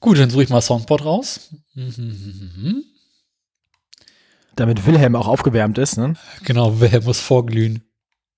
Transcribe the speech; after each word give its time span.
Gut, 0.00 0.18
dann 0.18 0.30
suche 0.30 0.42
ich 0.42 0.48
mal 0.48 0.62
Soundboard 0.62 1.04
raus. 1.04 1.54
Damit 4.56 4.84
Wilhelm 4.86 5.14
auch 5.14 5.28
aufgewärmt 5.28 5.78
ist, 5.78 5.96
ne? 5.96 6.14
Genau, 6.44 6.80
Wilhelm 6.80 7.04
muss 7.04 7.20
vorglühen. 7.20 7.82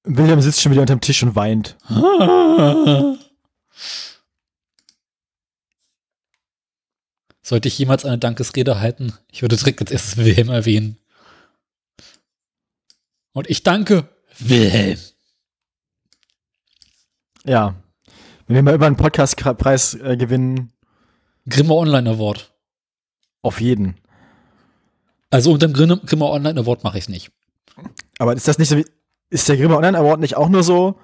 Wilhelm 0.04 0.40
sitzt 0.40 0.61
schon 0.61 0.72
wieder 0.72 0.83
unterm 0.83 1.01
Tisch 1.01 1.22
und 1.22 1.37
weint. 1.37 1.77
Sollte 7.43 7.68
ich 7.68 7.79
jemals 7.79 8.04
eine 8.04 8.18
Dankesrede 8.18 8.80
halten, 8.80 9.14
ich 9.30 9.42
würde 9.42 9.56
direkt 9.56 9.80
als 9.80 9.90
erstes 9.90 10.16
Wilhelm 10.16 10.48
erwähnen. 10.48 10.98
Und 13.32 13.48
ich 13.48 13.62
danke 13.62 14.08
Wilhelm. 14.38 14.98
Ja. 17.44 17.74
Wenn 18.46 18.56
wir 18.56 18.62
mal 18.62 18.74
über 18.74 18.86
einen 18.86 18.96
Podcastpreis 18.96 19.94
äh, 19.94 20.16
gewinnen, 20.16 20.72
Grimmer 21.49 21.75
Online 21.77 22.11
Award. 22.11 22.53
auf 23.43 23.61
jeden. 23.61 23.96
Also 25.31 25.53
unter 25.53 25.67
dem 25.67 25.73
Grimm- 25.75 26.01
Grimmer 26.07 26.31
Online 26.31 26.61
Award 26.61 26.85
mache 26.85 26.99
ich 26.99 27.05
es 27.05 27.09
nicht. 27.09 27.32
Aber 28.18 28.35
ist 28.35 28.46
das 28.46 28.59
nicht 28.59 28.68
so 28.68 28.77
wie, 28.77 28.85
ist 29.31 29.49
der 29.49 29.57
Grimme 29.57 29.77
Online 29.77 29.99
Award 29.99 30.21
nicht 30.21 30.37
auch 30.37 30.49
nur 30.49 30.63
so 30.63 31.01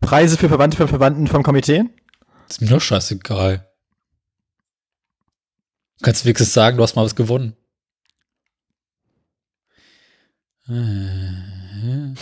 Preise 0.00 0.36
für 0.36 0.48
Verwandte 0.48 0.76
von 0.76 0.88
Verwandten 0.88 1.26
vom 1.26 1.42
Komitee? 1.42 1.84
Ist 2.48 2.60
mir 2.60 2.68
doch 2.68 2.80
scheißegal. 2.80 3.66
Du 5.98 6.04
kannst 6.04 6.24
wenigstens 6.24 6.52
sagen, 6.52 6.76
du 6.76 6.82
hast 6.82 6.94
mal 6.94 7.04
was 7.04 7.16
gewonnen. 7.16 7.56
Äh, 10.68 12.14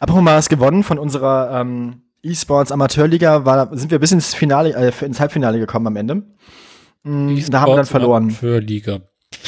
Apropos 0.00 0.22
mal 0.22 0.36
was 0.36 0.48
gewonnen 0.48 0.82
von 0.84 0.98
unserer 0.98 1.60
ähm, 1.60 2.02
E-Sports 2.22 2.72
Amateurliga, 2.72 3.44
war, 3.44 3.76
sind 3.76 3.90
wir 3.90 3.98
bis 3.98 4.12
ins 4.12 4.34
Finale, 4.34 4.74
äh, 4.74 5.04
ins 5.04 5.20
Halbfinale 5.20 5.58
gekommen 5.58 5.86
am 5.88 5.96
Ende. 5.96 6.22
Mm, 7.06 7.38
da 7.50 7.60
haben 7.60 7.72
wir 7.72 7.76
dann 7.76 7.86
verloren. 7.86 8.30
Für 8.30 8.58
Liga. 8.58 9.00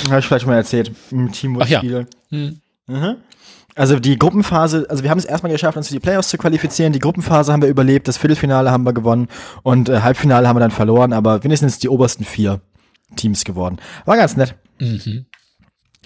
Habe 0.08 0.20
ich 0.20 0.26
vielleicht 0.26 0.42
schon 0.42 0.50
mal 0.50 0.56
erzählt. 0.56 0.92
Im 1.10 1.30
Ach 1.58 1.66
ja. 1.66 1.82
Hm. 1.82 2.60
Mhm. 2.86 3.16
Also 3.74 3.98
die 3.98 4.18
Gruppenphase, 4.18 4.86
also 4.88 5.02
wir 5.02 5.10
haben 5.10 5.18
es 5.18 5.24
erstmal 5.24 5.52
geschafft, 5.52 5.76
uns 5.76 5.88
für 5.88 5.94
die 5.94 6.00
Playoffs 6.00 6.28
zu 6.28 6.38
qualifizieren. 6.38 6.92
Die 6.92 6.98
Gruppenphase 6.98 7.52
haben 7.52 7.62
wir 7.62 7.68
überlebt, 7.68 8.08
das 8.08 8.16
Viertelfinale 8.16 8.70
haben 8.70 8.84
wir 8.84 8.92
gewonnen 8.92 9.28
und 9.62 9.88
äh, 9.88 10.00
Halbfinale 10.00 10.48
haben 10.48 10.56
wir 10.56 10.60
dann 10.60 10.70
verloren, 10.70 11.12
aber 11.12 11.44
wenigstens 11.44 11.78
die 11.78 11.88
obersten 11.88 12.24
vier 12.24 12.60
Teams 13.16 13.44
geworden. 13.44 13.78
War 14.04 14.16
ganz 14.16 14.36
nett. 14.36 14.56
Mhm. 14.80 15.26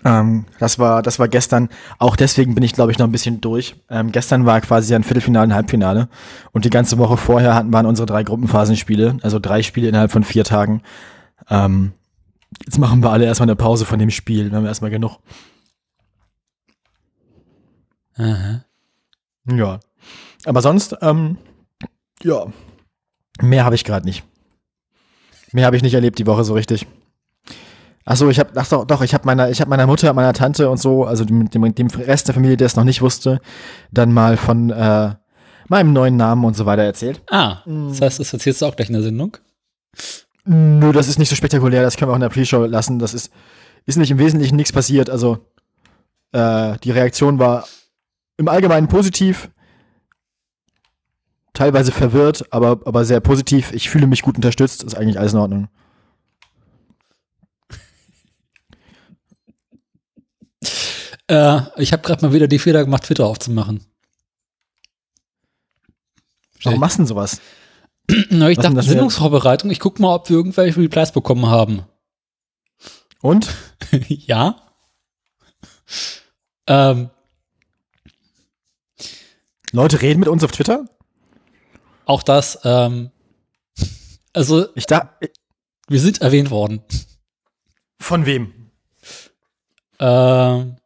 Ähm, 0.04 0.46
das 0.58 0.78
war, 0.78 1.02
das 1.02 1.18
war 1.18 1.28
gestern. 1.28 1.68
Auch 1.98 2.16
deswegen 2.16 2.54
bin 2.54 2.64
ich, 2.64 2.72
glaube 2.72 2.92
ich, 2.92 2.98
noch 2.98 3.06
ein 3.06 3.12
bisschen 3.12 3.40
durch. 3.40 3.76
Ähm, 3.88 4.12
gestern 4.12 4.44
war 4.44 4.60
quasi 4.60 4.94
ein 4.94 5.04
Viertelfinale 5.04 5.46
und 5.46 5.54
Halbfinale. 5.54 6.08
Und 6.52 6.64
die 6.64 6.70
ganze 6.70 6.98
Woche 6.98 7.16
vorher 7.16 7.54
hatten 7.54 7.70
wir 7.70 7.86
unsere 7.86 8.06
drei 8.06 8.22
Gruppenphasenspiele, 8.22 9.18
also 9.22 9.38
drei 9.38 9.62
Spiele 9.62 9.88
innerhalb 9.88 10.12
von 10.12 10.24
vier 10.24 10.44
Tagen. 10.44 10.82
Ähm, 11.52 11.92
jetzt 12.64 12.78
machen 12.78 13.02
wir 13.02 13.10
alle 13.10 13.26
erstmal 13.26 13.48
eine 13.48 13.56
Pause 13.56 13.84
von 13.84 13.98
dem 13.98 14.10
Spiel. 14.10 14.44
Dann 14.44 14.56
haben 14.56 14.64
wir 14.64 14.70
erstmal 14.70 14.90
genug. 14.90 15.18
Aha. 18.16 18.64
Ja. 19.46 19.80
Aber 20.46 20.62
sonst, 20.62 20.96
ähm, 21.02 21.36
ja. 22.22 22.46
Mehr 23.40 23.64
habe 23.64 23.74
ich 23.74 23.84
gerade 23.84 24.06
nicht. 24.06 24.24
Mehr 25.52 25.66
habe 25.66 25.76
ich 25.76 25.82
nicht 25.82 25.94
erlebt 25.94 26.18
die 26.18 26.26
Woche 26.26 26.44
so 26.44 26.54
richtig. 26.54 26.86
Ach 28.04 28.16
so, 28.16 28.30
ich 28.30 28.40
habe, 28.40 28.50
ach 28.56 28.68
doch, 28.68 28.84
doch, 28.84 29.02
ich 29.02 29.14
habe 29.14 29.26
meiner, 29.26 29.50
ich 29.50 29.60
habe 29.60 29.70
meiner 29.70 29.86
Mutter, 29.86 30.12
meiner 30.12 30.32
Tante 30.32 30.70
und 30.70 30.78
so, 30.78 31.04
also 31.04 31.24
dem, 31.24 31.50
dem, 31.50 31.74
dem 31.74 31.86
Rest 31.86 32.26
der 32.26 32.34
Familie, 32.34 32.56
der 32.56 32.66
es 32.66 32.76
noch 32.76 32.84
nicht 32.84 33.02
wusste, 33.02 33.40
dann 33.92 34.12
mal 34.12 34.36
von 34.36 34.70
äh, 34.70 35.14
meinem 35.68 35.92
neuen 35.92 36.16
Namen 36.16 36.44
und 36.44 36.56
so 36.56 36.66
weiter 36.66 36.82
erzählt. 36.82 37.22
Ah, 37.30 37.62
das 37.64 38.00
heißt, 38.00 38.20
das 38.20 38.32
erzählst 38.32 38.62
du 38.62 38.66
auch 38.66 38.74
gleich 38.74 38.88
in 38.88 38.94
der 38.94 39.02
Sendung? 39.02 39.36
Nö, 40.44 40.92
das 40.92 41.08
ist 41.08 41.18
nicht 41.18 41.28
so 41.28 41.36
spektakulär, 41.36 41.82
das 41.82 41.96
können 41.96 42.08
wir 42.08 42.12
auch 42.12 42.16
in 42.16 42.22
der 42.22 42.28
Pre-Show 42.28 42.64
lassen. 42.64 42.98
Das 42.98 43.14
ist, 43.14 43.32
ist 43.86 43.96
nicht 43.96 44.10
im 44.10 44.18
Wesentlichen 44.18 44.56
nichts 44.56 44.72
passiert. 44.72 45.08
Also 45.08 45.46
äh, 46.32 46.78
die 46.78 46.90
Reaktion 46.90 47.38
war 47.38 47.66
im 48.36 48.48
Allgemeinen 48.48 48.88
positiv, 48.88 49.50
teilweise 51.52 51.92
verwirrt, 51.92 52.52
aber, 52.52 52.80
aber 52.84 53.04
sehr 53.04 53.20
positiv. 53.20 53.72
Ich 53.72 53.88
fühle 53.88 54.06
mich 54.06 54.22
gut 54.22 54.36
unterstützt, 54.36 54.82
ist 54.82 54.96
eigentlich 54.96 55.18
alles 55.18 55.32
in 55.32 55.38
Ordnung. 55.38 55.68
Äh, 61.28 61.60
ich 61.76 61.92
habe 61.92 62.02
gerade 62.02 62.26
mal 62.26 62.32
wieder 62.32 62.48
die 62.48 62.58
Fehler 62.58 62.84
gemacht, 62.84 63.04
Twitter 63.04 63.26
aufzumachen. 63.26 63.86
Warum 66.64 66.80
machst 66.80 66.96
du 66.96 67.02
denn 67.02 67.06
sowas? 67.06 67.40
Na, 68.30 68.48
ich 68.50 68.58
Was 68.58 68.64
dachte, 68.64 68.82
Sendungsvorbereitung, 68.82 69.70
ich 69.70 69.80
guck 69.80 69.98
mal, 70.00 70.14
ob 70.14 70.28
wir 70.28 70.36
irgendwelche 70.36 70.80
Replies 70.80 71.12
bekommen 71.12 71.46
haben. 71.46 71.84
Und? 73.20 73.48
ja. 74.08 74.56
Ähm, 76.66 77.10
Leute 79.72 80.02
reden 80.02 80.20
mit 80.20 80.28
uns 80.28 80.44
auf 80.44 80.52
Twitter? 80.52 80.84
auch 82.04 82.22
das, 82.24 82.58
ähm, 82.64 83.10
also 84.32 84.66
Ich 84.74 84.86
da. 84.86 85.16
wir 85.88 86.00
sind 86.00 86.20
erwähnt 86.20 86.50
worden. 86.50 86.82
Von 88.00 88.26
wem? 88.26 88.70
Ähm, 90.00 90.76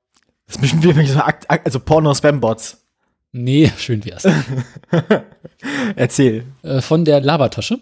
Das 0.47 0.60
so 0.60 1.21
Akt- 1.21 1.50
Akt- 1.50 1.66
also 1.66 1.81
Porno-Spam-Bots. 1.81 2.85
Nee, 3.32 3.70
schön 3.78 4.04
wär's. 4.04 4.26
Erzähl. 5.97 6.44
äh, 6.62 6.81
von 6.81 7.04
der 7.04 7.20
Labertasche. 7.20 7.81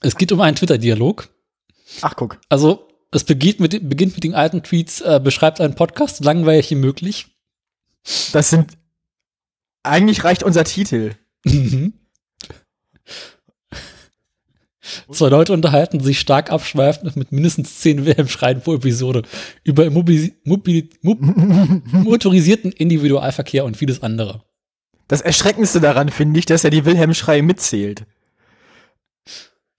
Es 0.00 0.16
geht 0.16 0.32
um 0.32 0.40
einen 0.40 0.56
Twitter-Dialog. 0.56 1.28
Ach, 2.02 2.14
guck. 2.16 2.38
Also, 2.48 2.88
es 3.12 3.24
beginnt 3.24 3.60
mit, 3.60 3.88
beginnt 3.88 4.14
mit 4.14 4.24
den 4.24 4.34
alten 4.34 4.62
Tweets, 4.62 5.00
äh, 5.00 5.20
beschreibt 5.22 5.60
einen 5.60 5.74
Podcast 5.74 6.24
langweilig 6.24 6.70
wie 6.70 6.74
möglich. 6.76 7.26
Das 8.32 8.50
sind. 8.50 8.76
Eigentlich 9.82 10.24
reicht 10.24 10.42
unser 10.42 10.64
Titel. 10.64 11.12
Mhm. 11.44 11.92
Zwei 15.10 15.28
Leute 15.28 15.52
unterhalten 15.52 16.00
sich 16.00 16.20
stark 16.20 16.50
abschweifend 16.50 17.16
mit 17.16 17.32
mindestens 17.32 17.80
zehn 17.80 18.04
Wilhelm-Schreien 18.04 18.60
pro 18.60 18.74
Episode 18.74 19.22
über 19.64 19.84
Immobilis 19.84 20.32
Mobil 20.44 20.88
Mo 21.02 21.16
motorisierten 21.92 22.72
Individualverkehr 22.72 23.64
und 23.64 23.76
vieles 23.76 24.02
andere. 24.02 24.42
Das 25.08 25.20
Erschreckendste 25.20 25.80
daran 25.80 26.08
finde 26.08 26.38
ich, 26.38 26.46
dass 26.46 26.64
er 26.64 26.70
die 26.70 26.84
Wilhelm-Schrei 26.84 27.42
mitzählt. 27.42 28.04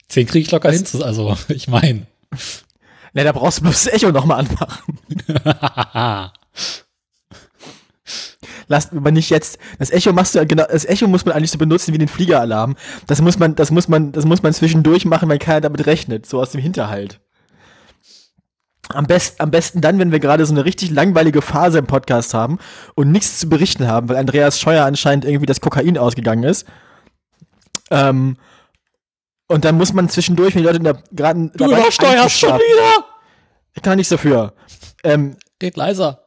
Zehn 0.07 0.25
kriege 0.25 0.43
ich 0.43 0.51
locker 0.51 0.71
hin, 0.71 0.85
also 1.01 1.35
ich 1.49 1.67
meine. 1.67 2.07
Ne, 3.13 3.23
da 3.23 3.31
brauchst 3.31 3.59
du 3.59 3.63
bloß 3.63 3.83
das 3.83 3.93
Echo 3.93 4.11
nochmal 4.11 4.45
anmachen. 4.45 4.99
Lass 8.67 8.91
aber 8.91 9.11
nicht 9.11 9.29
jetzt. 9.29 9.59
Das 9.79 9.91
Echo 9.91 10.13
machst 10.13 10.35
du 10.35 10.45
genau, 10.45 10.65
das 10.69 10.85
Echo 10.85 11.07
muss 11.07 11.25
man 11.25 11.35
eigentlich 11.35 11.51
so 11.51 11.57
benutzen 11.57 11.93
wie 11.93 11.97
den 11.97 12.07
Fliegeralarm. 12.07 12.75
Das 13.07 13.21
muss 13.21 13.39
man, 13.39 13.55
das 13.55 13.71
muss 13.71 13.87
man, 13.87 14.11
das 14.11 14.25
muss 14.25 14.43
man 14.43 14.53
zwischendurch 14.53 15.05
machen, 15.05 15.29
weil 15.29 15.39
keiner 15.39 15.61
damit 15.61 15.85
rechnet, 15.85 16.25
so 16.25 16.39
aus 16.39 16.51
dem 16.51 16.61
Hinterhalt. 16.61 17.19
Am 18.89 19.05
besten, 19.05 19.41
am 19.41 19.51
besten 19.51 19.81
dann, 19.81 19.99
wenn 19.99 20.11
wir 20.11 20.19
gerade 20.19 20.45
so 20.45 20.53
eine 20.53 20.63
richtig 20.63 20.91
langweilige 20.91 21.41
Phase 21.41 21.79
im 21.79 21.87
Podcast 21.87 22.33
haben 22.33 22.57
und 22.95 23.11
nichts 23.11 23.39
zu 23.39 23.49
berichten 23.49 23.87
haben, 23.87 24.07
weil 24.07 24.15
Andreas 24.15 24.59
Scheuer 24.59 24.85
anscheinend 24.85 25.25
irgendwie 25.25 25.45
das 25.45 25.59
Kokain 25.59 25.97
ausgegangen 25.97 26.43
ist. 26.43 26.65
Ähm, 27.91 28.37
und 29.47 29.65
dann 29.65 29.77
muss 29.77 29.93
man 29.93 30.09
zwischendurch, 30.09 30.55
wenn 30.55 30.61
die 30.61 30.67
Leute 30.67 30.77
in 30.77 30.83
der 30.83 31.03
gerade 31.11 31.51
Du 31.55 31.65
übersteuerst 31.65 32.37
schon 32.37 32.53
wieder! 32.53 33.05
Ich 33.73 33.81
kann 33.81 33.97
nichts 33.97 34.09
dafür. 34.09 34.53
Ähm, 35.03 35.37
Red 35.61 35.77
leiser. 35.77 36.26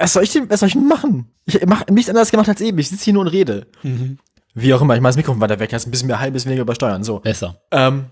Was 0.00 0.14
soll 0.14 0.22
ich 0.22 0.32
denn, 0.32 0.48
was 0.48 0.60
soll 0.60 0.68
ich 0.68 0.72
denn 0.72 0.88
machen? 0.88 1.30
Ich 1.44 1.60
mach 1.66 1.86
nichts 1.88 2.08
anderes 2.08 2.30
gemacht 2.30 2.48
als 2.48 2.60
eben. 2.60 2.78
Ich 2.78 2.88
sitze 2.88 3.04
hier 3.04 3.12
nur 3.12 3.22
und 3.22 3.28
rede. 3.28 3.66
Mhm. 3.82 4.18
Wie 4.54 4.72
auch 4.72 4.80
immer, 4.80 4.94
ich 4.94 5.00
mach 5.00 5.10
das 5.10 5.16
Mikrofon 5.16 5.40
weiter 5.40 5.60
weg, 5.60 5.72
hast 5.72 5.86
ein 5.86 5.90
bisschen 5.90 6.06
mehr 6.06 6.18
halb, 6.18 6.30
ein 6.30 6.32
bisschen 6.32 6.48
weniger 6.48 6.62
übersteuern. 6.62 7.04
So. 7.04 7.20
Besser. 7.20 7.60
Ähm, 7.70 8.06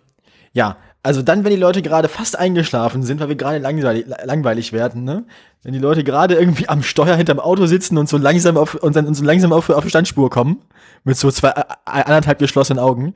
ja, 0.52 0.76
also 1.02 1.22
dann, 1.22 1.44
wenn 1.44 1.50
die 1.50 1.58
Leute 1.58 1.80
gerade 1.80 2.08
fast 2.08 2.38
eingeschlafen 2.38 3.02
sind, 3.02 3.20
weil 3.20 3.28
wir 3.28 3.36
gerade 3.36 3.58
langweilig, 3.58 4.06
langweilig 4.24 4.72
werden, 4.72 5.04
ne? 5.04 5.24
Wenn 5.62 5.72
die 5.72 5.78
Leute 5.78 6.04
gerade 6.04 6.34
irgendwie 6.34 6.68
am 6.68 6.82
Steuer 6.82 7.16
hinterm 7.16 7.40
Auto 7.40 7.66
sitzen 7.66 7.96
und 7.96 8.08
so 8.08 8.18
langsam 8.18 8.56
auf 8.56 8.74
und 8.74 8.94
dann 8.94 9.06
und 9.06 9.14
so 9.14 9.24
langsam 9.24 9.52
auf, 9.52 9.70
auf 9.70 9.82
die 9.82 9.90
Standspur 9.90 10.28
kommen, 10.28 10.62
mit 11.04 11.16
so 11.16 11.30
zwei 11.30 11.50
anderthalb 11.84 12.38
geschlossenen 12.38 12.78
Augen, 12.78 13.14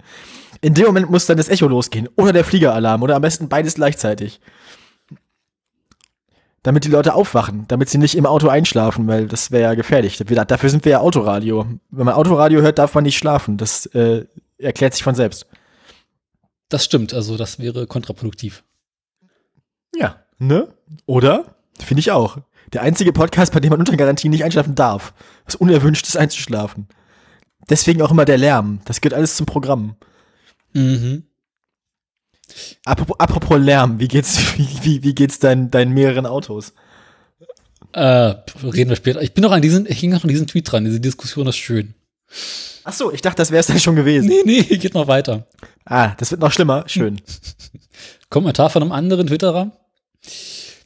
in 0.62 0.74
dem 0.74 0.86
Moment 0.86 1.10
muss 1.10 1.26
dann 1.26 1.36
das 1.36 1.48
Echo 1.48 1.68
losgehen. 1.68 2.08
Oder 2.16 2.32
der 2.32 2.44
Fliegeralarm 2.44 3.02
oder 3.02 3.16
am 3.16 3.22
besten 3.22 3.48
beides 3.48 3.74
gleichzeitig. 3.74 4.40
Damit 6.64 6.84
die 6.84 6.90
Leute 6.90 7.14
aufwachen, 7.14 7.64
damit 7.66 7.88
sie 7.88 7.98
nicht 7.98 8.16
im 8.16 8.24
Auto 8.24 8.48
einschlafen, 8.48 9.08
weil 9.08 9.26
das 9.26 9.50
wäre 9.50 9.62
ja 9.62 9.74
gefährlich. 9.74 10.18
Dafür 10.18 10.70
sind 10.70 10.84
wir 10.84 10.92
ja 10.92 11.00
Autoradio. 11.00 11.66
Wenn 11.90 12.06
man 12.06 12.14
Autoradio 12.14 12.60
hört, 12.60 12.78
darf 12.78 12.94
man 12.94 13.02
nicht 13.02 13.18
schlafen. 13.18 13.56
Das 13.56 13.86
äh, 13.86 14.26
erklärt 14.58 14.94
sich 14.94 15.02
von 15.02 15.16
selbst. 15.16 15.46
Das 16.68 16.84
stimmt, 16.84 17.12
also 17.12 17.36
das 17.36 17.58
wäre 17.58 17.86
kontraproduktiv. 17.86 18.62
Ja. 19.94 20.22
Ne? 20.38 20.68
Oder? 21.06 21.56
Finde 21.78 22.00
ich 22.00 22.12
auch. 22.12 22.38
Der 22.72 22.82
einzige 22.82 23.12
Podcast, 23.12 23.52
bei 23.52 23.60
dem 23.60 23.70
man 23.70 23.80
unter 23.80 23.96
Garantie 23.96 24.28
nicht 24.28 24.44
einschlafen 24.44 24.74
darf. 24.74 25.12
Was 25.44 25.56
unerwünscht 25.56 26.06
ist, 26.06 26.16
einzuschlafen. 26.16 26.88
Deswegen 27.68 28.02
auch 28.02 28.10
immer 28.10 28.24
der 28.24 28.38
Lärm. 28.38 28.80
Das 28.84 29.00
gehört 29.00 29.14
alles 29.14 29.36
zum 29.36 29.46
Programm. 29.46 29.96
Mhm. 30.72 31.24
Apropos, 32.84 33.18
apropos 33.18 33.58
Lärm, 33.58 33.98
wie 33.98 34.08
geht's, 34.08 34.38
wie, 34.56 34.68
wie, 34.82 35.02
wie 35.02 35.14
geht's 35.14 35.38
deinen, 35.38 35.70
deinen 35.70 35.92
mehreren 35.92 36.26
Autos? 36.26 36.72
Äh, 37.92 38.34
reden 38.62 38.90
wir 38.90 38.96
später. 38.96 39.20
Ich 39.20 39.34
bin 39.34 39.42
noch 39.42 39.52
an 39.52 39.62
diesen, 39.62 39.86
ich 39.86 40.00
hing 40.00 40.10
noch 40.10 40.24
an 40.24 40.28
diesen 40.28 40.46
Tweet 40.46 40.70
dran. 40.70 40.84
Diese 40.84 41.00
Diskussion 41.00 41.46
ist 41.46 41.56
schön. 41.56 41.94
Ach 42.84 42.92
so, 42.92 43.12
ich 43.12 43.20
dachte, 43.20 43.36
das 43.36 43.50
wäre 43.50 43.60
es 43.60 43.66
dann 43.66 43.78
schon 43.78 43.96
gewesen. 43.96 44.28
Nee, 44.28 44.42
nee, 44.44 44.62
geht 44.76 44.94
noch 44.94 45.06
weiter. 45.06 45.46
Ah, 45.84 46.14
das 46.16 46.30
wird 46.30 46.40
noch 46.40 46.52
schlimmer. 46.52 46.84
Schön. 46.86 47.20
Kommentar 48.30 48.70
von 48.70 48.82
einem 48.82 48.92
anderen 48.92 49.26
Twitterer. 49.26 49.72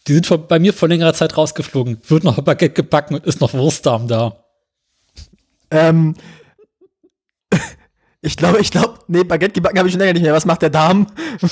Die 0.07 0.15
sind 0.15 0.27
vor, 0.27 0.39
bei 0.39 0.59
mir 0.59 0.73
vor 0.73 0.89
längerer 0.89 1.15
Zeit 1.15 1.37
rausgeflogen. 1.37 1.99
Wird 2.09 2.25
noch 2.25 2.41
Baguette 2.43 2.75
gebacken 2.75 3.15
und 3.15 3.27
ist 3.27 3.41
noch 3.41 3.55
Wurstdarm 3.55 4.09
da. 4.09 4.45
ähm, 5.71 6.15
ich 8.27 8.37
glaube, 8.37 8.59
ich 8.61 8.71
glaube, 8.71 8.99
nee, 9.07 9.23
Baguette 9.25 9.53
gebacken 9.55 9.79
habe 9.79 9.89
ich 9.89 9.93
schon 9.93 10.01
länger 10.01 10.15
nicht 10.15 10.23
mehr. 10.23 10.33
Was 10.35 10.45
macht 10.45 10.63
der 10.63 10.71
Darm? 10.71 11.07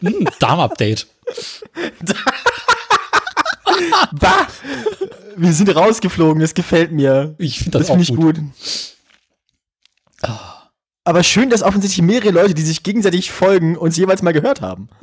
Hm, 0.00 0.28
Darm-Update. 0.40 1.06
bah! 4.12 4.46
Wir 5.36 5.52
sind 5.52 5.74
rausgeflogen, 5.74 6.40
das 6.40 6.54
gefällt 6.54 6.92
mir. 6.92 7.34
Ich 7.38 7.58
finde 7.58 7.78
das, 7.78 7.88
Das, 7.88 7.90
finde 7.90 8.02
ich 8.04 8.12
auch 8.12 8.16
gut. 8.16 8.36
gut. 8.36 8.44
Aber 11.04 11.22
schön, 11.22 11.50
dass 11.50 11.62
offensichtlich 11.62 12.04
mehrere 12.04 12.30
Leute, 12.30 12.54
die 12.54 12.62
sich 12.62 12.82
gegenseitig 12.82 13.30
folgen, 13.30 13.76
uns 13.76 13.96
jeweils 13.96 14.22
mal 14.22 14.32
gehört 14.32 14.60
haben. 14.60 14.88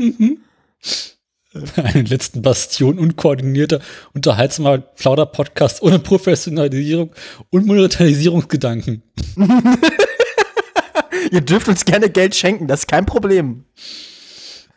Einen 1.76 2.06
letzten 2.08 2.42
Bastion 2.42 2.98
unkoordinierter, 2.98 3.80
unterhaltsamer 4.14 4.80
Plauder-Podcast 4.80 5.82
ohne 5.84 6.00
Professionalisierung 6.00 7.12
und 7.52 7.66
Monetarisierungsgedanken. 7.68 9.04
Ihr 11.34 11.42
dürft 11.42 11.68
uns 11.68 11.84
gerne 11.84 12.12
Geld 12.12 12.36
schenken, 12.36 12.68
das 12.68 12.82
ist 12.82 12.88
kein 12.88 13.08
Problem. 13.08 13.66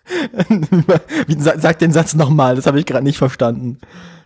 Sag 1.39 1.81
den 1.81 1.93
Satz 1.93 2.15
nochmal, 2.15 2.57
das 2.57 2.67
habe 2.67 2.81
ich 2.81 2.87
gerade 2.87 3.05
nicht 3.05 3.19
verstanden. 3.19 3.79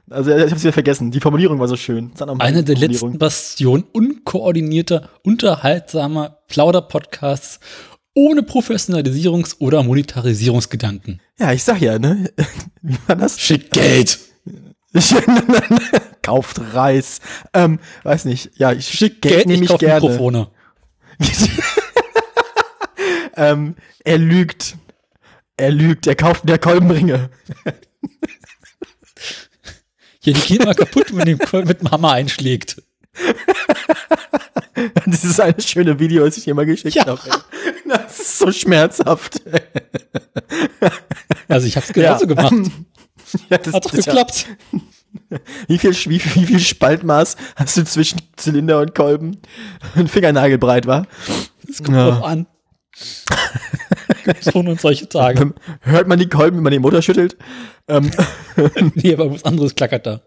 Also 0.09 0.31
ich 0.31 0.43
habe 0.43 0.55
es 0.55 0.63
wieder 0.63 0.73
vergessen. 0.73 1.11
Die 1.11 1.19
Formulierung 1.19 1.59
war 1.59 1.67
so 1.67 1.77
schön. 1.77 2.13
Eine 2.39 2.63
der 2.63 2.77
letzten. 2.77 3.19
Bastionen 3.19 3.85
unkoordinierter, 3.93 5.09
unterhaltsamer 5.25 6.39
Plauder-Podcasts 6.47 7.59
ohne 8.15 8.43
Professionalisierungs- 8.43 9.57
oder 9.59 9.83
Monetarisierungsgedanken. 9.83 11.21
Ja, 11.39 11.53
ich 11.53 11.65
sag 11.65 11.81
ja, 11.81 11.99
ne? 11.99 12.31
Wie 12.83 12.97
war 13.09 13.17
das? 13.17 13.41
Schick 13.41 13.73
Geld. 13.73 14.21
Kauft 16.23 16.61
Reis. 16.75 17.21
Ähm, 17.55 17.81
weiß 18.05 18.25
nicht. 18.27 18.53
Ja, 18.57 18.71
ich 18.71 18.87
Schick 18.87 19.21
Geld 19.21 19.35
Geld, 19.35 19.47
nehme 19.47 19.65
ich 19.65 19.71
ich 19.71 19.79
gerne. 19.79 20.01
Mikrofone. 20.01 20.49
Ähm, 23.41 23.75
er 24.05 24.19
lügt. 24.19 24.77
Er 25.57 25.71
lügt. 25.71 26.07
Er 26.07 26.15
kauft 26.15 26.45
mehr 26.45 26.59
Kolbenringe. 26.59 27.31
Ja, 30.23 30.33
die 30.35 30.41
gehen 30.41 30.65
mal 30.65 30.75
kaputt, 30.75 31.15
wenn 31.17 31.25
den 31.25 31.39
mit 31.67 31.81
dem 31.81 31.91
Hammer 31.91 32.13
einschlägt. 32.13 32.83
Das 35.05 35.25
ist 35.25 35.39
eine 35.41 35.61
schöne 35.61 35.99
Video, 35.99 36.25
das 36.25 36.39
ich 36.39 36.45
dir 36.45 36.55
mal 36.55 36.65
geschickt 36.65 36.95
Ja. 36.95 37.05
habe. 37.07 37.21
Das 37.87 38.19
ist 38.19 38.39
so 38.39 38.51
schmerzhaft. 38.53 39.43
Also 41.49 41.67
ich 41.67 41.77
hab's 41.77 41.93
genauso 41.93 42.27
Ja. 42.27 42.35
gemacht. 42.35 42.55
Ja, 43.51 43.59
das, 43.59 43.75
Hat 43.75 43.85
doch 43.85 43.91
das- 43.93 44.05
geklappt. 44.07 44.47
Wie 45.69 45.79
viel, 45.79 45.93
wie, 45.93 46.21
wie 46.35 46.47
viel 46.47 46.59
Spaltmaß 46.61 47.37
hast 47.57 47.77
du 47.77 47.85
zwischen 47.85 48.21
Zylinder 48.37 48.81
und 48.81 48.95
Kolben? 48.95 49.39
Ein 49.95 50.09
Fingernagel 50.09 50.59
breit 50.59 50.87
war. 50.87 51.07
Das 51.67 51.83
kommt 51.83 51.97
Ja. 51.97 52.11
drauf 52.11 52.25
an. 52.25 52.47
so 54.41 54.59
und 54.59 54.81
solche 54.81 55.09
Tage. 55.09 55.55
Hört 55.81 56.09
man 56.09 56.19
die 56.19 56.29
Kolben, 56.29 56.57
wenn 56.59 56.65
man 56.65 56.73
den 56.73 56.83
Motor 56.83 57.03
schüttelt? 57.03 57.37
Ähm, 57.89 58.11
Nee, 58.95 59.15
aber 59.15 59.31
was 59.33 59.45
anderes 59.45 59.75
klackert 59.75 60.07
da. 60.07 60.21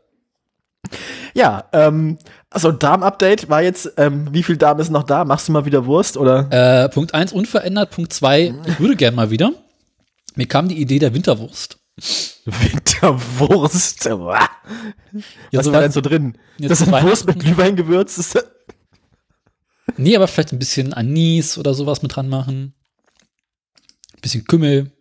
ja, 1.34 1.66
ähm, 1.74 2.18
also 2.50 2.72
Darm-Update 2.72 3.50
war 3.50 3.62
jetzt, 3.62 3.94
ähm, 3.98 4.28
wie 4.32 4.44
viel 4.44 4.58
Darm 4.58 4.80
ist 4.80 4.90
noch 4.90 5.04
da? 5.04 5.24
Machst 5.26 5.48
du 5.48 5.52
mal 5.52 5.66
wieder 5.66 5.86
Wurst 5.86 6.18
oder? 6.18 6.48
Äh, 6.86 6.90
Punkt 6.90 7.14
1 7.14 7.32
unverändert, 7.34 7.92
Punkt 7.92 8.12
2, 8.14 8.54
ich 8.66 8.80
würde 8.80 8.96
gern 8.96 9.16
mal 9.16 9.30
wieder. 9.30 9.52
Mir 10.36 10.48
kam 10.48 10.68
die 10.68 10.82
Idee 10.82 11.00
der 11.00 11.14
Winterwurst. 11.14 11.78
Winterwurst. 12.46 14.06
Uah. 14.08 14.40
Ja, 15.52 15.60
Was 15.60 15.66
so 15.68 15.72
war 15.72 15.80
was- 15.80 15.84
denn 15.86 15.92
so 15.92 16.02
drin? 16.02 16.38
Das 16.58 16.82
ist 16.82 16.92
Wurst 16.92 17.28
mit. 17.28 17.40
Glühwein 17.40 17.76
gewürzt. 17.76 18.36
Nee, 19.98 20.16
aber 20.16 20.28
vielleicht 20.28 20.52
ein 20.54 20.60
bisschen 20.60 20.94
Anis 20.94 21.58
oder 21.58 21.74
sowas 21.74 22.02
mit 22.02 22.16
dran 22.16 22.30
machen. 22.30 22.74
Ein 24.14 24.22
bisschen 24.22 24.46
Kümmel. 24.46 24.92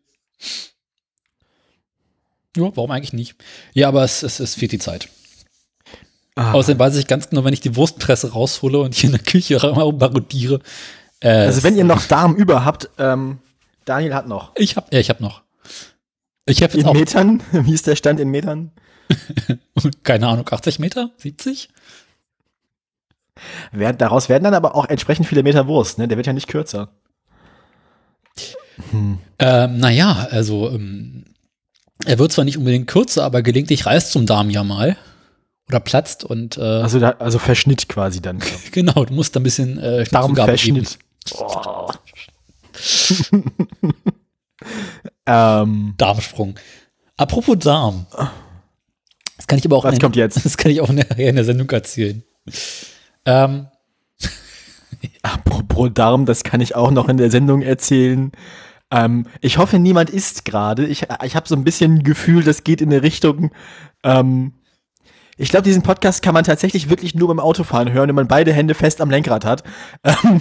Ja, 2.57 2.71
warum 2.77 2.91
eigentlich 2.91 3.13
nicht? 3.13 3.37
Ja, 3.73 3.89
aber 3.89 4.05
es, 4.05 4.23
es, 4.23 4.41
es 4.41 4.55
fehlt 4.55 4.73
die 4.73 4.79
Zeit. 4.79 5.09
Ah. 6.35 6.53
Außerdem 6.53 6.79
weiß 6.79 6.97
ich 6.97 7.07
ganz 7.07 7.29
genau, 7.29 7.45
wenn 7.45 7.55
ich 7.55 7.61
die 7.61 7.77
Wurstpresse 7.77 8.33
raushole 8.33 8.79
und 8.79 8.95
hier 8.95 9.09
in 9.09 9.17
der 9.17 9.25
Küche 9.25 9.59
barodiere. 9.93 10.61
Äh, 11.21 11.29
also 11.29 11.63
wenn 11.63 11.77
ihr 11.77 11.85
noch 11.85 12.03
Darm 12.09 12.35
über 12.37 12.65
habt, 12.65 12.91
ähm, 12.99 13.39
Daniel 13.85 14.15
hat 14.15 14.29
noch. 14.29 14.53
ich 14.57 14.77
hab, 14.77 14.93
ja, 14.93 15.01
ich 15.01 15.11
hab 15.11 15.21
noch. 15.21 15.43
Ich 16.45 16.63
habe 16.63 16.73
jetzt 16.73 16.83
In 16.83 16.89
auch, 16.89 16.95
Metern? 16.95 17.43
Wie 17.53 17.73
ist 17.73 17.87
der 17.87 17.97
Stand 17.97 18.21
in 18.21 18.29
Metern? 18.29 18.73
keine 20.05 20.29
Ahnung, 20.29 20.49
80 20.51 20.79
Meter? 20.79 21.11
70? 21.19 21.69
Daraus 23.99 24.29
werden 24.29 24.45
dann 24.45 24.55
aber 24.55 24.75
auch 24.75 24.87
entsprechend 24.87 25.27
viele 25.27 25.43
Meter 25.43 25.67
Wurst, 25.67 25.99
ne? 25.99 26.09
Der 26.09 26.17
wird 26.17 26.27
ja 26.27 26.33
nicht 26.33 26.49
kürzer. 26.49 26.91
Ähm, 29.39 29.79
naja, 29.79 30.29
also 30.31 30.71
ähm, 30.71 31.25
er 32.05 32.19
wird 32.19 32.33
zwar 32.33 32.45
nicht 32.45 32.59
unbedingt 32.59 32.87
kürzer, 32.89 33.25
aber 33.25 33.43
gelegentlich 33.43 33.87
reißt 33.87 34.13
zum 34.13 34.27
Darm 34.27 34.51
ja 34.51 34.65
mal. 34.65 34.97
Oder 35.69 35.81
platzt 35.81 36.25
und 36.25 36.59
äh, 36.59 36.61
Also, 36.61 36.99
da, 36.99 37.11
also 37.19 37.39
Verschnitt 37.39 37.89
quasi 37.89 38.21
dann. 38.21 38.41
genau, 38.73 39.05
du 39.05 39.15
musst 39.15 39.37
da 39.37 39.41
ein 39.41 39.45
bisschen 39.45 39.79
äh. 39.79 40.05
Darmverschnitt. 40.05 40.99
Oh. 41.39 41.91
ähm, 45.27 45.95
Darmsprung. 45.97 46.57
Apropos 47.17 47.59
Darm. 47.59 48.07
Das 49.37 49.47
kann 49.47 49.59
ich 49.59 49.65
aber 49.65 49.77
auch, 49.77 49.85
was 49.85 49.95
in, 49.95 50.01
kommt 50.01 50.17
jetzt? 50.17 50.45
das 50.45 50.57
kann 50.57 50.71
ich 50.71 50.81
auch 50.81 50.91
nachher 50.91 51.29
in 51.29 51.37
der 51.37 51.45
Sendung 51.45 51.71
erzählen. 51.71 52.23
Ähm, 53.27 53.69
Apropos 55.23 55.91
Darm, 55.93 56.27
das 56.27 56.45
kann 56.45 56.61
ich 56.61 56.75
auch 56.75 56.91
noch 56.91 57.09
in 57.09 57.17
der 57.17 57.31
Sendung 57.31 57.63
erzählen. 57.63 58.33
Ähm, 58.91 59.27
ich 59.41 59.59
hoffe, 59.59 59.79
niemand 59.79 60.11
isst 60.11 60.45
gerade. 60.45 60.87
Ich, 60.87 61.07
ich 61.25 61.37
habe 61.37 61.49
so 61.49 61.57
ein 61.57 61.65
bisschen 61.65 61.97
ein 61.97 62.03
Gefühl, 62.03 62.45
das 62.45 62.65
geht 62.65 62.81
in 62.81 62.93
eine 62.93 63.03
Richtung. 63.03 63.51
Ähm, 64.05 64.53
ich 65.39 65.49
glaube, 65.49 65.65
diesen 65.65 65.83
Podcast 65.83 66.23
kann 66.23 66.35
man 66.35 66.45
tatsächlich 66.45 66.91
wirklich 66.91 67.15
nur 67.15 67.29
beim 67.29 67.41
Autofahren 67.41 67.91
hören, 67.91 68.09
wenn 68.09 68.15
man 68.15 68.29
beide 68.29 68.53
Hände 68.53 68.75
fest 68.75 69.01
am 69.01 69.11
Lenkrad 69.11 69.45
hat. 69.45 69.65
Ähm, 70.05 70.41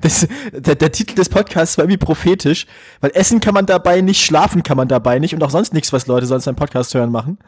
das, 0.00 0.28
der, 0.52 0.76
der 0.76 0.92
Titel 0.92 1.16
des 1.16 1.28
Podcasts 1.28 1.76
war 1.76 1.84
irgendwie 1.84 1.98
prophetisch, 1.98 2.66
weil 3.00 3.10
essen 3.14 3.40
kann 3.40 3.52
man 3.52 3.66
dabei 3.66 4.00
nicht, 4.00 4.24
schlafen 4.24 4.62
kann 4.62 4.76
man 4.76 4.86
dabei 4.86 5.18
nicht 5.18 5.34
und 5.34 5.42
auch 5.42 5.50
sonst 5.50 5.74
nichts, 5.74 5.92
was 5.92 6.06
Leute 6.06 6.26
sonst 6.26 6.44
beim 6.44 6.54
Podcast 6.54 6.94
hören 6.94 7.10
machen. 7.10 7.38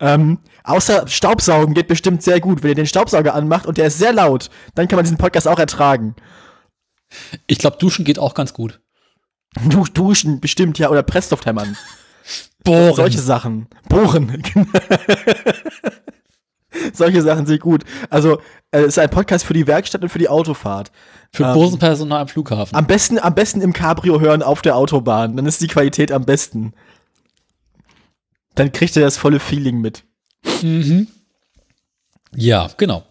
Ähm, 0.00 0.38
außer 0.64 1.06
Staubsaugen 1.08 1.74
geht 1.74 1.88
bestimmt 1.88 2.22
sehr 2.22 2.40
gut. 2.40 2.62
Wenn 2.62 2.70
ihr 2.70 2.76
den 2.76 2.86
Staubsauger 2.86 3.34
anmacht 3.34 3.66
und 3.66 3.78
der 3.78 3.86
ist 3.86 3.98
sehr 3.98 4.12
laut, 4.12 4.50
dann 4.74 4.88
kann 4.88 4.96
man 4.96 5.04
diesen 5.04 5.18
Podcast 5.18 5.48
auch 5.48 5.58
ertragen. 5.58 6.14
ich 7.46 7.58
glaube, 7.58 7.76
Duschen 7.78 8.04
geht 8.04 8.18
auch 8.18 8.34
ganz 8.34 8.52
gut. 8.52 8.80
Du, 9.68 9.84
duschen, 9.84 10.40
bestimmt, 10.40 10.78
ja, 10.78 10.88
oder 10.88 11.02
Pressluft-Hämmern. 11.02 11.76
Bohren. 12.64 12.94
Solche 12.94 13.18
Sachen. 13.18 13.66
Bohren. 13.88 14.42
Solche 16.92 17.22
Sachen 17.22 17.46
sind 17.46 17.60
gut. 17.60 17.84
Also, 18.08 18.38
äh, 18.70 18.80
es 18.80 18.88
ist 18.88 18.98
ein 18.98 19.10
Podcast 19.10 19.44
für 19.44 19.52
die 19.52 19.66
Werkstatt 19.66 20.02
und 20.02 20.08
für 20.08 20.18
die 20.18 20.28
Autofahrt. 20.28 20.90
Für 21.32 21.44
ähm, 21.44 21.54
Bosenpersonal 21.54 22.22
am 22.22 22.28
Flughafen. 22.28 22.74
Am 22.76 22.86
besten, 22.86 23.18
am 23.18 23.34
besten 23.34 23.60
im 23.60 23.72
Cabrio 23.72 24.20
hören 24.20 24.42
auf 24.42 24.62
der 24.62 24.76
Autobahn. 24.76 25.36
Dann 25.36 25.46
ist 25.46 25.60
die 25.60 25.66
Qualität 25.66 26.12
am 26.12 26.24
besten. 26.24 26.72
Dann 28.54 28.72
kriegt 28.72 28.96
ihr 28.96 29.02
das 29.02 29.16
volle 29.16 29.40
Feeling 29.40 29.80
mit. 29.80 30.04
Mhm. 30.62 31.08
Ja, 32.34 32.70
genau. 32.76 33.04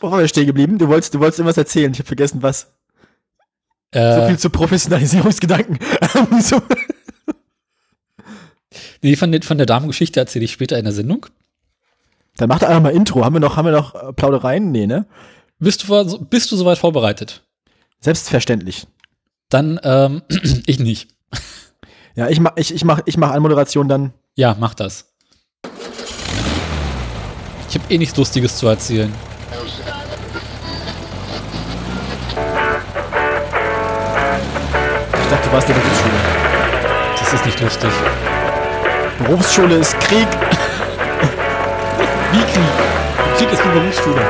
Wo 0.00 0.10
waren 0.10 0.20
wir 0.20 0.28
stehen 0.28 0.46
geblieben? 0.46 0.78
Du 0.78 0.88
wolltest, 0.88 1.14
du 1.14 1.20
wolltest 1.20 1.38
irgendwas 1.38 1.56
erzählen. 1.56 1.92
Ich 1.92 1.98
habe 1.98 2.06
vergessen, 2.06 2.42
was. 2.42 2.72
So 3.92 4.00
Äh, 4.00 4.26
viel 4.28 4.38
zu 4.38 4.50
Professionalisierungsgedanken. 4.50 5.78
so. 6.42 6.60
nee, 9.02 9.16
von, 9.16 9.40
von 9.42 9.56
der 9.56 9.66
Damengeschichte 9.66 10.20
erzähle 10.20 10.44
ich 10.44 10.52
später 10.52 10.78
in 10.78 10.84
der 10.84 10.92
Sendung. 10.92 11.26
Dann 12.36 12.48
macht 12.48 12.64
einfach 12.64 12.82
mal 12.82 12.90
Intro. 12.92 13.24
Haben 13.24 13.34
wir 13.34 13.40
noch, 13.40 13.56
haben 13.56 13.66
wir 13.66 13.72
noch 13.72 13.94
äh, 13.94 14.12
Plaudereien? 14.12 14.72
Nee, 14.72 14.86
ne? 14.86 15.06
Bist 15.58 15.88
du, 15.88 16.18
bist 16.24 16.50
du 16.50 16.56
soweit 16.56 16.78
vorbereitet? 16.78 17.44
Selbstverständlich. 18.00 18.86
Dann, 19.48 19.78
ähm, 19.84 20.22
ich 20.66 20.80
nicht. 20.80 21.08
Ja, 22.14 22.28
ich 22.28 22.40
mach, 22.40 22.52
ich, 22.56 22.74
ich 22.74 22.84
mach, 22.84 23.00
ich 23.04 23.16
mach 23.16 23.30
Anmoderation 23.32 23.88
dann. 23.88 24.12
Ja, 24.36 24.56
mach 24.58 24.74
das. 24.74 25.12
Ich 27.68 27.74
habe 27.74 27.92
eh 27.92 27.98
nichts 27.98 28.16
Lustiges 28.16 28.56
zu 28.56 28.68
erzählen. 28.68 29.12
warst 35.54 35.68
in 35.68 35.74
der 35.76 35.82
Berufsschule. 35.82 36.14
Das 37.20 37.32
ist 37.32 37.46
nicht 37.46 37.60
lustig. 37.60 37.90
Berufsschule 39.20 39.76
ist 39.76 39.98
Krieg. 40.00 40.26
Wie 42.32 42.38
Krieg? 42.38 43.38
Krieg 43.38 43.52
ist 43.52 43.62
eine 43.62 43.72
Berufsschule. 43.80 44.20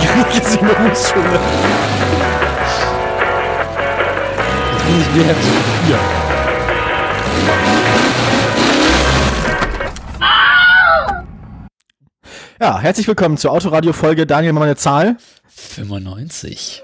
Krieg 0.00 0.42
ist 0.42 0.54
die 0.54 0.64
Berufsschule. 0.64 1.38
Jetzt 4.72 4.88
muss 4.88 5.02
ich 5.02 5.14
wieder 5.14 5.34
zu. 5.34 6.17
Ja, 12.60 12.80
herzlich 12.80 13.06
willkommen 13.06 13.36
zur 13.36 13.52
Autoradio-Folge. 13.52 14.26
Daniel, 14.26 14.52
mach 14.52 14.60
mal 14.60 14.64
eine 14.66 14.74
Zahl. 14.74 15.16
95. 15.46 16.82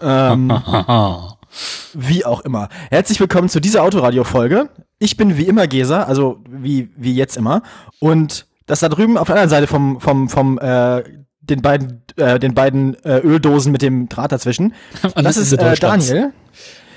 Ähm, 0.00 0.50
wie 1.92 2.24
auch 2.24 2.40
immer. 2.40 2.70
Herzlich 2.88 3.20
willkommen 3.20 3.50
zu 3.50 3.60
dieser 3.60 3.82
Autoradio-Folge. 3.82 4.70
Ich 4.98 5.18
bin 5.18 5.36
wie 5.36 5.42
immer 5.42 5.66
Gesa, 5.66 6.04
also 6.04 6.42
wie, 6.48 6.88
wie 6.96 7.14
jetzt 7.14 7.36
immer. 7.36 7.62
Und 8.00 8.46
das 8.64 8.80
da 8.80 8.88
drüben 8.88 9.18
auf 9.18 9.26
der 9.26 9.34
anderen 9.34 9.50
Seite 9.50 9.66
vom, 9.66 10.00
vom, 10.00 10.30
vom, 10.30 10.58
äh, 10.58 11.02
den 11.40 11.60
beiden, 11.60 12.02
äh, 12.16 12.38
den 12.38 12.54
beiden 12.54 12.94
äh, 13.04 13.18
Öldosen 13.18 13.72
mit 13.72 13.82
dem 13.82 14.08
Draht 14.08 14.32
dazwischen. 14.32 14.72
Am 15.14 15.22
Das 15.22 15.36
ist 15.36 15.52
äh. 15.52 15.76
Daniel. 15.76 16.32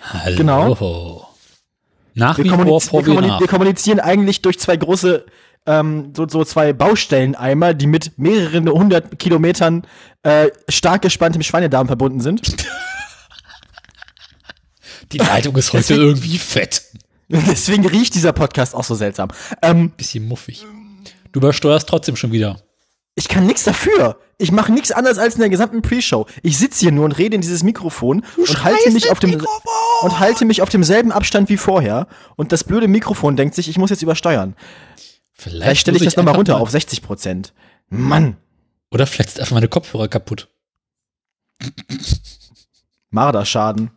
Hallo. 0.01 0.37
Genau. 0.37 1.29
Nach 2.13 2.37
Wir, 2.37 2.45
wie 2.45 2.49
vor 2.49 2.81
vor 2.81 3.05
wir 3.05 3.47
kommunizieren 3.47 3.99
eigentlich 3.99 4.41
durch 4.41 4.59
zwei 4.59 4.77
große, 4.77 5.25
ähm, 5.65 6.13
so, 6.15 6.27
so 6.27 6.43
zwei 6.45 6.73
Baustelleneimer, 6.73 7.73
die 7.73 7.87
mit 7.87 8.17
mehreren 8.17 8.67
hundert 8.69 9.19
Kilometern 9.19 9.85
äh, 10.23 10.49
stark 10.67 11.01
gespanntem 11.03 11.41
Schweinedarm 11.43 11.87
verbunden 11.87 12.19
sind. 12.21 12.41
Die 15.11 15.17
Leitung 15.17 15.55
ist 15.55 15.69
heute 15.73 15.79
Deswegen- 15.87 16.01
irgendwie 16.01 16.37
fett. 16.37 16.83
Deswegen 17.29 17.85
riecht 17.87 18.15
dieser 18.15 18.33
Podcast 18.33 18.73
auch 18.75 18.83
so 18.83 18.95
seltsam. 18.95 19.29
Ähm, 19.61 19.91
Bisschen 19.91 20.27
muffig. 20.27 20.65
Du 21.31 21.39
übersteuerst 21.39 21.87
trotzdem 21.87 22.15
schon 22.15 22.31
wieder. 22.31 22.59
ich 23.15 23.27
kann 23.27 23.45
nichts 23.45 23.63
dafür. 23.63 24.17
Ich 24.39 24.51
mache 24.51 24.71
nichts 24.71 24.91
anderes 24.91 25.17
als 25.19 25.35
in 25.35 25.41
der 25.41 25.49
gesamten 25.49 25.81
Pre-Show. 25.81 26.25
Ich 26.43 26.57
sitze 26.57 26.79
hier 26.79 26.91
nur 26.91 27.05
und 27.05 27.11
rede 27.11 27.35
in 27.35 27.41
dieses 27.41 27.61
Mikrofon 27.61 28.23
und 28.37 28.63
halte 28.63 28.89
mich 28.91 29.11
auf 29.11 29.19
dem 29.19 29.45
und 30.01 30.19
halte 30.19 30.45
mich 30.45 30.61
auf 30.61 30.69
demselben 30.69 31.11
Abstand 31.11 31.49
wie 31.49 31.57
vorher. 31.57 32.07
Und 32.37 32.51
das 32.51 32.63
blöde 32.63 32.87
Mikrofon 32.87 33.35
denkt 33.35 33.53
sich, 33.53 33.67
ich 33.69 33.77
muss 33.77 33.89
jetzt 33.89 34.01
übersteuern. 34.01 34.55
Vielleicht 35.41 35.81
stelle 35.81 35.97
ich 35.97 36.03
das 36.03 36.17
nochmal 36.17 36.35
runter 36.35 36.53
mal- 36.53 36.59
auf 36.61 36.69
60 36.69 37.01
Prozent. 37.01 37.53
Mann, 37.89 38.35
Oder 38.91 39.07
vielleicht 39.07 39.29
ist 39.29 39.39
einfach 39.39 39.53
meine 39.53 39.69
Kopfhörer 39.69 40.07
kaputt. 40.09 40.49
Marderschaden. 43.09 43.91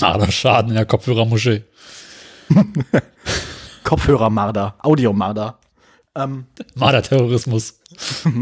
Marderschaden 0.00 0.70
in 0.70 0.76
der 0.76 0.86
Kopfhörermuschel. 0.86 1.68
Kopfhörermarder, 3.84 4.74
Audiomarder. 4.80 5.58
Ähm, 6.16 6.46
Marderterrorismus. 6.74 7.80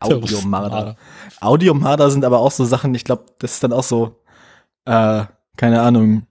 Audiomarder. 0.00 0.96
Audiomarder 1.40 2.10
sind 2.10 2.24
aber 2.24 2.40
auch 2.40 2.50
so 2.50 2.64
Sachen, 2.64 2.94
ich 2.94 3.04
glaube, 3.04 3.26
das 3.38 3.52
ist 3.54 3.64
dann 3.64 3.72
auch 3.72 3.82
so, 3.84 4.20
äh, 4.84 5.24
keine 5.56 5.82
Ahnung, 5.82 6.26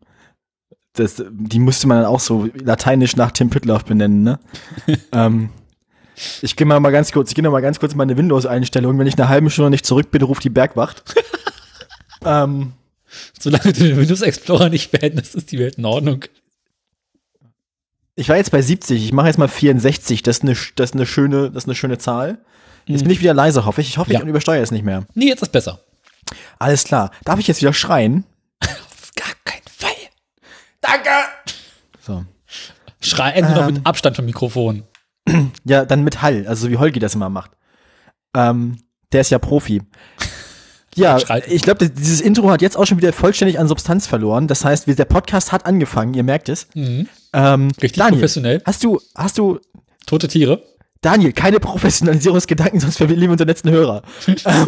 das, 0.93 1.23
die 1.31 1.59
müsste 1.59 1.87
man 1.87 1.97
dann 1.97 2.05
auch 2.05 2.19
so 2.19 2.47
lateinisch 2.53 3.15
nach 3.15 3.31
Tim 3.31 3.49
Pritloff 3.49 3.85
benennen, 3.85 4.23
ne? 4.23 4.39
ähm, 5.11 5.49
ich 6.41 6.55
gehe 6.55 6.67
mal, 6.67 6.79
mal 6.79 6.91
ganz 6.91 7.11
kurz, 7.11 7.29
ich 7.29 7.35
gehe 7.35 7.49
mal 7.49 7.61
ganz 7.61 7.79
kurz 7.79 7.93
in 7.93 7.97
meine 7.97 8.15
Windows-Einstellung. 8.15 8.97
Wenn 8.99 9.07
ich 9.07 9.17
eine 9.17 9.29
halbe 9.29 9.49
Stunde 9.49 9.71
nicht 9.71 9.85
zurück 9.85 10.11
bin, 10.11 10.21
ruft 10.21 10.43
die 10.43 10.49
Bergwacht. 10.51 11.03
ähm, 12.25 12.73
Solange 13.39 13.73
du 13.73 13.83
den 13.83 13.97
Windows 13.97 14.21
Explorer 14.21 14.69
nicht 14.69 14.91
beendest, 14.91 15.35
ist 15.35 15.51
die 15.51 15.59
Welt 15.59 15.75
in 15.79 15.85
Ordnung. 15.85 16.25
ich 18.15 18.29
war 18.29 18.37
jetzt 18.37 18.51
bei 18.51 18.61
70, 18.61 19.03
ich 19.03 19.11
mache 19.13 19.27
jetzt 19.27 19.37
mal 19.37 19.47
64. 19.47 20.21
Das 20.23 20.37
ist 20.37 20.43
eine, 20.43 20.55
das 20.75 20.91
ist 20.91 20.95
eine 20.95 21.05
schöne, 21.05 21.49
das 21.51 21.63
ist 21.63 21.67
eine 21.67 21.75
schöne 21.75 21.97
Zahl. 21.97 22.37
Jetzt 22.85 23.03
bin 23.03 23.11
ich 23.11 23.21
wieder 23.21 23.33
leise, 23.33 23.65
hoffe 23.65 23.81
ich. 23.81 23.89
Ich 23.89 23.97
hoffe, 23.97 24.11
Ja. 24.13 24.19
ich 24.21 24.25
übersteuere 24.27 24.61
es 24.61 24.71
nicht 24.71 24.83
mehr. 24.85 25.05
Nee, 25.15 25.27
jetzt 25.27 25.41
ist 25.41 25.51
besser. 25.51 25.79
Alles 26.59 26.83
klar. 26.83 27.11
Darf 27.23 27.39
ich 27.39 27.47
jetzt 27.47 27.61
wieder 27.61 27.73
schreien? 27.73 28.23
Auf 28.61 29.11
gar 29.15 29.33
keinen 29.45 29.61
Fall. 29.77 29.91
Danke! 30.83 31.09
So. 32.01 32.23
Schrei 33.01 33.31
endlich 33.31 33.55
noch 33.55 33.67
Ähm. 33.67 33.73
mit 33.75 33.85
Abstand 33.87 34.15
vom 34.15 34.25
Mikrofon. 34.25 34.83
Ja, 35.63 35.85
dann 35.85 36.03
mit 36.03 36.21
Hall, 36.21 36.45
also 36.47 36.65
so 36.65 36.71
wie 36.71 36.77
Holgi 36.77 36.99
das 36.99 37.15
immer 37.15 37.29
macht. 37.29 37.51
Ähm, 38.35 38.79
der 39.13 39.21
ist 39.21 39.29
ja 39.29 39.39
Profi. 39.39 39.81
Ja, 40.95 41.17
Schreit. 41.19 41.47
ich 41.47 41.61
glaube, 41.61 41.89
dieses 41.89 42.19
Intro 42.19 42.51
hat 42.51 42.61
jetzt 42.61 42.75
auch 42.77 42.85
schon 42.85 42.97
wieder 42.97 43.13
vollständig 43.13 43.57
an 43.57 43.67
Substanz 43.69 44.05
verloren. 44.05 44.47
Das 44.47 44.65
heißt, 44.65 44.85
der 44.87 45.05
Podcast 45.05 45.53
hat 45.53 45.65
angefangen, 45.65 46.13
ihr 46.13 46.23
merkt 46.23 46.49
es. 46.49 46.67
Mhm. 46.75 47.07
Ähm, 47.31 47.71
Richtig 47.81 47.93
Daniel, 47.93 48.19
professionell. 48.19 48.61
hast 48.65 48.83
du, 48.83 48.99
hast 49.15 49.37
du, 49.37 49.59
Tote 50.05 50.27
Tiere. 50.27 50.61
Daniel, 51.01 51.31
keine 51.31 51.59
Professionalisierungsgedanken, 51.61 52.79
sonst 52.81 52.97
verlieren 52.97 53.21
wir 53.21 53.31
unseren 53.31 53.47
letzten 53.47 53.69
Hörer. 53.71 54.03
ähm, 54.27 54.67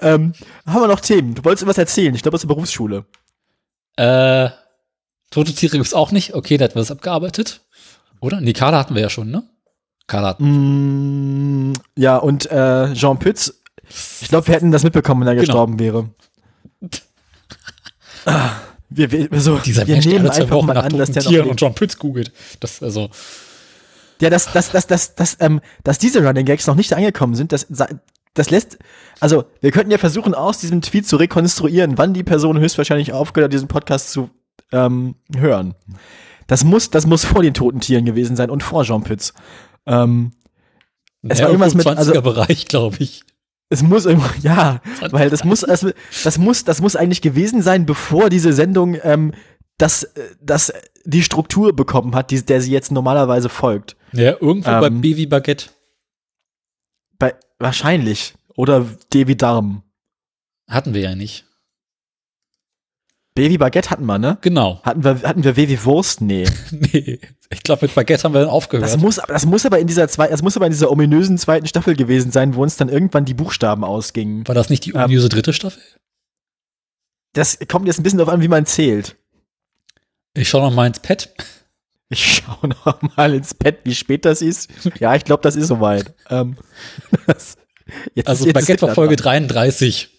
ähm, 0.00 0.32
haben 0.66 0.80
wir 0.82 0.88
noch 0.88 1.00
Themen? 1.00 1.34
Du 1.34 1.44
wolltest 1.44 1.62
irgendwas 1.62 1.78
erzählen. 1.78 2.14
Ich 2.14 2.22
glaube, 2.22 2.34
aus 2.34 2.40
der 2.42 2.48
Berufsschule. 2.48 3.04
Äh, 3.96 4.48
Tote 5.30 5.54
Tiere 5.54 5.76
gibt's 5.78 5.94
auch 5.94 6.12
nicht. 6.12 6.34
Okay, 6.34 6.56
da 6.56 6.64
hatten 6.64 6.74
wir 6.76 6.82
das 6.82 6.90
abgearbeitet. 6.90 7.60
Oder? 8.20 8.40
Nee, 8.40 8.52
Carla 8.52 8.78
hatten 8.78 8.94
wir 8.94 9.02
ja 9.02 9.10
schon, 9.10 9.30
ne? 9.30 9.42
Carla 10.06 10.28
hatten 10.28 11.70
Mm, 11.70 11.72
ja, 11.96 12.16
und 12.16 12.50
äh, 12.50 12.92
Jean 12.94 13.18
Pütz, 13.18 13.54
ich 14.20 14.28
glaube, 14.28 14.46
wir 14.48 14.54
hätten 14.54 14.70
das 14.70 14.82
mitbekommen, 14.84 15.20
wenn 15.22 15.28
er 15.28 15.34
Genau. 15.34 15.44
gestorben 15.46 15.78
wäre. 15.78 16.10
Ah, 18.26 18.50
wir, 18.88 19.10
wir, 19.10 19.40
so, 19.40 19.58
Dieser 19.58 19.86
wir 19.86 19.94
Mensch, 19.94 20.06
nehmen 20.06 20.28
einfach 20.28 20.62
mal 20.62 20.76
an, 20.76 20.96
dass 20.96 21.10
der 21.10 21.22
noch 21.22 21.30
Tieren 21.30 21.44
und 21.44 21.50
lebt. 21.52 21.60
John 21.60 21.74
Pütz 21.74 21.98
googelt. 21.98 22.32
Das, 22.60 22.82
also, 22.82 23.10
Ja, 24.20 24.30
dass, 24.30 24.50
dass, 24.52 24.70
dass, 24.70 24.86
dass, 24.86 25.14
dass, 25.14 25.36
ähm, 25.40 25.60
dass 25.82 25.98
diese 25.98 26.24
Running 26.24 26.46
Gags 26.46 26.66
noch 26.66 26.76
nicht 26.76 26.92
angekommen 26.92 27.34
sind, 27.34 27.52
das, 27.52 27.66
das 28.34 28.50
lässt, 28.50 28.78
also 29.20 29.44
wir 29.60 29.70
könnten 29.70 29.90
ja 29.90 29.98
versuchen, 29.98 30.34
aus 30.34 30.58
diesem 30.58 30.82
Tweet 30.82 31.06
zu 31.06 31.16
rekonstruieren, 31.16 31.96
wann 31.98 32.14
die 32.14 32.24
Person 32.24 32.58
höchstwahrscheinlich 32.58 33.12
aufgehört 33.12 33.48
hat, 33.48 33.52
diesen 33.52 33.68
Podcast 33.68 34.10
zu 34.10 34.30
ähm, 34.72 35.14
hören. 35.36 35.74
Das 36.46 36.64
muss, 36.64 36.90
das 36.90 37.06
muss 37.06 37.24
vor 37.24 37.42
den 37.42 37.54
toten 37.54 37.80
Tieren 37.80 38.04
gewesen 38.04 38.36
sein 38.36 38.50
und 38.50 38.62
vor 38.62 38.84
Jean 38.84 39.02
Pütz. 39.04 39.32
Ähm, 39.86 40.32
Es 41.22 41.40
war 41.40 41.48
irgendwas 41.48 41.74
mit- 41.74 41.86
20er 41.86 41.96
also- 41.96 42.22
Bereich, 42.22 42.66
glaube 42.66 42.96
ich. 42.98 43.22
Es 43.70 43.82
muss 43.82 44.04
irgendwo, 44.04 44.28
ja, 44.42 44.80
weil 45.10 45.30
das 45.30 45.42
muss, 45.42 45.60
das, 45.60 45.86
das 46.22 46.38
muss, 46.38 46.64
das 46.64 46.80
muss 46.82 46.96
eigentlich 46.96 47.22
gewesen 47.22 47.62
sein, 47.62 47.86
bevor 47.86 48.28
diese 48.28 48.52
Sendung 48.52 48.96
ähm, 49.02 49.32
das, 49.78 50.12
das 50.40 50.72
die 51.04 51.22
Struktur 51.22 51.74
bekommen 51.74 52.14
hat, 52.14 52.30
die, 52.30 52.44
der 52.44 52.60
sie 52.60 52.72
jetzt 52.72 52.92
normalerweise 52.92 53.48
folgt. 53.48 53.96
Ja, 54.12 54.32
irgendwo 54.40 54.70
bei 54.70 54.86
Ähm. 54.88 55.00
Baby 55.00 55.26
Baguette. 55.26 55.70
Bei, 57.18 57.34
wahrscheinlich. 57.58 58.34
Oder 58.56 58.86
Devi 59.12 59.36
Darm. 59.36 59.82
Hatten 60.68 60.94
wir 60.94 61.00
ja 61.02 61.14
nicht. 61.14 61.44
Baby 63.34 63.58
Baguette 63.58 63.90
hatten 63.90 64.06
wir, 64.06 64.18
ne? 64.18 64.38
Genau. 64.42 64.80
Hatten 64.84 65.02
wir, 65.02 65.22
hatten 65.22 65.42
wir 65.42 65.54
Baby 65.54 65.82
Wurst? 65.84 66.20
Nee. 66.20 66.46
Nee, 66.70 67.18
ich 67.50 67.62
glaube, 67.62 67.86
mit 67.86 67.94
Baguette 67.94 68.22
haben 68.24 68.32
wir 68.32 68.40
dann 68.40 68.48
aufgehört. 68.48 68.88
Das 68.88 68.96
muss, 68.96 69.16
das 69.16 69.44
muss 69.46 69.66
aber 69.66 69.78
in 69.80 69.86
dieser 69.88 70.06
zwei, 70.08 70.28
das 70.28 70.42
muss 70.42 70.56
aber 70.56 70.66
in 70.66 70.72
dieser 70.72 70.90
ominösen 70.90 71.36
zweiten 71.38 71.66
Staffel 71.66 71.96
gewesen 71.96 72.30
sein, 72.30 72.54
wo 72.54 72.62
uns 72.62 72.76
dann 72.76 72.88
irgendwann 72.88 73.24
die 73.24 73.34
Buchstaben 73.34 73.84
ausgingen. 73.84 74.46
War 74.46 74.54
das 74.54 74.70
nicht 74.70 74.84
die 74.84 74.90
Ähm. 74.90 75.02
ominöse 75.04 75.28
dritte 75.28 75.52
Staffel? 75.52 75.82
Das 77.32 77.58
kommt 77.68 77.86
jetzt 77.86 77.98
ein 77.98 78.04
bisschen 78.04 78.18
darauf 78.18 78.32
an, 78.32 78.40
wie 78.40 78.48
man 78.48 78.66
zählt. 78.66 79.16
Ich 80.34 80.48
schau 80.48 80.60
noch 80.60 80.72
mal 80.74 80.86
ins 80.86 81.00
Pad. 81.00 81.32
Ich 82.10 82.42
schaue 82.44 82.68
noch 82.68 83.00
mal 83.16 83.34
ins 83.34 83.54
Bett, 83.54 83.80
wie 83.84 83.94
spät 83.94 84.24
das 84.24 84.42
ist. 84.42 84.68
Ja, 84.98 85.14
ich 85.14 85.24
glaube, 85.24 85.42
das 85.42 85.56
ist 85.56 85.68
soweit. 85.68 86.14
Ähm, 86.30 86.56
das, 87.26 87.56
jetzt, 88.14 88.28
Also 88.28 88.44
jetzt 88.44 88.54
Baguette 88.54 88.86
war 88.86 88.94
Folge 88.94 89.16
dran. 89.16 89.48
33. 89.48 90.10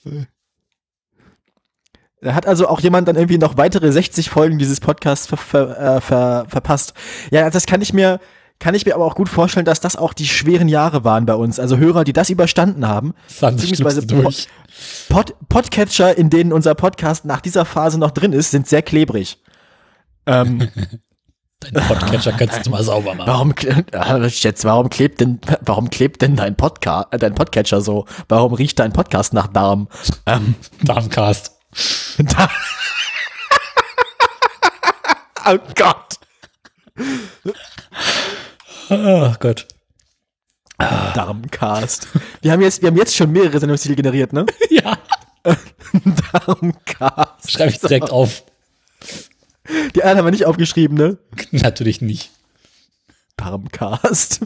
Da 2.22 2.34
hat 2.34 2.48
also 2.48 2.68
auch 2.68 2.80
jemand 2.80 3.08
dann 3.08 3.16
irgendwie 3.16 3.38
noch 3.38 3.58
weitere 3.58 3.92
60 3.92 4.30
Folgen 4.30 4.58
dieses 4.58 4.80
Podcasts 4.80 5.28
ver, 5.28 5.38
ver, 5.38 5.80
äh, 5.98 6.02
ver, 6.02 6.46
verpasst. 6.48 6.94
Ja, 7.30 7.50
das 7.52 7.68
kann 7.68 7.82
ich 7.82 7.94
mir, 7.94 8.20
kann 8.58 8.74
ich 8.74 8.86
mir 8.86 8.96
aber 8.96 9.06
auch 9.06 9.16
gut 9.16 9.30
vorstellen, 9.30 9.66
dass 9.66 9.80
das 9.80 9.96
auch 9.96 10.14
die 10.14 10.28
schweren 10.28 10.68
Jahre 10.68 11.04
waren 11.04 11.28
bei 11.28 11.36
uns. 11.36 11.60
Also 11.60 11.78
Hörer, 11.78 12.04
die 12.04 12.14
das 12.14 12.32
überstanden 12.32 12.88
haben, 12.88 13.14
Das 13.40 13.56
Beziehungsweise 13.56 14.08
durch. 14.08 14.48
Pod, 15.08 15.36
Podcatcher, 15.50 16.18
in 16.18 16.32
denen 16.32 16.52
unser 16.52 16.74
Podcast 16.74 17.26
nach 17.26 17.42
dieser 17.42 17.64
Phase 17.64 18.00
noch 18.00 18.12
drin 18.12 18.34
ist, 18.34 18.50
sind 18.50 18.68
sehr 18.68 18.82
klebrig. 18.82 19.38
Ähm, 20.26 20.68
Dein 21.72 21.88
Podcatcher 21.88 22.32
kannst 22.34 22.66
du 22.66 22.70
mal 22.70 22.84
sauber 22.84 23.16
machen. 23.16 23.28
warum, 23.28 23.54
jetzt, 24.28 24.66
warum 24.66 24.90
klebt 24.90 25.22
denn, 25.22 25.40
warum 25.62 25.90
klebt 25.90 26.22
denn 26.22 26.36
dein 26.36 26.56
Podcast, 26.56 27.08
äh, 27.12 27.18
dein 27.18 27.36
Podcatcher 27.36 27.82
so? 27.82 28.06
Warum 28.28 28.54
riecht 28.54 28.80
dein 28.80 28.94
Podcast 28.94 29.34
nach 29.34 29.48
Darm? 29.48 29.88
Ähm, 30.26 30.56
Darmcast. 30.84 31.52
da 32.18 32.50
oh 35.46 35.58
Gott. 35.76 36.20
Oh 38.90 39.34
Gott. 39.40 39.68
Darmcast. 40.78 42.08
Wir 42.42 42.52
haben 42.52 42.62
jetzt, 42.62 42.82
wir 42.82 42.90
haben 42.90 42.98
jetzt 42.98 43.16
schon 43.16 43.32
mehrere 43.32 43.60
Sendungstitel 43.60 43.96
generiert, 43.96 44.34
ne? 44.34 44.46
Ja. 44.70 44.98
Darmcast. 46.34 47.52
Schreibe 47.52 47.72
ich 47.72 47.80
direkt 47.80 48.12
auf. 48.12 48.44
Die 49.96 50.04
anderen 50.04 50.20
haben 50.20 50.26
wir 50.26 50.32
nicht 50.32 50.46
aufgeschrieben, 50.46 50.98
ne? 50.98 51.18
Natürlich 51.52 52.02
nicht. 52.02 52.32
Darmcast. 53.38 54.46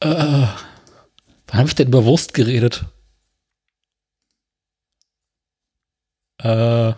Wann 0.00 0.48
habe 1.52 1.68
ich 1.68 1.74
denn 1.74 1.88
über 1.88 2.04
Wurst 2.04 2.34
geredet? 2.34 2.84
Äh, 6.38 6.92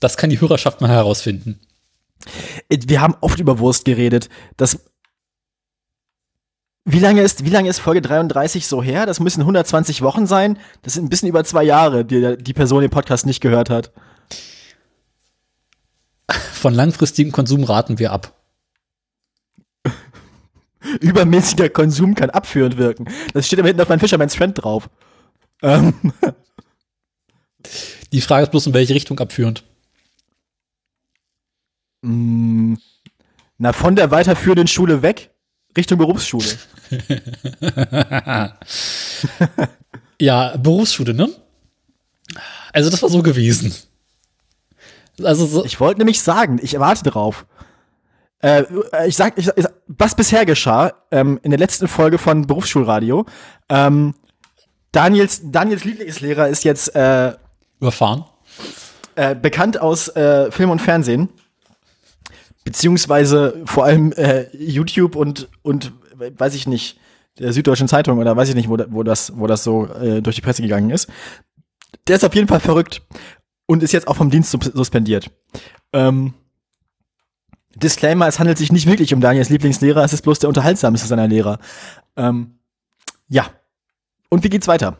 das 0.00 0.16
kann 0.16 0.30
die 0.30 0.40
Hörerschaft 0.40 0.80
mal 0.80 0.90
herausfinden. 0.90 1.58
Wir 2.68 3.00
haben 3.00 3.16
oft 3.20 3.38
über 3.38 3.58
Wurst 3.58 3.84
geredet. 3.84 4.28
Das 4.56 4.78
wie 6.88 7.00
lange 7.00 7.22
ist, 7.22 7.44
wie 7.44 7.50
lange 7.50 7.68
ist 7.68 7.80
Folge 7.80 8.00
33 8.00 8.68
so 8.68 8.80
her? 8.80 9.06
Das 9.06 9.18
müssen 9.18 9.40
120 9.40 10.02
Wochen 10.02 10.26
sein. 10.26 10.56
Das 10.82 10.94
sind 10.94 11.04
ein 11.04 11.08
bisschen 11.08 11.28
über 11.28 11.42
zwei 11.42 11.64
Jahre, 11.64 12.04
die 12.04 12.36
die 12.38 12.52
Person 12.52 12.82
den 12.82 12.90
Podcast 12.90 13.26
nicht 13.26 13.40
gehört 13.40 13.70
hat. 13.70 13.90
Von 16.66 16.74
langfristigem 16.74 17.30
Konsum 17.30 17.62
raten 17.62 18.00
wir 18.00 18.10
ab. 18.10 18.36
Übermäßiger 21.00 21.68
Konsum 21.68 22.16
kann 22.16 22.30
abführend 22.30 22.76
wirken. 22.76 23.06
Das 23.34 23.46
steht 23.46 23.60
aber 23.60 23.68
hinten 23.68 23.82
auf 23.82 23.88
meinem 23.88 24.00
Fisherman's 24.00 24.34
Friend 24.34 24.60
drauf. 24.60 24.90
Ähm, 25.62 25.94
Die 28.12 28.20
Frage 28.20 28.42
ist 28.42 28.50
bloß, 28.50 28.66
in 28.66 28.74
welche 28.74 28.96
Richtung 28.96 29.20
abführend. 29.20 29.62
mm, 32.02 32.74
na, 33.58 33.72
von 33.72 33.94
der 33.94 34.10
weiterführenden 34.10 34.66
Schule 34.66 35.02
weg, 35.02 35.30
Richtung 35.76 35.98
Berufsschule. 35.98 36.48
Ja, 40.20 40.56
Berufsschule, 40.56 41.14
ne? 41.14 41.30
Also 42.72 42.90
das 42.90 43.02
war 43.02 43.08
so 43.08 43.22
gewesen. 43.22 43.72
Also 45.22 45.46
so, 45.46 45.64
Ich 45.64 45.80
wollte 45.80 45.98
nämlich 45.98 46.20
sagen, 46.20 46.58
ich 46.62 46.78
warte 46.78 47.10
drauf. 47.10 47.46
Äh, 48.42 48.64
ich 49.06 49.16
sag, 49.16 49.38
ich, 49.38 49.48
ich, 49.56 49.66
was 49.86 50.14
bisher 50.14 50.44
geschah 50.44 50.92
ähm, 51.10 51.40
in 51.42 51.50
der 51.50 51.58
letzten 51.58 51.88
Folge 51.88 52.18
von 52.18 52.46
Berufsschulradio. 52.46 53.24
Ähm, 53.68 54.14
Daniels, 54.92 55.40
Daniels 55.44 55.84
Lieblingslehrer 55.84 56.48
ist 56.48 56.64
jetzt 56.64 56.94
äh, 56.94 57.34
überfahren. 57.80 58.24
äh, 59.14 59.34
bekannt 59.34 59.80
aus 59.80 60.08
äh, 60.08 60.50
Film 60.50 60.70
und 60.70 60.80
Fernsehen. 60.80 61.28
Beziehungsweise 62.64 63.62
vor 63.64 63.84
allem 63.84 64.12
äh, 64.12 64.46
YouTube 64.56 65.16
und, 65.16 65.48
und 65.62 65.92
weiß 66.14 66.54
ich 66.54 66.66
nicht, 66.66 66.98
der 67.38 67.52
Süddeutschen 67.52 67.88
Zeitung 67.88 68.18
oder 68.18 68.36
weiß 68.36 68.48
ich 68.48 68.54
nicht, 68.54 68.68
wo, 68.68 68.76
wo, 68.88 69.02
das, 69.02 69.38
wo 69.38 69.46
das 69.46 69.62
so 69.62 69.86
äh, 69.86 70.20
durch 70.20 70.36
die 70.36 70.42
Presse 70.42 70.62
gegangen 70.62 70.90
ist. 70.90 71.08
Der 72.08 72.16
ist 72.16 72.24
auf 72.24 72.34
jeden 72.34 72.48
Fall 72.48 72.60
verrückt 72.60 73.02
und 73.66 73.82
ist 73.82 73.92
jetzt 73.92 74.08
auch 74.08 74.16
vom 74.16 74.30
Dienst 74.30 74.50
sus- 74.50 74.72
suspendiert. 74.72 75.30
Ähm, 75.92 76.34
Disclaimer, 77.76 78.26
es 78.26 78.38
handelt 78.38 78.56
sich 78.58 78.72
nicht 78.72 78.86
wirklich 78.86 79.12
um 79.12 79.20
Daniels 79.20 79.50
Lieblingslehrer, 79.50 80.02
es 80.02 80.12
ist 80.12 80.22
bloß 80.22 80.38
der 80.38 80.48
unterhaltsamste 80.48 81.06
seiner 81.06 81.28
Lehrer. 81.28 81.58
Ähm, 82.16 82.58
ja. 83.28 83.50
Und 84.30 84.44
wie 84.44 84.48
geht's 84.48 84.66
weiter? 84.68 84.96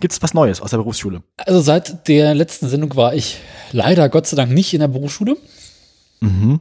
Gibt's 0.00 0.20
was 0.20 0.34
Neues 0.34 0.60
aus 0.60 0.70
der 0.70 0.78
Berufsschule? 0.78 1.22
Also 1.36 1.60
seit 1.60 2.08
der 2.08 2.34
letzten 2.34 2.68
Sendung 2.68 2.96
war 2.96 3.14
ich 3.14 3.38
leider 3.70 4.08
Gott 4.08 4.26
sei 4.26 4.36
Dank 4.36 4.50
nicht 4.50 4.74
in 4.74 4.80
der 4.80 4.88
Berufsschule. 4.88 5.36
Mhm. 6.20 6.60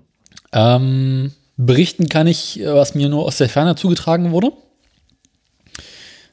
Ähm, 0.52 1.32
berichten 1.58 2.10
kann 2.10 2.28
ich, 2.28 2.62
was 2.64 2.94
mir 2.94 3.10
nur 3.10 3.26
aus 3.26 3.38
der 3.38 3.50
Ferne 3.50 3.76
zugetragen 3.76 4.32
wurde. 4.32 4.52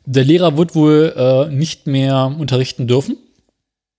Der 0.04 0.24
Lehrer 0.24 0.58
wird 0.58 0.74
wohl 0.74 1.14
äh, 1.16 1.54
nicht 1.54 1.86
mehr 1.86 2.34
unterrichten 2.38 2.86
dürfen. 2.86 3.16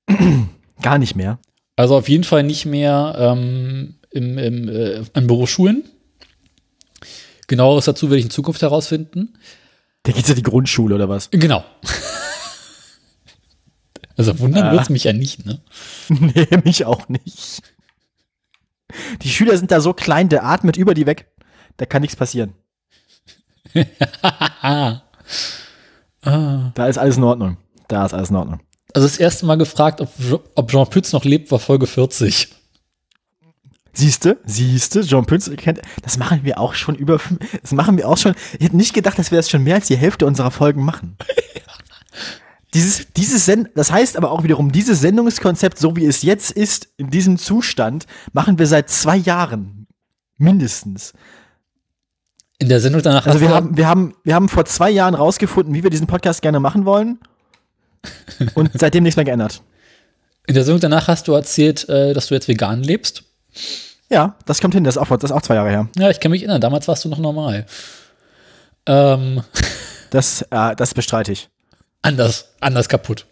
Gar 0.81 0.97
nicht 0.97 1.15
mehr. 1.15 1.39
Also 1.75 1.95
auf 1.97 2.09
jeden 2.09 2.23
Fall 2.23 2.43
nicht 2.43 2.65
mehr 2.65 3.15
ähm, 3.17 3.95
im, 4.11 4.37
im, 4.37 4.69
äh, 4.69 5.03
an 5.13 5.27
Berufsschulen. 5.27 5.83
Genaueres 7.47 7.85
dazu 7.85 8.09
werde 8.09 8.19
ich 8.19 8.25
in 8.25 8.31
Zukunft 8.31 8.61
herausfinden. 8.61 9.37
Der 10.05 10.13
geht 10.13 10.27
ja 10.27 10.33
die 10.35 10.41
Grundschule 10.43 10.95
oder 10.95 11.09
was? 11.09 11.29
Genau. 11.31 11.63
Also 14.17 14.39
wundern 14.39 14.67
Ah. 14.67 14.71
wird's 14.73 14.89
mich 14.89 15.03
ja 15.05 15.13
nicht, 15.13 15.45
ne? 15.45 15.61
nee, 16.09 16.47
mich 16.63 16.85
auch 16.85 17.07
nicht. 17.09 17.61
Die 19.21 19.29
Schüler 19.29 19.57
sind 19.57 19.71
da 19.71 19.79
so 19.81 19.93
klein, 19.93 20.29
der 20.29 20.45
atmet 20.45 20.77
über 20.77 20.93
die 20.93 21.05
weg. 21.05 21.31
Da 21.77 21.85
kann 21.85 22.01
nichts 22.01 22.15
passieren. 22.15 22.53
Ah. 26.23 26.71
Da 26.75 26.87
ist 26.87 26.97
alles 26.99 27.17
in 27.17 27.23
Ordnung. 27.23 27.57
Da 27.87 28.05
ist 28.05 28.13
alles 28.13 28.29
in 28.29 28.35
Ordnung. 28.35 28.59
Also 28.93 29.07
das 29.07 29.17
erste 29.17 29.45
Mal 29.45 29.55
gefragt, 29.57 30.01
ob, 30.01 30.09
ob 30.55 30.71
Jean 30.71 30.87
Pütz 30.87 31.13
noch 31.13 31.23
lebt, 31.23 31.51
war 31.51 31.59
Folge 31.59 31.87
40. 31.87 32.49
Siehste, 33.93 34.39
siehste, 34.45 35.01
John 35.01 35.25
Pünz 35.25 35.51
kennt, 35.57 35.81
das 36.01 36.17
machen 36.17 36.41
wir 36.43 36.59
auch 36.59 36.75
schon 36.75 36.95
über, 36.95 37.19
das 37.61 37.73
machen 37.73 37.97
wir 37.97 38.07
auch 38.07 38.17
schon. 38.17 38.35
Ich 38.57 38.65
hätte 38.65 38.77
nicht 38.77 38.93
gedacht, 38.93 39.19
dass 39.19 39.31
wir 39.31 39.37
das 39.37 39.49
schon 39.49 39.63
mehr 39.63 39.75
als 39.75 39.87
die 39.87 39.97
Hälfte 39.97 40.25
unserer 40.25 40.51
Folgen 40.51 40.83
machen. 40.83 41.17
Dieses, 42.73 43.07
dieses 43.17 43.45
Send, 43.45 43.69
das 43.75 43.91
heißt 43.91 44.15
aber 44.15 44.31
auch 44.31 44.43
wiederum, 44.43 44.71
dieses 44.71 45.01
Sendungskonzept, 45.01 45.77
so 45.77 45.97
wie 45.97 46.05
es 46.05 46.21
jetzt 46.21 46.51
ist, 46.51 46.87
in 46.95 47.09
diesem 47.09 47.37
Zustand, 47.37 48.05
machen 48.31 48.59
wir 48.59 48.65
seit 48.65 48.89
zwei 48.89 49.17
Jahren. 49.17 49.87
Mindestens. 50.37 51.11
In 52.59 52.69
der 52.69 52.79
Sendung 52.79 53.01
danach 53.01 53.27
Also 53.27 53.41
wir 53.41 53.49
haben, 53.49 53.75
wir 53.75 53.87
haben, 53.87 54.13
wir 54.23 54.35
haben 54.35 54.47
vor 54.47 54.63
zwei 54.63 54.89
Jahren 54.89 55.15
rausgefunden, 55.15 55.73
wie 55.73 55.83
wir 55.83 55.89
diesen 55.89 56.07
Podcast 56.07 56.41
gerne 56.41 56.61
machen 56.61 56.85
wollen. 56.85 57.19
Und 58.55 58.71
seitdem 58.73 59.03
nichts 59.03 59.15
mehr 59.15 59.25
geändert. 59.25 59.61
in 60.47 60.55
der 60.55 60.63
Sendung 60.63 60.81
danach 60.81 61.07
hast 61.07 61.27
du 61.27 61.33
erzählt, 61.33 61.87
äh, 61.89 62.13
dass 62.13 62.27
du 62.27 62.33
jetzt 62.33 62.47
vegan 62.47 62.83
lebst. 62.83 63.23
Ja, 64.09 64.35
das 64.45 64.59
kommt 64.59 64.73
hin, 64.73 64.83
das 64.83 64.95
ist 64.95 65.01
auch, 65.01 65.07
das 65.07 65.29
ist 65.29 65.31
auch 65.31 65.41
zwei 65.41 65.55
Jahre 65.55 65.69
her. 65.69 65.87
Ja, 65.97 66.09
ich 66.09 66.19
kann 66.19 66.31
mich 66.31 66.41
erinnern, 66.41 66.61
damals 66.61 66.87
warst 66.87 67.05
du 67.05 67.09
noch 67.09 67.19
normal. 67.19 67.65
Ähm, 68.85 69.43
Das, 70.11 70.41
äh, 70.51 70.75
das 70.75 70.93
bestreite 70.93 71.31
ich. 71.31 71.49
anders, 72.03 72.49
anders 72.59 72.89
kaputt. 72.89 73.25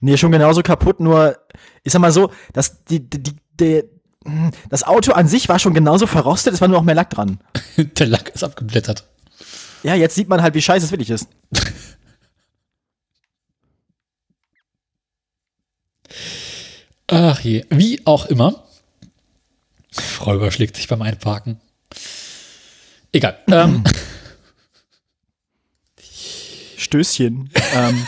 Nee, 0.00 0.16
schon 0.18 0.32
genauso 0.32 0.62
kaputt, 0.62 1.00
nur, 1.00 1.38
ich 1.84 1.92
sag 1.92 2.00
mal 2.00 2.12
so, 2.12 2.30
das, 2.52 2.84
die, 2.84 3.08
die, 3.08 3.36
die, 3.58 3.84
hm, 4.24 4.50
das 4.68 4.82
Auto 4.82 5.12
an 5.12 5.28
sich 5.28 5.48
war 5.48 5.58
schon 5.58 5.74
genauso 5.74 6.06
verrostet, 6.06 6.54
es 6.54 6.60
war 6.60 6.68
nur 6.68 6.78
noch 6.78 6.84
mehr 6.84 6.94
Lack 6.94 7.10
dran. 7.10 7.38
der 7.76 8.06
Lack 8.08 8.30
ist 8.30 8.42
abgeblättert. 8.44 9.04
Ja, 9.84 9.94
jetzt 9.94 10.16
sieht 10.16 10.28
man 10.28 10.42
halt, 10.42 10.54
wie 10.54 10.62
scheiße 10.62 10.84
es 10.84 10.90
wirklich 10.92 11.10
ist. 11.10 11.28
Ach 17.08 17.40
je, 17.40 17.64
wie 17.70 18.04
auch 18.06 18.26
immer. 18.26 18.64
Frau 19.92 20.34
überschlägt 20.34 20.76
sich 20.76 20.88
beim 20.88 21.02
Einparken. 21.02 21.60
Egal. 23.12 23.38
Ähm, 23.48 23.84
Stößchen. 26.76 27.50
ähm, 27.74 28.06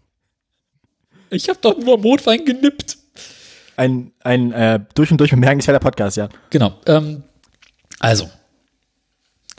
ich 1.30 1.48
habe 1.48 1.58
doch 1.62 1.78
nur 1.78 1.98
Rotwein 1.98 2.44
genippt. 2.44 2.98
ein 3.76 4.12
ein 4.20 4.52
äh, 4.52 4.80
durch 4.94 5.10
und 5.10 5.18
durch 5.18 5.30
bemerkenswerter 5.30 5.80
Podcast, 5.80 6.16
ja. 6.16 6.28
Genau. 6.50 6.78
Ähm, 6.86 7.22
also, 8.00 8.30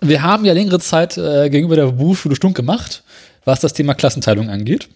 wir 0.01 0.21
haben 0.21 0.45
ja 0.45 0.53
längere 0.53 0.79
Zeit 0.79 1.17
äh, 1.17 1.49
gegenüber 1.49 1.75
der 1.75 1.91
Berufsschule 1.91 2.35
stunk 2.35 2.55
gemacht, 2.55 3.03
was 3.45 3.59
das 3.61 3.73
Thema 3.73 3.93
Klassenteilung 3.95 4.49
angeht. 4.49 4.89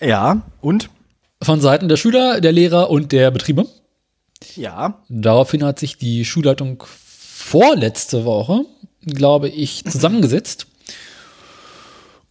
Ja, 0.00 0.42
und? 0.60 0.90
Von 1.42 1.60
Seiten 1.60 1.88
der 1.88 1.96
Schüler, 1.96 2.40
der 2.40 2.52
Lehrer 2.52 2.90
und 2.90 3.12
der 3.12 3.30
Betriebe. 3.30 3.66
Ja. 4.54 5.02
Daraufhin 5.08 5.64
hat 5.64 5.78
sich 5.78 5.96
die 5.98 6.24
Schulleitung 6.24 6.82
vorletzte 6.86 8.24
Woche, 8.24 8.64
glaube 9.04 9.48
ich, 9.48 9.84
zusammengesetzt 9.84 10.66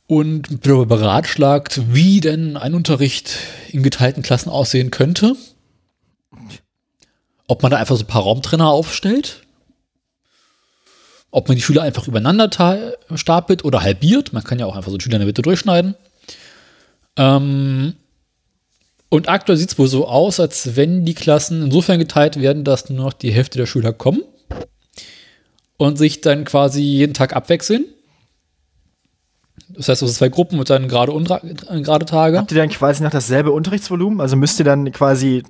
und 0.07 0.65
darüber 0.65 0.97
beratschlagt, 0.97 1.81
wie 1.93 2.19
denn 2.19 2.57
ein 2.57 2.73
Unterricht 2.75 3.37
in 3.69 3.81
geteilten 3.83 4.23
Klassen 4.23 4.49
aussehen 4.49 4.91
könnte. 4.91 5.35
Ob 7.47 7.61
man 7.63 7.71
da 7.71 7.77
einfach 7.77 7.95
so 7.95 8.03
ein 8.03 8.07
paar 8.07 8.23
Raumtrenner 8.23 8.67
aufstellt. 8.69 9.41
Ob 11.31 11.47
man 11.47 11.57
die 11.57 11.63
Schüler 11.63 11.83
einfach 11.83 12.07
übereinander 12.07 12.49
ta- 12.49 12.93
stapelt 13.15 13.63
oder 13.65 13.81
halbiert. 13.81 14.33
Man 14.33 14.43
kann 14.43 14.57
ja 14.59 14.65
auch 14.65 14.75
einfach 14.75 14.89
so 14.89 14.95
einen 14.95 15.01
Schüler 15.01 15.15
in 15.17 15.21
der 15.21 15.27
Mitte 15.27 15.41
durchschneiden. 15.41 15.95
Ähm, 17.17 17.93
und 19.09 19.29
aktuell 19.29 19.57
sieht 19.57 19.71
es 19.71 19.79
wohl 19.79 19.87
so 19.87 20.07
aus, 20.07 20.39
als 20.39 20.75
wenn 20.75 21.05
die 21.05 21.13
Klassen 21.13 21.63
insofern 21.63 21.99
geteilt 21.99 22.39
werden, 22.39 22.63
dass 22.63 22.89
nur 22.89 23.05
noch 23.05 23.13
die 23.13 23.31
Hälfte 23.31 23.57
der 23.57 23.65
Schüler 23.65 23.93
kommen 23.93 24.21
und 25.77 25.97
sich 25.97 26.21
dann 26.21 26.43
quasi 26.43 26.81
jeden 26.81 27.13
Tag 27.13 27.35
abwechseln. 27.35 27.85
Das 29.69 29.89
heißt, 29.89 30.01
es 30.01 30.09
sind 30.09 30.17
zwei 30.17 30.29
Gruppen 30.29 30.59
und 30.59 30.69
dann 30.69 30.87
gerade 30.87 31.11
äh, 31.13 31.81
gerade 31.81 32.05
Tage. 32.05 32.37
Habt 32.37 32.51
ihr 32.51 32.57
dann 32.57 32.69
quasi 32.69 33.03
noch 33.03 33.11
dasselbe 33.11 33.51
Unterrichtsvolumen? 33.51 34.21
Also 34.21 34.35
müsst 34.35 34.59
ihr 34.59 34.65
dann 34.65 34.91
quasi, 34.91 35.43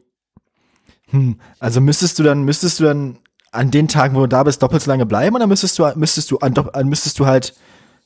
hm, 1.09 1.39
also 1.59 1.81
müsstest 1.81 2.19
du 2.19 2.23
dann, 2.23 2.43
müsstest 2.43 2.79
du 2.79 2.83
dann 2.85 3.17
an 3.51 3.71
den 3.71 3.87
Tagen, 3.87 4.15
wo 4.15 4.21
du 4.21 4.27
da 4.27 4.43
bist, 4.43 4.61
doppelt 4.61 4.83
so 4.83 4.91
lange 4.91 5.05
bleiben 5.05 5.35
oder 5.35 5.47
müsstest 5.47 5.79
du, 5.79 5.91
müsstest 5.95 6.29
du, 6.31 6.37
an- 6.37 6.87
müsstest 6.87 7.19
du 7.19 7.25
halt 7.25 7.53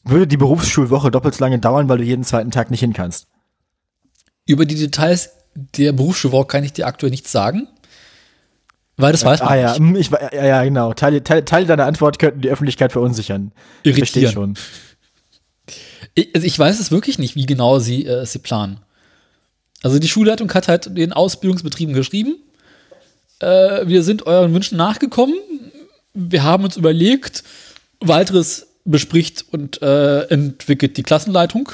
würde 0.03 0.27
die 0.27 0.37
Berufsschulwoche 0.37 1.11
doppelt 1.11 1.35
so 1.35 1.43
lange 1.43 1.59
dauern, 1.59 1.89
weil 1.89 1.97
du 1.97 2.03
jeden 2.03 2.23
zweiten 2.23 2.51
Tag 2.51 2.71
nicht 2.71 2.79
hin 2.79 2.93
kannst. 2.93 3.27
Über 4.49 4.65
die 4.65 4.73
Details 4.75 5.29
der 5.77 5.91
Berufsschulwoche 5.91 6.47
kann 6.47 6.63
ich 6.63 6.73
dir 6.73 6.87
aktuell 6.87 7.11
nichts 7.11 7.31
sagen. 7.31 7.67
Weil 8.97 9.11
das 9.11 9.23
weiß 9.23 9.41
man 9.41 9.49
ah, 9.49 9.55
ja, 9.55 9.79
nicht. 9.79 10.01
ich, 10.01 10.11
wa- 10.11 10.29
ja, 10.33 10.43
ja, 10.43 10.63
genau. 10.63 10.93
Teile, 10.93 11.23
Teile, 11.23 11.45
Teile 11.45 11.67
deiner 11.67 11.85
Antwort 11.85 12.17
könnten 12.17 12.41
die 12.41 12.49
Öffentlichkeit 12.49 12.91
verunsichern. 12.91 13.51
Ich 13.83 13.95
verstehe 13.95 14.23
Irritieren. 14.23 14.55
schon. 14.55 15.75
Ich, 16.15 16.33
also 16.33 16.47
ich 16.47 16.57
weiß 16.57 16.79
es 16.79 16.89
wirklich 16.89 17.19
nicht, 17.19 17.35
wie 17.35 17.45
genau 17.45 17.77
sie 17.77 18.07
äh, 18.07 18.25
sie 18.25 18.39
planen. 18.39 18.79
Also 19.83 19.99
die 19.99 20.07
Schulleitung 20.07 20.51
hat 20.53 20.67
halt 20.67 20.97
den 20.97 21.13
Ausbildungsbetrieben 21.13 21.93
geschrieben, 21.93 22.37
äh, 23.39 23.87
wir 23.87 24.01
sind 24.01 24.25
euren 24.25 24.53
Wünschen 24.53 24.77
nachgekommen, 24.77 25.35
wir 26.13 26.43
haben 26.43 26.63
uns 26.63 26.75
überlegt, 26.75 27.43
weiteres 27.99 28.67
bespricht 28.83 29.45
und 29.51 29.81
äh, 29.83 30.23
entwickelt 30.23 30.97
die 30.97 31.03
Klassenleitung. 31.03 31.71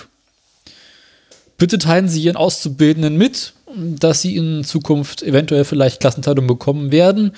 Bitte 1.58 1.78
teilen 1.78 2.10
Sie 2.10 2.22
Ihren 2.22 2.36
Auszubildenden 2.36 3.18
mit, 3.18 3.54
dass 3.76 4.22
sie 4.22 4.36
in 4.36 4.64
Zukunft 4.64 5.22
eventuell 5.24 5.66
vielleicht 5.66 6.00
Klassenteilung 6.00 6.48
bekommen 6.48 6.92
werden. 6.92 7.32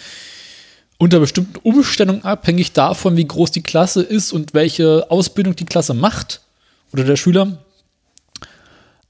Unter 0.98 1.20
bestimmten 1.20 1.58
Umständen 1.62 2.24
abhängig 2.24 2.74
davon, 2.74 3.18
wie 3.18 3.28
groß 3.28 3.52
die 3.52 3.62
Klasse 3.62 4.02
ist 4.02 4.32
und 4.34 4.54
welche 4.54 5.10
Ausbildung 5.12 5.56
die 5.56 5.66
Klasse 5.66 5.94
macht 5.94 6.42
oder 6.92 7.04
der 7.04 7.16
Schüler. 7.16 7.58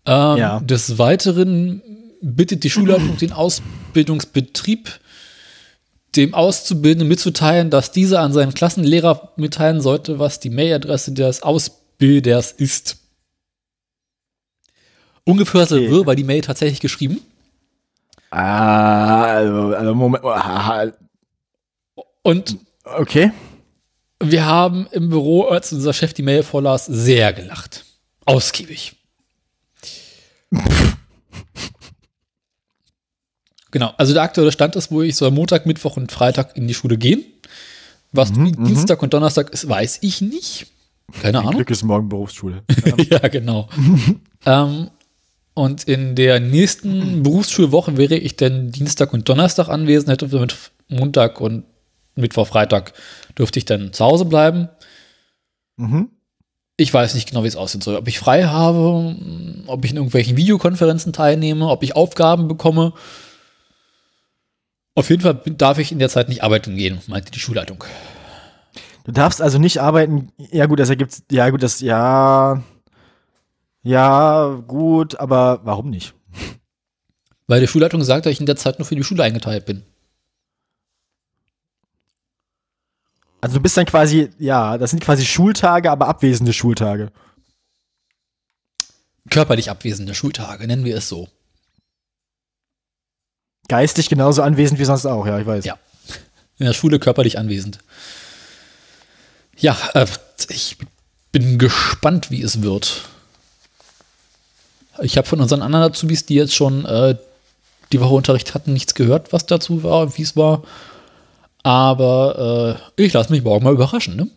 Ähm, 0.06 0.38
Ja. 0.38 0.60
Des 0.60 0.98
Weiteren 0.98 1.82
bittet 2.22 2.64
die 2.64 2.70
Schulleitung 2.70 3.16
den 3.18 3.32
Ausbildungsbetrieb, 3.32 5.00
dem 6.16 6.34
Auszubildenden 6.34 7.08
mitzuteilen, 7.08 7.70
dass 7.70 7.92
dieser 7.92 8.22
an 8.22 8.34
seinen 8.34 8.54
Klassenlehrer 8.54 9.34
mitteilen 9.38 9.82
sollte, 9.82 10.20
was 10.20 10.40
die 10.40 10.50
Mailadresse 10.50 11.14
des 11.14 11.44
Ausbilders 11.44 12.52
ist. 12.52 12.98
Ungefähr 15.28 15.66
so 15.66 15.76
Okay. 15.76 15.92
wirr 15.92 16.06
war 16.06 16.16
die 16.16 16.24
Mail 16.24 16.42
tatsächlich 16.42 16.80
geschrieben. 16.80 17.20
Ah, 18.32 19.24
also, 19.24 19.76
also 19.76 19.94
Moment. 19.96 20.24
ah, 20.24 20.88
Und 22.24 22.58
Okay. 22.84 23.32
wir 24.24 24.46
haben 24.46 24.88
im 24.92 25.10
Büro, 25.10 25.44
als 25.44 25.74
unser 25.74 25.94
Chef 25.94 26.14
die 26.14 26.24
Mail 26.24 26.44
vorlas, 26.44 26.86
sehr 26.86 27.34
gelacht. 27.34 27.84
Ausgiebig. 28.26 28.96
genau, 33.72 33.94
also 33.98 34.14
der 34.14 34.24
aktuelle 34.24 34.52
Stand 34.52 34.76
ist, 34.76 34.92
wo 34.92 35.02
ich 35.02 35.16
soll 35.16 35.32
Montag, 35.32 35.66
Mittwoch 35.66 35.98
und 35.98 36.12
Freitag 36.12 36.56
in 36.58 36.68
die 36.68 36.74
Schule 36.74 36.98
gehen. 36.98 37.24
Was 38.14 38.32
Dienstag 38.32 39.04
und 39.04 39.14
Donnerstag 39.14 39.50
ist, 39.52 39.68
weiß 39.68 40.00
ich 40.02 40.22
nicht. 40.22 40.68
Keine 41.22 41.40
Ahnung. 41.40 41.56
Glück 41.56 41.70
ist 41.70 41.84
morgen 41.84 42.08
Berufsschule. 42.10 42.64
ja, 43.10 43.20
genau. 43.28 43.70
ähm, 44.46 44.90
und 45.58 45.86
in 45.86 46.14
der 46.16 46.40
nächsten 46.40 47.24
Berufsschulwoche 47.24 47.98
wäre 47.98 48.16
ich 48.16 48.36
dann 48.36 48.72
Dienstag 48.72 49.12
und 49.12 49.28
Donnerstag 49.28 49.70
anwesend, 49.70 50.12
hätte 50.12 50.28
mit 50.40 50.56
Montag 50.88 51.42
und 51.42 51.64
Mittwoch, 52.16 52.48
Freitag 52.48 52.94
dürfte 53.38 53.58
ich 53.58 53.66
dann 53.66 53.92
zu 53.92 54.06
Hause 54.06 54.26
bleiben. 54.26 54.70
mhm. 55.78 56.10
Ich 56.80 56.94
weiß 56.94 57.16
nicht 57.16 57.28
genau, 57.28 57.44
wie 57.44 57.48
es 57.48 57.56
aussehen 57.56 57.82
soll. 57.82 57.96
Ob 57.96 58.08
ich 58.08 58.20
frei 58.20 58.44
habe, 58.44 59.16
ob 59.66 59.84
ich 59.84 59.90
in 59.90 59.98
irgendwelchen 59.98 60.38
Videokonferenzen 60.38 61.12
teilnehme, 61.12 61.70
ob 61.70 61.82
ich 61.82 61.96
Aufgaben 61.96 62.48
bekomme. 62.48 62.94
Auf 64.94 65.10
jeden 65.10 65.24
Fall 65.24 65.42
darf 65.58 65.80
ich 65.80 65.92
in 65.92 65.98
der 65.98 66.10
Zeit 66.10 66.30
nicht 66.30 66.44
arbeiten 66.44 66.76
gehen, 66.76 67.02
meinte 67.08 67.32
die 67.32 67.40
Schulleitung. 67.40 67.84
Du 69.06 69.12
darfst 69.12 69.42
also 69.42 69.58
nicht 69.58 69.80
arbeiten. 69.80 70.32
Ja, 70.52 70.68
gut, 70.68 70.80
das 70.80 70.90
ergibt. 70.90 71.24
Ja, 71.32 71.50
gut, 71.50 71.64
das. 71.64 71.80
Ja. 71.82 72.62
Ja, 73.84 74.62
gut, 74.68 75.20
aber 75.20 75.62
warum 75.64 75.90
nicht? 75.90 76.14
Weil 77.48 77.62
die 77.62 77.68
Schulleitung 77.68 78.04
sagt, 78.04 78.26
dass 78.26 78.34
ich 78.34 78.40
in 78.40 78.46
der 78.46 78.58
Zeit 78.58 78.80
nur 78.80 78.86
für 78.86 78.96
die 78.96 79.04
Schule 79.04 79.24
eingeteilt 79.24 79.66
bin. 79.66 79.84
Also 83.40 83.56
du 83.56 83.62
bist 83.62 83.78
dann 83.78 83.86
quasi, 83.86 84.30
ja, 84.40 84.78
das 84.78 84.90
sind 84.90 85.02
quasi 85.02 85.26
Schultage, 85.26 85.90
aber 85.92 86.08
abwesende 86.08 86.54
Schultage. 86.54 87.12
Körperlich 89.30 89.70
abwesende 89.70 90.16
Schultage, 90.16 90.68
nennen 90.68 90.84
wir 90.84 90.98
es 90.98 91.08
so. 91.08 91.30
Geistig 93.68 94.10
genauso 94.10 94.42
anwesend 94.42 94.80
wie 94.80 94.86
sonst 94.86 95.06
auch, 95.06 95.28
ja, 95.28 95.40
ich 95.40 95.46
weiß. 95.46 95.66
Ja. 95.66 95.78
In 96.58 96.66
der 96.66 96.74
Schule 96.74 97.00
körperlich 97.00 97.38
anwesend. 97.38 97.80
Ja, 99.58 99.78
äh, 99.94 100.08
ich 100.50 100.78
bin 101.32 101.58
gespannt, 101.58 102.32
wie 102.32 102.42
es 102.42 102.62
wird. 102.62 103.04
Ich 105.02 105.18
habe 105.18 105.28
von 105.28 105.40
unseren 105.40 105.62
anderen 105.62 105.92
Azubis, 105.92 106.26
die 106.26 106.36
jetzt 106.36 106.56
schon 106.56 106.86
äh, 106.86 107.16
die 107.92 108.02
Woche 108.02 108.14
Unterricht 108.14 108.54
hatten, 108.54 108.74
nichts 108.74 108.96
gehört, 108.96 109.34
was 109.34 109.46
dazu 109.46 109.84
war 109.84 110.02
und 110.02 110.18
wie 110.18 110.24
es 110.24 110.36
war. 110.36 110.64
Aber 111.64 112.80
äh, 112.98 113.04
ich 113.04 113.14
lasse 113.14 113.32
mich 113.32 113.44
morgen 113.44 113.64
mal 113.64 113.74
überraschen. 113.74 114.16
Ne? 114.16 114.30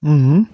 Mhm. 0.00 0.48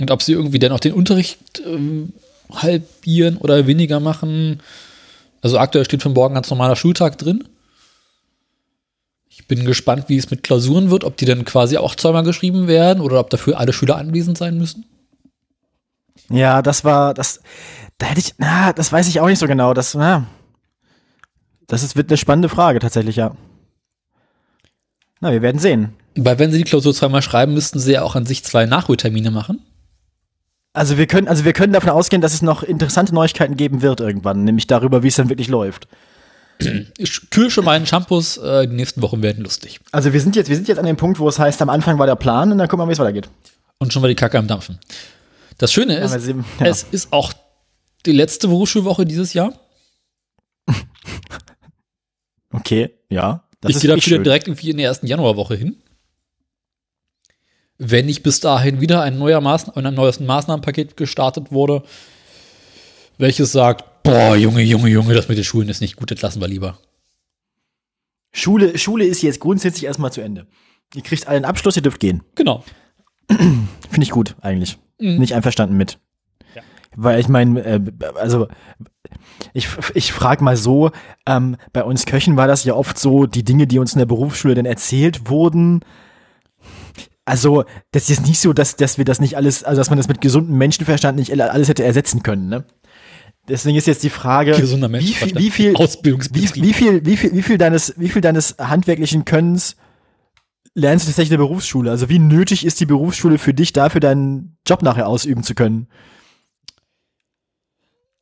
Und 0.00 0.10
ob 0.10 0.22
sie 0.22 0.32
irgendwie 0.32 0.58
dann 0.58 0.72
auch 0.72 0.80
den 0.80 0.92
Unterricht 0.92 1.62
ähm, 1.64 2.12
halbieren 2.52 3.38
oder 3.38 3.66
weniger 3.66 4.00
machen. 4.00 4.60
Also 5.42 5.58
aktuell 5.58 5.84
steht 5.84 6.02
für 6.02 6.08
morgen 6.08 6.34
ganz 6.34 6.50
normaler 6.50 6.76
Schultag 6.76 7.18
drin. 7.18 7.44
Ich 9.28 9.46
bin 9.46 9.64
gespannt, 9.64 10.08
wie 10.08 10.16
es 10.16 10.30
mit 10.30 10.42
Klausuren 10.42 10.90
wird, 10.90 11.04
ob 11.04 11.16
die 11.16 11.24
dann 11.24 11.44
quasi 11.44 11.76
auch 11.76 11.94
zweimal 11.94 12.24
geschrieben 12.24 12.66
werden 12.68 13.00
oder 13.00 13.20
ob 13.20 13.30
dafür 13.30 13.58
alle 13.58 13.72
Schüler 13.72 13.96
anwesend 13.96 14.38
sein 14.38 14.58
müssen. 14.58 14.84
Ja, 16.30 16.62
das 16.62 16.84
war, 16.84 17.14
das, 17.14 17.40
da 17.98 18.06
hätte 18.06 18.20
ich, 18.20 18.34
na, 18.38 18.72
das 18.72 18.92
weiß 18.92 19.08
ich 19.08 19.20
auch 19.20 19.26
nicht 19.26 19.38
so 19.38 19.46
genau. 19.46 19.74
Das, 19.74 19.94
na, 19.94 20.26
das 21.66 21.82
ist, 21.82 21.96
wird 21.96 22.10
eine 22.10 22.16
spannende 22.16 22.48
Frage 22.48 22.78
tatsächlich, 22.78 23.16
ja. 23.16 23.34
Na, 25.20 25.32
wir 25.32 25.42
werden 25.42 25.58
sehen. 25.58 25.94
Weil 26.14 26.38
wenn 26.38 26.50
sie 26.52 26.58
die 26.58 26.64
Klausur 26.64 26.94
zweimal 26.94 27.22
schreiben, 27.22 27.54
müssten 27.54 27.78
sie 27.78 27.92
ja 27.92 28.02
auch 28.02 28.16
an 28.16 28.26
sich 28.26 28.44
zwei 28.44 28.66
Nachholtermine 28.66 29.30
machen. 29.30 29.62
Also 30.72 30.98
wir 30.98 31.06
können, 31.06 31.26
also 31.26 31.44
wir 31.46 31.54
können 31.54 31.72
davon 31.72 31.88
ausgehen, 31.90 32.20
dass 32.20 32.34
es 32.34 32.42
noch 32.42 32.62
interessante 32.62 33.14
Neuigkeiten 33.14 33.56
geben 33.56 33.80
wird 33.80 34.00
irgendwann, 34.00 34.44
nämlich 34.44 34.66
darüber, 34.66 35.02
wie 35.02 35.08
es 35.08 35.16
dann 35.16 35.30
wirklich 35.30 35.48
läuft. 35.48 35.88
Ich 36.98 37.30
kühl 37.30 37.50
schon 37.50 37.64
meinen 37.64 37.86
Shampoos, 37.86 38.36
äh, 38.38 38.66
die 38.66 38.74
nächsten 38.74 39.00
Wochen 39.02 39.22
werden 39.22 39.42
lustig. 39.42 39.80
Also 39.92 40.12
wir 40.12 40.20
sind 40.20 40.36
jetzt, 40.36 40.48
wir 40.48 40.56
sind 40.56 40.68
jetzt 40.68 40.78
an 40.78 40.86
dem 40.86 40.96
Punkt, 40.96 41.18
wo 41.18 41.28
es 41.28 41.38
heißt, 41.38 41.60
am 41.62 41.70
Anfang 41.70 41.98
war 41.98 42.06
der 42.06 42.16
Plan 42.16 42.52
und 42.52 42.58
dann 42.58 42.66
gucken 42.68 42.80
wir 42.80 42.86
mal, 42.86 42.90
wie 42.90 42.94
es 42.94 42.98
weitergeht. 42.98 43.28
Und 43.78 43.92
schon 43.92 44.00
mal 44.02 44.08
die 44.08 44.14
Kacke 44.14 44.38
am 44.38 44.46
Dampfen. 44.46 44.78
Das 45.58 45.72
Schöne 45.72 45.96
ist, 45.98 46.12
sehen- 46.12 46.44
ja. 46.60 46.66
es 46.66 46.82
ist 46.82 47.12
auch 47.12 47.32
die 48.06 48.12
letzte 48.12 48.48
Berufsschulwoche 48.48 49.04
dieses 49.04 49.32
Jahr. 49.34 49.52
Okay, 52.52 52.90
ja. 53.10 53.44
Das 53.60 53.72
ich 53.72 53.80
gehe 53.82 53.88
dafür 53.88 54.00
schön. 54.00 54.24
direkt 54.24 54.48
irgendwie 54.48 54.70
in 54.70 54.78
der 54.78 54.86
ersten 54.86 55.06
Januarwoche 55.06 55.56
hin. 55.56 55.76
Wenn 57.76 58.06
nicht 58.06 58.22
bis 58.22 58.40
dahin 58.40 58.80
wieder 58.80 59.02
ein, 59.02 59.18
neuer 59.18 59.42
Maßn 59.42 59.72
ein 59.72 59.94
neues 59.94 60.20
Maßnahmenpaket 60.20 60.96
gestartet 60.96 61.52
wurde, 61.52 61.82
welches 63.18 63.52
sagt, 63.52 64.02
boah, 64.02 64.36
Junge, 64.36 64.62
Junge, 64.62 64.88
Junge, 64.88 65.12
das 65.12 65.28
mit 65.28 65.36
den 65.36 65.44
Schulen 65.44 65.68
ist 65.68 65.82
nicht 65.82 65.96
gut, 65.96 66.10
das 66.10 66.22
lassen 66.22 66.40
wir 66.40 66.48
lieber. 66.48 66.78
Schule, 68.32 68.78
Schule 68.78 69.04
ist 69.04 69.22
jetzt 69.22 69.40
grundsätzlich 69.40 69.84
erstmal 69.84 70.12
zu 70.12 70.22
Ende. 70.22 70.46
Ihr 70.94 71.02
kriegt 71.02 71.26
allen 71.26 71.44
Abschluss, 71.44 71.76
ihr 71.76 71.82
dürft 71.82 72.00
gehen. 72.00 72.22
Genau. 72.34 72.64
Finde 73.28 74.02
ich 74.02 74.10
gut, 74.10 74.36
eigentlich. 74.40 74.78
Mhm. 74.98 75.18
Nicht 75.18 75.34
einverstanden 75.34 75.76
mit. 75.76 75.98
Weil 76.96 77.20
ich 77.20 77.28
meine, 77.28 77.64
äh, 77.64 77.80
also 78.16 78.48
ich, 79.52 79.68
ich 79.94 80.12
frage 80.12 80.42
mal 80.42 80.56
so, 80.56 80.90
ähm, 81.26 81.56
bei 81.72 81.84
uns 81.84 82.06
Köchen 82.06 82.36
war 82.36 82.48
das 82.48 82.64
ja 82.64 82.74
oft 82.74 82.98
so, 82.98 83.26
die 83.26 83.44
Dinge, 83.44 83.66
die 83.66 83.78
uns 83.78 83.92
in 83.92 83.98
der 83.98 84.06
Berufsschule 84.06 84.54
dann 84.54 84.66
erzählt 84.66 85.28
wurden, 85.28 85.80
also 87.26 87.64
das 87.90 88.08
ist 88.08 88.26
nicht 88.26 88.38
so, 88.40 88.52
dass, 88.52 88.76
dass 88.76 88.98
wir 88.98 89.04
das 89.04 89.20
nicht 89.20 89.36
alles, 89.36 89.64
also 89.64 89.80
dass 89.80 89.90
man 89.90 89.96
das 89.98 90.08
mit 90.08 90.20
gesundem 90.20 90.56
Menschenverstand 90.58 91.18
nicht 91.18 91.38
alles 91.40 91.68
hätte 91.68 91.84
ersetzen 91.84 92.22
können, 92.22 92.48
ne? 92.48 92.64
Deswegen 93.48 93.76
ist 93.76 93.86
jetzt 93.86 94.02
die 94.02 94.10
Frage, 94.10 94.52
wie 95.00 95.12
viel, 95.12 95.28
wie 95.38 95.50
viel, 95.50 95.74
wie, 96.34 96.62
wie 96.62 96.72
viel, 96.72 97.04
wie 97.06 97.16
viel, 97.16 97.32
wie 97.32 97.42
viel 97.42 97.58
deines, 97.58 97.94
wie 97.96 98.08
viel 98.08 98.22
deines 98.22 98.56
handwerklichen 98.58 99.24
Könnens 99.24 99.76
lernst 100.74 101.06
du 101.06 101.10
tatsächlich 101.10 101.30
in 101.32 101.38
der 101.38 101.46
Berufsschule? 101.46 101.90
Also 101.90 102.08
wie 102.08 102.18
nötig 102.18 102.66
ist 102.66 102.80
die 102.80 102.86
Berufsschule 102.86 103.38
für 103.38 103.54
dich 103.54 103.72
dafür, 103.72 104.00
deinen 104.00 104.56
Job 104.66 104.82
nachher 104.82 105.06
ausüben 105.06 105.44
zu 105.44 105.54
können? 105.54 105.86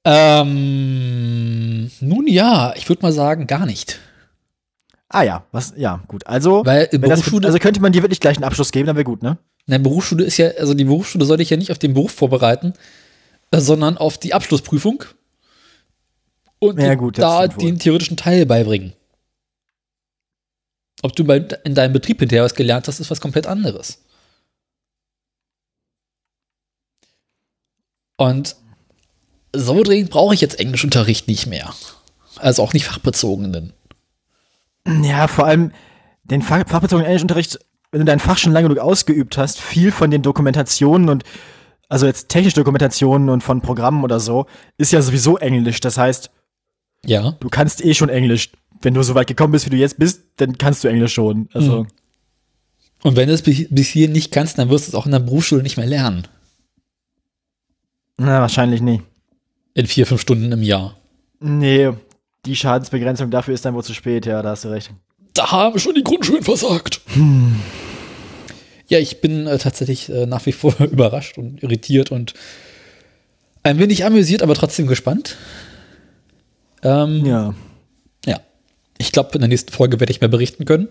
Ähm, 0.05 1.91
nun 2.01 2.27
ja, 2.27 2.75
ich 2.77 2.89
würde 2.89 3.03
mal 3.03 3.13
sagen, 3.13 3.47
gar 3.47 3.67
nicht. 3.67 4.01
Ah 5.09 5.23
ja, 5.23 5.47
was, 5.53 5.73
ja, 5.77 6.03
gut. 6.09 6.27
Also, 6.27 6.65
Weil 6.67 6.89
wenn 6.93 7.03
das, 7.09 7.23
Berufsschule- 7.23 7.47
also 7.47 7.59
könnte 7.59 7.81
man 7.81 7.93
dir 7.93 8.03
wirklich 8.03 8.21
gleich 8.21 8.37
einen 8.37 8.45
Abschluss 8.45 8.73
geben, 8.73 8.87
dann 8.87 8.97
wäre 8.97 9.05
gut, 9.05 9.23
ne? 9.23 9.39
Eine 9.67 9.81
Berufsschule 9.81 10.25
ist 10.25 10.37
ja, 10.37 10.49
also 10.59 10.75
die 10.75 10.85
Berufsschule 10.85 11.25
soll 11.25 11.39
dich 11.39 11.51
ja 11.51 11.57
nicht 11.57 11.71
auf 11.71 11.79
den 11.79 11.95
Beruf 11.95 12.13
vorbereiten, 12.13 12.75
äh, 13.51 13.61
sondern 13.61 13.97
auf 13.97 14.19
die 14.19 14.35
Abschlussprüfung 14.35 15.05
und 16.59 16.79
Ja, 16.81 16.95
gut, 16.97 17.19
da 17.19 17.47
den 17.47 17.79
theoretischen 17.79 18.17
Teil 18.17 18.45
beibringen. 18.45 18.93
Ob 21.03 21.15
du 21.17 21.25
bei, 21.25 21.37
in 21.65 21.75
deinem 21.75 21.93
Betrieb 21.93 22.19
hinterher 22.21 22.45
was 22.45 22.55
gelernt 22.55 22.89
hast, 22.89 22.99
ist 23.01 23.11
was 23.11 23.21
komplett 23.21 23.47
anderes. 23.47 24.03
Und 28.17 28.57
so 29.55 29.83
dringend 29.83 30.11
brauche 30.11 30.35
ich 30.35 30.41
jetzt 30.41 30.59
Englischunterricht 30.59 31.29
nicht 31.29 31.47
mehr. 31.47 31.73
Also 32.37 32.63
auch 32.63 32.73
nicht 32.73 32.85
fachbezogenen. 32.85 33.73
Ja, 35.03 35.29
vor 35.29 35.47
allem 35.47 35.73
den 36.25 36.43
Fach 36.43 36.67
fachbezogenen 36.67 37.07
Englischunterricht, 37.07 37.59
wenn 37.91 38.01
du 38.01 38.05
dein 38.07 38.21
Fach 38.21 38.39
schon 38.39 38.53
lange 38.53 38.69
genug 38.69 38.83
ausgeübt 38.83 39.39
hast, 39.39 39.61
viel 39.61 39.93
von 39.93 40.11
den 40.11 40.23
Dokumentationen 40.23 41.09
und 41.09 41.25
also 41.89 42.07
jetzt 42.07 42.29
technische 42.29 42.57
Dokumentationen 42.57 43.29
und 43.29 43.43
von 43.43 43.61
Programmen 43.61 44.03
oder 44.05 44.19
so, 44.21 44.47
ist 44.79 44.93
ja 44.93 45.01
sowieso 45.01 45.37
Englisch. 45.39 45.81
Das 45.81 45.97
heißt, 45.97 46.31
Ja. 47.05 47.33
du 47.41 47.49
kannst 47.49 47.85
eh 47.85 47.95
schon 47.95 48.09
Englisch. 48.09 48.51
Wenn 48.83 48.95
du 48.95 49.03
so 49.03 49.15
weit 49.15 49.29
gekommen 49.29 49.53
bist, 49.53 49.67
wie 49.67 49.71
du 49.71 49.77
jetzt 49.77 49.99
bist, 49.99 50.23
dann 50.37 50.59
kannst 50.59 50.83
du 50.83 50.89
Englisch 50.89 51.15
schon. 51.15 51.49
Also, 51.53 51.83
Mhm. 51.85 51.89
Und 53.05 53.17
wenn 53.17 53.29
du 53.29 53.35
es 53.35 53.43
bis 53.43 53.67
bis 53.69 53.89
hier 53.89 54.09
nicht 54.09 54.33
kannst, 54.33 54.59
dann 54.59 54.71
wirst 54.71 54.87
du 54.87 54.91
es 54.91 54.95
auch 54.95 55.05
in 55.05 55.13
der 55.13 55.19
Berufsschule 55.19 55.63
nicht 55.63 55.77
mehr 55.77 55.87
lernen. 55.87 56.27
na, 58.17 58.41
wahrscheinlich 58.41 58.81
nicht. 58.81 59.03
In 59.75 59.87
vier, 59.87 60.07
fünf 60.07 60.21
Stunden 60.21 60.53
im 60.53 60.63
Jahr. 60.63 60.97
Nee, 61.41 61.91
die 62.47 62.57
Schadensbegrenzung 62.57 63.31
dafür 63.31 63.55
ist 63.55 63.65
dann 63.65 63.75
wohl 63.75 63.83
zu 63.85 63.95
spät, 63.95 64.25
ja, 64.27 64.41
da 64.43 64.51
hast 64.51 64.65
du 64.65 64.69
recht. 64.69 64.91
Da 65.35 65.51
haben 65.51 65.79
schon 65.79 65.95
die 65.95 66.05
Grundschulen 66.05 66.45
versagt. 66.45 67.01
Ja, 68.87 68.99
ich 68.99 69.21
bin 69.21 69.47
äh, 69.47 69.59
tatsächlich 69.59 70.09
äh, 70.11 70.27
nach 70.27 70.47
wie 70.47 70.53
vor 70.53 70.79
überrascht 70.81 71.39
und 71.39 71.63
irritiert 71.63 72.13
und 72.13 72.35
ein 73.65 73.79
wenig 73.79 74.05
amüsiert, 74.05 74.43
aber 74.43 74.55
trotzdem 74.55 74.87
gespannt. 74.87 75.37
Ähm, 76.83 77.25
Ja. 77.25 77.55
ja. 78.27 78.41
Ich 78.99 79.11
glaube, 79.11 79.31
in 79.35 79.41
der 79.41 79.49
nächsten 79.49 79.73
Folge 79.73 79.99
werde 79.99 80.13
ich 80.13 80.21
mehr 80.21 80.29
berichten 80.29 80.67
können. 80.67 80.89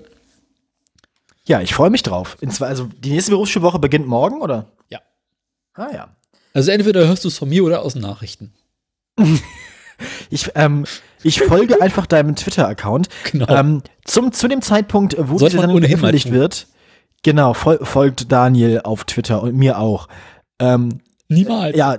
Ja, 1.45 1.61
ich 1.61 1.73
freue 1.73 1.89
mich 1.89 2.03
drauf. 2.03 2.37
Zwei, 2.49 2.67
also 2.67 2.89
die 2.99 3.11
nächste 3.11 3.31
Berufsschulwoche 3.31 3.79
beginnt 3.79 4.07
morgen, 4.07 4.41
oder? 4.41 4.71
Ja. 4.89 4.99
Ah 5.73 5.89
ja. 5.93 6.15
Also 6.53 6.71
entweder 6.71 7.07
hörst 7.07 7.23
du 7.23 7.27
es 7.29 7.37
von 7.37 7.49
mir 7.49 7.63
oder 7.63 7.81
aus 7.81 7.93
den 7.93 8.01
Nachrichten. 8.01 8.53
Ich, 10.29 10.51
ähm, 10.55 10.85
ich 11.23 11.41
folge 11.41 11.81
einfach 11.81 12.05
deinem 12.05 12.35
Twitter-Account. 12.35 13.09
Genau. 13.31 13.47
Ähm, 13.47 13.83
zum, 14.03 14.31
zu 14.31 14.47
dem 14.47 14.61
Zeitpunkt, 14.61 15.15
wo 15.17 15.37
Sollte 15.37 15.57
diese 15.57 15.61
Sendung 15.61 15.81
veröffentlicht 15.81 16.31
wird, 16.31 16.67
genau, 17.21 17.53
fol 17.53 17.79
folgt 17.83 18.31
Daniel 18.31 18.81
auf 18.83 19.05
Twitter 19.05 19.41
und 19.41 19.55
mir 19.55 19.79
auch. 19.79 20.07
Ähm, 20.59 20.99
Niemals. 21.29 21.75
ja, 21.77 21.97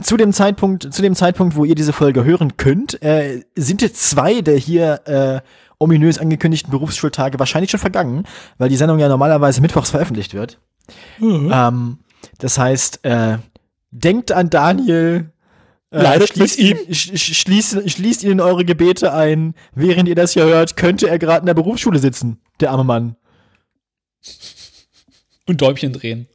zu 0.00 0.16
dem 0.16 0.32
Zeitpunkt, 0.32 0.92
zu 0.92 1.02
dem 1.02 1.14
Zeitpunkt, 1.14 1.56
wo 1.56 1.64
ihr 1.64 1.74
diese 1.74 1.92
Folge 1.92 2.24
hören 2.24 2.56
könnt, 2.56 3.02
äh, 3.02 3.42
sind 3.56 3.82
jetzt 3.82 4.08
zwei 4.08 4.40
der 4.40 4.56
hier 4.56 5.06
äh, 5.06 5.40
ominös 5.78 6.18
angekündigten 6.18 6.70
Berufsschultage 6.70 7.38
wahrscheinlich 7.38 7.70
schon 7.70 7.80
vergangen, 7.80 8.24
weil 8.56 8.68
die 8.68 8.76
Sendung 8.76 8.98
ja 8.98 9.08
normalerweise 9.08 9.60
mittwochs 9.60 9.90
veröffentlicht 9.90 10.32
wird. 10.32 10.58
Mhm. 11.18 11.50
Ähm, 11.52 11.98
das 12.38 12.56
heißt, 12.56 13.04
äh, 13.04 13.38
denkt 13.90 14.32
an 14.32 14.48
Daniel. 14.48 15.30
Äh, 15.92 16.02
Leidet 16.02 16.36
mit 16.36 16.50
schließt, 16.50 16.58
ihm. 16.58 16.76
sch- 16.88 17.12
sch- 17.12 17.34
Schließt, 17.34 17.90
schließt 17.90 18.22
ihn 18.24 18.30
in 18.32 18.40
eure 18.40 18.64
Gebete 18.64 19.12
ein. 19.12 19.54
Während 19.74 20.08
ihr 20.08 20.14
das 20.14 20.32
hier 20.32 20.44
hört, 20.44 20.76
könnte 20.76 21.08
er 21.08 21.18
gerade 21.18 21.40
in 21.40 21.46
der 21.46 21.54
Berufsschule 21.54 21.98
sitzen, 21.98 22.40
der 22.60 22.70
arme 22.70 22.84
Mann. 22.84 23.16
Und 25.46 25.60
Däumchen 25.60 25.92
drehen. 25.92 26.28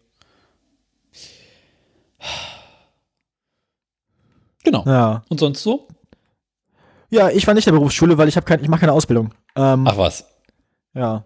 Genau. 4.63 4.83
Ja. 4.85 5.23
Und 5.29 5.39
sonst 5.39 5.63
so? 5.63 5.87
Ja, 7.09 7.29
ich 7.29 7.47
war 7.47 7.53
nicht 7.53 7.67
in 7.67 7.73
der 7.73 7.79
Berufsschule, 7.79 8.17
weil 8.17 8.27
ich 8.27 8.35
habe 8.35 8.45
kein, 8.45 8.61
ich 8.61 8.67
mache 8.67 8.81
keine 8.81 8.91
Ausbildung. 8.91 9.33
Ähm, 9.55 9.87
Ach 9.87 9.97
was. 9.97 10.25
Ja. 10.93 11.25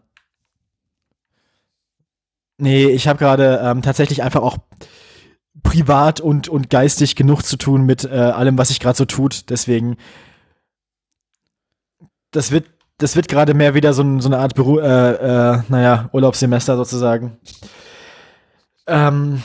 Nee, 2.58 2.86
ich 2.90 3.08
habe 3.08 3.18
gerade 3.18 3.60
ähm, 3.64 3.82
tatsächlich 3.82 4.22
einfach 4.22 4.42
auch 4.44 4.58
privat 5.64 6.20
und, 6.22 6.48
und 6.48 6.70
geistig 6.70 7.16
genug 7.16 7.44
zu 7.44 7.58
tun 7.58 7.86
mit 7.86 8.06
äh, 8.06 8.10
allem, 8.10 8.58
was 8.58 8.70
sich 8.70 8.80
gerade 8.80 8.98
so 8.98 9.06
tut. 9.06 9.50
Deswegen, 9.50 9.98
das 12.32 12.52
wird, 12.52 12.66
das 12.98 13.16
wird 13.16 13.28
gerade 13.28 13.54
mehr 13.54 13.74
wieder 13.74 13.94
so, 13.94 14.20
so 14.20 14.30
eine 14.30 14.38
Art 14.38 14.56
Beru 14.56 14.80
äh, 14.80 15.56
äh, 15.56 15.62
naja, 15.68 16.10
Urlaubssemester 16.14 16.78
sozusagen. 16.78 17.38
Ähm, 18.88 19.42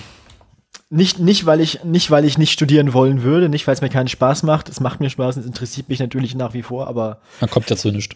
nicht, 0.88 1.18
nicht, 1.18 1.46
weil 1.46 1.60
ich, 1.60 1.82
nicht, 1.82 2.10
weil 2.12 2.24
ich 2.24 2.38
nicht 2.38 2.52
studieren 2.52 2.92
wollen 2.92 3.22
würde, 3.22 3.48
nicht, 3.48 3.66
weil 3.66 3.74
es 3.74 3.80
mir 3.80 3.88
keinen 3.88 4.08
Spaß 4.08 4.44
macht. 4.44 4.68
Es 4.68 4.78
macht 4.78 5.00
mir 5.00 5.10
Spaß, 5.10 5.36
es 5.36 5.46
interessiert 5.46 5.88
mich 5.88 5.98
natürlich 5.98 6.36
nach 6.36 6.54
wie 6.54 6.62
vor, 6.62 6.86
aber 6.86 7.20
Man 7.40 7.50
kommt 7.50 7.68
ja 7.68 7.76
zu 7.76 7.90
nichts. 7.90 8.14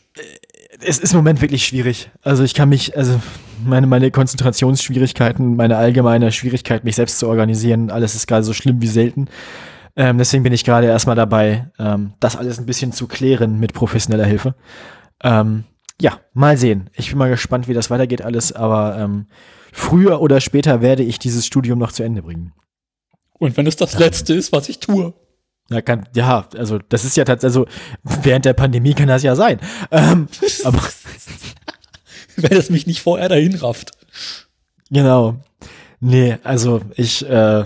Es 0.82 0.98
ist 0.98 1.12
im 1.12 1.18
Moment 1.18 1.40
wirklich 1.40 1.66
schwierig. 1.66 2.10
Also 2.22 2.42
ich 2.42 2.54
kann 2.54 2.68
mich, 2.68 2.96
also 2.96 3.20
meine, 3.64 3.86
meine 3.86 4.10
Konzentrationsschwierigkeiten, 4.10 5.56
meine 5.56 5.76
allgemeine 5.76 6.32
Schwierigkeit, 6.32 6.84
mich 6.84 6.96
selbst 6.96 7.18
zu 7.18 7.28
organisieren, 7.28 7.90
alles 7.90 8.14
ist 8.14 8.26
gerade 8.26 8.44
so 8.44 8.52
schlimm 8.52 8.80
wie 8.80 8.86
selten. 8.86 9.28
Ähm, 9.96 10.18
deswegen 10.18 10.42
bin 10.42 10.52
ich 10.52 10.64
gerade 10.64 10.86
erstmal 10.86 11.16
dabei, 11.16 11.70
ähm, 11.78 12.14
das 12.20 12.36
alles 12.36 12.58
ein 12.58 12.66
bisschen 12.66 12.92
zu 12.92 13.06
klären 13.06 13.58
mit 13.58 13.74
professioneller 13.74 14.24
Hilfe. 14.24 14.54
Ähm, 15.22 15.64
ja, 16.00 16.18
mal 16.32 16.56
sehen. 16.56 16.88
Ich 16.94 17.10
bin 17.10 17.18
mal 17.18 17.28
gespannt, 17.28 17.68
wie 17.68 17.74
das 17.74 17.90
weitergeht 17.90 18.22
alles, 18.22 18.52
aber 18.52 18.96
ähm, 18.98 19.26
früher 19.72 20.20
oder 20.22 20.40
später 20.40 20.80
werde 20.80 21.02
ich 21.02 21.18
dieses 21.18 21.46
Studium 21.46 21.78
noch 21.78 21.92
zu 21.92 22.02
Ende 22.02 22.22
bringen. 22.22 22.52
Und 23.38 23.56
wenn 23.56 23.66
es 23.66 23.76
das 23.76 23.98
Letzte 23.98 24.34
ist, 24.34 24.52
was 24.52 24.68
ich 24.68 24.78
tue. 24.78 25.12
Ja, 25.70 25.80
kann, 25.82 26.08
ja, 26.14 26.48
also 26.56 26.78
das 26.78 27.04
ist 27.04 27.16
ja 27.16 27.24
tatsächlich, 27.24 27.66
also 27.66 28.22
während 28.22 28.44
der 28.44 28.54
Pandemie 28.54 28.94
kann 28.94 29.08
das 29.08 29.22
ja 29.22 29.36
sein. 29.36 29.60
Ähm, 29.90 30.26
aber 30.64 30.80
Wenn 32.36 32.56
es 32.56 32.70
mich 32.70 32.86
nicht 32.86 33.02
vorher 33.02 33.28
dahin 33.28 33.54
rafft. 33.56 33.92
Genau. 34.90 35.36
Nee, 36.00 36.38
also 36.42 36.80
ich, 36.96 37.22
äh, 37.24 37.64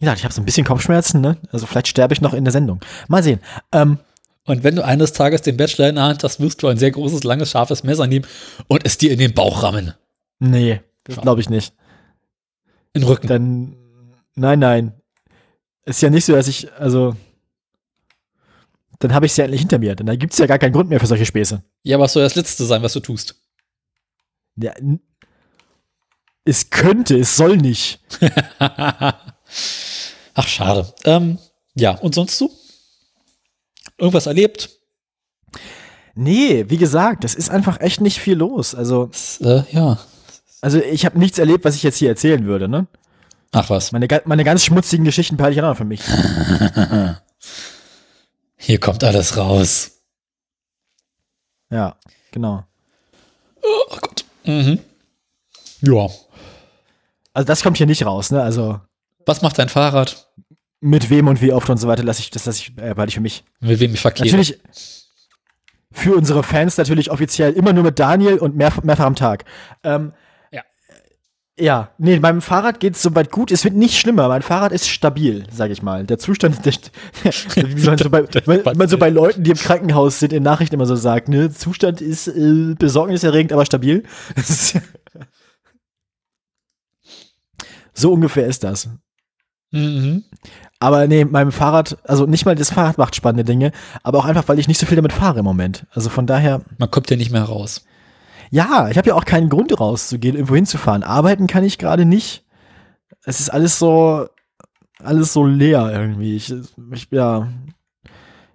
gesagt, 0.00 0.18
ich 0.18 0.24
habe 0.24 0.32
so 0.32 0.40
ein 0.40 0.44
bisschen 0.44 0.64
Kopfschmerzen, 0.64 1.20
ne? 1.20 1.36
Also 1.50 1.66
vielleicht 1.66 1.88
sterbe 1.88 2.14
ich 2.14 2.20
noch 2.20 2.32
in 2.32 2.44
der 2.44 2.52
Sendung. 2.52 2.80
Mal 3.08 3.22
sehen. 3.22 3.40
Ähm, 3.72 3.98
Und 4.44 4.64
wenn 4.64 4.76
du 4.76 4.84
eines 4.84 5.12
Tages 5.12 5.42
den 5.42 5.56
Bachelor 5.56 5.88
in 5.88 5.96
der 5.96 6.04
Hand 6.04 6.24
hast, 6.24 6.40
wirst 6.40 6.62
du 6.62 6.68
ein 6.68 6.78
sehr 6.78 6.92
großes, 6.92 7.24
langes, 7.24 7.50
scharfes 7.50 7.82
Messer 7.82 8.06
nehmen 8.06 8.24
und 8.68 8.86
es 8.86 8.96
dir 8.96 9.10
in 9.10 9.18
den 9.18 9.34
Bauch 9.34 9.62
rammen. 9.62 9.92
nee, 10.38 10.80
glaube 11.04 11.40
ich 11.40 11.50
nicht. 11.50 11.74
In 12.94 13.02
den 13.02 13.08
Rücken. 13.08 13.26
Dann, 13.26 13.76
nein, 14.34 14.58
nein. 14.60 14.92
Ist 15.84 16.02
ja 16.02 16.10
nicht 16.10 16.24
so, 16.24 16.32
dass 16.34 16.48
ich, 16.48 16.72
also, 16.74 17.16
dann 18.98 19.14
habe 19.14 19.26
ich 19.26 19.32
es 19.32 19.36
ja 19.36 19.44
endlich 19.44 19.60
hinter 19.60 19.78
mir. 19.78 19.94
Denn 19.94 20.06
da 20.06 20.16
gibt 20.16 20.32
es 20.32 20.38
ja 20.38 20.46
gar 20.46 20.58
keinen 20.58 20.72
Grund 20.72 20.90
mehr 20.90 21.00
für 21.00 21.06
solche 21.06 21.26
Späße. 21.26 21.62
Ja, 21.82 21.98
was 21.98 22.12
soll 22.12 22.22
das 22.22 22.34
Letzte 22.34 22.64
sein, 22.64 22.82
was 22.82 22.92
du 22.92 23.00
tust? 23.00 23.36
Ja, 24.56 24.72
es 26.44 26.70
könnte, 26.70 27.18
es 27.18 27.36
soll 27.36 27.56
nicht. 27.58 28.00
Ach, 28.58 30.48
schade. 30.48 30.92
Ähm, 31.04 31.38
ja, 31.74 31.92
und 31.98 32.14
sonst 32.14 32.38
so? 32.38 32.50
Irgendwas 33.98 34.26
erlebt? 34.26 34.70
Nee, 36.14 36.64
wie 36.68 36.78
gesagt, 36.78 37.22
das 37.22 37.34
ist 37.34 37.50
einfach 37.50 37.80
echt 37.80 38.00
nicht 38.00 38.18
viel 38.18 38.36
los. 38.36 38.74
Also, 38.74 39.10
äh, 39.40 39.62
ja. 39.70 39.98
also 40.60 40.78
ich 40.78 41.04
habe 41.04 41.18
nichts 41.18 41.38
erlebt, 41.38 41.64
was 41.64 41.76
ich 41.76 41.82
jetzt 41.82 41.98
hier 41.98 42.08
erzählen 42.08 42.44
würde, 42.46 42.68
ne? 42.68 42.86
Ach 43.52 43.70
was. 43.70 43.92
Meine, 43.92 44.06
meine 44.24 44.44
ganz 44.44 44.64
schmutzigen 44.64 45.04
Geschichten 45.04 45.36
behalte 45.36 45.54
ich 45.54 45.62
auch 45.62 45.68
noch 45.70 45.76
für 45.76 45.84
mich. 45.84 46.02
Hier 48.56 48.80
kommt 48.80 49.04
alles 49.04 49.36
raus. 49.36 49.92
Ja, 51.70 51.96
genau. 52.32 52.64
Oh 53.62 53.86
Gott. 53.90 54.24
Mhm. 54.44 54.80
Ja. 55.82 56.08
Also 57.32 57.46
das 57.46 57.62
kommt 57.62 57.76
hier 57.76 57.86
nicht 57.86 58.04
raus, 58.04 58.30
ne? 58.30 58.42
Also 58.42 58.80
Was 59.26 59.42
macht 59.42 59.58
dein 59.58 59.68
Fahrrad? 59.68 60.28
mit 60.80 61.10
wem 61.10 61.26
und 61.26 61.42
wie 61.42 61.52
oft 61.52 61.68
und 61.70 61.78
so 61.78 61.88
weiter 61.88 62.04
lasse 62.04 62.20
ich 62.20 62.30
das 62.30 62.46
lasse 62.46 62.60
ich 62.62 62.68
äh, 62.78 62.94
behalte 62.94 63.08
ich 63.08 63.14
für 63.14 63.20
mich. 63.20 63.44
Mit 63.60 63.80
wem 63.80 63.94
ich 63.94 64.00
verkehre? 64.00 64.26
Natürlich 64.28 64.60
für 65.90 66.14
unsere 66.14 66.42
Fans 66.42 66.76
natürlich 66.76 67.10
offiziell 67.10 67.52
immer 67.54 67.72
nur 67.72 67.82
mit 67.82 67.98
Daniel 67.98 68.38
und 68.38 68.54
mehr, 68.54 68.72
mehrfach 68.82 69.06
am 69.06 69.16
Tag. 69.16 69.44
Ähm, 69.82 70.12
Ja. 71.58 71.90
Nee, 71.98 72.20
meinem 72.20 72.40
Fahrrad 72.40 72.80
geht 72.80 72.94
es 72.94 73.02
soweit 73.02 73.32
gut. 73.32 73.50
Es 73.50 73.64
wird 73.64 73.74
nicht 73.74 73.98
schlimmer. 73.98 74.28
Mein 74.28 74.42
Fahrrad 74.42 74.72
ist 74.72 74.88
stabil, 74.88 75.44
sage 75.50 75.72
ich 75.72 75.82
mal. 75.82 76.04
Der 76.04 76.18
Zustand, 76.18 76.64
der, 76.64 76.72
wie 77.54 77.84
man 77.84 77.98
so 77.98 78.10
bei, 78.10 78.22
wie 78.46 78.78
man 78.78 78.88
so 78.88 78.98
bei 78.98 79.10
Leuten, 79.10 79.42
die 79.42 79.50
im 79.50 79.56
Krankenhaus 79.56 80.20
sind, 80.20 80.32
in 80.32 80.42
Nachrichten 80.42 80.76
immer 80.76 80.86
so 80.86 80.96
sagt, 80.96 81.28
ne, 81.28 81.50
Zustand 81.50 82.00
ist 82.00 82.28
äh, 82.28 82.74
besorgniserregend, 82.78 83.52
aber 83.52 83.66
stabil. 83.66 84.04
So 87.98 88.12
ungefähr 88.12 88.46
ist 88.46 88.62
das. 88.62 88.88
Mhm. 89.72 90.22
Aber 90.78 91.08
nee, 91.08 91.24
meinem 91.24 91.50
Fahrrad, 91.50 91.98
also 92.04 92.26
nicht 92.26 92.46
mal 92.46 92.54
das 92.54 92.70
Fahrrad 92.70 92.96
macht 92.96 93.16
spannende 93.16 93.42
Dinge, 93.42 93.72
aber 94.04 94.18
auch 94.18 94.24
einfach, 94.24 94.46
weil 94.46 94.60
ich 94.60 94.68
nicht 94.68 94.78
so 94.78 94.86
viel 94.86 94.94
damit 94.94 95.12
fahre 95.12 95.40
im 95.40 95.44
Moment. 95.44 95.84
Also 95.90 96.08
von 96.08 96.24
daher, 96.24 96.62
Man 96.78 96.92
kommt 96.92 97.10
ja 97.10 97.16
nicht 97.16 97.32
mehr 97.32 97.42
raus. 97.42 97.84
Ja, 98.50 98.88
ich 98.90 98.98
habe 98.98 99.08
ja 99.08 99.14
auch 99.14 99.24
keinen 99.24 99.48
Grund 99.48 99.78
rauszugehen, 99.78 100.34
irgendwo 100.36 100.54
hinzufahren. 100.54 101.02
Arbeiten 101.02 101.46
kann 101.46 101.64
ich 101.64 101.78
gerade 101.78 102.04
nicht. 102.04 102.44
Es 103.24 103.40
ist 103.40 103.50
alles 103.50 103.78
so, 103.78 104.26
alles 105.02 105.32
so 105.32 105.44
leer 105.44 105.90
irgendwie. 105.92 106.36
Ich, 106.36 106.52
ich 106.92 107.08
ja, 107.10 107.48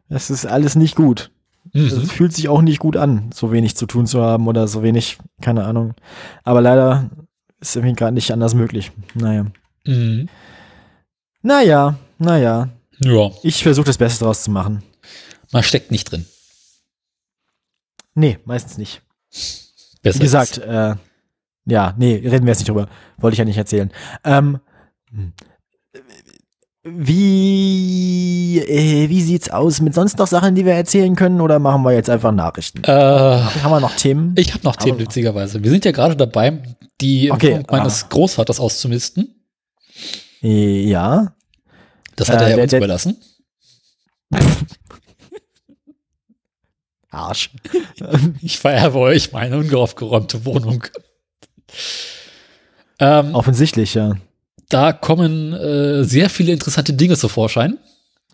es 0.09 0.29
ist 0.29 0.45
alles 0.45 0.75
nicht 0.75 0.95
gut. 0.95 1.31
Mhm. 1.73 1.85
Es 1.85 2.11
fühlt 2.11 2.33
sich 2.33 2.49
auch 2.49 2.61
nicht 2.61 2.79
gut 2.79 2.97
an, 2.97 3.29
so 3.33 3.51
wenig 3.51 3.75
zu 3.75 3.85
tun 3.85 4.05
zu 4.05 4.21
haben 4.21 4.47
oder 4.47 4.67
so 4.67 4.83
wenig, 4.83 5.17
keine 5.41 5.63
Ahnung. 5.65 5.93
Aber 6.43 6.61
leider 6.61 7.09
ist 7.59 7.75
irgendwie 7.75 7.95
gerade 7.95 8.13
nicht 8.13 8.31
anders 8.31 8.53
möglich. 8.53 8.91
Naja. 9.13 9.45
Mhm. 9.85 10.27
Naja, 11.41 11.95
naja. 12.19 12.69
Ja, 12.99 13.31
Ich 13.41 13.63
versuche 13.63 13.87
das 13.87 13.97
Beste 13.97 14.23
draus 14.23 14.43
zu 14.43 14.51
machen. 14.51 14.83
man 15.51 15.63
steckt 15.63 15.91
nicht 15.91 16.11
drin. 16.11 16.25
Nee, 18.15 18.37
meistens 18.45 18.77
nicht. 18.77 19.01
Besser 20.03 20.19
Wie 20.19 20.23
gesagt, 20.23 20.57
äh, 20.59 20.95
ja, 21.65 21.93
nee, 21.97 22.15
reden 22.15 22.45
wir 22.45 22.51
jetzt 22.51 22.59
nicht 22.59 22.69
drüber. 22.69 22.87
Wollte 23.17 23.33
ich 23.33 23.39
ja 23.39 23.45
nicht 23.45 23.57
erzählen. 23.57 23.89
Ähm, 24.23 24.59
wie, 26.85 28.59
äh, 28.59 29.09
wie 29.09 29.21
sieht's 29.21 29.49
aus 29.49 29.79
mit 29.79 29.93
sonst 29.93 30.17
noch 30.19 30.27
Sachen, 30.27 30.53
die 30.55 30.65
wir 30.65 30.73
erzählen 30.73 31.15
können, 31.15 31.39
oder 31.39 31.57
machen 31.59 31.83
wir 31.83 31.93
jetzt 31.93 32.09
einfach 32.09 32.33
Nachrichten? 32.33 32.83
Äh, 32.83 32.91
Haben 32.91 33.71
wir 33.71 33.79
noch 33.79 33.95
Themen? 33.95 34.35
ich 34.37 34.53
habe 34.53 34.63
noch 34.65 34.75
Themen, 34.75 34.93
Aber- 34.97 35.01
witzigerweise. 35.05 35.63
Wir 35.63 35.71
sind 35.71 35.85
ja 35.85 35.91
gerade 35.91 36.15
dabei, 36.17 36.61
die 36.99 37.31
Okay, 37.31 37.63
meines 37.71 38.03
ah. 38.03 38.07
Großvaters 38.09 38.59
auszumisten. 38.59 39.33
Ja. 40.41 41.33
Das 42.17 42.29
hat 42.29 42.41
Äh, 42.41 42.43
er 42.43 42.57
ja 42.57 42.63
uns 42.63 42.69
der- 42.71 42.79
überlassen. 42.79 43.17
Arsch. 47.13 47.51
Ich 48.41 48.59
vererbe 48.59 48.97
euch 48.97 49.31
meine 49.31 49.57
ungeräumte 49.57 50.45
Wohnung. 50.45 50.83
Ähm, 52.99 53.35
Offensichtlich, 53.35 53.93
ja. 53.93 54.15
da 54.69 54.93
kommen 54.93 55.53
äh, 55.53 56.03
sehr 56.03 56.29
viele 56.29 56.53
interessante 56.53 56.93
Dinge 56.93 57.17
zu 57.17 57.27
Vorschein. 57.27 57.77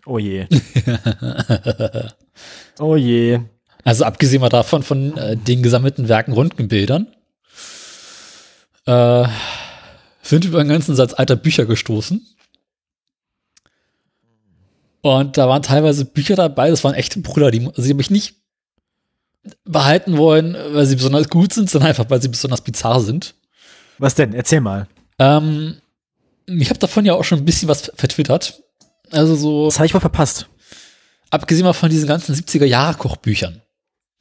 Oh 0.06 0.18
je. 0.18 0.46
oh 2.78 2.96
je. 2.96 3.40
Also 3.84 4.04
abgesehen 4.04 4.40
mal 4.40 4.48
davon 4.48 4.82
von 4.82 5.16
äh, 5.16 5.36
den 5.36 5.62
gesammelten 5.62 6.08
Werken 6.08 6.32
Röntgenbildern. 6.32 7.08
Äh, 8.86 9.26
sind 10.22 10.44
über 10.44 10.60
einen 10.60 10.68
ganzen 10.68 10.94
Satz 10.94 11.14
alter 11.14 11.36
Bücher 11.36 11.66
gestoßen. 11.66 12.26
Und 15.02 15.38
da 15.38 15.48
waren 15.48 15.62
teilweise 15.62 16.04
Bücher 16.04 16.36
dabei, 16.36 16.70
das 16.70 16.84
waren 16.84 16.94
echte 16.94 17.20
Brüller, 17.20 17.50
die 17.50 17.68
sie 17.76 17.90
habe 17.90 18.02
ich 18.02 18.10
nicht 18.10 18.39
behalten 19.64 20.16
wollen, 20.16 20.56
weil 20.72 20.86
sie 20.86 20.96
besonders 20.96 21.28
gut 21.28 21.52
sind, 21.52 21.70
sondern 21.70 21.88
einfach, 21.90 22.08
weil 22.10 22.20
sie 22.20 22.28
besonders 22.28 22.60
bizarr 22.62 23.00
sind. 23.00 23.34
Was 23.98 24.14
denn? 24.14 24.34
Erzähl 24.34 24.60
mal. 24.60 24.86
Ähm, 25.18 25.76
ich 26.46 26.68
habe 26.70 26.78
davon 26.78 27.04
ja 27.04 27.14
auch 27.14 27.24
schon 27.24 27.38
ein 27.38 27.44
bisschen 27.44 27.68
was 27.68 27.92
vertwittert. 27.94 28.62
Also 29.10 29.34
so, 29.36 29.66
Das 29.66 29.78
habe 29.78 29.86
ich 29.86 29.94
wohl 29.94 30.00
verpasst. 30.00 30.46
abgesehen 31.30 31.64
mal 31.64 31.72
von 31.72 31.90
diesen 31.90 32.06
ganzen 32.08 32.34
70er-Jahre-Kochbüchern. 32.34 33.62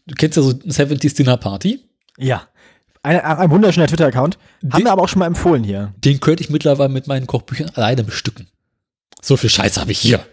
Du 0.08 0.16
kennst 0.16 0.38
ja 0.38 0.44
so 0.44 0.50
70s 0.52 1.16
Dinner 1.16 1.38
Party. 1.38 1.82
Ja. 2.18 2.48
Ein, 3.04 3.20
ein 3.20 3.52
wunderschöner 3.52 3.88
Twitter-Account. 3.88 4.38
Haben 4.72 4.84
wir 4.84 4.92
aber 4.92 5.04
auch 5.04 5.10
schon 5.10 5.20
mal 5.20 5.28
empfohlen 5.28 5.64
hier. 5.64 5.94
Den 5.98 6.20
könnte 6.20 6.44
ich 6.44 6.50
mittlerweile 6.50 6.90
mit 6.90 7.08
meinen 7.08 7.28
Kochbüchern 7.28 7.70
alleine 7.76 8.04
bestücken. 8.04 8.48
So 9.22 9.38
viel 9.38 9.50
Scheiße 9.50 9.80
habe 9.80 9.92
ich 9.92 10.00
hier. 10.00 10.26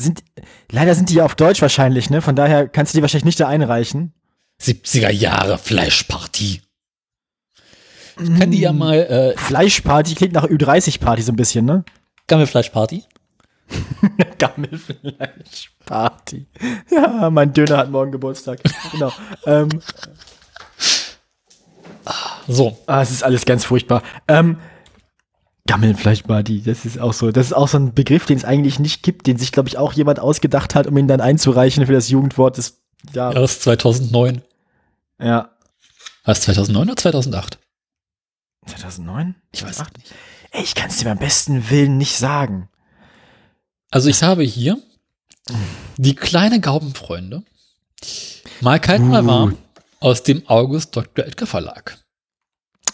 Sind, 0.00 0.22
leider 0.70 0.94
sind 0.94 1.10
die 1.10 1.14
ja 1.14 1.24
auf 1.24 1.34
Deutsch 1.34 1.60
wahrscheinlich, 1.62 2.10
ne? 2.10 2.22
Von 2.22 2.36
daher 2.36 2.68
kannst 2.68 2.94
du 2.94 2.98
die 2.98 3.02
wahrscheinlich 3.02 3.24
nicht 3.26 3.40
da 3.40 3.48
einreichen. 3.48 4.12
70er 4.60 5.10
Jahre 5.10 5.58
Fleischparty. 5.58 6.62
Ich 8.22 8.38
kann 8.38 8.50
die 8.50 8.60
ja 8.60 8.72
mal, 8.72 8.98
äh, 8.98 9.36
Fleischparty 9.38 10.14
klingt 10.14 10.34
nach 10.34 10.44
Ü30-Party 10.44 11.22
so 11.22 11.32
ein 11.32 11.36
bisschen, 11.36 11.64
ne? 11.64 11.84
Gammelfleischparty. 12.26 13.04
Gammelfleischparty. 14.38 16.46
Ja, 16.90 17.30
mein 17.30 17.52
Döner 17.52 17.78
hat 17.78 17.90
morgen 17.90 18.12
Geburtstag. 18.12 18.60
Genau. 18.92 19.12
ähm, 19.46 19.68
So, 22.46 22.78
ah, 22.86 23.02
es 23.02 23.10
ist 23.10 23.22
alles 23.22 23.44
ganz 23.44 23.64
furchtbar. 23.64 24.02
Ähm, 24.26 24.58
Gammelfleischparty, 25.70 26.62
das 26.62 26.84
ist 26.84 26.98
auch 26.98 27.12
so, 27.12 27.30
das 27.30 27.46
ist 27.46 27.52
auch 27.52 27.68
so 27.68 27.78
ein 27.78 27.94
Begriff, 27.94 28.26
den 28.26 28.36
es 28.36 28.44
eigentlich 28.44 28.78
nicht 28.78 29.02
gibt, 29.02 29.26
den 29.26 29.38
sich, 29.38 29.52
glaube 29.52 29.68
ich, 29.68 29.78
auch 29.78 29.92
jemand 29.92 30.18
ausgedacht 30.18 30.74
hat, 30.74 30.86
um 30.86 30.96
ihn 30.96 31.06
dann 31.08 31.20
einzureichen 31.20 31.86
für 31.86 31.92
das 31.92 32.08
Jugendwort 32.08 32.56
des 32.58 32.80
das 33.04 33.14
Jahres. 33.14 33.52
ist 33.52 33.62
2009. 33.62 34.42
Ja. 35.20 35.50
Was, 36.24 36.40
2009 36.42 36.88
oder 36.88 36.96
2008? 36.96 37.58
2009? 38.66 39.34
Ich 39.52 39.62
weiß 39.64 39.80
Ach, 39.80 39.90
nicht. 39.96 40.12
Ey, 40.50 40.62
ich 40.64 40.74
kann 40.74 40.90
es 40.90 40.98
dir 40.98 41.04
beim 41.04 41.18
besten 41.18 41.70
Willen 41.70 41.96
nicht 41.98 42.16
sagen. 42.16 42.68
Also 43.90 44.08
ich 44.08 44.22
habe 44.22 44.42
hier 44.42 44.78
die 45.96 46.14
kleine 46.14 46.60
Gaubenfreunde. 46.60 47.42
Mal 48.60 48.80
kalt, 48.80 49.02
mal 49.02 49.22
Uh. 49.24 49.26
warm. 49.26 49.56
Aus 50.00 50.22
dem 50.22 50.42
August 50.48 50.96
Dr. 50.96 51.24
Edgar 51.26 51.46
Verlag. 51.46 51.98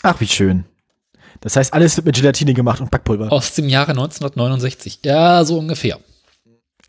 Ach, 0.03 0.21
wie 0.21 0.27
schön. 0.29 0.65
Das 1.40 1.57
heißt, 1.57 1.72
alles 1.72 1.96
wird 1.96 2.07
mit 2.07 2.16
Gelatine 2.16 2.55
gemacht 2.55 2.81
und 2.81 2.90
Backpulver. 2.90 3.33
Aus 3.33 3.55
dem 3.55 3.68
Jahre 3.68 3.90
1969. 3.92 5.01
Ja, 5.05 5.44
so 5.44 5.59
ungefähr. 5.59 5.99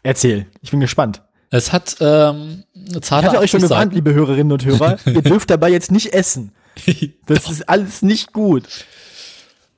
Erzähl, 0.04 0.48
ich 0.62 0.72
bin 0.72 0.80
gespannt. 0.80 1.22
Es 1.50 1.72
hat 1.72 1.98
ähm, 2.02 2.64
eine 2.76 2.98
Ich 2.98 3.02
zarte 3.02 3.28
hatte 3.28 3.40
euch 3.40 3.52
schon 3.52 3.60
80 3.60 3.70
gewarnt, 3.70 3.94
liebe 3.94 4.14
Hörerinnen 4.14 4.52
und 4.52 4.66
Hörer, 4.66 4.98
ihr 5.06 5.22
dürft 5.22 5.50
dabei 5.50 5.70
jetzt 5.70 5.92
nicht 5.92 6.14
essen. 6.14 6.52
Das 7.26 7.50
ist 7.50 7.68
alles 7.68 8.02
nicht 8.04 8.34
gut. 8.34 8.64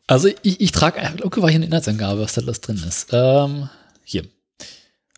Also 0.05 0.27
ich, 0.41 0.60
ich 0.60 0.71
trage, 0.71 0.99
okay, 1.23 1.41
war 1.41 1.49
hier 1.49 1.58
eine 1.58 1.65
Inhaltsangabe, 1.65 2.19
was 2.19 2.34
da 2.34 2.41
alles 2.41 2.62
drin 2.62 2.84
ist. 2.86 3.10
Ähm, 3.12 3.69
hier. 4.03 4.25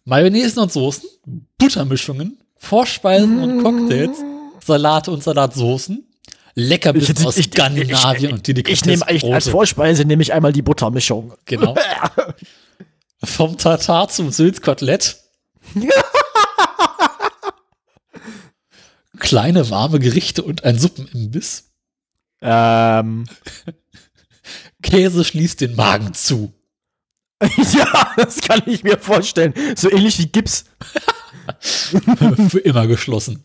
Mayonnaise 0.03 0.59
und 0.61 0.71
Soßen, 0.71 1.09
Buttermischungen, 1.57 2.37
Vorspeisen 2.57 3.39
und 3.41 3.63
Cocktails, 3.63 4.17
Salate 4.63 5.11
und 5.11 5.23
Salatsoßen, 5.23 6.05
Leckerbissen 6.55 7.15
Ich- 7.19 7.25
aus 7.25 7.37
ich- 7.37 7.45
Skandinavien 7.47 8.33
und 8.33 8.47
die 8.47 8.59
Ich 8.67 8.85
nehme 8.85 9.05
als 9.07 9.47
Vorspeise 9.47 10.05
nehme 10.05 10.21
ich 10.23 10.33
einmal 10.33 10.51
die 10.53 10.61
Buttermischung. 10.61 11.33
Genau. 11.45 11.75
Vom 13.23 13.57
Tatar 13.57 14.09
zum 14.09 14.31
Sülzkotelett. 14.31 15.17
Kleine 19.19 19.69
warme 19.69 19.99
Gerichte 19.99 20.41
und 20.43 20.63
ein 20.63 20.79
Suppenimbiss. 20.79 21.71
Ähm, 22.41 23.25
Käse 24.81 25.23
schließt 25.23 25.61
den 25.61 25.75
Magen 25.75 26.13
zu. 26.13 26.53
ja, 27.73 28.13
das 28.17 28.41
kann 28.41 28.61
ich 28.65 28.83
mir 28.83 28.97
vorstellen. 28.97 29.53
So 29.75 29.91
ähnlich 29.91 30.17
wie 30.19 30.27
Gips. 30.27 30.65
Für 32.49 32.59
immer 32.59 32.87
geschlossen. 32.87 33.43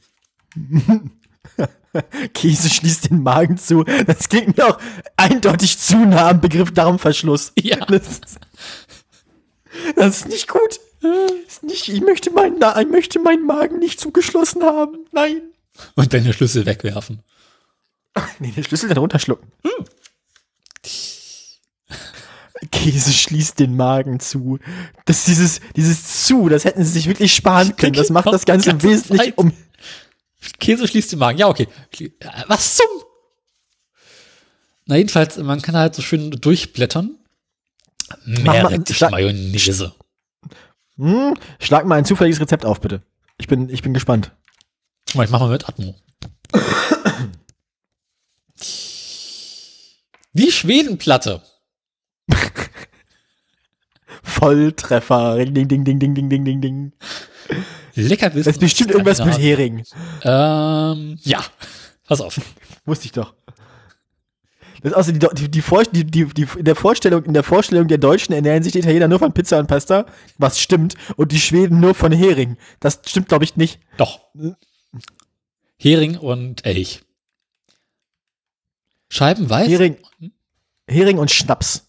Käse 2.34 2.70
schließt 2.70 3.10
den 3.10 3.22
Magen 3.22 3.58
zu. 3.58 3.84
Das 3.84 4.28
klingt 4.28 4.56
mir 4.56 4.68
auch 4.68 4.78
eindeutig 5.16 5.78
zu 5.78 5.96
nah 5.98 6.30
am 6.30 6.40
Begriff 6.40 6.72
Darmverschluss. 6.72 7.52
Ja. 7.58 7.78
Das 7.88 8.06
ist, 8.08 8.38
das 9.94 10.16
ist 10.16 10.28
nicht 10.28 10.48
gut. 10.48 10.80
Ist 11.46 11.62
nicht, 11.62 11.88
ich, 11.88 12.00
möchte 12.00 12.30
meinen, 12.30 12.56
ich 12.56 12.88
möchte 12.88 13.18
meinen 13.20 13.46
Magen 13.46 13.78
nicht 13.78 14.00
zugeschlossen 14.00 14.62
haben. 14.62 15.06
Nein. 15.12 15.42
Und 15.94 16.12
deine 16.12 16.32
Schlüssel 16.32 16.64
wegwerfen. 16.64 17.20
Nee, 18.38 18.52
den 18.52 18.64
Schlüssel 18.64 18.88
dann 18.88 18.98
runterschlucken. 18.98 19.50
Käse 22.70 23.12
schließt 23.12 23.58
den 23.58 23.76
Magen 23.76 24.20
zu. 24.20 24.58
Das 25.04 25.24
dieses, 25.24 25.60
dieses 25.76 26.24
zu, 26.24 26.48
das 26.48 26.64
hätten 26.64 26.84
sie 26.84 26.92
sich 26.92 27.06
wirklich 27.06 27.34
sparen 27.34 27.76
können. 27.76 27.92
Das 27.92 28.10
macht 28.10 28.26
das 28.26 28.44
Ganze 28.44 28.82
wesentlich 28.82 29.36
um. 29.36 29.52
Käse 30.58 30.86
schließt 30.88 31.12
den 31.12 31.18
Magen. 31.18 31.38
Ja, 31.38 31.48
okay. 31.48 31.68
Was 32.48 32.76
zum? 32.76 32.86
Na, 34.86 34.96
jedenfalls, 34.96 35.36
man 35.38 35.62
kann 35.62 35.76
halt 35.76 35.94
so 35.94 36.02
schön 36.02 36.30
durchblättern. 36.30 37.18
Meerrettich-Mayonnaise. 38.24 39.92
Hm, 40.96 41.34
schlag 41.58 41.84
mal 41.86 41.96
ein 41.96 42.04
zufälliges 42.04 42.40
Rezept 42.40 42.64
auf, 42.64 42.80
bitte. 42.80 43.02
Ich 43.38 43.48
bin, 43.48 43.68
ich 43.68 43.82
bin 43.82 43.92
gespannt. 43.94 44.32
Ich 45.08 45.14
mach 45.14 45.40
mal 45.40 45.50
mit 45.50 45.68
Atmo. 45.68 45.94
Die 50.32 50.52
Schwedenplatte. 50.52 51.42
Volltreffer. 54.22 55.44
Ding, 55.44 55.68
ding, 55.68 55.84
ding, 55.84 55.98
ding, 55.98 56.14
ding, 56.14 56.28
ding, 56.28 56.44
ding, 56.44 56.61
ding. 56.61 56.92
Leckerbissen. 57.97 58.44
Das 58.44 58.57
ist 58.57 58.61
bestimmt 58.61 58.90
irgendwas 58.90 59.24
mit 59.24 59.38
Hering. 59.38 59.84
Ähm, 60.22 61.18
ja. 61.22 61.44
Pass 62.07 62.20
auf. 62.20 62.40
Wusste 62.84 63.07
ich 63.07 63.12
doch. 63.12 63.34
Das 64.82 64.92
ist 64.92 64.97
außer 64.97 65.12
die, 65.12 65.49
die, 65.49 65.49
die, 65.49 66.05
die, 66.05 66.26
die, 66.26 66.47
in, 66.59 66.64
der 66.64 66.76
Vorstellung, 66.76 67.24
in 67.24 67.34
der 67.34 67.42
Vorstellung 67.42 67.88
der 67.88 67.99
Deutschen 67.99 68.32
ernähren 68.34 68.62
sich 68.62 68.72
die 68.72 68.78
Italiener 68.78 69.09
nur 69.09 69.18
von 69.18 69.32
Pizza 69.32 69.59
und 69.59 69.66
Pasta, 69.66 70.07
was 70.38 70.61
stimmt, 70.61 70.94
und 71.16 71.32
die 71.32 71.40
Schweden 71.40 71.80
nur 71.80 71.94
von 71.94 72.12
Hering. 72.12 72.57
Das 72.80 73.01
stimmt, 73.07 73.28
glaube 73.28 73.44
ich, 73.44 73.57
nicht. 73.57 73.80
Doch. 73.97 74.20
Hering 75.78 76.18
und 76.18 76.64
Elch. 76.64 77.03
Scheiben 79.09 79.49
weiß. 79.49 79.68
Hering, 79.68 79.97
Hering 80.86 81.18
und 81.18 81.30
Schnaps. 81.30 81.88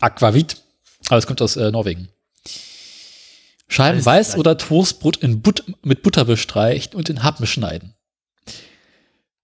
Aquavit. 0.00 0.62
Aber 1.08 1.18
es 1.18 1.26
kommt 1.26 1.42
aus 1.42 1.56
äh, 1.56 1.70
Norwegen. 1.70 2.08
Scheiben 3.72 4.04
weiß 4.04 4.36
oder 4.36 4.58
Toastbrot 4.58 5.20
But 5.42 5.64
mit 5.82 6.02
Butter 6.02 6.24
bestreicht 6.24 6.94
und 6.94 7.08
in 7.08 7.22
Happen 7.22 7.46
schneiden. 7.46 7.94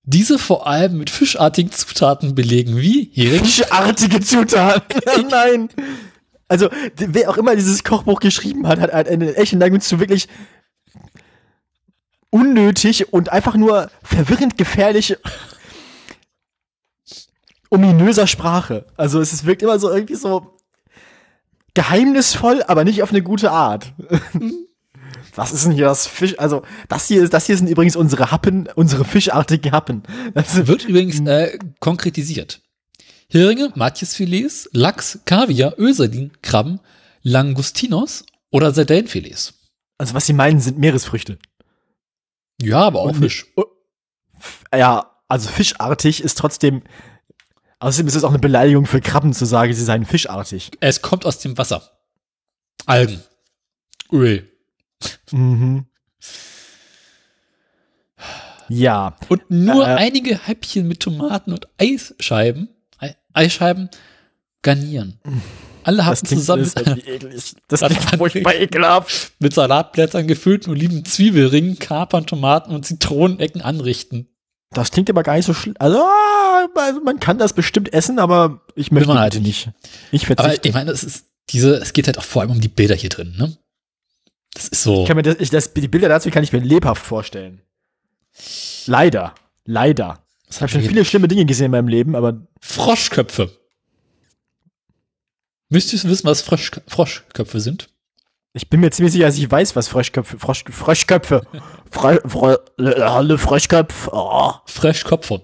Diese 0.03 0.39
vor 0.39 0.67
allem 0.67 0.97
mit 0.99 1.11
fischartigen 1.11 1.71
Zutaten 1.73 2.35
belegen 2.35 2.77
wie 2.79 3.11
Hering, 3.13 3.45
Fischartige 3.45 4.21
Zutaten. 4.21 5.01
Nein. 5.31 5.69
Also, 6.47 6.71
wer 6.97 7.29
auch 7.29 7.37
immer 7.37 7.55
dieses 7.57 7.85
Kochbuch 7.85 8.21
geschrieben 8.21 8.67
hat, 8.67 8.81
hat 8.81 8.91
eine 8.91 9.35
echte 9.37 9.57
Neigung 9.57 9.81
zu 9.81 10.01
wirklich 10.01 10.29
unnötig 12.31 13.13
und 13.13 13.31
einfach 13.31 13.55
nur 13.55 13.91
verwirrend 14.03 14.57
gefährlich 14.59 15.17
ominöser 17.71 18.27
Sprache. 18.27 18.87
Also 18.97 19.21
es 19.21 19.33
ist- 19.33 19.45
wirkt 19.47 19.63
immer 19.63 19.79
so 19.79 19.91
irgendwie 19.91 20.15
so 20.15 20.58
geheimnisvoll, 21.83 22.65
aber 22.67 22.83
nicht 22.83 23.03
auf 23.05 23.11
eine 23.11 23.23
gute 23.23 23.53
Art. 23.53 23.93
Was 25.37 25.53
ist 25.53 25.65
denn 25.65 25.73
hier 25.73 25.85
das 25.85 26.09
Fisch? 26.09 26.37
Also, 26.39 26.63
das 26.89 27.07
hier 27.07 27.23
ist, 27.23 27.33
das 27.33 27.47
hier 27.47 27.57
sind 27.57 27.69
übrigens 27.69 27.95
unsere 27.95 28.33
Happen, 28.33 28.69
unsere 28.75 29.05
fischartigen 29.05 29.71
Happen. 29.71 30.03
Das 30.35 30.67
Wird 30.67 30.85
übrigens 30.87 31.21
äh, 31.21 31.57
konkretisiert. 31.79 32.61
Heringe, 33.31 33.71
Matjesfilets, 33.77 34.69
Lachs, 34.73 35.21
Kaviar, 35.27 35.75
Öserdin, 35.79 36.33
Krabben, 36.43 36.81
Langustinos 37.23 38.25
oder 38.51 38.73
Sardellenfilets. 38.75 39.55
also, 39.99 40.15
was 40.15 40.27
sie 40.27 40.33
meinen, 40.33 40.59
sind 40.61 40.79
Meeresfrüchte. 40.79 41.39
Ja, 42.61 42.81
aber 42.81 43.01
auch 43.03 43.11
Und- 43.11 43.19
Fisch. 43.23 43.47
Ja, 44.75 45.13
also 45.29 45.49
fischartig 45.49 46.23
ist 46.23 46.37
trotzdem. 46.39 46.83
Außerdem 47.81 48.09
ist 48.09 48.17
es 48.17 48.25
auch 48.25 48.31
eine 48.31 48.39
Beleidigung 48.41 48.87
für 48.87 49.01
Krabben 49.01 49.33
zu 49.33 49.45
sagen, 49.45 49.73
sie 49.73 49.85
seien 49.85 50.05
fischartig. 50.05 50.71
Es 50.81 51.01
kommt 51.03 51.25
aus 51.25 51.39
dem 51.39 51.57
Wasser. 51.59 51.83
Algen. 52.87 53.23
Öl. 54.13 54.51
Mhm. 55.31 55.87
Ja, 58.69 59.17
Und 59.29 59.51
nur 59.51 59.85
Äh, 59.87 59.95
einige 59.95 60.39
Häppchen 60.47 60.89
mit 60.89 61.01
Tomaten 61.01 61.53
und 61.53 61.69
Eisscheiben, 61.79 62.69
Ei- 62.99 63.17
Eischeiben 63.33 63.89
garnieren. 64.63 65.19
Alle 65.85 66.05
haben 66.05 66.17
zusammen 66.17 66.65
mit, 66.65 66.77
einer, 66.77 66.99
eklig. 66.99 67.55
Das 67.69 67.81
klingt 67.87 68.03
furchtbar 68.19 68.55
ekelhaft. 68.55 69.33
mit 69.39 69.55
Salatblättern 69.55 70.27
gefüllten 70.27 70.71
Oliven, 70.71 71.05
Zwiebelringen, 71.05 71.79
Kapern, 71.79 72.27
Tomaten 72.27 72.75
und 72.75 72.85
Zitronenecken 72.85 73.63
anrichten. 73.63 74.29
Das 74.71 74.91
klingt 74.91 75.09
aber 75.09 75.23
gar 75.23 75.37
nicht 75.37 75.47
so 75.47 75.55
schlimm. 75.55 75.75
Also, 75.79 76.05
also, 76.75 77.01
man 77.01 77.21
kann 77.21 77.39
das 77.39 77.53
bestimmt 77.53 77.93
essen, 77.93 78.19
aber 78.19 78.61
ich 78.75 78.91
möchte 78.91 79.09
man 79.09 79.19
halt 79.19 79.41
nicht. 79.41 79.71
Ich 80.13 80.27
Aber 80.27 80.37
verzichte. 80.37 80.69
ich 80.69 80.75
meine, 80.75 80.91
es 80.91 81.03
ist 81.03 81.27
diese, 81.51 81.77
es 81.77 81.93
geht 81.93 82.07
halt 82.07 82.19
auch 82.19 82.25
vor 82.25 82.43
allem 82.43 82.51
um 82.51 82.61
die 82.61 82.69
Bilder 82.69 82.95
hier 82.95 83.09
drin, 83.09 83.35
ne? 83.39 83.57
Das 84.53 84.69
ist 84.69 84.83
so. 84.83 85.03
Ich 85.03 85.09
kann 85.09 85.17
mir 85.17 85.23
das, 85.23 85.37
ich, 85.39 85.51
das, 85.51 85.73
die 85.73 85.89
Bilder 85.89 86.09
dazu 86.09 86.31
kann 86.31 86.45
ich 86.45 86.53
mir 86.53 86.59
lebhaft 86.61 87.05
vorstellen. 87.05 87.63
Leider. 88.87 89.35
Leider. 89.65 90.23
Ich 90.51 90.61
habe 90.61 90.69
schon 90.69 90.83
viele 90.83 91.05
schlimme 91.05 91.29
Dinge 91.29 91.45
gesehen 91.45 91.67
in 91.67 91.71
meinem 91.73 91.89
Leben, 91.89 92.17
aber 92.17 92.47
Froschköpfe. 92.61 93.51
Müsstest 95.69 96.05
du 96.05 96.09
wissen, 96.09 96.27
was 96.27 96.41
Frosch, 96.41 96.73
Froschköpfe 96.87 97.61
sind? 97.61 97.91
Ich 98.59 98.69
bin 98.69 98.81
mir 98.81 98.91
ziemlich 98.91 99.13
sicher, 99.13 99.27
dass 99.27 99.39
ich 99.39 99.51
weiß, 99.51 99.77
was 99.77 99.89
Froschköpfe, 99.89 100.39
Frosch, 100.39 100.65
Froschköpfe, 100.69 101.43
Fre, 101.91 102.21
Fre, 102.27 102.65
alle 102.77 103.39
Froschköpfe, 103.39 104.11
oh. 104.13 104.53
Froschköpfe. 104.67 105.43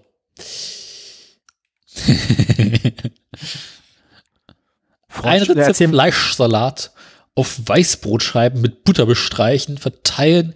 Frosch, 5.09 5.25
Ein 5.25 5.43
Rezept 5.43 5.91
Fleischsalat 5.91 6.91
auf 7.37 7.61
Weißbrotscheiben 7.65 8.61
mit 8.61 8.83
Butter 8.83 9.07
bestreichen, 9.07 9.79
verteilen, 9.79 10.55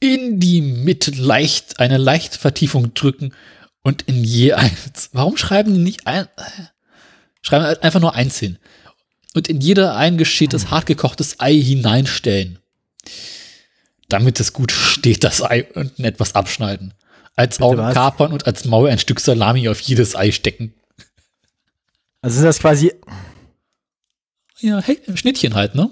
in 0.00 0.40
die 0.40 0.60
Mitte 0.60 1.12
leicht, 1.12 1.78
eine 1.78 1.98
leichte 1.98 2.36
Vertiefung 2.36 2.94
drücken 2.94 3.32
und 3.82 4.02
in 4.02 4.24
je 4.24 4.54
eins. 4.54 5.10
Warum 5.12 5.36
schreiben 5.36 5.72
die 5.72 5.80
nicht 5.80 6.08
ein, 6.08 6.26
schreiben 7.42 7.64
halt 7.64 7.84
einfach 7.84 8.00
nur 8.00 8.14
eins 8.16 8.38
hin? 8.38 8.58
Und 9.34 9.48
in 9.48 9.60
jeder 9.60 9.96
ein 9.96 10.18
geschältes, 10.18 10.70
hartgekochtes 10.70 11.40
Ei 11.40 11.54
hineinstellen. 11.54 12.58
Damit 14.08 14.40
es 14.40 14.52
gut 14.52 14.72
steht, 14.72 15.24
das 15.24 15.42
Ei 15.42 15.64
unten 15.74 16.04
etwas 16.04 16.34
abschneiden. 16.34 16.92
Als 17.34 17.60
Augen 17.62 17.78
was? 17.78 17.94
kapern 17.94 18.32
und 18.32 18.46
als 18.46 18.66
Maul 18.66 18.90
ein 18.90 18.98
Stück 18.98 19.20
Salami 19.20 19.68
auf 19.70 19.80
jedes 19.80 20.14
Ei 20.14 20.32
stecken. 20.32 20.74
Also 22.20 22.38
ist 22.38 22.44
das 22.44 22.58
quasi 22.58 22.92
Ja, 24.60 24.80
hey, 24.82 25.00
Schnittchen 25.14 25.54
halt, 25.54 25.74
ne? 25.74 25.90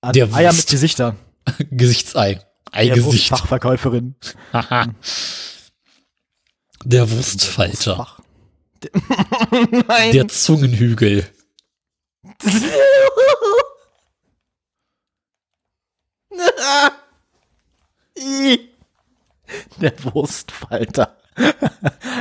an 0.00 0.12
Der 0.14 0.32
Eier 0.32 0.48
Wurst. 0.48 0.58
mit 0.60 0.66
Gesichter. 0.68 1.16
Gesichtsei. 1.70 2.34
Der 2.34 2.44
Eigesicht. 2.72 3.28
Fachverkäuferin. 3.28 4.14
Haha. 4.52 4.94
Der 6.84 7.10
Wurstfalter. 7.10 7.96
Fach. 7.96 8.20
Nein. 9.88 10.12
Der 10.12 10.28
Zungenhügel. 10.28 11.26
Der 19.80 19.92
Wurstfalter. 20.04 21.16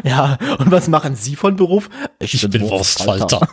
ja, 0.04 0.38
und 0.60 0.72
was 0.72 0.88
machen 0.88 1.16
Sie 1.16 1.36
von 1.36 1.56
Beruf? 1.56 1.90
Ich 2.20 2.50
bin 2.50 2.70
Wurstfalter. 2.70 3.48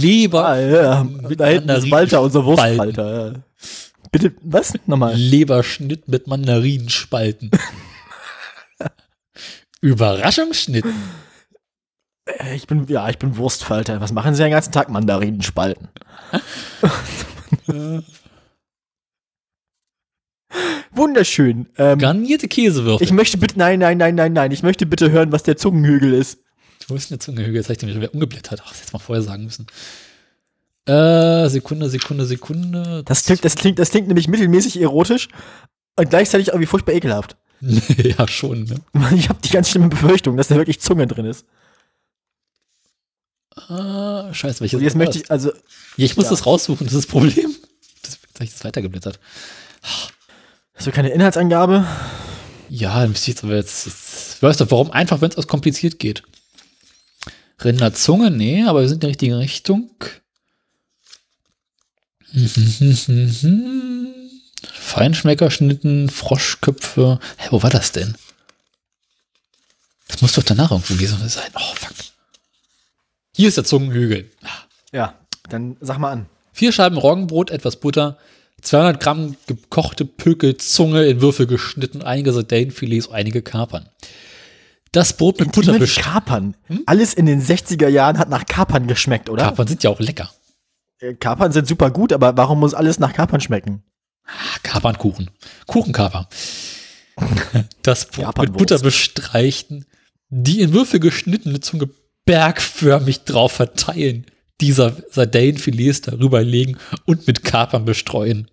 Leber. 0.00 0.46
Ah, 0.48 0.58
ja. 0.58 1.04
Mit 1.04 1.40
Da 1.40 1.46
hinten 1.46 1.70
ist 1.70 1.90
Walter, 1.90 2.20
unser. 2.20 2.44
Wurstfalter. 2.44 3.32
Ja. 3.32 3.38
Bitte, 4.10 4.34
was? 4.42 4.74
Nochmal. 4.86 5.14
Leberschnitt 5.14 6.08
mit 6.08 6.26
Mandarinenspalten. 6.26 7.50
Überraschungsschnitt. 9.80 10.84
Äh, 12.26 12.54
Ich 12.56 12.66
bin, 12.66 12.86
ja, 12.88 13.08
ich 13.08 13.18
bin 13.18 13.36
Wurstfalter. 13.36 14.00
Was 14.00 14.12
machen 14.12 14.34
Sie 14.34 14.42
den 14.42 14.52
ganzen 14.52 14.72
Tag? 14.72 14.88
Mandarinen 14.88 15.42
spalten. 15.42 15.88
Wunderschön. 20.94 21.66
Ähm, 21.78 21.98
Garnierte 21.98 22.48
Käsewürfel. 22.48 23.04
ich 23.04 23.12
möchte 23.12 23.38
bitte, 23.38 23.58
nein, 23.58 23.78
nein, 23.78 23.96
nein, 23.96 24.14
nein, 24.14 24.32
nein. 24.32 24.52
Ich 24.52 24.62
möchte 24.62 24.84
bitte 24.86 25.10
hören, 25.10 25.32
was 25.32 25.42
der 25.42 25.56
Zungenhügel 25.56 26.12
ist. 26.12 26.38
Wo 26.88 26.94
ist 26.94 27.10
denn 27.10 27.16
der 27.18 27.20
Zungenhügel? 27.24 27.54
Jetzt 27.56 27.66
habe 27.66 27.74
ich 27.74 27.78
den 27.78 28.00
wieder 28.00 28.12
umgeblättert. 28.12 28.60
Ach, 28.62 28.68
das 28.68 28.78
hätte 28.78 28.88
ich 28.88 28.92
mal 28.92 28.98
vorher 28.98 29.22
sagen 29.22 29.44
müssen. 29.44 29.66
Äh, 30.86 31.48
Sekunde, 31.48 31.88
Sekunde, 31.88 32.26
Sekunde. 32.26 33.02
Das 33.06 33.24
klingt, 33.24 33.44
das 33.44 33.54
klingt, 33.54 33.78
das 33.78 33.90
klingt 33.90 34.08
nämlich 34.08 34.28
mittelmäßig 34.28 34.80
erotisch 34.80 35.28
und 35.96 36.10
gleichzeitig 36.10 36.48
irgendwie 36.48 36.66
furchtbar 36.66 36.92
ekelhaft. 36.92 37.36
ja, 37.62 38.26
schon, 38.28 38.64
ne? 38.64 38.76
Ich 39.16 39.28
habe 39.28 39.38
die 39.42 39.50
ganz 39.50 39.70
schlimme 39.70 39.88
Befürchtung, 39.88 40.36
dass 40.36 40.48
da 40.48 40.56
wirklich 40.56 40.80
Zunge 40.80 41.06
drin 41.06 41.24
ist. 41.24 41.46
Ah, 43.56 44.32
scheiße, 44.32 44.60
welches 44.60 44.78
Und 44.78 44.84
jetzt 44.84 44.96
möchte 44.96 45.18
ich, 45.18 45.30
also, 45.30 45.50
Ja, 45.96 46.04
ich 46.06 46.16
muss 46.16 46.24
Ja. 46.26 46.30
das 46.30 46.46
raussuchen, 46.46 46.86
das 46.86 46.94
ist 46.94 47.04
das 47.04 47.10
Problem. 47.10 47.54
Das, 48.02 48.12
jetzt 48.22 48.34
habe 48.34 48.44
ich 48.44 48.52
das 48.52 48.64
weitergeblättert. 48.64 49.18
hast 50.74 50.86
du 50.86 50.92
keine 50.92 51.10
Inhaltsangabe? 51.10 51.86
Ja, 52.70 53.00
dann 53.00 53.10
müsste 53.10 53.30
ich 53.30 53.36
jetzt 53.36 53.44
aber 53.44 53.56
jetzt, 53.56 53.86
jetzt 53.86 54.42
weißt 54.42 54.60
du, 54.60 54.70
warum 54.70 54.90
einfach, 54.90 55.20
wenn 55.20 55.30
es 55.30 55.36
aus 55.36 55.46
kompliziert 55.46 55.98
geht. 55.98 56.22
Rinderzunge, 57.62 58.30
nee, 58.30 58.64
aber 58.64 58.80
wir 58.80 58.88
sind 58.88 58.96
in 58.96 59.00
der 59.00 59.10
richtigen 59.10 59.34
Richtung. 59.34 59.90
Feinschmeckerschnitten, 64.72 66.08
Froschköpfe. 66.08 67.20
Hä, 67.36 67.48
wo 67.50 67.62
war 67.62 67.70
das 67.70 67.92
denn? 67.92 68.16
Das 70.08 70.22
muss 70.22 70.32
doch 70.32 70.42
danach 70.42 70.70
irgendwo 70.70 70.94
gewesen 70.94 71.28
sein. 71.28 71.50
Oh, 71.54 71.74
fuck. 71.74 71.92
Hier 73.34 73.48
ist 73.48 73.56
der 73.56 73.64
Zungenhügel. 73.64 74.30
Ja, 74.92 75.14
dann 75.48 75.76
sag 75.80 75.98
mal 75.98 76.12
an. 76.12 76.26
Vier 76.52 76.72
Scheiben 76.72 76.98
Roggenbrot, 76.98 77.50
etwas 77.50 77.76
Butter, 77.76 78.18
200 78.60 79.00
Gramm 79.00 79.36
gekochte 79.46 80.04
Pökelzunge 80.04 81.06
in 81.06 81.20
Würfel 81.20 81.46
geschnitten, 81.46 82.02
einige 82.02 82.32
Sardellenfilets, 82.32 83.10
einige 83.10 83.42
Kapern. 83.42 83.88
Das 84.92 85.16
Brot 85.16 85.40
mit 85.40 85.52
Butter 85.52 85.78
bestreichen. 85.78 86.12
Kapern. 86.12 86.56
Alles 86.84 87.14
in 87.14 87.24
den 87.24 87.42
60er 87.42 87.88
Jahren 87.88 88.18
hat 88.18 88.28
nach 88.28 88.44
Kapern 88.44 88.86
geschmeckt, 88.86 89.30
oder? 89.30 89.44
Kapern 89.44 89.66
sind 89.66 89.82
ja 89.82 89.88
auch 89.90 90.00
lecker. 90.00 90.30
Äh, 91.00 91.14
Kapern 91.14 91.50
sind 91.52 91.66
super 91.66 91.90
gut, 91.90 92.12
aber 92.12 92.36
warum 92.36 92.60
muss 92.60 92.74
alles 92.74 92.98
nach 92.98 93.14
Kapern 93.14 93.40
schmecken? 93.40 93.82
Ah, 94.26 94.58
Kapernkuchen. 94.62 95.30
Kuchenkaper. 95.66 96.28
Das 97.82 98.06
Brot 98.06 98.38
mit. 98.38 98.52
Butter 98.54 98.78
bestreichen, 98.78 99.84
die 100.28 100.60
in 100.60 100.72
Würfel 100.72 100.98
geschnittene 100.98 101.60
Zunge 101.60 101.90
bergförmig 102.24 103.24
drauf 103.24 103.52
verteilen, 103.52 104.26
dieser 104.60 104.94
Sardellenfilets 105.10 106.02
darüber 106.02 106.42
legen 106.42 106.76
und 107.04 107.26
mit 107.26 107.44
Kapern 107.44 107.84
bestreuen. 107.84 108.48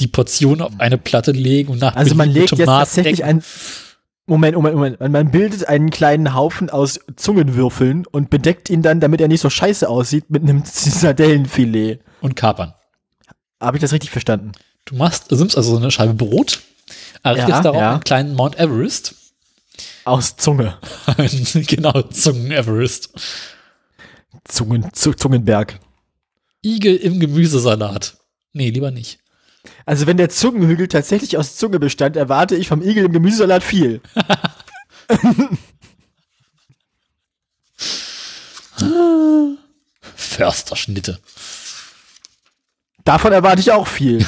Die 0.00 0.06
Portion 0.06 0.60
auf 0.60 0.72
eine 0.78 0.98
Platte 0.98 1.32
legen 1.32 1.70
und 1.72 1.80
nach 1.80 1.96
Also 1.96 2.14
man 2.14 2.28
legt 2.30 2.50
jetzt 2.50 2.60
Tomaten 2.60 2.84
tatsächlich 2.84 3.16
decken. 3.18 3.38
ein. 3.38 3.44
Moment, 4.26 4.56
Moment, 4.56 4.74
Moment. 4.76 5.00
Man 5.00 5.30
bildet 5.30 5.68
einen 5.68 5.90
kleinen 5.90 6.32
Haufen 6.34 6.70
aus 6.70 6.98
Zungenwürfeln 7.16 8.06
und 8.10 8.30
bedeckt 8.30 8.70
ihn 8.70 8.80
dann, 8.82 9.00
damit 9.00 9.20
er 9.20 9.28
nicht 9.28 9.40
so 9.42 9.50
scheiße 9.50 9.86
aussieht, 9.88 10.30
mit 10.30 10.42
einem 10.42 10.62
Sardellenfilet. 10.66 12.00
und 12.22 12.34
Kapern. 12.36 12.72
Habe 13.60 13.76
ich 13.76 13.80
das 13.82 13.92
richtig 13.92 14.10
verstanden? 14.10 14.52
Du 14.86 14.94
machst, 14.96 15.30
du 15.30 15.36
nimmst 15.36 15.56
also 15.56 15.72
so 15.72 15.76
eine 15.78 15.90
Scheibe 15.90 16.14
Brot, 16.14 16.60
errichtest 17.22 17.48
Ja, 17.50 17.62
darauf 17.62 17.80
ja. 17.80 17.92
einen 17.92 18.04
kleinen 18.04 18.34
Mount 18.34 18.58
Everest. 18.58 19.14
Aus 20.04 20.36
Zunge. 20.36 20.78
genau, 21.66 22.02
Zungen 22.02 22.50
Everest. 22.52 23.10
Zungen, 24.44 24.92
Zu- 24.92 25.14
Zungenberg. 25.14 25.80
Igel 26.62 26.96
im 26.96 27.20
Gemüsesalat. 27.20 28.16
Nee, 28.52 28.70
lieber 28.70 28.90
nicht. 28.90 29.18
Also 29.86 30.06
wenn 30.06 30.16
der 30.18 30.28
Zungenhügel 30.28 30.88
tatsächlich 30.88 31.38
aus 31.38 31.56
Zunge 31.56 31.78
bestand, 31.78 32.16
erwarte 32.16 32.54
ich 32.56 32.68
vom 32.68 32.82
Igel 32.82 33.06
im 33.06 33.12
Gemüsesalat 33.12 33.62
viel. 33.62 34.00
Försterschnitte. 40.00 41.18
Davon 43.04 43.32
erwarte 43.32 43.60
ich 43.60 43.72
auch 43.72 43.86
viel. 43.86 44.18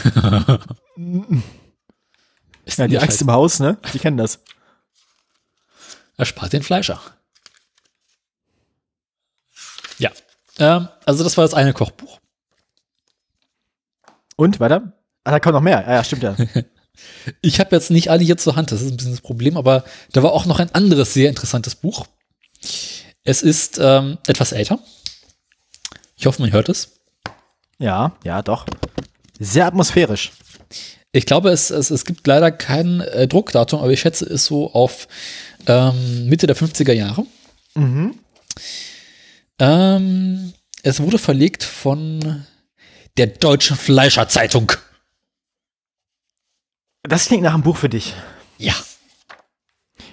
Ist 2.65 2.79
Ja, 2.79 2.89
die 2.89 2.99
Axt 2.99 3.23
im 3.23 3.31
Haus, 3.31 3.59
ne? 3.61 3.79
Die 3.95 3.99
kennen 3.99 4.17
das. 4.17 4.41
Erspart 6.17 6.53
den 6.53 6.63
Fleischer. 6.63 7.01
Ja. 9.99 10.11
Ähm, 10.59 10.89
also 11.05 11.25
das 11.25 11.37
war 11.37 11.45
das 11.45 11.55
eine 11.55 11.73
Kochbuch. 11.73 12.21
Und, 14.37 14.61
weiter? 14.61 14.93
Ah, 15.25 15.31
da 15.33 15.41
kommt 15.41 15.55
noch 15.55 15.61
mehr. 15.63 15.87
Ah, 15.87 15.95
ja, 15.95 16.05
stimmt 16.05 16.23
ja. 16.23 16.37
Ich 17.43 17.61
habe 17.61 17.77
jetzt 17.77 17.91
nicht 17.91 18.11
alle 18.11 18.25
hier 18.25 18.39
zur 18.39 18.57
Hand, 18.57 18.73
das 18.73 18.81
ist 18.81 18.91
ein 18.91 18.97
bisschen 18.97 19.13
das 19.13 19.21
Problem, 19.21 19.59
aber 19.59 19.85
da 20.13 20.23
war 20.23 20.33
auch 20.33 20.47
noch 20.47 20.61
ein 20.61 20.75
anderes 20.75 21.13
sehr 21.13 21.29
interessantes 21.29 21.75
Buch. 21.75 22.07
Es 23.23 23.43
ist 23.43 23.79
ähm, 23.79 24.17
etwas 24.27 24.53
älter. 24.53 24.79
Ich 26.17 26.25
hoffe, 26.25 26.41
man 26.41 26.53
hört 26.53 26.71
es. 26.71 27.01
Ja, 27.79 28.17
ja, 28.25 28.41
doch. 28.41 28.65
Sehr 29.39 29.67
atmosphärisch. 29.67 30.33
Ich 31.13 31.27
glaube, 31.27 31.51
es, 31.51 31.71
es, 31.71 31.91
es 31.91 32.05
gibt 32.05 32.27
leider 32.27 32.51
kein 32.51 33.01
äh, 33.01 33.29
Druckdatum, 33.29 33.81
aber 33.81 33.91
ich 33.91 34.01
schätze 34.01 34.25
es 34.25 34.47
so 34.47 34.73
auf 34.73 35.09
ähm, 35.67 36.29
Mitte 36.29 36.47
der 36.47 36.57
50er 36.57 36.93
Jahre. 36.93 37.27
Ähm, 39.59 40.53
es 40.83 41.01
wurde 41.01 41.19
verlegt 41.19 41.63
von 41.65 42.45
der 43.17 43.27
Deutschen 43.29 43.77
Fleischerzeitung. 43.77 44.73
Das 47.03 47.27
klingt 47.27 47.43
nach 47.45 47.55
einem 47.55 47.63
Buch 47.63 47.77
für 47.77 47.89
dich. 47.89 48.15
Ja. 48.59 48.75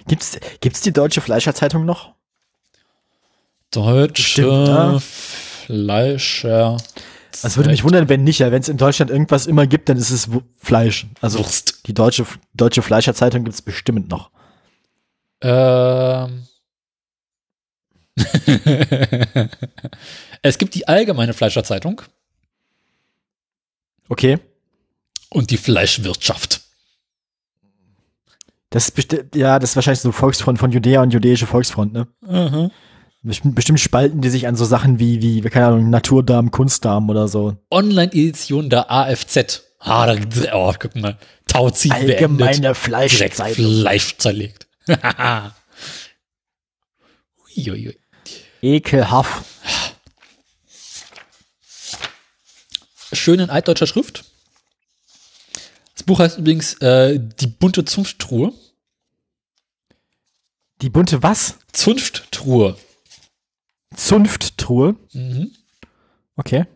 Gibt's, 0.06 0.38
gibt's 0.60 0.80
die 0.80 0.92
Deutsche 0.92 1.20
Fleischerzeitung 1.20 1.84
noch? 1.84 2.14
Deutsche 3.70 4.22
Stimmt, 4.22 4.68
ja. 4.68 4.98
Fleischer. 5.00 6.76
Das 7.42 7.56
würde 7.56 7.70
mich 7.70 7.82
wundern, 7.82 8.08
wenn 8.08 8.22
nicht. 8.22 8.38
Ja, 8.38 8.52
wenn 8.52 8.60
es 8.60 8.68
in 8.68 8.76
Deutschland 8.76 9.10
irgendwas 9.10 9.46
immer 9.46 9.66
gibt, 9.66 9.88
dann 9.88 9.96
ist 9.96 10.10
es 10.10 10.28
Fleisch. 10.56 11.06
Also 11.20 11.38
Wurst. 11.40 11.86
die 11.86 11.94
Deutsche, 11.94 12.24
Deutsche 12.52 12.82
Fleischerzeitung 12.82 13.44
gibt's 13.44 13.62
bestimmt 13.62 14.08
noch. 14.08 14.30
Ähm. 15.44 16.46
es 20.42 20.56
gibt 20.58 20.74
die 20.74 20.88
allgemeine 20.88 21.34
Fleischerzeitung 21.34 22.00
Okay. 24.08 24.38
und 25.30 25.50
die 25.50 25.56
Fleischwirtschaft. 25.56 26.62
Das 28.70 28.88
ist 28.88 29.16
ja, 29.34 29.58
das 29.58 29.70
ist 29.70 29.76
wahrscheinlich 29.76 30.00
so 30.00 30.12
Volksfront 30.12 30.58
von 30.58 30.72
Judäa 30.72 31.02
und 31.02 31.12
Judäische 31.12 31.46
Volksfront, 31.46 31.92
ne? 31.92 32.08
Mhm. 32.22 32.70
Bestimmt, 33.22 33.54
bestimmt 33.54 33.80
spalten 33.80 34.20
die 34.20 34.28
sich 34.28 34.46
an 34.46 34.56
so 34.56 34.64
Sachen 34.64 34.98
wie, 34.98 35.22
wie, 35.22 35.40
keine 35.42 35.66
Ahnung, 35.68 35.90
Naturdarm, 35.90 36.50
Kunstdarm 36.50 37.08
oder 37.08 37.26
so. 37.26 37.56
Online-Edition 37.70 38.68
der 38.70 38.90
AFZ. 38.90 39.62
Ah, 39.78 40.06
da 40.06 40.16
oh, 40.54 40.72
guck 40.78 40.94
mal. 40.96 41.16
Tauziehen 41.46 41.92
Allgemeine 41.92 42.36
beendet. 42.36 42.62
Direkt 42.62 42.76
Fleischerzeitung. 42.76 43.64
Fleisch 43.80 44.16
zerlegt. 44.18 44.63
Uiuiui. 47.56 47.98
Ekelhaft. 48.62 49.44
Schön 53.12 53.40
in 53.40 53.50
altdeutscher 53.50 53.86
Schrift. 53.86 54.24
Das 55.94 56.02
Buch 56.02 56.18
heißt 56.18 56.38
übrigens 56.38 56.74
äh, 56.74 57.18
Die 57.18 57.46
bunte 57.46 57.84
Zunfttruhe. 57.84 58.52
Die 60.82 60.90
bunte 60.90 61.22
was? 61.22 61.58
Zunfttruhe. 61.72 62.76
Zunfttruhe. 63.94 64.96
Mhm. 65.12 65.52
Okay. 66.36 66.66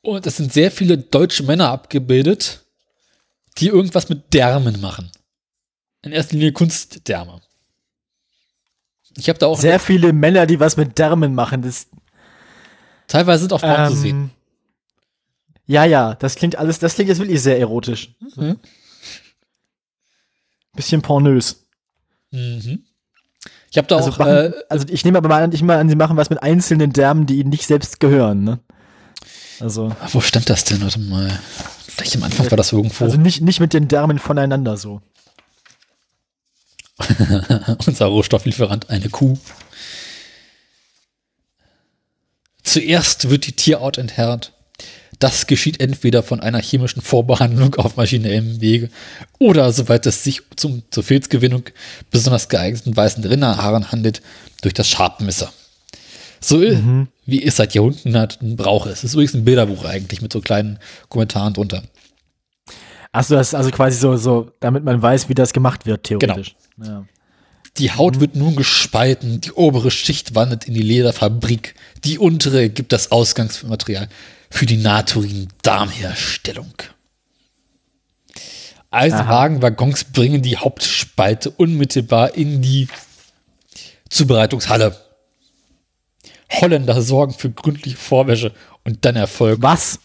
Und 0.00 0.26
es 0.26 0.36
sind 0.36 0.52
sehr 0.52 0.70
viele 0.70 0.98
deutsche 0.98 1.42
Männer 1.42 1.70
abgebildet, 1.70 2.64
die 3.58 3.68
irgendwas 3.68 4.08
mit 4.08 4.32
Därmen 4.34 4.80
machen. 4.80 5.10
In 6.02 6.12
erster 6.12 6.34
Linie 6.34 6.52
Kunstdärme. 6.52 7.40
Ich 9.16 9.28
habe 9.28 9.38
da 9.38 9.46
auch 9.46 9.58
Sehr 9.58 9.80
viele 9.80 10.12
Männer, 10.12 10.46
die 10.46 10.60
was 10.60 10.76
mit 10.76 10.98
Därmen 10.98 11.34
machen. 11.34 11.62
Das, 11.62 11.88
teilweise 13.08 13.40
sind 13.42 13.52
auch 13.52 13.60
Frauen 13.60 13.90
zu 13.90 13.96
sehen. 13.96 14.16
ähm, 14.16 14.30
ja, 15.66 15.84
ja, 15.84 16.14
das 16.14 16.36
klingt 16.36 16.56
alles, 16.56 16.78
das 16.78 16.94
klingt 16.94 17.08
jetzt 17.08 17.18
wirklich 17.18 17.40
sehr 17.42 17.58
erotisch. 17.58 18.14
Mhm. 18.36 18.58
Bisschen 20.74 21.02
pornös. 21.02 21.66
Mhm. 22.30 22.84
Ich 23.70 23.78
habe 23.78 23.88
da 23.88 23.96
Also, 23.96 24.10
auch 24.10 24.18
machen, 24.18 24.30
äh, 24.32 24.52
also 24.68 24.86
ich 24.88 25.04
nehme 25.04 25.18
aber 25.18 25.28
mal 25.28 25.42
an, 25.42 25.52
ich 25.52 25.62
mal 25.62 25.78
an, 25.78 25.88
sie 25.88 25.96
machen 25.96 26.16
was 26.16 26.30
mit 26.30 26.42
einzelnen 26.42 26.92
Därmen, 26.92 27.26
die 27.26 27.40
ihnen 27.40 27.50
nicht 27.50 27.66
selbst 27.66 27.98
gehören, 28.00 28.44
ne? 28.44 28.60
Also, 29.58 29.94
wo 30.12 30.20
stand 30.20 30.48
das 30.50 30.64
denn? 30.64 30.82
Warte 30.82 31.00
mal. 31.00 31.38
Gleich 31.96 32.16
am 32.16 32.22
Anfang 32.22 32.50
war 32.50 32.56
das 32.56 32.72
irgendwo. 32.72 33.04
also 33.04 33.16
nicht, 33.16 33.40
nicht 33.40 33.60
mit 33.60 33.72
den 33.72 33.88
Därmen 33.88 34.18
voneinander 34.18 34.76
so. 34.76 35.00
Unser 37.86 38.06
Rohstofflieferant, 38.06 38.90
eine 38.90 39.08
Kuh. 39.08 39.38
Zuerst 42.62 43.30
wird 43.30 43.46
die 43.46 43.52
Tierhaut 43.52 43.98
entfernt. 43.98 44.52
Das 45.18 45.46
geschieht 45.46 45.80
entweder 45.80 46.22
von 46.22 46.40
einer 46.40 46.60
chemischen 46.60 47.00
Vorbehandlung 47.00 47.74
auf 47.76 47.96
maschinellem 47.96 48.60
Wege 48.60 48.90
oder, 49.38 49.72
soweit 49.72 50.04
es 50.04 50.24
sich 50.24 50.42
zum, 50.56 50.82
zur 50.90 51.02
Filzgewinnung 51.02 51.64
besonders 52.10 52.50
geeigneten 52.50 52.94
weißen 52.94 53.24
Rinderhaaren 53.24 53.92
handelt, 53.92 54.20
durch 54.60 54.74
das 54.74 54.88
Schabmesser. 54.88 55.52
So 56.46 56.60
wie 56.60 57.44
es 57.44 57.56
seit 57.56 57.74
Jahrhunderten 57.74 58.54
brauche. 58.54 58.90
Es 58.90 59.02
ist 59.02 59.14
übrigens 59.14 59.34
ein 59.34 59.44
Bilderbuch 59.44 59.84
eigentlich 59.84 60.22
mit 60.22 60.32
so 60.32 60.40
kleinen 60.40 60.78
Kommentaren 61.08 61.54
drunter. 61.54 61.82
Achso, 63.10 63.34
das 63.34 63.48
ist 63.48 63.54
also 63.54 63.70
quasi 63.72 63.98
so, 63.98 64.16
so, 64.16 64.52
damit 64.60 64.84
man 64.84 65.02
weiß, 65.02 65.28
wie 65.28 65.34
das 65.34 65.52
gemacht 65.52 65.86
wird, 65.86 66.04
theoretisch. 66.04 66.54
Ja. 66.80 67.04
Die 67.78 67.90
Haut 67.90 68.20
wird 68.20 68.36
nun 68.36 68.54
gespalten, 68.54 69.40
die 69.40 69.50
obere 69.50 69.90
Schicht 69.90 70.36
wandert 70.36 70.68
in 70.68 70.74
die 70.74 70.82
Lederfabrik, 70.82 71.74
die 72.04 72.16
untere 72.16 72.68
gibt 72.68 72.92
das 72.92 73.10
Ausgangsmaterial 73.10 74.08
für 74.48 74.66
die 74.66 74.76
Naturin-Darmherstellung. 74.76 76.74
Eisenwagenwaggons 78.92 80.04
bringen 80.04 80.42
die 80.42 80.58
Hauptspalte 80.58 81.50
unmittelbar 81.50 82.36
in 82.36 82.62
die 82.62 82.86
Zubereitungshalle. 84.10 84.96
Holländer 86.50 87.00
sorgen 87.02 87.34
für 87.34 87.50
gründliche 87.50 87.96
Vorwäsche 87.96 88.52
und 88.84 89.04
dann 89.04 89.16
Erfolg. 89.16 89.58
Was? 89.62 89.98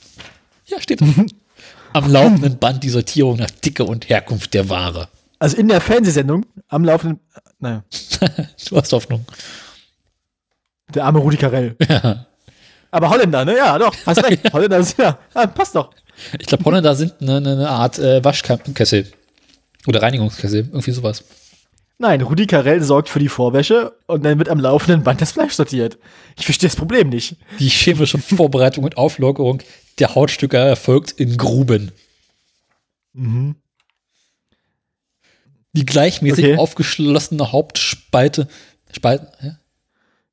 Ja, 0.66 0.82
steht. 0.82 1.02
Am 1.94 2.10
laufenden 2.12 2.58
Band 2.58 2.84
die 2.84 2.90
Sortierung 2.90 3.38
nach 3.38 3.50
Dicke 3.50 3.84
und 3.84 4.10
Herkunft 4.10 4.54
der 4.54 4.70
Ware. 4.70 5.10
Also 5.40 5.58
in 5.58 5.68
der 5.68 5.82
Fernsehsendung 5.82 6.46
am 6.70 6.86
laufenden, 6.86 7.20
naja, 7.60 7.84
Du 8.70 8.78
hast 8.78 8.94
Hoffnung. 8.94 9.26
der 10.94 11.04
arme 11.04 11.20
Rudi 11.20 11.36
Carell. 11.36 11.76
Aber 12.92 13.10
Holländer, 13.10 13.44
ne? 13.44 13.58
Ja, 13.58 13.78
doch, 13.78 13.94
hast 14.06 14.24
recht. 14.24 14.54
Holländer 14.54 14.78
ist, 14.78 14.98
ja, 14.98 15.18
ja, 15.34 15.48
passt 15.48 15.76
doch. 15.76 15.92
Ich 16.40 16.46
glaube, 16.46 16.64
Holländer 16.66 16.96
sind 16.96 17.14
eine, 17.22 17.38
eine 17.38 17.70
Art 17.70 17.98
äh, 18.00 18.24
Waschkessel. 18.24 19.12
Oder 19.88 20.02
Reinigungskessel, 20.02 20.70
irgendwie 20.72 20.92
sowas. 20.92 21.24
Nein, 22.02 22.22
Rudi 22.24 22.48
Carell 22.48 22.82
sorgt 22.82 23.10
für 23.10 23.20
die 23.20 23.30
Vorwäsche 23.30 23.96
und 24.08 24.26
dann 24.26 24.40
wird 24.40 24.50
am 24.50 24.60
laufenden 24.60 25.04
Band 25.04 25.22
das 25.22 25.34
Fleisch 25.34 25.54
sortiert. 25.54 26.00
Ich 26.36 26.46
verstehe 26.46 26.68
das 26.68 26.76
Problem 26.76 27.10
nicht. 27.10 27.36
Die 27.60 27.70
chemische 27.70 28.18
Vorbereitung 28.18 28.84
und 28.84 28.98
Auflockerung 28.98 29.62
der 30.00 30.16
Hautstücke 30.16 30.58
erfolgt 30.58 31.12
in 31.12 31.38
Gruben. 31.38 31.92
Die 35.74 35.86
gleichmäßig 35.86 36.46
Okay. 36.46 36.58
aufgeschlossene 36.58 37.52
Hauptspalte. 37.52 38.48
Spalte, 38.92 39.32
hä? 39.40 39.52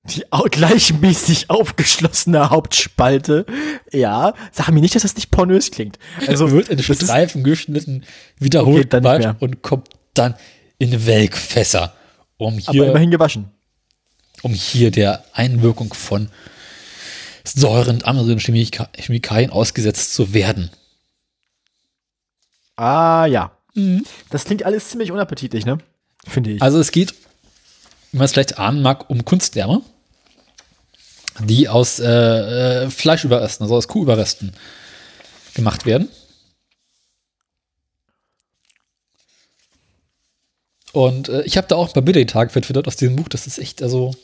Die 0.07 0.25
gleichmäßig 0.51 1.51
aufgeschlossene 1.51 2.49
Hauptspalte. 2.49 3.45
Ja, 3.93 4.33
sag 4.53 4.71
mir 4.71 4.81
nicht, 4.81 4.95
dass 4.95 5.03
das 5.03 5.17
nicht 5.17 5.31
pornös 5.31 5.71
klingt. 5.71 5.99
Also 6.27 6.51
wird 6.53 6.71
in 6.71 6.83
Streifen 6.83 7.45
geschnitten, 7.45 8.05
wiederholt 8.39 8.95
Okay, 8.95 9.35
und 9.41 9.61
kommt 9.61 9.89
dann 10.15 10.35
in 10.79 11.07
Welkfässer, 11.07 11.95
um 12.37 12.55
aber 12.55 12.73
hier, 12.73 12.87
immerhin 12.89 13.11
gewaschen. 13.11 13.51
um 14.43 14.53
hier 14.53 14.91
der 14.91 15.25
Einwirkung 15.33 15.93
von 15.93 16.29
Säuren 17.45 17.97
und 17.97 18.05
anderen 18.05 18.39
Chemika 18.39 18.89
Chemikalien 18.97 19.51
ausgesetzt 19.51 20.15
zu 20.15 20.35
werden. 20.35 20.71
Ah, 22.77 23.27
ja. 23.27 23.53
Das 24.31 24.45
klingt 24.45 24.65
alles 24.65 24.89
ziemlich 24.91 25.11
unappetitlich, 25.13 25.65
ne? 25.65 25.79
Finde 26.27 26.51
ich. 26.51 26.63
Also 26.63 26.79
es 26.79 26.91
geht 26.91 27.15
wie 28.11 28.19
man 28.19 28.25
es 28.25 28.33
vielleicht 28.33 28.59
ahnen 28.59 28.83
mag, 28.83 29.11
um 29.11 29.25
Kunstwärme, 29.25 29.83
die 31.41 31.69
aus 31.69 31.99
äh, 31.99 32.85
äh, 32.85 32.91
Fleischüberresten, 32.91 33.65
also 33.65 33.77
aus 33.77 33.89
Kuhüberresten 33.89 34.53
gemacht 35.55 35.87
werden. 35.87 36.09
Und 40.93 41.29
äh, 41.29 41.43
ich 41.43 41.57
habe 41.57 41.67
da 41.69 41.77
auch 41.77 41.89
ein 41.89 41.93
paar 41.93 42.03
Bilder 42.03 42.49
vertwittert 42.49 42.87
aus 42.87 42.97
diesem 42.97 43.17
Buch. 43.17 43.29
Das 43.29 43.47
ist 43.47 43.59
echt 43.59 43.83
also 43.83 44.15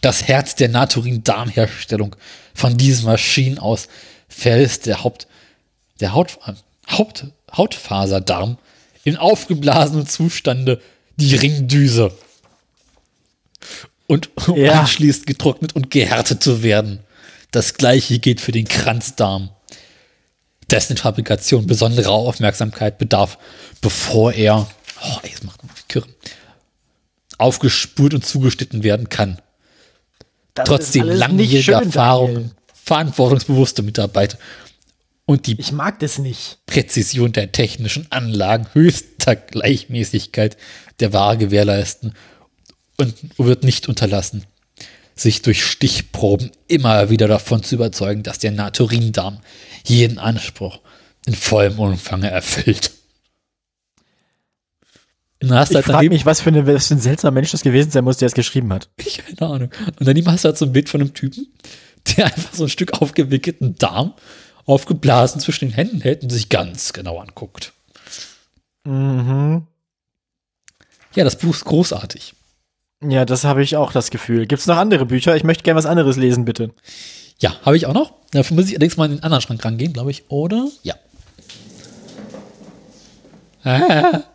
das 0.00 0.24
Herz 0.26 0.54
der 0.56 0.68
Naturin-Darmherstellung. 0.68 2.16
Von 2.54 2.76
diesen 2.76 3.06
Maschinen 3.06 3.58
aus 3.58 3.88
fällt 4.28 4.86
der 4.86 5.04
Haupt, 5.04 5.26
der 6.00 6.14
Haut, 6.14 6.38
Haupt, 6.90 7.26
Hautfaserdarm 7.56 8.58
in 9.04 9.16
aufgeblasenem 9.16 10.06
Zustande 10.06 10.80
die 11.16 11.34
Ringdüse. 11.36 12.12
Und 14.06 14.30
um 14.48 14.56
Ja. 14.56 14.80
anschließend 14.80 15.26
getrocknet 15.26 15.74
und 15.74 15.90
gehärtet 15.90 16.42
zu 16.42 16.62
werden. 16.62 17.00
Das 17.50 17.74
gleiche 17.74 18.18
gilt 18.18 18.40
für 18.40 18.52
den 18.52 18.66
Kranzdarm, 18.66 19.50
dessen 20.70 20.96
Fabrikation 20.96 21.66
besondere 21.66 22.10
Aufmerksamkeit 22.10 22.96
bedarf, 22.98 23.38
bevor 23.82 24.32
er, 24.32 24.68
oh, 25.02 25.18
ey, 25.22 25.30
das 25.30 25.42
macht 25.42 25.60
kirre, 25.88 26.06
aufgespult 27.38 28.14
und 28.14 28.24
zugeschnitten 28.24 28.82
werden 28.82 29.08
kann. 29.08 29.40
Das 30.54 30.68
Trotzdem 30.68 31.06
langjährige 31.06 31.56
nicht 31.56 31.64
schön, 31.64 31.74
Erfahrung, 31.74 32.34
Daniel. 32.34 32.50
verantwortungsbewusste 32.72 33.82
Mitarbeit 33.82 34.38
und 35.24 35.46
die 35.46 35.58
Ich 35.58 35.72
mag 35.72 35.98
das 36.00 36.18
nicht. 36.18 36.58
Präzision 36.66 37.32
der 37.32 37.52
technischen 37.52 38.10
Anlagen 38.10 38.66
höchster 38.74 39.36
Gleichmäßigkeit 39.36 40.56
der 41.00 41.12
Ware 41.12 41.38
gewährleisten 41.38 42.14
und 42.98 43.14
wird 43.38 43.64
nicht 43.64 43.88
unterlassen, 43.88 44.44
sich 45.14 45.42
durch 45.42 45.64
Stichproben 45.64 46.50
immer 46.68 47.08
wieder 47.10 47.28
davon 47.28 47.62
zu 47.62 47.76
überzeugen, 47.76 48.22
dass 48.22 48.38
der 48.40 48.50
Naturindarm 48.50 49.40
jeden 49.84 50.18
Anspruch 50.18 50.80
in 51.26 51.34
vollem 51.34 51.78
Umfang 51.78 52.22
erfüllt. 52.24 52.90
Dann 55.48 55.58
hast 55.58 55.70
du 55.70 55.78
Ich 55.78 55.86
halt 55.86 55.86
frage 55.86 56.08
mich, 56.08 56.24
was 56.24 56.40
für, 56.40 56.50
eine, 56.50 56.66
was 56.66 56.88
für 56.88 56.94
ein 56.94 57.00
seltsamer 57.00 57.34
Mensch 57.34 57.50
das 57.50 57.62
gewesen 57.62 57.90
sein 57.90 58.04
muss, 58.04 58.16
der 58.16 58.26
es 58.26 58.34
geschrieben 58.34 58.72
hat. 58.72 58.88
ich 58.96 59.18
keine 59.18 59.50
Ahnung. 59.50 59.70
Und 59.98 60.06
daneben 60.06 60.30
hast 60.30 60.44
du 60.44 60.48
halt 60.48 60.58
so 60.58 60.66
ein 60.66 60.72
Bild 60.72 60.88
von 60.88 61.00
einem 61.00 61.14
Typen, 61.14 61.48
der 62.16 62.26
einfach 62.26 62.54
so 62.54 62.64
ein 62.64 62.68
Stück 62.68 63.00
aufgewickelten 63.00 63.76
Darm 63.76 64.14
aufgeblasen 64.64 65.40
zwischen 65.40 65.68
den 65.68 65.74
Händen 65.74 66.00
hält 66.00 66.22
und 66.22 66.30
sich 66.30 66.48
ganz 66.48 66.92
genau 66.92 67.18
anguckt. 67.18 67.72
Mhm. 68.84 69.66
Ja, 71.14 71.24
das 71.24 71.36
Buch 71.36 71.54
ist 71.54 71.64
großartig. 71.64 72.34
Ja, 73.04 73.24
das 73.24 73.42
habe 73.44 73.62
ich 73.62 73.76
auch 73.76 73.92
das 73.92 74.10
Gefühl. 74.10 74.46
Gibt 74.46 74.60
es 74.60 74.66
noch 74.68 74.76
andere 74.76 75.06
Bücher? 75.06 75.34
Ich 75.34 75.42
möchte 75.42 75.64
gerne 75.64 75.78
was 75.78 75.86
anderes 75.86 76.16
lesen, 76.16 76.44
bitte. 76.44 76.70
Ja, 77.38 77.56
habe 77.64 77.76
ich 77.76 77.86
auch 77.86 77.94
noch. 77.94 78.12
Dafür 78.30 78.56
muss 78.56 78.66
ich 78.66 78.74
allerdings 78.74 78.96
mal 78.96 79.06
in 79.06 79.16
den 79.16 79.24
anderen 79.24 79.42
Schrank 79.42 79.64
rangehen, 79.64 79.92
glaube 79.92 80.12
ich, 80.12 80.30
oder? 80.30 80.68
Ja. 80.84 80.94
Ah. 83.64 84.22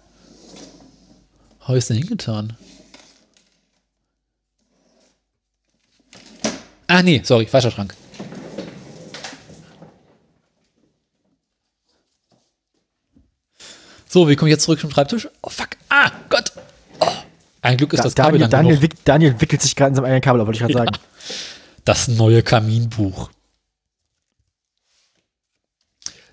Wo 1.68 1.76
ist 1.76 1.89
denn 1.89 1.97
hingetan? 1.97 2.55
Ah, 6.88 7.03
nee, 7.03 7.22
sorry, 7.26 7.45
falscher 7.45 7.72
Schrank. 7.72 7.93
So, 14.07 14.30
wie 14.30 14.38
komme 14.38 14.49
ich 14.49 14.53
jetzt 14.53 14.63
zurück 14.63 14.80
zum 14.80 14.89
Schreibtisch? 14.89 15.28
Oh, 15.41 15.49
fuck. 15.49 15.72
Ah, 15.89 16.09
Gott. 16.30 16.53
Oh. 17.01 17.11
Ein 17.61 17.76
Glück 17.76 17.91
ist 17.91 17.99
Da, 17.99 18.03
das 18.05 18.15
Kabel 18.15 18.39
Daniel, 18.39 18.49
Daniel, 18.49 18.82
wick, 18.82 19.03
Daniel 19.03 19.41
wickelt 19.41 19.61
sich 19.61 19.76
gerade 19.76 19.89
in 19.89 19.95
seinem 19.95 20.05
eigenen 20.05 20.22
Kabel 20.22 20.39
auf, 20.39 20.47
wollte 20.47 20.55
ich 20.55 20.61
gerade 20.61 20.91
sagen. 20.91 20.97
Das 21.84 22.07
neue 22.07 22.43
Kaminbuch. 22.43 23.30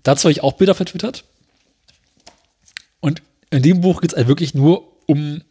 Dazu 0.04 0.24
habe 0.24 0.32
ich 0.32 0.44
auch 0.44 0.52
Bilder 0.52 0.76
vertwittert. 0.76 1.24
Und 3.00 3.22
in 3.50 3.62
dem 3.62 3.80
Buch 3.80 4.00
geht 4.00 4.12
es 4.12 4.16
halt 4.16 4.28
wirklich 4.28 4.54
nur 4.54 4.93
um 5.06 5.42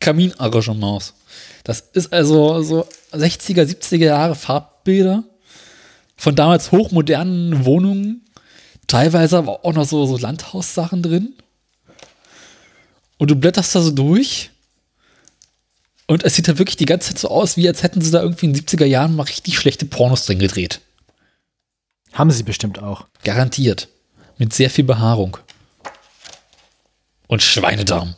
Kaminarrangements. 0.00 1.14
Das 1.64 1.80
ist 1.80 2.12
also 2.12 2.62
so 2.62 2.86
60er, 3.12 3.62
70er 3.62 4.04
Jahre 4.04 4.34
Farbbilder 4.34 5.24
von 6.16 6.34
damals 6.34 6.72
hochmodernen 6.72 7.64
Wohnungen. 7.64 8.24
Teilweise 8.86 9.38
aber 9.38 9.64
auch 9.64 9.72
noch 9.72 9.86
so, 9.86 10.04
so 10.06 10.18
Landhaussachen 10.18 11.02
drin. 11.02 11.34
Und 13.16 13.30
du 13.30 13.36
blätterst 13.36 13.74
da 13.74 13.80
so 13.80 13.90
durch. 13.90 14.50
Und 16.06 16.22
es 16.24 16.34
sieht 16.34 16.48
halt 16.48 16.58
wirklich 16.58 16.76
die 16.76 16.84
ganze 16.84 17.08
Zeit 17.10 17.18
so 17.18 17.28
aus, 17.28 17.56
wie 17.56 17.66
als 17.66 17.82
hätten 17.82 18.02
sie 18.02 18.10
da 18.10 18.20
irgendwie 18.20 18.46
in 18.46 18.52
den 18.52 18.62
70er 18.62 18.84
Jahren 18.84 19.16
mal 19.16 19.22
richtig 19.22 19.58
schlechte 19.58 19.86
Pornos 19.86 20.26
drin 20.26 20.38
gedreht. 20.38 20.80
Haben 22.12 22.30
sie 22.30 22.42
bestimmt 22.42 22.78
auch. 22.78 23.06
Garantiert. 23.24 23.88
Mit 24.36 24.52
sehr 24.52 24.68
viel 24.68 24.84
Behaarung. 24.84 25.38
Und 27.26 27.42
Schweinedarm. 27.42 28.16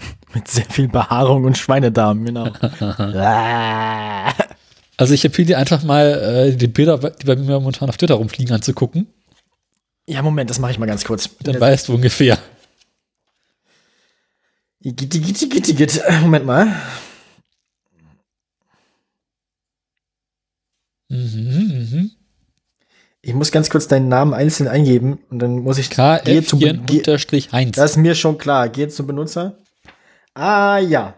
Mit 0.34 0.48
sehr 0.48 0.66
viel 0.66 0.88
Behaarung 0.88 1.44
und 1.44 1.56
Schweinedarm, 1.56 2.24
genau. 2.24 2.50
Also 4.98 5.14
ich 5.14 5.24
empfehle 5.24 5.46
dir 5.46 5.58
einfach 5.58 5.84
mal 5.84 6.48
äh, 6.50 6.56
die 6.56 6.66
Bilder, 6.66 6.98
die 6.98 7.24
bei 7.24 7.36
mir 7.36 7.60
momentan 7.60 7.88
auf 7.88 7.96
Twitter 7.96 8.14
rumfliegen, 8.16 8.52
anzugucken. 8.52 9.06
ja, 10.08 10.20
Moment, 10.22 10.50
das 10.50 10.58
mache 10.58 10.72
ich 10.72 10.78
mal 10.80 10.86
ganz 10.86 11.04
kurz. 11.04 11.30
Dann 11.40 11.60
weißt 11.60 11.86
du 11.86 11.94
ungefähr. 11.94 12.36
Gitti, 14.80 15.20
gitti, 15.20 15.48
gitti, 15.48 15.74
gitti. 15.74 16.00
Moment 16.20 16.46
mal. 16.46 16.66
Mhm, 21.08 21.88
mhm. 21.90 22.10
Ich 23.22 23.34
muss 23.34 23.52
ganz 23.52 23.70
kurz 23.70 23.86
deinen 23.86 24.08
Namen 24.08 24.34
einzeln 24.34 24.68
eingeben 24.68 25.18
und 25.30 25.38
dann 25.38 25.60
muss 25.60 25.78
ich 25.78 25.90
KF-Heinz. 25.90 27.76
Das 27.76 27.92
ist 27.92 27.96
mir 27.98 28.14
schon 28.16 28.36
klar. 28.36 28.68
Geh 28.68 28.88
zum 28.88 29.06
Benutzer. 29.06 29.58
Ah 30.38 30.78
ja. 30.78 31.14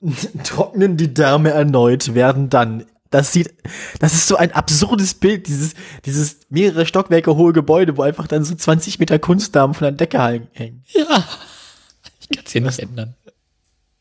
Trocknen 0.44 0.96
die 0.96 1.12
Därme 1.12 1.50
erneut, 1.50 2.14
werden 2.14 2.48
dann. 2.48 2.84
Das 3.10 3.32
sieht, 3.32 3.52
das 4.00 4.12
ist 4.12 4.28
so 4.28 4.36
ein 4.36 4.52
absurdes 4.52 5.14
Bild, 5.14 5.48
dieses, 5.48 5.74
dieses 6.04 6.40
mehrere 6.50 6.86
Stockwerke 6.86 7.34
hohe 7.34 7.52
Gebäude, 7.52 7.96
wo 7.96 8.02
einfach 8.02 8.28
dann 8.28 8.44
so 8.44 8.54
20 8.54 8.98
Meter 9.00 9.18
Kunstdarm 9.18 9.74
von 9.74 9.86
der 9.86 9.92
Decke 9.92 10.20
hängen. 10.52 10.84
Ja. 10.88 11.26
Ich 12.20 12.28
kann 12.28 12.44
es 12.44 12.52
hier 12.52 12.60
nicht 12.60 12.78
ändern. 12.78 13.16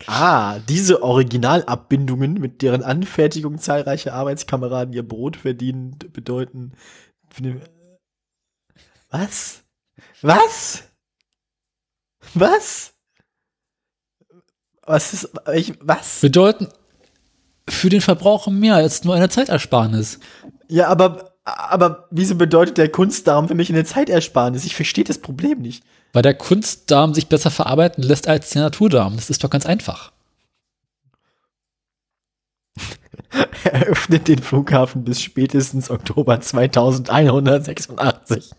Ah, 0.05 0.59
diese 0.59 1.01
Originalabbindungen, 1.01 2.33
mit 2.33 2.61
deren 2.61 2.83
Anfertigung 2.83 3.57
zahlreiche 3.57 4.13
Arbeitskameraden 4.13 4.93
ihr 4.93 5.07
Brot 5.07 5.37
verdienen, 5.37 5.97
bedeuten. 6.13 6.73
Was? 9.09 9.63
Was? 10.21 10.83
Was? 12.33 12.96
Was 14.87 15.13
ist. 15.13 15.29
Ich, 15.53 15.73
was? 15.81 16.21
Bedeuten 16.21 16.69
für 17.69 17.89
den 17.89 18.01
Verbraucher 18.01 18.51
mehr 18.51 18.75
als 18.75 19.03
nur 19.03 19.15
eine 19.15 19.29
Zeitersparnis. 19.29 20.19
Ja, 20.69 20.87
aber, 20.87 21.33
aber 21.43 22.07
wieso 22.09 22.35
bedeutet 22.35 22.77
der 22.77 22.89
Kunstdarm 22.89 23.49
für 23.49 23.55
mich 23.55 23.69
eine 23.69 23.83
Zeitersparnis? 23.83 24.63
Ich 24.65 24.75
verstehe 24.75 25.03
das 25.03 25.17
Problem 25.17 25.59
nicht. 25.59 25.83
Weil 26.13 26.21
der 26.21 26.33
Kunstdarm 26.33 27.13
sich 27.13 27.27
besser 27.27 27.51
verarbeiten 27.51 28.01
lässt 28.03 28.29
als 28.29 28.51
der 28.51 28.61
Naturdarm. 28.63 29.17
Das 29.17 29.29
ist 29.29 29.43
doch 29.43 29.49
ganz 29.49 29.65
einfach. 29.65 30.13
Eröffnet 33.65 34.29
den 34.29 34.39
Flughafen 34.39 35.03
bis 35.03 35.21
spätestens 35.21 35.89
Oktober 35.89 36.39
2186. 36.39 38.51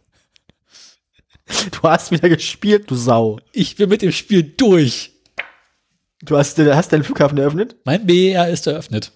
Du 1.70 1.82
hast 1.82 2.10
wieder 2.10 2.28
gespielt, 2.28 2.90
du 2.90 2.94
Sau. 2.94 3.38
Ich 3.52 3.76
bin 3.76 3.88
mit 3.88 4.02
dem 4.02 4.12
Spiel 4.12 4.42
durch. 4.42 5.17
Du 6.22 6.36
hast, 6.36 6.58
hast 6.58 6.92
deinen 6.92 7.04
Flughafen 7.04 7.38
eröffnet? 7.38 7.76
Mein 7.84 8.06
BER 8.06 8.48
ist 8.48 8.66
eröffnet. 8.66 9.12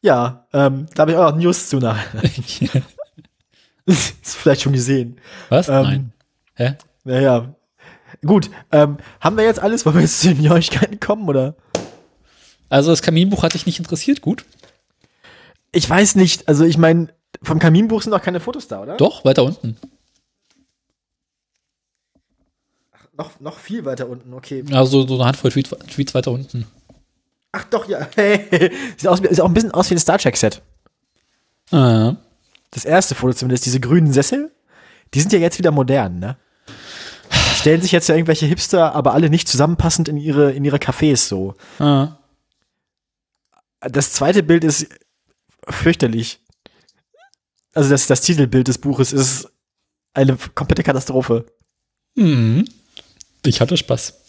Ja, 0.00 0.46
ähm, 0.52 0.86
da 0.94 1.02
habe 1.02 1.12
ich 1.12 1.16
auch 1.16 1.30
noch 1.30 1.38
News 1.38 1.68
zu 1.68 1.78
nach. 1.78 1.98
ist 3.86 4.36
vielleicht 4.36 4.62
schon 4.62 4.72
gesehen. 4.72 5.20
Was? 5.48 5.68
Ähm, 5.68 5.82
Nein. 5.82 6.12
Hä? 6.54 6.76
Naja. 7.04 7.54
Gut, 8.24 8.50
ähm, 8.70 8.98
haben 9.20 9.36
wir 9.36 9.44
jetzt 9.44 9.60
alles, 9.60 9.84
wollen 9.84 9.96
wir 9.96 10.02
jetzt 10.02 10.20
zu 10.20 10.34
den 10.34 10.42
Neuigkeiten 10.44 10.98
kommen, 11.00 11.28
oder? 11.28 11.56
Also 12.68 12.90
das 12.90 13.02
Kaminbuch 13.02 13.42
hat 13.42 13.54
dich 13.54 13.66
nicht 13.66 13.78
interessiert, 13.78 14.22
gut. 14.22 14.44
Ich 15.72 15.88
weiß 15.88 16.14
nicht, 16.16 16.48
also 16.48 16.64
ich 16.64 16.78
meine, 16.78 17.08
vom 17.42 17.58
Kaminbuch 17.58 18.02
sind 18.02 18.12
noch 18.12 18.22
keine 18.22 18.40
Fotos 18.40 18.68
da, 18.68 18.82
oder? 18.82 18.96
Doch, 18.96 19.24
weiter 19.24 19.44
unten. 19.44 19.76
Noch, 23.14 23.40
noch 23.40 23.58
viel 23.58 23.84
weiter 23.84 24.08
unten, 24.08 24.32
okay. 24.32 24.64
Also 24.72 25.06
so 25.06 25.14
eine 25.14 25.26
Handvoll 25.26 25.50
Tweets, 25.50 25.70
Tweets 25.70 26.14
weiter 26.14 26.32
unten. 26.32 26.66
Ach 27.52 27.64
doch, 27.64 27.86
ja. 27.86 28.08
sieht, 28.96 29.06
aus, 29.06 29.18
sieht 29.18 29.40
auch 29.40 29.46
ein 29.48 29.54
bisschen 29.54 29.72
aus 29.72 29.90
wie 29.90 29.94
ein 29.94 30.00
Star 30.00 30.18
Trek-Set. 30.18 30.62
Ah. 31.70 32.16
Das 32.70 32.84
erste 32.84 33.14
Foto 33.14 33.34
zumindest, 33.34 33.66
diese 33.66 33.80
grünen 33.80 34.12
Sessel, 34.12 34.50
die 35.12 35.20
sind 35.20 35.32
ja 35.32 35.38
jetzt 35.38 35.58
wieder 35.58 35.70
modern, 35.70 36.18
ne? 36.18 36.36
stellen 37.62 37.80
sich 37.80 37.92
jetzt 37.92 38.08
ja 38.08 38.16
irgendwelche 38.16 38.46
Hipster, 38.46 38.92
aber 38.92 39.14
alle 39.14 39.30
nicht 39.30 39.46
zusammenpassend 39.46 40.08
in 40.08 40.16
ihre, 40.16 40.50
in 40.50 40.64
ihre 40.64 40.78
Cafés 40.78 41.28
so. 41.28 41.54
Ah. 41.78 42.18
Das 43.80 44.12
zweite 44.12 44.42
Bild 44.42 44.64
ist 44.64 44.88
fürchterlich. 45.68 46.40
Also 47.72 47.88
das, 47.88 48.08
das 48.08 48.20
Titelbild 48.22 48.66
des 48.66 48.78
Buches 48.78 49.12
ist 49.12 49.48
eine 50.12 50.36
komplette 50.56 50.82
Katastrophe. 50.82 51.46
Mhm. 52.16 52.64
Ich 53.44 53.60
hatte 53.60 53.76
Spaß. 53.76 54.20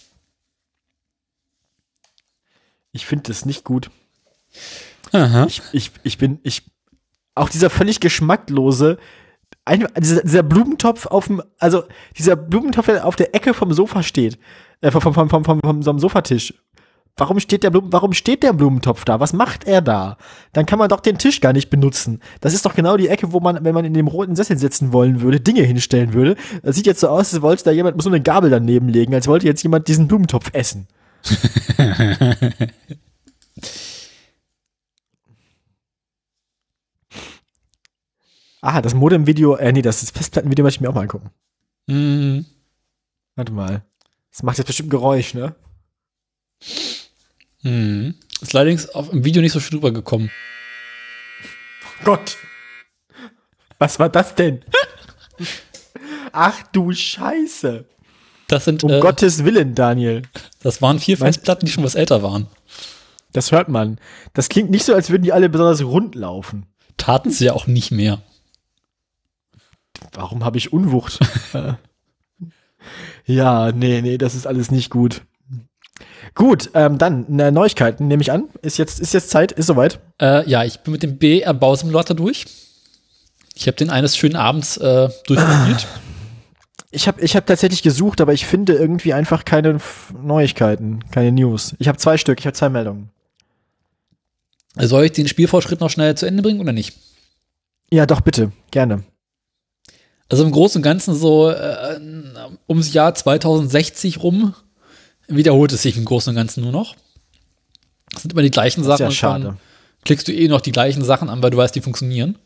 Ich 2.92 3.06
finde 3.06 3.24
das 3.28 3.46
nicht 3.46 3.64
gut. 3.64 3.90
Aha. 5.12 5.46
Ich, 5.48 5.62
ich, 5.72 5.92
ich 6.04 6.18
bin, 6.18 6.40
ich, 6.44 6.64
auch 7.36 7.50
dieser 7.50 7.70
völlig 7.70 8.00
geschmacklose, 8.00 8.98
ein, 9.66 9.88
dieser, 9.98 10.22
dieser 10.24 10.44
Blumentopf 10.44 11.06
auf 11.08 11.28
dem, 11.28 11.42
also 11.58 11.84
dieser 12.18 12.36
Blumentopf, 12.36 12.88
der 12.88 13.06
auf 13.06 13.16
der 13.16 13.34
Ecke 13.34 13.54
vom 13.54 13.72
Sofa 13.74 14.04
steht, 14.04 14.38
äh, 14.82 14.92
vom, 14.92 15.02
vom, 15.02 15.14
vom, 15.14 15.30
vom, 15.30 15.46
vom 15.46 15.62
einem 15.64 16.00
Sofatisch. 16.00 16.54
Warum 17.16 17.40
steht 17.40 17.62
der 17.64 17.70
Blumen, 17.70 17.94
warum 17.94 18.14
steht 18.14 18.42
der 18.42 18.54
Blumentopf 18.54 19.06
da? 19.06 19.20
Was 19.20 19.34
macht 19.34 19.66
er 19.66 19.82
da? 19.82 20.18
Dann 20.52 20.66
kann 20.66 20.80
man 20.80 20.90
doch 20.90 21.00
den 21.00 21.20
Tisch 21.20 21.42
gar 21.42 21.54
nicht 21.54 21.70
benutzen. 21.70 22.22
Das 22.42 22.56
ist 22.56 22.66
doch 22.66 22.74
genau 22.74 22.98
die 22.98 23.08
Ecke, 23.08 23.32
wo 23.32 23.40
man, 23.40 23.64
wenn 23.64 23.76
man 23.76 23.86
in 23.86 23.94
dem 23.94 24.08
roten 24.08 24.36
Sessel 24.36 24.58
sitzen 24.58 24.94
wollen 24.94 25.22
würde, 25.22 25.40
Dinge 25.40 25.62
hinstellen 25.62 26.14
würde. 26.14 26.36
Das 26.64 26.76
sieht 26.76 26.88
jetzt 26.88 27.02
so 27.02 27.10
aus, 27.10 27.32
als 27.32 27.44
wollte 27.44 27.66
da 27.66 27.72
jemand 27.72 28.02
so 28.02 28.10
eine 28.10 28.22
Gabel 28.22 28.50
daneben 28.50 28.90
legen, 28.90 29.14
als 29.14 29.28
wollte 29.28 29.46
jetzt 29.46 29.62
jemand 29.62 29.88
diesen 29.88 30.08
Blumentopf 30.08 30.50
essen. 30.54 30.88
Ah, 38.66 38.82
das 38.82 38.94
Modem-Video, 38.94 39.56
äh, 39.58 39.74
nee, 39.74 39.82
das 39.82 40.10
Festplattenvideo 40.12 40.64
möchte 40.64 40.78
ich 40.78 40.82
mir 40.82 40.90
auch 40.90 40.94
mal 40.94 41.02
angucken. 41.02 41.32
Mhm. 41.88 42.46
Warte 43.36 43.52
mal. 43.52 43.84
Das 44.32 44.42
macht 44.42 44.58
jetzt 44.58 44.68
bestimmt 44.68 44.90
Geräusch, 44.90 45.34
ne? 45.34 45.54
Mhm. 47.64 48.16
Ist 48.42 48.56
allerdings 48.56 48.90
auf 48.90 49.10
dem 49.10 49.24
Video 49.26 49.42
nicht 49.42 49.54
so 49.54 49.60
schön 49.60 49.78
rübergekommen. 49.78 50.30
Gott. 52.04 52.38
Was 53.80 54.00
war 54.00 54.10
das 54.10 54.36
denn? 54.36 54.64
Ach 56.32 56.62
du 56.72 56.92
Scheiße. 56.92 57.86
Das 58.48 58.66
sind, 58.66 58.84
Um 58.84 58.92
äh, 58.92 59.00
Gottes 59.00 59.46
Willen, 59.46 59.74
Daniel. 59.76 60.24
das 60.62 60.82
waren 60.82 61.00
vier 61.00 61.18
Festplatten, 61.18 61.66
die 61.66 61.72
schon 61.72 61.84
was 61.84 61.96
älter 61.96 62.22
waren. 62.22 62.48
Das 63.32 63.52
hört 63.52 63.70
man. 63.70 64.00
Das 64.34 64.50
klingt 64.50 64.70
nicht 64.70 64.84
so, 64.86 64.94
als 64.94 65.10
würden 65.10 65.24
die 65.24 65.34
alle 65.34 65.50
besonders 65.50 65.82
rund 65.84 66.14
laufen. 66.16 66.66
Taten 66.98 67.32
sie 67.32 67.46
ja 67.46 67.54
auch 67.54 67.66
nicht 67.68 67.92
mehr. 67.92 68.22
Warum 70.14 70.44
habe 70.44 70.58
ich 70.58 70.74
Unwucht? 70.74 71.20
Ja, 73.26 73.72
nee, 73.72 74.02
nee, 74.02 74.18
das 74.18 74.36
ist 74.36 74.46
alles 74.46 74.70
nicht 74.70 74.90
gut. 74.90 75.22
Gut, 76.36 76.72
ähm, 76.74 76.98
dann 76.98 77.26
ne, 77.28 77.52
Neuigkeiten 77.52 78.08
nehme 78.08 78.22
ich 78.22 78.32
an. 78.32 78.50
Ist 78.62 78.78
jetzt, 78.78 79.00
ist 79.00 79.14
jetzt 79.14 79.30
Zeit, 79.30 79.52
ist 79.52 79.68
soweit. 79.68 80.00
Äh, 80.20 80.50
ja, 80.50 80.64
ich 80.64 80.80
bin 80.80 80.92
mit 80.92 81.04
dem 81.04 81.18
BR-Bausimulator 81.18 82.16
durch. 82.16 82.46
Ich 83.56 83.68
habe 83.68 83.78
den 83.78 83.92
eines 83.92 84.18
schönen 84.18 84.36
Abends 84.36 84.78
äh, 84.78 85.10
durchgespielt. 85.28 85.88
Ich 86.90 87.08
habe 87.08 87.22
ich 87.22 87.36
hab 87.36 87.46
tatsächlich 87.46 87.84
gesucht, 87.84 88.22
aber 88.22 88.34
ich 88.34 88.46
finde 88.46 88.74
irgendwie 88.74 89.14
einfach 89.14 89.46
keine 89.46 89.80
Neuigkeiten, 90.22 91.04
keine 91.12 91.32
News. 91.32 91.76
Ich 91.80 91.88
habe 91.88 91.98
zwei 91.98 92.18
Stück, 92.18 92.40
ich 92.40 92.46
habe 92.46 92.56
zwei 92.56 92.70
Meldungen. 92.70 93.10
Soll 94.76 95.06
ich 95.06 95.12
den 95.12 95.28
Spielfortschritt 95.28 95.80
noch 95.80 95.90
schnell 95.90 96.16
zu 96.16 96.26
Ende 96.26 96.42
bringen 96.42 96.60
oder 96.60 96.72
nicht? 96.72 96.98
Ja, 97.92 98.08
doch, 98.08 98.22
bitte, 98.22 98.52
gerne. 98.72 99.04
Also 100.30 100.44
im 100.44 100.52
Großen 100.52 100.80
und 100.80 100.84
Ganzen 100.84 101.14
so 101.14 101.50
äh, 101.50 102.00
ums 102.68 102.94
Jahr 102.94 103.14
2060 103.14 104.24
rum 104.24 104.56
wiederholt 105.28 105.72
es 105.74 105.82
sich 105.82 105.98
im 105.98 106.06
Großen 106.06 106.30
und 106.32 106.36
Ganzen 106.36 106.62
nur 106.64 106.72
noch. 106.72 106.96
Es 108.16 108.22
sind 108.22 108.34
immer 108.34 108.42
die 108.42 108.52
gleichen 108.52 108.82
Das 108.84 108.88
ist 108.94 108.98
Sachen. 109.00 109.06
ja 109.06 109.12
schade. 109.12 109.58
klickst 110.06 110.28
du 110.28 110.32
eh 110.34 110.48
noch 110.48 110.62
die 110.62 110.72
gleichen 110.72 111.04
Sachen 111.04 111.30
an, 111.30 111.42
weil 111.42 111.50
du 111.52 111.58
weißt, 111.58 111.76
die 111.76 111.82
funktionieren. 111.82 112.38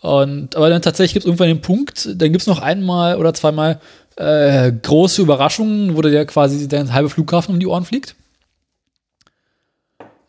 Und 0.00 0.54
aber 0.56 0.68
dann 0.68 0.82
tatsächlich 0.82 1.14
gibt 1.14 1.24
es 1.24 1.26
irgendwann 1.26 1.48
den 1.48 1.62
Punkt, 1.62 2.06
dann 2.20 2.30
gibt 2.32 2.42
es 2.42 2.46
noch 2.46 2.58
einmal 2.60 3.16
oder 3.16 3.32
zweimal 3.32 3.80
äh, 4.16 4.70
große 4.70 5.22
Überraschungen, 5.22 5.96
wo 5.96 6.02
dir 6.02 6.26
quasi 6.26 6.68
der 6.68 6.92
halbe 6.92 7.08
Flughafen 7.08 7.54
um 7.54 7.60
die 7.60 7.66
Ohren 7.66 7.84
fliegt. 7.86 8.14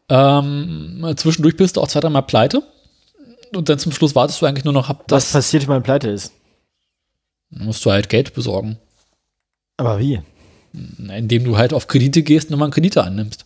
Ähm, 0.07 1.13
zwischendurch 1.17 1.57
bist 1.57 1.75
du 1.77 1.81
auch 1.81 1.87
zwei, 1.87 1.99
dreimal 1.99 2.23
pleite. 2.23 2.63
Und 3.53 3.69
dann 3.69 3.79
zum 3.79 3.91
Schluss 3.91 4.15
wartest 4.15 4.41
du 4.41 4.45
eigentlich 4.45 4.65
nur 4.65 4.73
noch, 4.73 4.89
Was 4.89 4.97
das 5.07 5.31
passiert, 5.31 5.63
wenn 5.63 5.75
man 5.75 5.83
pleite 5.83 6.09
ist? 6.09 6.31
musst 7.49 7.85
du 7.85 7.91
halt 7.91 8.09
Geld 8.09 8.33
besorgen. 8.33 8.77
Aber 9.77 9.99
wie? 9.99 10.21
Indem 10.97 11.43
du 11.43 11.57
halt 11.57 11.73
auf 11.73 11.87
Kredite 11.87 12.23
gehst 12.23 12.47
und 12.47 12.51
nochmal 12.51 12.69
Kredite 12.69 13.03
annimmst. 13.03 13.45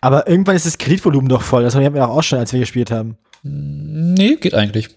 Aber 0.00 0.28
irgendwann 0.28 0.56
ist 0.56 0.66
das 0.66 0.78
Kreditvolumen 0.78 1.28
doch 1.28 1.42
voll. 1.42 1.62
Das 1.62 1.74
haben 1.74 1.94
wir 1.94 2.08
auch 2.08 2.22
schon, 2.22 2.38
als 2.38 2.52
wir 2.52 2.60
gespielt 2.60 2.90
haben. 2.90 3.18
Nee, 3.42 4.36
geht 4.36 4.54
eigentlich. 4.54 4.88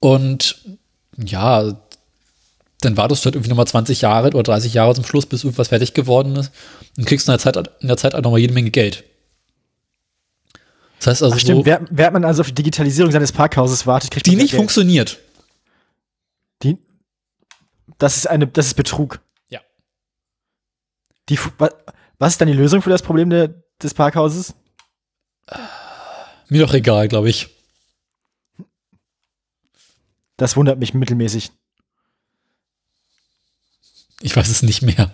Und 0.00 0.64
ja, 1.16 1.76
dann 2.80 2.96
wartest 2.96 3.22
du 3.22 3.26
halt 3.26 3.34
irgendwie 3.34 3.50
nochmal 3.50 3.66
20 3.66 4.00
Jahre 4.00 4.28
oder 4.28 4.42
30 4.42 4.72
Jahre 4.72 4.94
zum 4.94 5.04
Schluss, 5.04 5.26
bis 5.26 5.44
irgendwas 5.44 5.68
fertig 5.68 5.92
geworden 5.92 6.36
ist 6.36 6.50
und 6.96 7.06
kriegst 7.06 7.28
in 7.28 7.32
der 7.32 7.38
Zeit, 7.38 7.56
in 7.80 7.88
der 7.88 7.98
Zeit 7.98 8.14
auch 8.14 8.22
nochmal 8.22 8.40
jede 8.40 8.54
Menge 8.54 8.70
Geld. 8.70 9.04
Das 10.98 11.08
heißt 11.08 11.22
also, 11.22 11.34
Ach, 11.34 11.40
stimmt, 11.40 11.60
so, 11.60 11.66
wer, 11.66 11.82
während 11.90 12.14
man 12.14 12.24
also 12.24 12.40
auf 12.40 12.48
die 12.48 12.54
Digitalisierung 12.54 13.12
seines 13.12 13.32
Parkhauses 13.32 13.86
wartet, 13.86 14.10
kriegt 14.10 14.26
die 14.26 14.36
nicht 14.36 14.50
Geld. 14.50 14.58
funktioniert. 14.58 15.18
Die, 16.62 16.78
das 17.98 18.16
ist 18.16 18.26
eine, 18.26 18.46
das 18.46 18.66
ist 18.66 18.74
Betrug. 18.74 19.20
Ja. 19.48 19.60
Die, 21.28 21.38
was 22.18 22.32
ist 22.32 22.40
dann 22.40 22.48
die 22.48 22.54
Lösung 22.54 22.82
für 22.82 22.90
das 22.90 23.02
Problem 23.02 23.30
der, 23.30 23.54
des 23.82 23.94
Parkhauses? 23.94 24.54
Mir 26.48 26.66
doch 26.66 26.74
egal, 26.74 27.08
glaube 27.08 27.30
ich. 27.30 27.48
Das 30.36 30.56
wundert 30.56 30.78
mich 30.78 30.94
mittelmäßig. 30.94 31.52
Ich 34.22 34.36
weiß 34.36 34.48
es 34.48 34.62
nicht 34.62 34.82
mehr. 34.82 35.10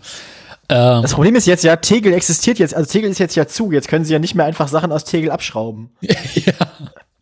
Ähm, 0.69 1.03
Das 1.03 1.15
Problem 1.15 1.37
ist 1.37 1.47
jetzt 1.47 1.65
ja, 1.65 1.77
Tegel 1.77 2.13
existiert 2.13 2.59
jetzt, 2.59 2.75
also 2.75 2.91
Tegel 2.91 3.11
ist 3.11 3.19
jetzt 3.19 3.37
ja 3.37 3.47
zu. 3.47 3.71
Jetzt 3.73 3.89
können 3.89 4.05
sie 4.05 4.13
ja 4.13 4.19
nicht 4.19 4.35
mehr 4.35 4.47
einfach 4.47 4.69
Sachen 4.69 4.91
aus 4.93 5.05
Tegel 5.05 5.31
abschrauben. 5.31 5.91
ja. 6.01 6.55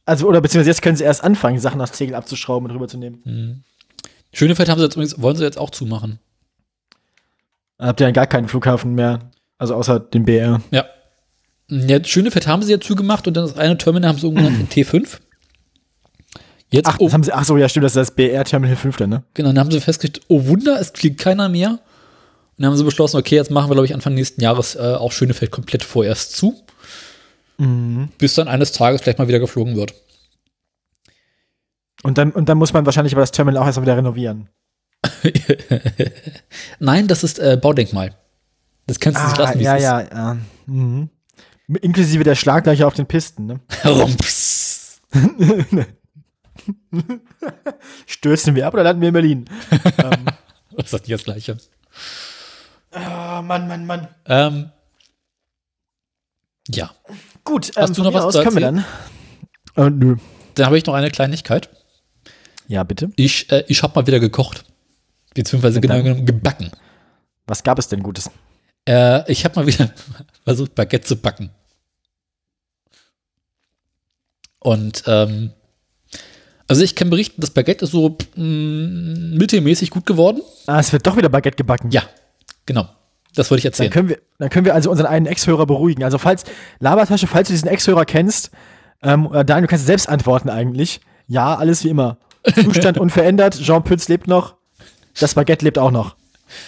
Also, 0.07 0.27
oder 0.29 0.41
beziehungsweise 0.41 0.71
jetzt 0.71 0.83
können 0.83 0.97
sie 0.97 1.05
erst 1.05 1.25
anfangen, 1.25 1.59
Sachen 1.61 1.81
aus 1.81 1.93
Tegel 1.93 2.15
abzuschrauben 2.15 2.69
und 2.69 2.75
rüberzunehmen. 2.77 3.65
Schönefeld 4.35 4.69
haben 4.69 4.79
sie 4.79 4.85
jetzt 4.85 4.95
übrigens, 4.95 5.21
wollen 5.23 5.37
sie 5.37 5.45
jetzt 5.45 5.59
auch 5.59 5.71
zumachen. 5.71 6.19
Dann 7.79 7.89
habt 7.89 8.01
ihr 8.01 8.07
dann 8.07 8.15
gar 8.15 8.27
keinen 8.27 8.49
Flughafen 8.49 8.95
mehr. 8.95 9.31
Also 9.59 9.75
außer 9.75 10.01
den 10.01 10.25
BR. 10.25 10.61
Ja. 10.71 10.85
Ja, 11.71 12.05
Schönefeld 12.05 12.47
haben 12.47 12.63
sie 12.63 12.73
ja 12.73 12.81
zugemacht 12.81 13.27
und 13.27 13.35
dann 13.35 13.47
das 13.47 13.57
eine 13.57 13.79
Terminal 13.79 14.11
haben 14.11 14.19
sie 14.19 14.27
umgenannt 14.27 14.61
in 14.61 14.69
T5. 14.69 15.19
Jetzt, 16.71 16.87
Ach, 16.87 16.97
oh, 16.99 17.11
haben 17.13 17.23
sie, 17.23 17.33
ach 17.33 17.45
so, 17.45 17.57
ja, 17.57 17.69
stimmt, 17.69 17.85
das 17.85 17.93
ist 17.93 17.97
das 17.97 18.11
BR 18.11 18.45
Terminal 18.45 18.77
5 18.77 18.97
dann, 18.97 19.11
ne? 19.11 19.23
genau, 19.33 19.51
dann 19.51 19.61
haben 19.61 19.71
sie 19.71 19.81
festgestellt, 19.81 20.25
oh 20.29 20.47
Wunder, 20.47 20.79
es 20.81 20.91
fliegt 20.91 21.21
keiner 21.21 21.49
mehr. 21.49 21.71
Und 21.71 21.79
dann 22.59 22.67
haben 22.67 22.77
sie 22.77 22.85
beschlossen, 22.85 23.17
okay, 23.17 23.37
jetzt 23.37 23.51
machen 23.51 23.71
wir, 23.71 23.75
glaube 23.75 23.87
ich, 23.87 23.95
Anfang 23.95 24.15
nächsten 24.15 24.41
Jahres 24.41 24.75
äh, 24.75 24.81
auch 24.81 25.13
Schönefeld 25.13 25.53
komplett 25.53 25.85
vorerst 25.85 26.37
zu. 26.37 26.55
Mhm. 27.59 28.09
Bis 28.19 28.35
dann 28.35 28.49
eines 28.49 28.73
Tages 28.73 29.03
vielleicht 29.03 29.19
mal 29.19 29.29
wieder 29.29 29.39
geflogen 29.39 29.77
wird. 29.77 29.95
Und 32.05 32.19
dann, 32.19 32.31
und 32.33 32.49
dann 32.49 32.59
muss 32.59 32.73
man 32.73 32.87
wahrscheinlich 32.87 33.15
aber 33.15 33.23
das 33.23 33.33
Terminal 33.33 33.63
auch 33.63 33.67
erst 33.67 33.79
mal 33.79 33.83
wieder 33.83 33.97
renovieren. 33.97 34.49
Nein, 36.79 37.09
das 37.09 37.25
ist 37.25 37.39
äh, 37.39 37.59
Baudenkmal. 37.61 38.15
Das 38.87 39.01
kannst 39.01 39.21
du 39.21 39.25
nicht 39.27 39.39
lassen, 39.39 39.59
wie 39.59 39.69
Ah, 39.69 39.77
ja, 39.77 40.01
es 40.01 40.11
ja, 40.11 40.17
ja. 40.17 40.37
Mhm. 40.67 41.11
Inklusive 41.81 42.25
der 42.25 42.35
Schlaglöcher 42.35 42.87
auf 42.87 42.95
den 42.95 43.07
Pisten, 43.07 43.47
ne? 43.47 43.61
ist. 43.83 43.87
Rumps. 43.87 45.01
Stürzen 48.07 48.55
wir 48.55 48.67
ab 48.67 48.75
oder 48.75 48.85
landen 48.85 49.01
wir 49.01 49.09
in 49.09 49.15
Berlin? 49.15 49.45
ähm, 49.99 50.27
Das 50.77 50.93
ist 50.93 51.09
nicht 51.09 51.13
das 51.13 51.25
Gleiche. 51.25 51.57
oh, 52.93 53.43
Mann, 53.43 53.67
Mann, 53.69 53.87
Mann. 53.87 54.09
Ähm, 54.27 54.71
ja, 56.69 56.91
Gut, 57.45 57.73
Hast 57.77 57.91
ähm, 57.91 57.95
du 57.95 58.03
noch 58.03 58.15
was 58.15 58.25
aus 58.25 58.35
können 58.43 58.57
wir 58.57 58.61
dann. 58.63 58.85
Äh, 59.77 59.91
nö. 59.91 60.17
dann 60.55 60.67
habe 60.67 60.79
ich 60.79 60.87
noch 60.87 60.95
eine 60.95 61.11
Kleinigkeit. 61.11 61.69
Ja, 62.67 62.83
bitte. 62.85 63.11
Ich, 63.17 63.51
äh, 63.51 63.65
ich 63.69 63.83
habe 63.83 63.95
mal 64.01 64.07
wieder 64.07 64.21
gekocht. 64.21 64.65
Beziehungsweise 65.35 65.81
genau 65.81 65.95
dann? 65.95 66.05
genommen 66.05 66.27
gebacken. 66.27 66.71
Was 67.47 67.63
gab 67.63 67.79
es 67.79 67.89
denn 67.89 68.03
Gutes? 68.03 68.31
Äh, 68.89 69.31
ich 69.31 69.45
habe 69.45 69.57
mal 69.61 69.67
wieder 69.67 69.91
versucht, 70.45 70.75
Baguette 70.75 71.07
zu 71.07 71.17
backen. 71.17 71.51
Und 74.61 75.05
ähm, 75.07 75.51
also 76.69 76.83
ich 76.83 76.95
kann 76.95 77.11
berichten, 77.11 77.41
das 77.41 77.51
Baguette 77.51 77.85
ist 77.85 77.91
so 77.91 78.17
mh, 78.37 79.37
mittelmäßig 79.37 79.91
gut 79.91 80.07
geworden. 80.07 80.41
Ah, 80.67 80.81
es 80.81 80.93
wird 80.93 81.07
doch 81.07 81.17
wieder 81.17 81.29
Baguette 81.29 81.57
gebacken. 81.57 81.91
Ja, 81.91 82.03
genau. 82.65 82.89
Das 83.35 83.51
wollte 83.51 83.59
ich 83.59 83.65
Dann 83.65 83.73
erzählen. 83.73 83.91
können 83.91 84.09
wir, 84.09 84.19
dann 84.39 84.49
können 84.49 84.65
wir 84.65 84.75
also 84.75 84.91
unseren 84.91 85.07
einen 85.09 85.27
Ex-Hörer 85.27 85.67
beruhigen. 85.67 86.05
Also 86.05 86.19
falls, 86.19 86.45
Labertasche, 86.79 87.27
falls 87.27 87.49
du 87.49 87.53
diesen 87.55 87.69
Ex-Hörer 87.69 88.05
kennst, 88.07 88.53
ähm, 89.03 89.29
Daniel, 89.33 89.63
du 89.63 89.67
kannst 89.67 89.87
selbst 89.87 90.09
antworten 90.09 90.49
eigentlich. 90.49 91.01
Ja, 91.27 91.57
alles 91.57 91.85
wie 91.85 91.89
immer. 91.89 92.17
Zustand 92.53 92.99
unverändert. 92.99 93.59
Jean 93.61 93.85
Pütz 93.85 94.09
lebt 94.09 94.27
noch. 94.27 94.57
Das 95.19 95.35
Baguette 95.35 95.65
lebt 95.65 95.79
auch 95.79 95.91
noch. 95.91 96.17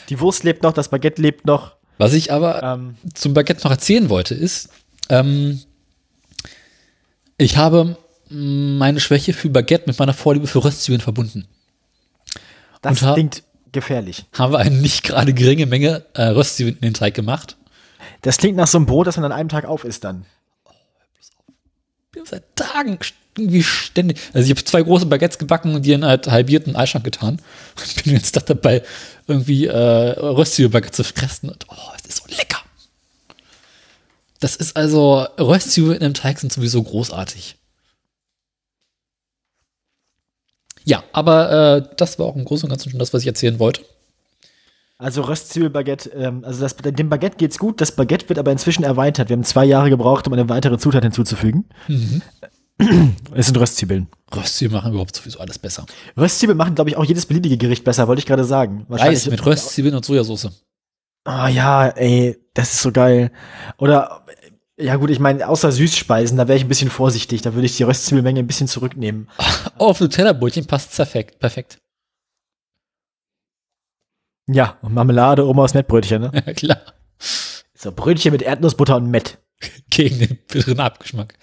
Die 0.09 0.21
Wurst 0.21 0.45
lebt 0.45 0.63
noch, 0.63 0.73
das 0.73 0.89
Baguette 0.89 1.21
lebt 1.21 1.45
noch. 1.47 1.77
Was 1.99 2.13
ich 2.13 2.33
aber 2.33 2.63
Ähm, 2.63 2.97
zum 3.15 3.35
Baguette 3.35 3.63
noch 3.65 3.71
erzählen 3.71 4.09
wollte, 4.09 4.35
ist, 4.35 4.69
ähm, 5.09 5.61
ich 7.39 7.57
habe 7.57 7.97
meine 8.29 9.01
Schwäche 9.01 9.33
für 9.33 9.49
Baguette 9.49 9.85
mit 9.87 9.99
meiner 9.99 10.15
Vorliebe 10.15 10.47
für 10.47 10.65
Röstzwiebeln 10.65 11.01
verbunden. 11.01 11.47
das 12.83 13.03
Und 13.03 13.15
klingt 13.15 13.43
gefährlich. 13.73 14.27
Habe 14.33 14.59
eine 14.59 14.77
nicht 14.77 15.05
gerade 15.05 15.33
geringe 15.33 15.67
Menge 15.67 16.05
äh, 16.15 16.23
Röstzwiebeln 16.23 16.77
in 16.77 16.83
den 16.83 16.95
Teig 16.95 17.15
gemacht. 17.15 17.57
Das 18.23 18.39
klingt 18.39 18.57
nach 18.57 18.67
so 18.67 18.79
einem 18.79 18.87
Brot, 18.87 19.07
das 19.07 19.17
man 19.17 19.27
an 19.27 19.33
einem 19.33 19.49
Tag 19.49 19.65
auf 19.65 19.85
isst 19.85 20.05
dann. 20.05 20.27
Ich 22.15 22.21
habe 22.21 22.29
seit 22.29 22.57
Tagen 22.57 22.99
irgendwie 23.39 23.63
ständig. 23.63 24.19
Also 24.33 24.45
ich 24.45 24.51
habe 24.51 24.65
zwei 24.65 24.83
große 24.83 25.07
Baguettes 25.07 25.39
gebacken 25.39 25.75
und 25.75 25.85
die 25.85 25.93
in 25.93 26.05
halt 26.05 26.27
halbierten 26.29 26.77
Eischrank 26.77 27.05
getan. 27.05 27.41
Und 27.77 28.05
bin 28.05 28.15
jetzt 28.15 28.37
dabei, 28.49 28.83
irgendwie 29.27 29.67
äh, 29.67 29.77
Röstzwiebelbaguette 29.77 30.93
zu 30.93 31.05
fressen. 31.05 31.51
Und 31.51 31.67
oh, 31.69 31.93
es 31.97 32.07
ist 32.07 32.19
so 32.19 32.37
lecker. 32.37 32.59
Das 34.41 34.57
ist 34.57 34.77
also, 34.77 35.27
Röstzwiebeln 35.39 36.01
im 36.03 36.15
Teig 36.15 36.39
sind 36.39 36.53
sowieso 36.53 36.83
großartig. 36.83 37.57
Ja, 40.85 41.03
aber 41.13 41.77
äh, 41.77 41.89
das 41.97 42.19
war 42.19 42.27
auch 42.27 42.37
im 42.37 42.45
Großen 42.45 42.67
und 42.67 42.71
Ganzen 42.71 42.91
schon 42.91 43.01
das, 43.01 43.13
was 43.13 43.23
ich 43.23 43.27
erzählen 43.27 43.59
wollte. 43.59 43.83
Also 44.99 45.23
Röstzwiebelbaguette, 45.23 46.11
ähm, 46.11 46.45
also 46.45 46.61
das, 46.61 46.77
dem 46.77 47.11
Baguette 47.11 47.37
geht's 47.37 47.59
gut, 47.59 47.81
das 47.81 47.93
Baguette 47.93 48.29
wird 48.29 48.39
aber 48.39 48.51
inzwischen 48.53 48.83
erweitert. 48.83 49.29
Wir 49.29 49.37
haben 49.37 49.45
zwei 49.45 49.65
Jahre 49.65 49.91
gebraucht, 49.91 50.27
um 50.27 50.33
eine 50.33 50.49
weitere 50.49 50.79
Zutat 50.79 51.03
hinzuzufügen. 51.03 51.67
Es 52.79 53.47
sind 53.47 53.59
Röstzwiebeln. 53.59 54.09
Röstzwiebeln 54.35 54.77
machen 54.77 54.93
überhaupt 54.93 55.17
sowieso 55.17 55.39
alles 55.39 55.59
besser. 55.59 55.87
Röstzwiebeln 56.17 56.59
machen, 56.59 56.75
glaube 56.75 56.91
ich, 56.91 56.97
auch 56.97 57.05
jedes 57.05 57.27
beliebige 57.27 57.57
Gericht 57.57 57.85
besser, 57.85 58.07
wollte 58.07 58.21
ich 58.21 58.27
gerade 58.27 58.45
sagen. 58.45 58.87
Reis 58.91 59.27
mit 59.27 59.45
Röstzwiebeln 59.45 59.95
und 59.95 60.05
Sojasauce. 60.05 60.51
Ah 61.25 61.49
ja, 61.49 61.89
ey, 61.89 62.39
das 62.55 62.75
ist 62.75 62.83
so 62.83 62.93
geil. 62.93 63.33
Oder, 63.79 64.25
ja 64.79 64.97
gut, 64.97 65.11
ich 65.11 65.19
meine, 65.19 65.49
außer 65.49 65.73
Süßspeisen, 65.73 66.37
da 66.37 66.49
wäre 66.49 66.59
ich 66.59 66.65
ein 66.65 66.69
bisschen 66.69 66.91
vorsichtig. 66.91 67.43
Da 67.43 67.55
würde 67.55 67.67
ich 67.67 67.77
die 67.77 67.83
Röstzwiebelmenge 67.83 68.41
ein 68.41 68.47
bisschen 68.47 68.69
zurücknehmen. 68.69 69.29
Auf 69.79 70.01
Nutella-Brötchen 70.01 70.67
passt 70.67 70.95
perfekt. 70.95 71.39
Perfekt. 71.39 71.79
Ja, 74.49 74.79
und 74.83 74.95
Marmelade 74.95 75.45
oben 75.45 75.59
aus 75.59 75.75
Mettbrötchen, 75.75 76.23
ne? 76.23 76.31
Ja, 76.47 76.53
klar. 76.53 76.81
So, 77.75 77.91
Brötchen 77.91 78.33
mit 78.33 78.43
Erdnussbutter 78.43 78.97
und 78.97 79.11
Mett. 79.11 79.39
Gegen 79.91 80.19
den 80.19 80.39
bitteren 80.47 80.81
Abgeschmack. 80.81 81.35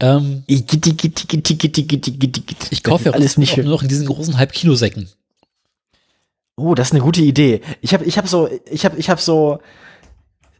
Ähm, 0.00 0.44
ich 0.46 0.64
kaufe 2.82 3.04
ja 3.06 3.12
alles 3.12 3.36
nicht 3.36 3.56
nur 3.56 3.66
noch 3.66 3.82
in 3.82 3.88
diesen 3.88 4.06
großen 4.06 4.36
Halbkilo-Säcken. 4.38 5.08
Oh, 6.56 6.74
das 6.74 6.88
ist 6.88 6.92
eine 6.92 7.02
gute 7.02 7.22
Idee. 7.22 7.60
Ich 7.80 7.94
habe 7.94 8.04
ich 8.04 8.18
hab 8.18 8.28
so, 8.28 8.48
ich 8.70 8.84
habe 8.84 8.96
ich 8.98 9.10
hab 9.10 9.20
so, 9.20 9.60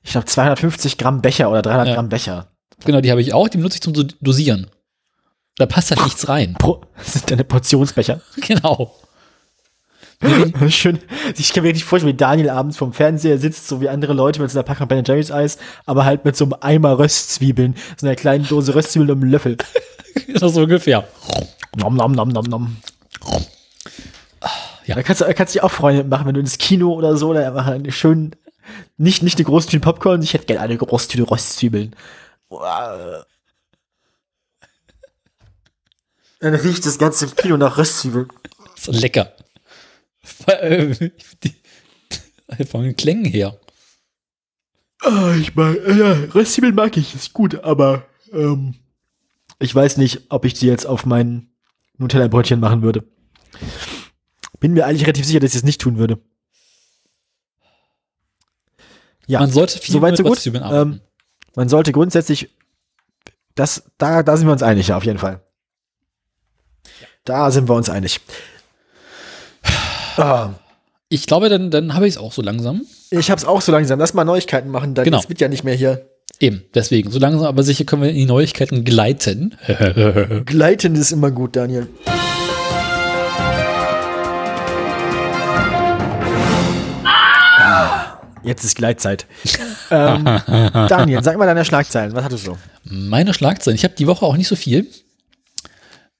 ich 0.02 0.10
glaube 0.12 0.26
250 0.26 0.96
Gramm 0.98 1.22
Becher 1.22 1.50
oder 1.50 1.62
300 1.62 1.88
Ja. 1.88 1.94
Gramm 1.94 2.08
Becher. 2.08 2.48
Genau, 2.84 3.00
die 3.00 3.10
habe 3.10 3.20
ich 3.20 3.32
auch. 3.34 3.48
Die 3.48 3.58
benutze 3.58 3.76
ich 3.76 3.80
zum 3.82 3.92
Do- 3.92 4.04
Dosieren. 4.20 4.68
Da 5.56 5.66
passt 5.66 5.90
halt 5.90 6.04
nichts 6.04 6.28
rein. 6.28 6.54
Pro, 6.54 6.82
das 6.96 7.14
sind 7.14 7.30
deine 7.30 7.44
Portionsbecher. 7.44 8.20
Genau. 8.46 8.94
Schön. 10.68 10.98
Ich 11.36 11.52
kann 11.52 11.62
mir 11.62 11.68
richtig 11.68 11.84
vorstellen, 11.84 12.12
wie 12.12 12.16
Daniel 12.16 12.50
abends 12.50 12.76
vorm 12.76 12.92
Fernseher 12.92 13.38
sitzt, 13.38 13.68
so 13.68 13.80
wie 13.80 13.88
andere 13.88 14.14
Leute 14.14 14.40
mit 14.40 14.50
so 14.50 14.58
einer 14.58 14.64
Packung 14.64 14.88
Ben 14.88 15.04
Jerry's 15.04 15.30
Eis, 15.30 15.58
aber 15.86 16.04
halt 16.04 16.24
mit 16.24 16.36
so 16.36 16.44
einem 16.44 16.56
Eimer 16.60 16.98
Röstzwiebeln, 16.98 17.76
so 17.96 18.06
einer 18.06 18.16
kleinen 18.16 18.46
Dose 18.46 18.74
Röstzwiebeln 18.74 19.10
und 19.10 19.22
einem 19.22 19.30
Löffel. 19.30 19.56
Das 20.34 20.52
so 20.52 20.62
ungefähr. 20.62 21.06
Nom, 21.76 21.94
nom, 21.94 22.10
nom, 22.10 22.28
nom, 22.28 22.44
nom. 22.44 22.76
Ja. 24.84 24.96
Da 24.96 25.02
kannst 25.04 25.24
kannst 25.24 25.54
du 25.54 25.58
dich 25.58 25.62
auch 25.62 25.70
Freunde 25.70 26.02
machen, 26.02 26.26
wenn 26.26 26.34
du 26.34 26.40
ins 26.40 26.58
Kino 26.58 26.92
oder 26.92 27.16
so, 27.16 27.32
da 27.32 27.46
einfach 27.46 27.68
eine 27.68 27.92
schön, 27.92 28.34
nicht, 28.96 29.22
nicht 29.22 29.38
eine 29.38 29.44
große 29.44 29.68
Tüte 29.68 29.80
Popcorn, 29.80 30.20
ich 30.22 30.34
hätte 30.34 30.46
gerne 30.46 30.62
eine 30.62 30.76
große 30.76 31.08
Tüte 31.08 31.30
Röstzwiebeln. 31.30 31.94
Dann 36.40 36.54
riecht 36.54 36.84
das 36.84 36.98
ganze 36.98 37.28
Kino 37.28 37.56
nach 37.56 37.78
Röstzwiebeln. 37.78 38.28
So 38.76 38.90
lecker. 38.90 39.32
Äh, 40.46 41.10
Von 42.66 42.84
den 42.84 42.96
Klängen 42.96 43.24
her. 43.26 43.58
Ah, 45.00 45.34
ich 45.38 45.54
mag, 45.54 45.76
ja, 45.86 46.12
Röstzwiebeln 46.34 46.74
mag 46.74 46.96
ich, 46.96 47.14
ist 47.14 47.32
gut, 47.32 47.62
aber 47.62 48.06
ähm, 48.32 48.74
ich 49.58 49.74
weiß 49.74 49.96
nicht, 49.98 50.22
ob 50.30 50.44
ich 50.44 50.54
die 50.54 50.66
jetzt 50.66 50.86
auf 50.86 51.06
mein 51.06 51.50
Nutella-Brötchen 51.98 52.60
machen 52.60 52.82
würde. 52.82 53.04
Bin 54.60 54.72
mir 54.72 54.86
eigentlich 54.86 55.02
relativ 55.02 55.24
sicher, 55.24 55.40
dass 55.40 55.52
ich 55.52 55.58
es 55.58 55.62
nicht 55.64 55.80
tun 55.80 55.98
würde. 55.98 56.18
Ja, 59.26 59.40
Man 59.40 59.50
sollte 59.50 59.78
viel 59.78 59.92
soweit 59.92 60.12
mit 60.12 60.18
so 60.18 60.24
gut. 60.24 60.46
Ähm, 60.46 61.00
man 61.54 61.68
sollte 61.68 61.92
grundsätzlich, 61.92 62.50
das, 63.54 63.90
da, 63.98 64.22
da 64.22 64.36
sind 64.36 64.46
wir 64.46 64.52
uns 64.52 64.62
einig, 64.62 64.88
ja, 64.88 64.96
auf 64.96 65.04
jeden 65.04 65.18
Fall. 65.18 65.42
Da 67.24 67.50
sind 67.50 67.68
wir 67.68 67.74
uns 67.74 67.90
einig. 67.90 68.20
Ah, 70.18 70.50
ich 71.08 71.26
glaube, 71.26 71.48
dann, 71.48 71.70
dann 71.70 71.94
habe 71.94 72.06
ich 72.06 72.14
es 72.14 72.18
auch 72.20 72.32
so 72.32 72.42
langsam. 72.42 72.82
ich 73.10 73.30
hab's 73.30 73.44
auch 73.44 73.60
so 73.62 73.72
langsam. 73.72 73.98
Lass 73.98 74.12
mal 74.14 74.24
Neuigkeiten 74.24 74.68
machen, 74.70 74.94
dann 74.94 75.04
Genau. 75.04 75.18
genau. 75.18 75.28
wird 75.28 75.40
ja 75.40 75.48
nicht 75.48 75.64
mehr 75.64 75.74
hier. 75.74 76.06
Eben, 76.40 76.62
deswegen. 76.74 77.10
So 77.10 77.18
langsam, 77.18 77.46
aber 77.46 77.62
sicher 77.62 77.84
können 77.84 78.02
wir 78.02 78.10
in 78.10 78.16
die 78.16 78.26
Neuigkeiten 78.26 78.84
gleiten. 78.84 79.56
Gleiten 80.44 80.94
ist 80.94 81.12
immer 81.12 81.30
gut, 81.30 81.56
Daniel. 81.56 81.88
Ah, 87.04 88.18
Jetzt 88.44 88.64
ist 88.64 88.76
Gleitzeit. 88.76 89.26
ähm, 89.90 90.24
Daniel, 90.24 91.22
sag 91.22 91.36
mal 91.38 91.46
deine 91.46 91.64
Schlagzeilen. 91.64 92.14
Was 92.14 92.24
hattest 92.24 92.46
du? 92.46 92.56
Meine 92.84 93.34
Schlagzeilen. 93.34 93.74
Ich 93.76 93.84
habe 93.84 93.94
die 93.94 94.06
Woche 94.06 94.24
auch 94.24 94.36
nicht 94.36 94.48
so 94.48 94.56
viel. 94.56 94.86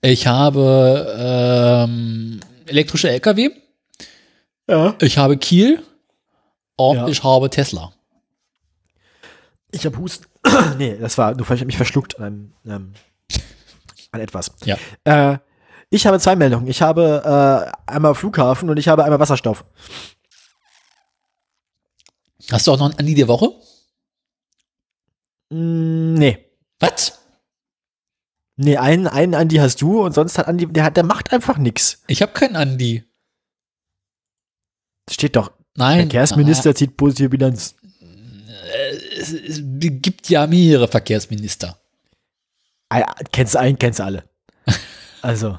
Ich 0.01 0.27
habe 0.27 1.87
ähm, 1.89 2.41
elektrische 2.67 3.11
LKW. 3.11 3.51
Ja. 4.69 4.95
Ich 5.01 5.19
habe 5.19 5.37
Kiel. 5.37 5.83
Und 6.77 6.97
Ja. 6.97 7.09
ich 7.09 7.25
habe 7.25 7.51
Tesla. 7.51 7.93
Ich 9.73 9.85
habe 9.85 9.99
Husten. 9.99 10.27
nee, 10.79 10.97
das 10.97 11.19
war, 11.19 11.35
du 11.35 11.43
ich 11.43 11.61
hab 11.61 11.67
mich 11.67 11.77
verschluckt 11.77 12.21
an, 12.21 12.53
ähm, 12.67 12.95
an 14.13 14.21
etwas. 14.21 14.53
Ja. 14.65 14.77
Äh, 15.05 15.39
ich 15.91 16.07
habe 16.07 16.21
zwei 16.21 16.37
Meldungen. 16.37 16.69
Ich 16.69 16.83
habe 16.83 17.73
äh, 17.87 17.91
einmal 17.91 18.15
Flughafen 18.15 18.71
und 18.71 18.77
ich 18.79 18.89
habe 18.89 19.05
einmal 19.05 19.19
Wasserstoff. 19.19 19.65
Hast 22.51 22.67
du 22.67 22.73
auch 22.73 22.79
noch 22.79 22.87
einen 22.91 22.99
Andi 22.99 23.15
der 23.15 23.29
Woche? 23.29 23.51
Mm, 25.51 26.15
nee. 26.15 26.47
Was? 26.79 27.19
Nee, 28.57 28.77
einen, 28.77 29.07
einen 29.07 29.35
Andi 29.35 29.57
hast 29.57 29.81
du 29.81 30.03
und 30.05 30.13
sonst 30.13 30.39
hat 30.39 30.47
Andi, 30.47 30.67
der, 30.67 30.85
hat, 30.85 30.97
der 30.97 31.05
macht 31.05 31.33
einfach 31.33 31.59
nix. 31.59 32.03
Ich 32.07 32.23
habe 32.23 32.33
keinen 32.33 32.57
Andi. 32.57 33.05
Steht 35.11 35.37
doch. 35.37 35.53
Nein. 35.77 36.01
Verkehrsminister 36.01 36.75
zieht 36.75 36.97
positive 36.97 37.29
Bilanz. 37.29 37.75
Es, 39.17 39.33
es 39.33 39.61
gibt 39.65 40.29
ja 40.29 40.47
mehrere 40.47 40.89
Verkehrsminister. 40.89 41.79
Ah, 42.89 43.15
Kennst 43.33 43.55
du 43.55 43.61
einen, 43.61 43.79
kennst 43.79 43.99
du 43.99 44.05
alle. 44.05 44.25
Also, 45.21 45.59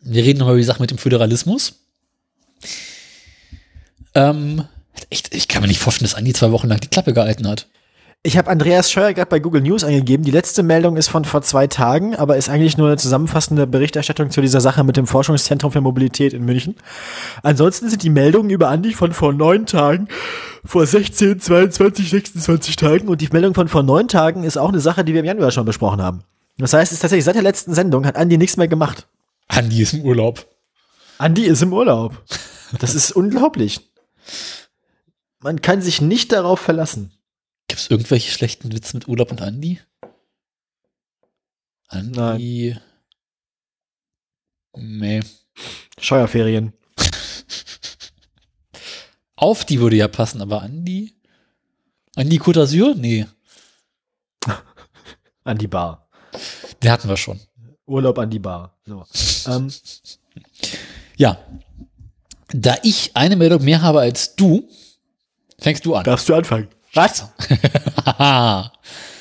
Wir 0.00 0.24
reden 0.24 0.38
nochmal 0.38 0.54
über 0.54 0.60
die 0.60 0.66
Sache 0.66 0.80
mit 0.80 0.90
dem 0.90 0.96
Föderalismus. 0.96 1.74
Ähm, 4.14 4.64
echt, 5.10 5.34
ich 5.34 5.46
kann 5.46 5.60
mir 5.60 5.68
nicht 5.68 5.78
vorstellen, 5.80 6.08
dass 6.08 6.16
Andi 6.16 6.32
zwei 6.32 6.52
Wochen 6.52 6.68
lang 6.68 6.80
die 6.80 6.88
Klappe 6.88 7.12
gehalten 7.12 7.46
hat. 7.46 7.66
Ich 8.22 8.36
habe 8.36 8.50
Andreas 8.50 8.90
Scheuer 8.90 9.12
gerade 9.12 9.28
bei 9.28 9.38
Google 9.38 9.62
News 9.62 9.84
eingegeben. 9.84 10.24
Die 10.24 10.32
letzte 10.32 10.64
Meldung 10.64 10.96
ist 10.96 11.06
von 11.06 11.24
vor 11.24 11.42
zwei 11.42 11.68
Tagen, 11.68 12.16
aber 12.16 12.36
ist 12.36 12.48
eigentlich 12.48 12.76
nur 12.76 12.88
eine 12.88 12.96
zusammenfassende 12.96 13.68
Berichterstattung 13.68 14.30
zu 14.30 14.40
dieser 14.40 14.60
Sache 14.60 14.82
mit 14.82 14.96
dem 14.96 15.06
Forschungszentrum 15.06 15.70
für 15.70 15.80
Mobilität 15.80 16.32
in 16.32 16.44
München. 16.44 16.74
Ansonsten 17.44 17.88
sind 17.88 18.02
die 18.02 18.10
Meldungen 18.10 18.50
über 18.50 18.68
Andi 18.68 18.94
von 18.94 19.12
vor 19.12 19.32
neun 19.32 19.66
Tagen, 19.66 20.08
vor 20.64 20.86
16, 20.86 21.38
22, 21.38 22.10
26 22.10 22.74
Tagen 22.74 23.06
und 23.06 23.20
die 23.20 23.28
Meldung 23.30 23.54
von 23.54 23.68
vor 23.68 23.84
neun 23.84 24.08
Tagen 24.08 24.42
ist 24.42 24.56
auch 24.56 24.70
eine 24.70 24.80
Sache, 24.80 25.04
die 25.04 25.12
wir 25.12 25.20
im 25.20 25.26
Januar 25.26 25.52
schon 25.52 25.64
besprochen 25.64 26.02
haben. 26.02 26.24
Das 26.58 26.72
heißt, 26.72 26.90
es 26.90 26.96
ist 26.96 27.02
tatsächlich 27.02 27.24
seit 27.24 27.36
der 27.36 27.42
letzten 27.42 27.74
Sendung 27.74 28.06
hat 28.06 28.16
Andi 28.16 28.38
nichts 28.38 28.56
mehr 28.56 28.66
gemacht. 28.66 29.06
Andi 29.46 29.82
ist 29.82 29.92
im 29.92 30.02
Urlaub. 30.02 30.44
Andi 31.18 31.44
ist 31.44 31.62
im 31.62 31.72
Urlaub. 31.72 32.20
Das 32.80 32.96
ist 32.96 33.12
unglaublich. 33.16 33.88
Man 35.40 35.60
kann 35.62 35.80
sich 35.80 36.00
nicht 36.00 36.32
darauf 36.32 36.58
verlassen. 36.58 37.12
Gibt 37.76 37.84
es 37.84 37.90
irgendwelche 37.90 38.32
schlechten 38.32 38.72
Witze 38.72 38.96
mit 38.96 39.06
Urlaub 39.06 39.30
und 39.30 39.42
Andi? 39.42 39.78
Andi. 41.88 42.74
Nee. 44.74 45.20
Scheuerferien. 46.00 46.72
Auf 49.34 49.66
die 49.66 49.78
würde 49.78 49.96
ja 49.96 50.08
passen, 50.08 50.40
aber 50.40 50.62
Andi? 50.62 51.20
Andi 52.14 52.38
Côte 52.38 52.62
d'Azur? 52.62 52.94
Nee. 52.94 53.26
Andi 55.44 55.66
Bar. 55.66 56.08
Den 56.82 56.90
hatten 56.90 57.10
wir 57.10 57.18
schon. 57.18 57.38
Urlaub 57.84 58.18
an 58.18 58.30
die 58.30 58.38
Bar. 58.38 58.74
So. 58.86 59.04
ähm, 59.48 59.70
Ja. 61.18 61.38
Da 62.48 62.76
ich 62.82 63.14
eine 63.14 63.36
Meldung 63.36 63.62
mehr 63.62 63.82
habe 63.82 64.00
als 64.00 64.34
du, 64.34 64.66
fängst 65.58 65.84
du 65.84 65.94
an. 65.94 66.04
darfst 66.04 66.26
du 66.30 66.34
anfangen? 66.34 66.68
Was? 66.96 67.26
Haha. 68.06 68.72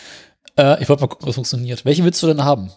äh, 0.58 0.82
ich 0.82 0.88
wollte 0.88 1.02
mal 1.02 1.08
gucken, 1.08 1.28
was 1.28 1.36
funktioniert. 1.36 1.84
Welche 1.84 2.06
willst 2.06 2.24
du 2.24 2.28
denn 2.28 2.44
haben? 2.44 2.72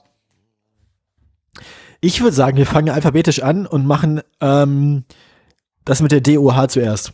Ich 2.01 2.21
würde 2.21 2.35
sagen, 2.35 2.57
wir 2.57 2.67
fangen 2.67 2.91
alphabetisch 2.91 3.41
an 3.43 3.67
und 3.67 3.87
machen 3.87 4.23
ähm, 4.41 5.05
das 5.85 6.03
mit 6.03 6.11
der 6.11 6.21
DOH 6.21 6.69
zuerst. 6.69 7.13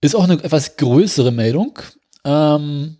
Ist 0.00 0.14
auch 0.14 0.24
eine 0.24 0.42
etwas 0.42 0.76
größere 0.76 1.30
Meldung, 1.30 1.78
ähm, 2.24 2.96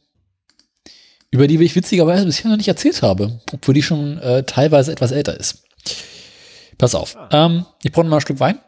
über 1.31 1.47
die 1.47 1.63
ich 1.63 1.75
witzigerweise 1.75 2.27
bisher 2.27 2.51
noch 2.51 2.57
nicht 2.59 2.69
erzählt 2.69 3.01
habe, 3.03 3.41
obwohl 3.53 3.75
die 3.75 3.83
schon 3.83 4.19
äh, 4.19 4.43
teilweise 4.45 4.93
etwas 4.93 5.11
älter 5.11 5.39
ist. 5.39 5.65
Pass 6.77 6.95
auf. 6.95 7.17
Ähm, 7.31 7.65
ich 7.83 7.93
brauche 7.93 8.05
noch 8.05 8.11
mal 8.11 8.17
ein 8.17 8.23
Stück 8.23 8.41
Wein. 8.41 8.61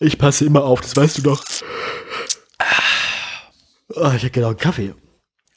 Ich 0.00 0.18
passe 0.18 0.44
immer 0.44 0.64
auf, 0.64 0.80
das 0.80 0.96
weißt 0.96 1.18
du 1.18 1.22
doch. 1.22 1.44
Oh, 3.94 4.06
ich 4.08 4.22
hätte 4.22 4.30
genau 4.30 4.48
einen 4.48 4.56
Kaffee. 4.58 4.94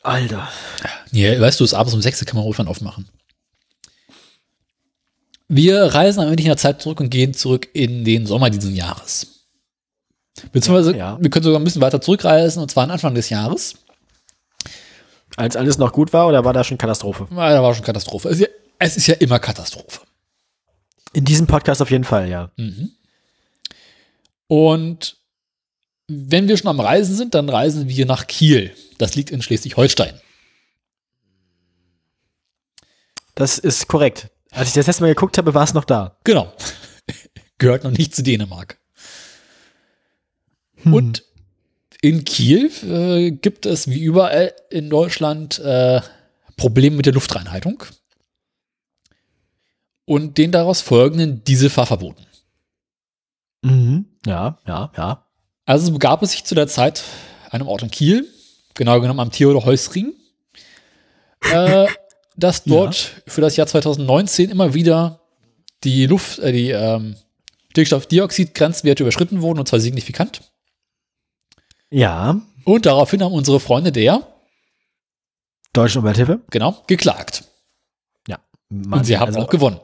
Alter. 0.03 0.49
Ja, 1.11 1.39
weißt 1.39 1.59
du, 1.59 1.63
es 1.63 1.71
ist 1.71 1.77
abends 1.77 1.93
um 1.93 2.01
6 2.01 2.21
Uhr 2.21 2.25
kann 2.25 2.37
man 2.37 2.45
Rotwein 2.45 2.67
aufmachen. 2.67 3.09
Wir 5.47 5.83
reisen 5.83 6.21
ein 6.21 6.27
wenig 6.31 6.45
in 6.45 6.49
der 6.49 6.57
Zeit 6.57 6.81
zurück 6.81 7.01
und 7.01 7.09
gehen 7.09 7.33
zurück 7.33 7.67
in 7.73 8.03
den 8.05 8.25
Sommer 8.25 8.49
dieses 8.49 8.73
Jahres. 8.73 9.47
Beziehungsweise, 10.53 10.91
Ja, 10.91 10.97
ja. 10.97 11.17
wir 11.21 11.29
können 11.29 11.43
sogar 11.43 11.59
ein 11.59 11.63
bisschen 11.65 11.81
weiter 11.81 11.99
zurückreisen, 12.01 12.61
und 12.61 12.71
zwar 12.71 12.85
an 12.85 12.91
Anfang 12.91 13.13
des 13.13 13.29
Jahres. 13.29 13.75
Als 15.35 15.55
alles 15.55 15.77
noch 15.77 15.91
gut 15.93 16.13
war 16.13 16.27
oder 16.27 16.43
war 16.45 16.53
da 16.53 16.63
schon 16.63 16.77
Katastrophe? 16.77 17.27
Weil 17.29 17.53
Da 17.53 17.61
war 17.61 17.73
schon 17.75 17.83
Katastrophe. 17.83 18.29
Es 18.29 18.35
ist 18.39 18.41
ja, 18.41 18.47
es 18.79 18.97
ist 18.97 19.07
ja 19.07 19.15
immer 19.15 19.39
Katastrophe. 19.39 20.01
In 21.13 21.25
diesem 21.25 21.47
Podcast 21.47 21.81
auf 21.81 21.91
jeden 21.91 22.05
Fall, 22.05 22.29
ja. 22.29 22.49
Und 24.47 25.17
wenn 26.11 26.47
wir 26.47 26.57
schon 26.57 26.69
am 26.69 26.79
Reisen 26.79 27.15
sind, 27.15 27.33
dann 27.35 27.49
reisen 27.49 27.87
wir 27.87 28.05
nach 28.05 28.27
Kiel. 28.27 28.73
Das 28.97 29.15
liegt 29.15 29.31
in 29.31 29.41
Schleswig-Holstein. 29.41 30.19
Das 33.35 33.57
ist 33.57 33.87
korrekt. 33.87 34.29
Als 34.51 34.69
ich 34.69 34.73
das 34.73 34.87
letzte 34.87 35.03
Mal 35.03 35.09
geguckt 35.09 35.37
habe, 35.37 35.53
war 35.53 35.63
es 35.63 35.73
noch 35.73 35.85
da. 35.85 36.17
Genau. 36.23 36.53
Gehört 37.57 37.83
noch 37.83 37.91
nicht 37.91 38.15
zu 38.15 38.23
Dänemark. 38.23 38.79
Hm. 40.83 40.93
Und 40.93 41.23
in 42.01 42.25
Kiel 42.25 42.71
äh, 42.83 43.31
gibt 43.31 43.65
es 43.65 43.87
wie 43.87 44.03
überall 44.03 44.53
in 44.69 44.89
Deutschland 44.89 45.59
äh, 45.59 46.01
Probleme 46.57 46.97
mit 46.97 47.05
der 47.05 47.13
Luftreinhaltung 47.13 47.83
und 50.05 50.37
den 50.37 50.51
daraus 50.51 50.81
folgenden 50.81 51.43
Dieselfahrverboten. 51.43 52.25
Mhm. 53.61 54.05
Ja, 54.25 54.59
ja, 54.65 54.91
ja. 54.97 55.25
Also 55.65 55.91
begab 55.91 56.23
es 56.23 56.31
sich 56.31 56.43
zu 56.43 56.55
der 56.55 56.67
Zeit 56.67 57.03
an 57.49 57.61
einem 57.61 57.67
Ort 57.67 57.83
in 57.83 57.91
Kiel, 57.91 58.27
genau 58.73 58.99
genommen 58.99 59.19
am 59.19 59.31
Theodor 59.31 59.65
Heusring, 59.65 60.13
äh, 61.51 61.87
dass 62.35 62.63
dort 62.63 63.23
für 63.27 63.41
das 63.41 63.55
Jahr 63.57 63.67
2019 63.67 64.49
immer 64.49 64.73
wieder 64.73 65.21
die 65.83 66.05
Luft, 66.05 66.39
äh, 66.39 66.51
die 66.51 66.71
ähm, 66.71 67.15
Stickstoffdioxid-Grenzwerte 67.71 69.03
überschritten 69.03 69.41
wurden 69.41 69.59
und 69.59 69.67
zwar 69.67 69.79
signifikant. 69.79 70.41
Ja. 71.89 72.41
Und 72.63 72.85
daraufhin 72.85 73.23
haben 73.23 73.33
unsere 73.33 73.59
Freunde 73.59 73.91
der, 73.91 74.27
Deutsche 75.73 75.99
Umwelthilfe. 75.99 76.41
genau, 76.49 76.83
geklagt. 76.87 77.45
Ja. 78.27 78.39
Und 78.69 79.05
sie 79.05 79.17
haben 79.17 79.27
also 79.27 79.39
auch 79.39 79.49
gewonnen. 79.49 79.79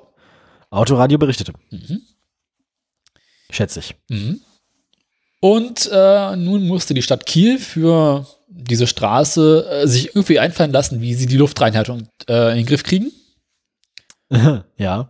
Autoradio 0.69 1.17
berichtete. 1.17 1.53
Mhm. 1.71 2.01
Schätze 3.49 3.79
ich. 3.79 3.95
Mhm. 4.09 4.41
Und 5.39 5.89
äh, 5.91 6.35
nun 6.35 6.67
musste 6.67 6.93
die 6.93 7.01
Stadt 7.01 7.25
Kiel 7.25 7.59
für 7.59 8.25
diese 8.47 8.87
Straße 8.87 9.67
äh, 9.69 9.87
sich 9.87 10.15
irgendwie 10.15 10.39
einfallen 10.39 10.71
lassen, 10.71 11.01
wie 11.01 11.13
sie 11.13 11.27
die 11.27 11.37
Luftreinhaltung 11.37 12.07
äh, 12.27 12.51
in 12.51 12.57
den 12.57 12.65
Griff 12.65 12.83
kriegen. 12.83 13.11
ja. 14.77 15.09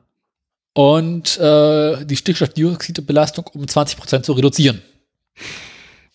und 0.73 1.39
äh, 1.39 2.05
die 2.05 2.15
Stickstoffdioxidbelastung 2.15 3.47
um 3.53 3.63
20% 3.63 4.21
zu 4.21 4.34
reduzieren. 4.34 4.84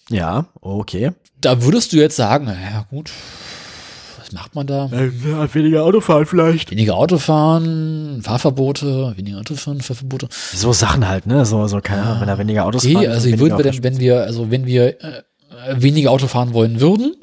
Ja, 0.08 0.46
okay. 0.60 1.10
Da 1.40 1.62
würdest 1.62 1.92
du 1.92 1.96
jetzt 1.96 2.14
sagen, 2.14 2.44
naja 2.44 2.86
gut, 2.90 3.10
was 4.32 4.40
macht 4.40 4.54
man 4.54 4.66
da? 4.66 4.90
weniger 4.90 5.84
Autofahren 5.84 6.26
vielleicht. 6.26 6.70
Weniger 6.70 6.96
Autofahren, 6.96 8.20
Fahrverbote, 8.22 9.12
weniger 9.16 9.38
Autofahren, 9.38 9.80
Fahrverbote. 9.80 10.28
So 10.52 10.72
Sachen 10.72 11.06
halt, 11.08 11.26
ne? 11.26 11.44
So, 11.44 11.66
so 11.66 11.80
keine 11.80 12.02
Ahnung, 12.02 12.20
wenn 12.22 12.28
da 12.28 12.38
weniger 12.38 12.64
Autos 12.64 12.84
Okay, 12.84 12.94
fahren. 12.94 13.06
also 13.08 13.28
wir 13.28 13.54
Autos- 13.54 13.72
denn, 13.74 13.82
wenn 13.84 13.98
wir, 14.00 14.22
also 14.22 14.50
wenn 14.50 14.66
wir 14.66 15.02
äh, 15.02 15.22
äh, 15.68 15.82
weniger 15.82 16.10
Auto 16.10 16.26
fahren 16.28 16.52
wollen 16.54 16.80
würden, 16.80 17.14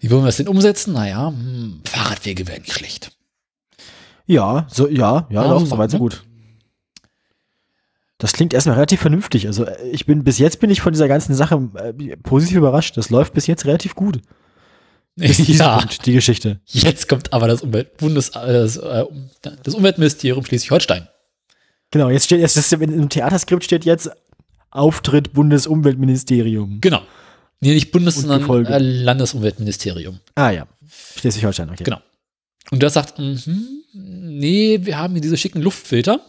wie 0.00 0.10
würden 0.10 0.22
wir 0.22 0.26
das 0.28 0.36
denn 0.38 0.48
umsetzen? 0.48 0.94
Naja, 0.94 1.28
hm, 1.28 1.80
Fahrradwege 1.84 2.48
wären 2.48 2.62
nicht 2.62 2.72
schlecht. 2.72 3.10
Ja, 4.26 4.66
so, 4.70 4.88
ja, 4.88 5.26
ja, 5.30 5.42
Ja, 5.42 5.48
doch, 5.48 5.60
so 5.60 5.66
soweit 5.66 5.90
so 5.90 5.96
ne? 5.96 6.00
gut. 6.02 6.22
Das 8.18 8.32
klingt 8.34 8.52
erstmal 8.52 8.74
relativ 8.76 9.00
vernünftig. 9.00 9.46
Also 9.46 9.64
äh, 9.64 9.88
ich 9.90 10.06
bin, 10.06 10.24
bis 10.24 10.38
jetzt 10.38 10.60
bin 10.60 10.70
ich 10.70 10.80
von 10.80 10.92
dieser 10.92 11.08
ganzen 11.08 11.34
Sache 11.34 11.68
äh, 11.74 12.16
positiv 12.16 12.58
überrascht. 12.58 12.96
Das 12.96 13.10
läuft 13.10 13.32
bis 13.34 13.46
jetzt 13.46 13.64
relativ 13.66 13.94
gut. 13.94 14.20
Bis 15.20 15.46
ja, 15.58 15.78
Punkt, 15.78 16.06
die 16.06 16.12
Geschichte. 16.12 16.60
jetzt 16.66 17.08
kommt 17.08 17.32
aber 17.32 17.48
das, 17.48 17.62
Umweltbundes, 17.62 18.30
äh, 18.30 18.52
das, 18.52 18.76
äh, 18.78 19.04
das 19.62 19.74
Umweltministerium 19.74 20.44
Schleswig-Holstein. 20.44 21.08
Genau, 21.90 22.08
jetzt 22.08 22.24
steht, 22.26 22.40
jetzt 22.40 22.56
ist, 22.56 22.72
im 22.72 23.08
Theaterskript 23.08 23.64
steht 23.64 23.84
jetzt 23.84 24.10
Auftritt 24.70 25.32
Bundesumweltministerium. 25.32 26.80
Genau. 26.80 27.02
Nee, 27.60 27.74
nicht 27.74 27.92
Bundes, 27.92 28.16
Und 28.16 28.28
sondern 28.28 28.66
äh, 28.66 28.78
Landesumweltministerium. 28.78 30.20
Ah 30.34 30.50
ja, 30.50 30.66
Schleswig-Holstein, 31.16 31.70
okay. 31.70 31.84
Genau. 31.84 32.00
Und 32.70 32.82
das 32.82 32.94
sagt, 32.94 33.18
mhm, 33.18 33.82
nee, 33.92 34.78
wir 34.82 34.98
haben 34.98 35.12
hier 35.14 35.20
diese 35.20 35.36
schicken 35.36 35.60
Luftfilter 35.60 36.20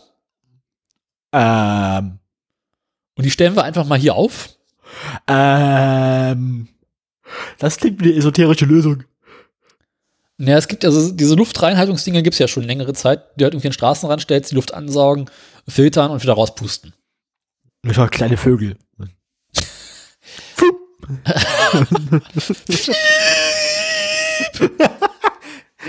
Ähm, 1.31 2.19
und 3.15 3.23
die 3.23 3.31
stellen 3.31 3.55
wir 3.55 3.63
einfach 3.63 3.85
mal 3.85 3.99
hier 3.99 4.15
auf. 4.15 4.49
ähm, 5.27 6.67
das 7.59 7.77
klingt 7.77 8.01
wie 8.01 8.09
eine 8.09 8.17
esoterische 8.17 8.65
Lösung. 8.65 9.03
Naja, 10.37 10.57
es 10.57 10.67
gibt 10.67 10.83
also 10.85 11.11
diese 11.11 11.35
Luftreinhaltungsdinger 11.35 12.23
gibt 12.23 12.33
es 12.33 12.39
ja 12.39 12.47
schon 12.47 12.63
längere 12.63 12.93
Zeit, 12.93 13.23
die 13.35 13.43
halt 13.43 13.53
irgendwie 13.53 13.67
an 13.67 13.71
den 13.71 13.75
Straßenrand 13.75 14.23
stellst, 14.23 14.51
die 14.51 14.55
Luft 14.55 14.73
ansaugen, 14.73 15.29
filtern 15.67 16.09
und 16.09 16.23
wieder 16.23 16.33
rauspusten. 16.33 16.93
Ich 17.83 17.97
war 17.97 18.09
kleine 18.09 18.37
Vögel. 18.37 18.75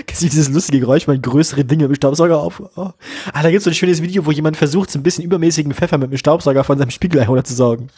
Kennst 0.05 0.21
du 0.21 0.25
dieses 0.25 0.49
lustige 0.49 0.81
Geräusch, 0.81 1.07
wenn 1.07 1.21
größere 1.21 1.65
Dinge 1.65 1.83
mit 1.83 1.91
dem 1.91 1.95
Staubsauger 1.95 2.39
auf? 2.39 2.61
Oh. 2.75 2.91
Ah, 3.33 3.43
da 3.43 3.51
gibt's 3.51 3.63
so 3.63 3.69
ein 3.69 3.75
schönes 3.75 4.01
Video, 4.01 4.25
wo 4.25 4.31
jemand 4.31 4.57
versucht, 4.57 4.91
so 4.91 4.99
ein 4.99 5.03
bisschen 5.03 5.23
übermäßigen 5.23 5.73
Pfeffer 5.73 5.97
mit 5.97 6.11
dem 6.11 6.17
Staubsauger 6.17 6.63
von 6.63 6.77
seinem 6.77 6.91
Spiegelei 6.91 7.25
runterzusaugen. 7.25 7.89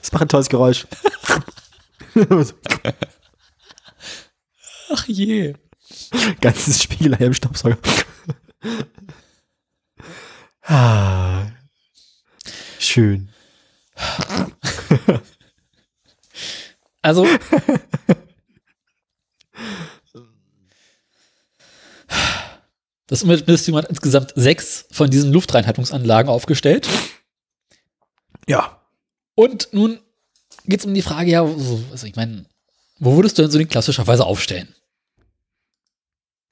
Das 0.00 0.12
macht 0.12 0.22
ein 0.22 0.28
tolles 0.28 0.48
Geräusch. 0.48 0.86
Ach 4.90 5.06
je. 5.06 5.54
Ganzes 6.40 6.82
Spiegelei 6.82 7.26
im 7.26 7.34
Staubsauger. 7.34 7.78
ah. 10.62 11.46
Schön. 12.78 13.30
Also. 17.02 17.26
Das 23.06 23.22
Umweltministerium 23.22 23.82
hat 23.82 23.90
insgesamt 23.90 24.32
sechs 24.34 24.86
von 24.90 25.10
diesen 25.10 25.32
Luftreinhaltungsanlagen 25.32 26.30
aufgestellt. 26.30 26.88
Ja. 28.48 28.80
Und 29.34 29.68
nun 29.72 30.00
geht 30.64 30.80
es 30.80 30.86
um 30.86 30.94
die 30.94 31.02
Frage, 31.02 31.30
ja, 31.30 31.46
so, 31.46 31.82
also 31.90 32.06
ich 32.06 32.16
meine, 32.16 32.46
wo 32.98 33.16
würdest 33.16 33.38
du 33.38 33.42
denn 33.42 33.50
so 33.50 33.58
den 33.58 33.68
klassischerweise 33.68 34.24
aufstellen? 34.24 34.74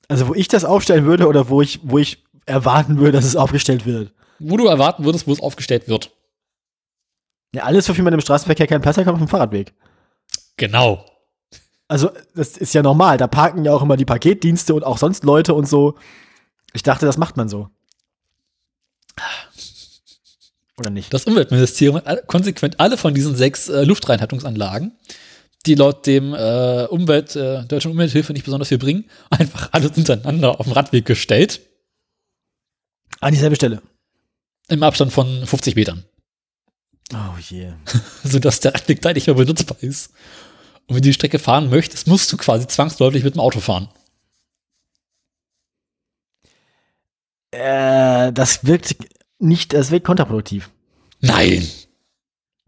Also, 0.08 0.28
wo 0.28 0.34
ich 0.34 0.48
das 0.48 0.64
aufstellen 0.64 1.04
würde 1.04 1.26
oder 1.26 1.48
wo 1.48 1.62
ich, 1.62 1.80
wo 1.82 1.98
ich 1.98 2.22
erwarten 2.44 2.98
würde, 2.98 3.12
dass 3.12 3.24
es 3.24 3.36
aufgestellt 3.36 3.86
wird. 3.86 4.12
Wo 4.38 4.56
du 4.56 4.66
erwarten 4.66 5.04
würdest, 5.04 5.26
wo 5.26 5.32
es 5.32 5.40
aufgestellt 5.40 5.88
wird. 5.88 6.10
Ja, 7.54 7.64
alles, 7.64 7.88
wofür 7.88 8.04
man 8.04 8.12
im 8.12 8.20
Straßenverkehr 8.20 8.66
keinen 8.66 8.82
Platz 8.82 8.96
hat, 8.96 9.04
kommt 9.04 9.14
auf 9.14 9.22
dem 9.22 9.28
Fahrradweg. 9.28 9.72
Genau. 10.56 11.04
Also, 11.88 12.10
das 12.34 12.56
ist 12.56 12.74
ja 12.74 12.82
normal. 12.82 13.18
Da 13.18 13.26
parken 13.26 13.64
ja 13.64 13.72
auch 13.72 13.82
immer 13.82 13.96
die 13.96 14.04
Paketdienste 14.04 14.74
und 14.74 14.84
auch 14.84 14.98
sonst 14.98 15.24
Leute 15.24 15.54
und 15.54 15.68
so. 15.68 15.96
Ich 16.72 16.82
dachte, 16.82 17.06
das 17.06 17.18
macht 17.18 17.36
man 17.36 17.48
so. 17.48 17.68
Oder 20.78 20.90
nicht? 20.90 21.12
Das 21.12 21.24
Umweltministerium 21.24 21.96
hat 21.96 22.26
konsequent 22.26 22.80
alle 22.80 22.96
von 22.96 23.14
diesen 23.14 23.36
sechs 23.36 23.68
äh, 23.68 23.84
Luftreinhaltungsanlagen, 23.84 24.92
die 25.66 25.74
laut 25.74 26.06
dem 26.06 26.34
äh, 26.34 26.84
Umwelt, 26.86 27.36
äh, 27.36 27.64
deutschen 27.64 27.90
Umwelthilfe 27.90 28.32
nicht 28.32 28.44
besonders 28.44 28.68
viel 28.68 28.78
bringen, 28.78 29.04
einfach 29.30 29.68
alles 29.72 29.94
hintereinander 29.94 30.58
auf 30.58 30.66
den 30.66 30.72
Radweg 30.72 31.04
gestellt. 31.04 31.60
An 33.20 33.32
dieselbe 33.32 33.56
Stelle. 33.56 33.82
Im 34.68 34.82
Abstand 34.82 35.12
von 35.12 35.46
50 35.46 35.76
Metern. 35.76 36.04
Oh 37.12 37.38
je. 37.38 37.72
Sodass 38.24 38.60
der 38.60 38.74
Radweg 38.74 39.02
da 39.02 39.12
nicht 39.12 39.26
mehr 39.26 39.36
benutzbar 39.36 39.76
ist. 39.80 40.12
Und 40.86 40.96
wenn 40.96 41.02
du 41.02 41.08
die 41.08 41.12
Strecke 41.12 41.38
fahren 41.38 41.68
möchtest, 41.68 42.06
musst 42.06 42.32
du 42.32 42.36
quasi 42.36 42.66
zwangsläufig 42.66 43.22
mit 43.22 43.34
dem 43.34 43.40
Auto 43.40 43.60
fahren. 43.60 43.88
Äh, 47.50 48.32
das 48.32 48.64
wirkt 48.64 48.96
nicht, 49.42 49.72
das 49.72 49.90
wirkt 49.90 50.06
kontraproduktiv. 50.06 50.70
Nein. 51.20 51.66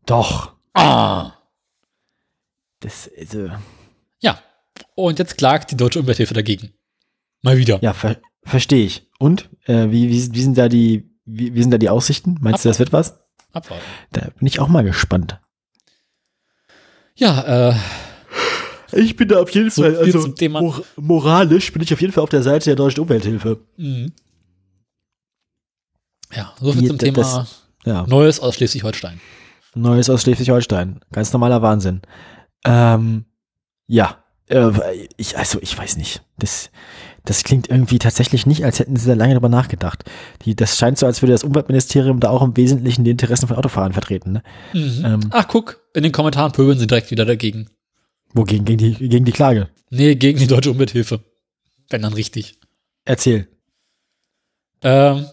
Doch. 0.06 0.52
Ah. 0.74 1.32
Das, 2.80 3.10
also, 3.18 3.50
Ja. 4.20 4.38
Und 4.94 5.18
jetzt 5.18 5.38
klagt 5.38 5.70
die 5.70 5.76
Deutsche 5.76 6.00
Umwelthilfe 6.00 6.34
dagegen. 6.34 6.72
Mal 7.42 7.56
wieder. 7.56 7.78
ja, 7.82 7.92
ver 7.92 8.16
verstehe 8.44 8.84
ich. 8.84 9.08
Und, 9.18 9.48
äh, 9.66 9.90
wie, 9.90 10.08
wie, 10.10 10.34
wie 10.34 10.42
sind 10.42 10.58
da 10.58 10.68
die, 10.68 11.10
wie, 11.24 11.54
wie 11.54 11.62
sind 11.62 11.70
da 11.70 11.78
die 11.78 11.88
Aussichten? 11.88 12.36
Meinst 12.40 12.64
du, 12.64 12.68
das 12.68 12.78
wird 12.78 12.92
was? 12.92 13.18
Abwarten. 13.52 13.84
Da 14.12 14.28
bin 14.38 14.46
ich 14.46 14.60
auch 14.60 14.68
mal 14.68 14.82
gespannt. 14.84 15.40
Ja, 17.16 17.70
äh, 17.70 17.74
Ich 18.92 19.16
bin 19.16 19.28
da 19.28 19.40
auf 19.40 19.50
jeden 19.50 19.70
So 19.70 19.82
Fall, 19.82 19.96
also 19.96 20.20
zum 20.22 20.34
Thema- 20.36 20.60
mor 20.60 20.82
moralisch 20.96 21.72
bin 21.72 21.82
ich 21.82 21.92
auf 21.92 22.00
jeden 22.00 22.12
Fall 22.12 22.22
auf 22.24 22.30
der 22.30 22.42
Seite 22.42 22.66
der 22.66 22.76
Deutschen 22.76 23.00
Umwelthilfe. 23.00 23.60
mhm. 23.76 24.12
Ja, 26.36 26.52
so 26.60 26.72
viel 26.72 26.82
Die- 26.82 26.88
zum 26.88 26.98
das- 26.98 27.04
Thema 27.04 27.46
Ja, 27.84 28.06
Neues 28.06 28.40
aus 28.40 28.54
Schleswig-Holstein. 28.54 29.20
Neues 29.74 30.08
aus 30.08 30.22
Schleswig-Holstein. 30.22 31.00
Ganz 31.12 31.32
normaler 31.32 31.60
Wahnsinn. 31.62 32.00
Ähm, 32.64 33.24
ja, 33.86 34.24
äh, 34.48 34.70
ich, 35.16 35.36
also 35.36 35.58
ich 35.60 35.76
weiß 35.76 35.96
nicht. 35.98 36.22
Das, 36.38 36.70
das 37.24 37.42
klingt 37.44 37.68
irgendwie 37.68 37.98
tatsächlich 37.98 38.46
nicht, 38.46 38.64
als 38.64 38.78
hätten 38.78 38.96
sie 38.96 39.06
da 39.08 39.14
lange 39.14 39.34
drüber 39.34 39.48
nachgedacht. 39.48 40.04
Die, 40.44 40.54
das 40.56 40.78
scheint 40.78 40.96
so, 40.98 41.06
als 41.06 41.20
würde 41.22 41.32
das 41.32 41.44
Umweltministerium 41.44 42.20
da 42.20 42.30
auch 42.30 42.42
im 42.42 42.56
Wesentlichen 42.56 43.04
die 43.04 43.10
Interessen 43.10 43.48
von 43.48 43.56
Autofahrern 43.56 43.92
vertreten. 43.92 44.32
Ne? 44.32 44.42
Mhm. 44.72 45.04
Ähm. 45.04 45.20
Ach, 45.30 45.46
guck, 45.48 45.80
in 45.94 46.02
den 46.02 46.12
Kommentaren 46.12 46.52
pöbeln 46.52 46.78
sie 46.78 46.86
direkt 46.86 47.10
wieder 47.10 47.24
dagegen. 47.26 47.68
Wogegen? 48.32 48.64
Gegen 48.64 48.78
die, 48.78 49.08
gegen 49.08 49.24
die 49.24 49.32
Klage. 49.32 49.68
Nee, 49.90 50.14
gegen 50.16 50.38
die 50.38 50.46
Deutsche 50.46 50.70
Umwelthilfe. 50.70 51.20
Wenn 51.90 52.02
dann 52.02 52.12
richtig. 52.14 52.58
Erzähl. 53.04 53.48
Ähm, 54.82 55.18
Äh, 55.18 55.24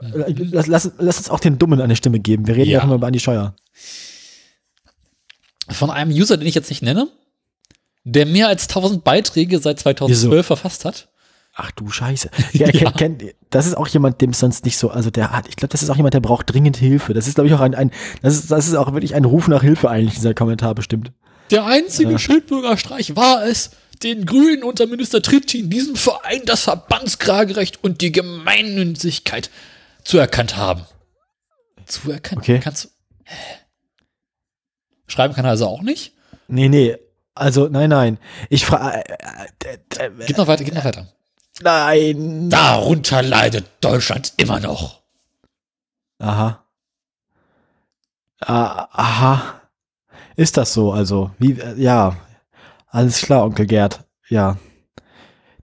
Lass, 0.00 0.66
lass, 0.66 0.90
lass 0.98 1.18
uns 1.18 1.30
auch 1.30 1.40
den 1.40 1.58
Dummen 1.58 1.80
eine 1.80 1.94
Stimme 1.96 2.20
geben. 2.20 2.46
Wir 2.46 2.56
reden 2.56 2.70
ja, 2.70 2.74
Ja. 2.74 2.80
auch 2.80 2.84
immer 2.84 2.94
über 2.96 3.06
Andi 3.06 3.20
Scheuer. 3.20 3.54
von 5.70 5.90
einem 5.90 6.10
User, 6.10 6.36
den 6.36 6.46
ich 6.48 6.54
jetzt 6.54 6.70
nicht 6.70 6.82
nenne, 6.82 7.08
der 8.04 8.26
mehr 8.26 8.48
als 8.48 8.66
1000 8.68 9.04
Beiträge 9.04 9.58
seit 9.60 9.78
2012 9.78 10.32
Wieso? 10.32 10.42
verfasst 10.42 10.84
hat. 10.84 11.08
Ach 11.54 11.70
du 11.72 11.90
Scheiße. 11.90 12.30
Ja, 12.52 12.68
Ja. 12.72 12.90
Kennt, 12.92 13.22
das 13.50 13.66
ist 13.66 13.76
auch 13.76 13.86
jemand, 13.88 14.20
dem 14.20 14.30
es 14.30 14.38
sonst 14.38 14.64
nicht 14.64 14.78
so, 14.78 14.90
also 14.90 15.10
der 15.10 15.30
hat, 15.32 15.48
ich 15.48 15.56
glaube, 15.56 15.70
das 15.72 15.82
ist 15.82 15.90
auch 15.90 15.96
jemand, 15.96 16.14
der 16.14 16.20
braucht 16.20 16.52
dringend 16.52 16.76
Hilfe. 16.76 17.12
Das 17.12 17.26
ist, 17.28 17.34
glaube 17.34 17.48
ich, 17.48 17.54
auch 17.54 17.60
ein, 17.60 17.74
ein 17.74 17.90
das, 18.22 18.34
ist, 18.34 18.50
das 18.50 18.68
ist 18.68 18.74
auch 18.74 18.92
wirklich 18.92 19.14
ein 19.14 19.24
Ruf 19.24 19.48
nach 19.48 19.62
Hilfe 19.62 19.90
eigentlich, 19.90 20.14
dieser 20.14 20.32
Kommentar 20.34 20.74
bestimmt. 20.74 21.12
Der 21.50 21.66
einzige 21.66 22.12
Ja. 22.12 22.18
Schildbürgerstreich 22.18 23.16
war 23.16 23.44
es, 23.44 23.70
den 24.02 24.24
Grünen 24.24 24.62
unter 24.62 24.86
Minister 24.86 25.20
Tritschi 25.20 25.58
in 25.60 25.68
diesem 25.70 25.94
Verein 25.96 26.40
das 26.46 26.62
Verbandsklagerecht 26.62 27.84
und 27.84 28.00
die 28.00 28.12
Gemeinnützigkeit 28.12 29.50
zuerkannt 30.04 30.56
haben. 30.56 30.84
Zuerkannt? 31.86 32.42
Okay. 32.42 32.60
Kannst 32.60 32.84
du. 32.84 32.88
Hä? 33.24 33.36
Schreiben 35.06 35.34
kann 35.34 35.44
er 35.44 35.52
also 35.52 35.66
auch 35.66 35.82
nicht? 35.82 36.14
Nee, 36.48 36.68
nee. 36.68 36.96
Also, 37.34 37.68
nein, 37.68 37.90
nein. 37.90 38.18
Ich 38.48 38.64
frage, 38.66 39.04
äh, 39.08 39.16
äh, 39.64 40.06
äh, 40.06 40.26
Geht 40.26 40.36
noch 40.36 40.46
weiter, 40.46 40.64
geht 40.64 40.74
noch 40.74 40.84
weiter. 40.84 41.06
nein. 41.62 42.50
Darunter 42.50 43.22
leidet 43.22 43.66
Deutschland 43.80 44.32
immer 44.36 44.60
noch. 44.60 45.00
Aha. 46.18 46.64
Ah, 48.40 48.88
aha. 48.92 49.60
Ist 50.36 50.56
das 50.56 50.72
so? 50.72 50.92
Also, 50.92 51.30
wie, 51.38 51.52
äh, 51.52 51.74
ja. 51.80 52.16
Alles 52.88 53.20
klar, 53.22 53.44
Onkel 53.44 53.66
Gerd. 53.66 54.04
Ja. 54.28 54.56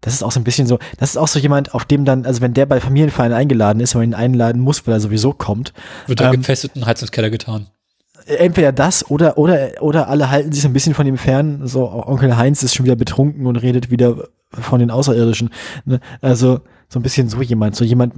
Das 0.02 0.14
ist 0.14 0.24
auch 0.24 0.32
so 0.32 0.40
ein 0.40 0.44
bisschen 0.44 0.68
so, 0.68 0.80
das 0.98 1.12
ist 1.12 1.18
auch 1.18 1.28
so 1.28 1.40
jemand, 1.40 1.74
auf 1.74 1.86
dem 1.86 2.06
dann, 2.06 2.26
also 2.26 2.42
wenn 2.42 2.54
der 2.54 2.66
bei 2.66 2.80
Familienvereinen 2.80 3.38
eingeladen 3.38 3.80
ist, 3.80 3.94
wenn 3.96 4.02
man 4.02 4.10
ihn 4.10 4.16
einladen 4.16 4.62
muss, 4.62 4.86
weil 4.86 4.94
er 4.96 5.00
sowieso 5.00 5.34
kommt, 5.34 5.74
Wird 6.06 6.22
er 6.22 6.34
Ähm, 6.34 6.44
den 6.44 6.86
Heizungskeller 6.86 7.30
getan. 7.30 7.68
entweder 8.26 8.72
das 8.72 9.10
oder, 9.10 9.38
oder, 9.38 9.72
oder 9.82 10.08
alle 10.10 10.30
halten 10.30 10.52
sich 10.52 10.62
so 10.62 10.68
ein 10.70 10.74
bisschen 10.74 10.94
von 10.94 11.08
ihm 11.08 11.18
fern. 11.18 11.68
So, 11.68 11.90
Onkel 11.92 12.36
Heinz 12.38 12.64
ist 12.64 12.76
schon 12.76 12.86
wieder 12.86 12.96
betrunken 12.96 13.46
und 13.48 13.56
redet 13.58 13.90
wieder 13.90 14.28
von 14.52 14.80
den 14.80 14.92
Außerirdischen. 14.92 15.50
Ne? 15.86 16.00
Also, 16.22 16.62
so 16.90 17.00
ein 17.00 17.04
bisschen 17.04 17.30
so 17.30 17.42
jemand, 17.42 17.76
so 17.76 17.84
jemand, 17.84 18.14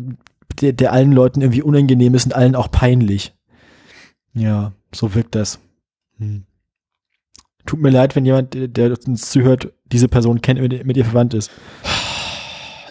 der, 0.61 0.73
der 0.73 0.93
allen 0.93 1.11
Leuten 1.11 1.41
irgendwie 1.41 1.61
unangenehm 1.61 2.13
ist 2.15 2.25
und 2.25 2.35
allen 2.35 2.55
auch 2.55 2.71
peinlich. 2.71 3.33
Ja, 4.33 4.73
so 4.93 5.15
wirkt 5.15 5.35
das. 5.35 5.59
Hm. 6.17 6.43
Tut 7.69 7.81
mir 7.81 7.91
leid, 7.91 8.15
wenn 8.15 8.25
jemand, 8.25 8.55
der- 8.55 8.97
uns 9.05 9.29
zuhört, 9.29 9.71
diese 9.85 10.07
Person 10.07 10.41
kennt, 10.41 10.59
mit, 10.59 10.83
mit 10.87 10.97
ihr 10.97 11.05
verwandt 11.05 11.35
ist. 11.35 11.51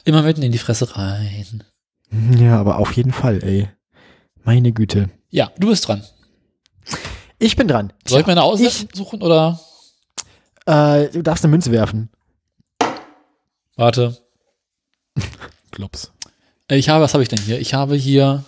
Immer 0.05 0.23
mitten 0.23 0.41
in 0.45 0.53
die 0.53 0.59
Fresse 0.59 0.97
rein. 0.97 1.65
Ja, 2.39 2.61
aber 2.61 2.79
auf 2.79 2.93
jeden 2.93 3.11
Fall, 3.13 3.43
ey. 3.43 3.69
Meine 4.45 4.71
Güte. 4.71 5.11
Ja, 5.31 5.51
du 5.59 5.67
bist 5.67 5.89
dran. 5.89 6.05
Ich 7.41 7.57
bin 7.57 7.67
dran. 7.67 7.93
Soll 8.07 8.21
ich 8.21 8.25
Tja, 8.27 8.35
meine 8.37 8.45
Aussagen 8.45 8.89
suchen 8.95 9.21
oder? 9.21 9.59
Äh, 10.65 11.09
du 11.09 11.23
darfst 11.23 11.43
eine 11.45 11.51
Münze 11.51 11.73
werfen. 11.73 12.11
Warte. 13.75 14.17
Klops. 15.73 16.13
Ich 16.69 16.89
habe, 16.89 17.03
was 17.03 17.15
habe 17.15 17.25
ich 17.25 17.29
denn 17.29 17.41
hier? 17.41 17.59
Ich 17.59 17.75
habe 17.75 17.97
hier, 17.97 18.45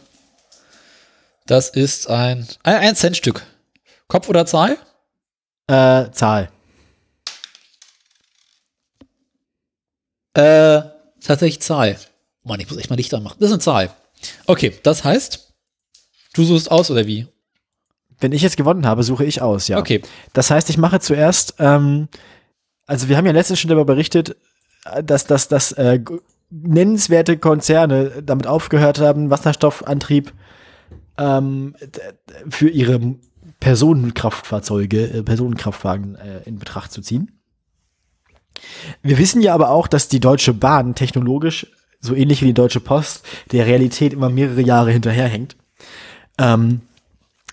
das 1.46 1.70
ist 1.70 2.08
ein, 2.08 2.46
ein, 2.62 2.76
ein 2.76 2.94
Centstück. 2.94 3.44
Kopf 4.06 4.28
oder 4.28 4.46
Zahl? 4.46 4.78
Äh, 5.70 6.10
Zahl. 6.10 6.48
Äh, 10.34 10.82
tatsächlich 11.24 11.60
Zahl. 11.60 11.96
Mann, 12.42 12.58
ich 12.58 12.68
muss 12.68 12.78
echt 12.78 12.90
mal 12.90 12.96
Lichter 12.96 13.20
machen. 13.20 13.36
Das 13.38 13.50
ist 13.50 13.52
eine 13.52 13.60
Zahl. 13.60 13.90
Okay, 14.46 14.74
das 14.82 15.04
heißt, 15.04 15.54
du 16.34 16.42
suchst 16.44 16.72
aus 16.72 16.90
oder 16.90 17.06
wie? 17.06 17.28
Wenn 18.18 18.32
ich 18.32 18.42
jetzt 18.42 18.56
gewonnen 18.56 18.84
habe, 18.84 19.04
suche 19.04 19.24
ich 19.24 19.42
aus, 19.42 19.68
ja. 19.68 19.78
Okay. 19.78 20.02
Das 20.32 20.50
heißt, 20.50 20.70
ich 20.70 20.76
mache 20.76 20.98
zuerst, 20.98 21.54
ähm, 21.60 22.08
also 22.86 23.08
wir 23.08 23.16
haben 23.16 23.26
ja 23.26 23.32
letztens 23.32 23.60
schon 23.60 23.68
darüber 23.68 23.84
berichtet, 23.84 24.36
äh, 24.86 25.04
dass, 25.04 25.24
dass, 25.26 25.46
dass 25.46 25.70
äh, 25.72 26.00
nennenswerte 26.50 27.38
Konzerne 27.38 28.24
damit 28.24 28.48
aufgehört 28.48 28.98
haben, 28.98 29.30
Wasserstoffantrieb 29.30 30.32
ähm, 31.16 31.76
für 32.48 32.68
ihre 32.68 33.14
Personenkraftfahrzeuge, 33.60 35.10
äh, 35.10 35.22
Personenkraftwagen 35.22 36.16
äh, 36.16 36.42
in 36.46 36.58
Betracht 36.58 36.92
zu 36.92 37.02
ziehen. 37.02 37.40
Wir 39.02 39.18
wissen 39.18 39.42
ja 39.42 39.54
aber 39.54 39.70
auch, 39.70 39.86
dass 39.86 40.08
die 40.08 40.20
Deutsche 40.20 40.52
Bahn 40.52 40.94
technologisch, 40.94 41.66
so 42.00 42.14
ähnlich 42.14 42.42
wie 42.42 42.46
die 42.46 42.54
Deutsche 42.54 42.80
Post, 42.80 43.24
der 43.52 43.66
Realität 43.66 44.12
immer 44.12 44.30
mehrere 44.30 44.62
Jahre 44.62 44.90
hinterherhängt. 44.90 45.56
Ähm, 46.38 46.80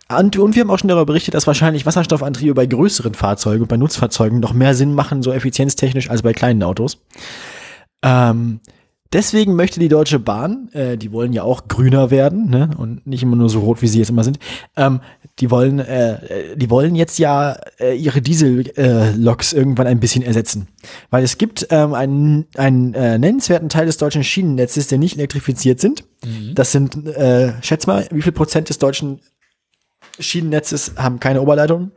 und, 0.09 0.37
und 0.37 0.55
wir 0.55 0.61
haben 0.61 0.71
auch 0.71 0.79
schon 0.79 0.87
darüber 0.87 1.05
berichtet, 1.05 1.33
dass 1.33 1.47
wahrscheinlich 1.47 1.85
Wasserstoffantriebe 1.85 2.53
bei 2.53 2.65
größeren 2.65 3.13
Fahrzeugen 3.13 3.63
und 3.63 3.67
bei 3.67 3.75
Nutzfahrzeugen 3.75 4.39
noch 4.39 4.53
mehr 4.53 4.73
Sinn 4.73 4.93
machen, 4.93 5.21
so 5.21 5.33
effizienztechnisch, 5.33 6.09
als 6.09 6.21
bei 6.21 6.31
kleinen 6.31 6.63
Autos. 6.63 6.99
Ähm, 8.01 8.61
deswegen 9.13 9.55
möchte 9.55 9.79
die 9.79 9.87
Deutsche 9.87 10.19
Bahn, 10.19 10.69
äh, 10.73 10.97
die 10.97 11.11
wollen 11.11 11.33
ja 11.33 11.43
auch 11.43 11.67
grüner 11.67 12.11
werden, 12.11 12.49
ne? 12.49 12.69
Und 12.77 13.05
nicht 13.07 13.23
immer 13.23 13.35
nur 13.35 13.49
so 13.49 13.59
rot, 13.59 13.81
wie 13.81 13.87
sie 13.87 13.99
jetzt 13.99 14.09
immer 14.09 14.23
sind. 14.23 14.39
Ähm, 14.75 15.01
die 15.39 15.51
wollen, 15.51 15.79
äh, 15.79 16.55
die 16.55 16.69
wollen 16.69 16.95
jetzt 16.95 17.19
ja 17.19 17.57
äh, 17.79 17.95
ihre 17.95 18.21
Diesel-Loks 18.21 19.53
irgendwann 19.53 19.87
ein 19.87 19.99
bisschen 19.99 20.23
ersetzen. 20.23 20.67
Weil 21.09 21.23
es 21.23 21.37
gibt 21.37 21.67
ähm, 21.69 21.93
einen, 21.93 22.47
einen 22.55 22.93
äh, 22.93 23.17
nennenswerten 23.17 23.69
Teil 23.69 23.85
des 23.85 23.97
deutschen 23.97 24.23
Schienennetzes, 24.23 24.87
der 24.87 24.97
nicht 24.97 25.15
elektrifiziert 25.15 25.79
sind. 25.79 26.03
Das 26.55 26.71
sind, 26.71 27.05
äh, 27.05 27.53
schätz 27.61 27.85
mal, 27.85 28.07
wie 28.11 28.21
viel 28.21 28.31
Prozent 28.31 28.69
des 28.69 28.79
deutschen 28.79 29.19
Schienennetzes 30.19 30.93
haben 30.97 31.19
keine 31.19 31.41
Oberleitung? 31.41 31.91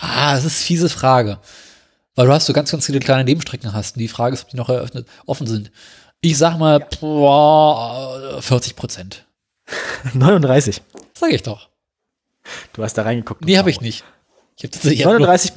Ah, 0.00 0.34
das 0.34 0.44
ist 0.44 0.58
eine 0.58 0.66
fiese 0.66 0.88
Frage. 0.88 1.38
Weil 2.18 2.26
du 2.26 2.32
hast 2.32 2.46
so 2.46 2.52
ganz, 2.52 2.72
ganz 2.72 2.84
viele 2.84 2.98
kleine 2.98 3.22
Nebenstrecken 3.22 3.72
hast. 3.72 3.94
Und 3.94 4.00
die 4.00 4.08
Frage 4.08 4.34
ist, 4.34 4.42
ob 4.42 4.48
die 4.48 4.56
noch 4.56 4.68
eröffnet, 4.68 5.06
offen 5.24 5.46
sind. 5.46 5.70
Ich 6.20 6.36
sag 6.36 6.58
mal, 6.58 6.80
boah, 7.00 8.42
40 8.42 8.74
Prozent. 8.74 9.24
39. 10.14 10.82
Sag 11.14 11.30
ich 11.30 11.44
doch. 11.44 11.68
Du 12.72 12.82
hast 12.82 12.94
da 12.94 13.02
reingeguckt. 13.02 13.44
Nee, 13.44 13.56
habe 13.56 13.70
ich 13.70 13.80
nicht. 13.80 14.02
Ich 14.56 14.64
hab 14.64 14.72
tatsächlich 14.72 15.04
hab 15.06 15.12
nur- 15.12 15.28
39, 15.28 15.52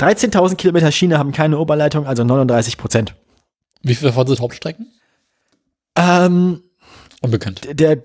13.000 0.00 0.56
Kilometer 0.56 0.90
Schiene 0.90 1.18
haben 1.18 1.30
keine 1.30 1.56
Oberleitung, 1.56 2.04
also 2.08 2.24
39 2.24 2.78
Prozent. 2.78 3.14
Wie 3.82 3.94
viele 3.94 4.10
davon 4.10 4.26
sind 4.26 4.40
Hauptstrecken? 4.40 4.92
Ähm, 5.94 6.64
Unbekannt. 7.20 7.60
der, 7.78 7.98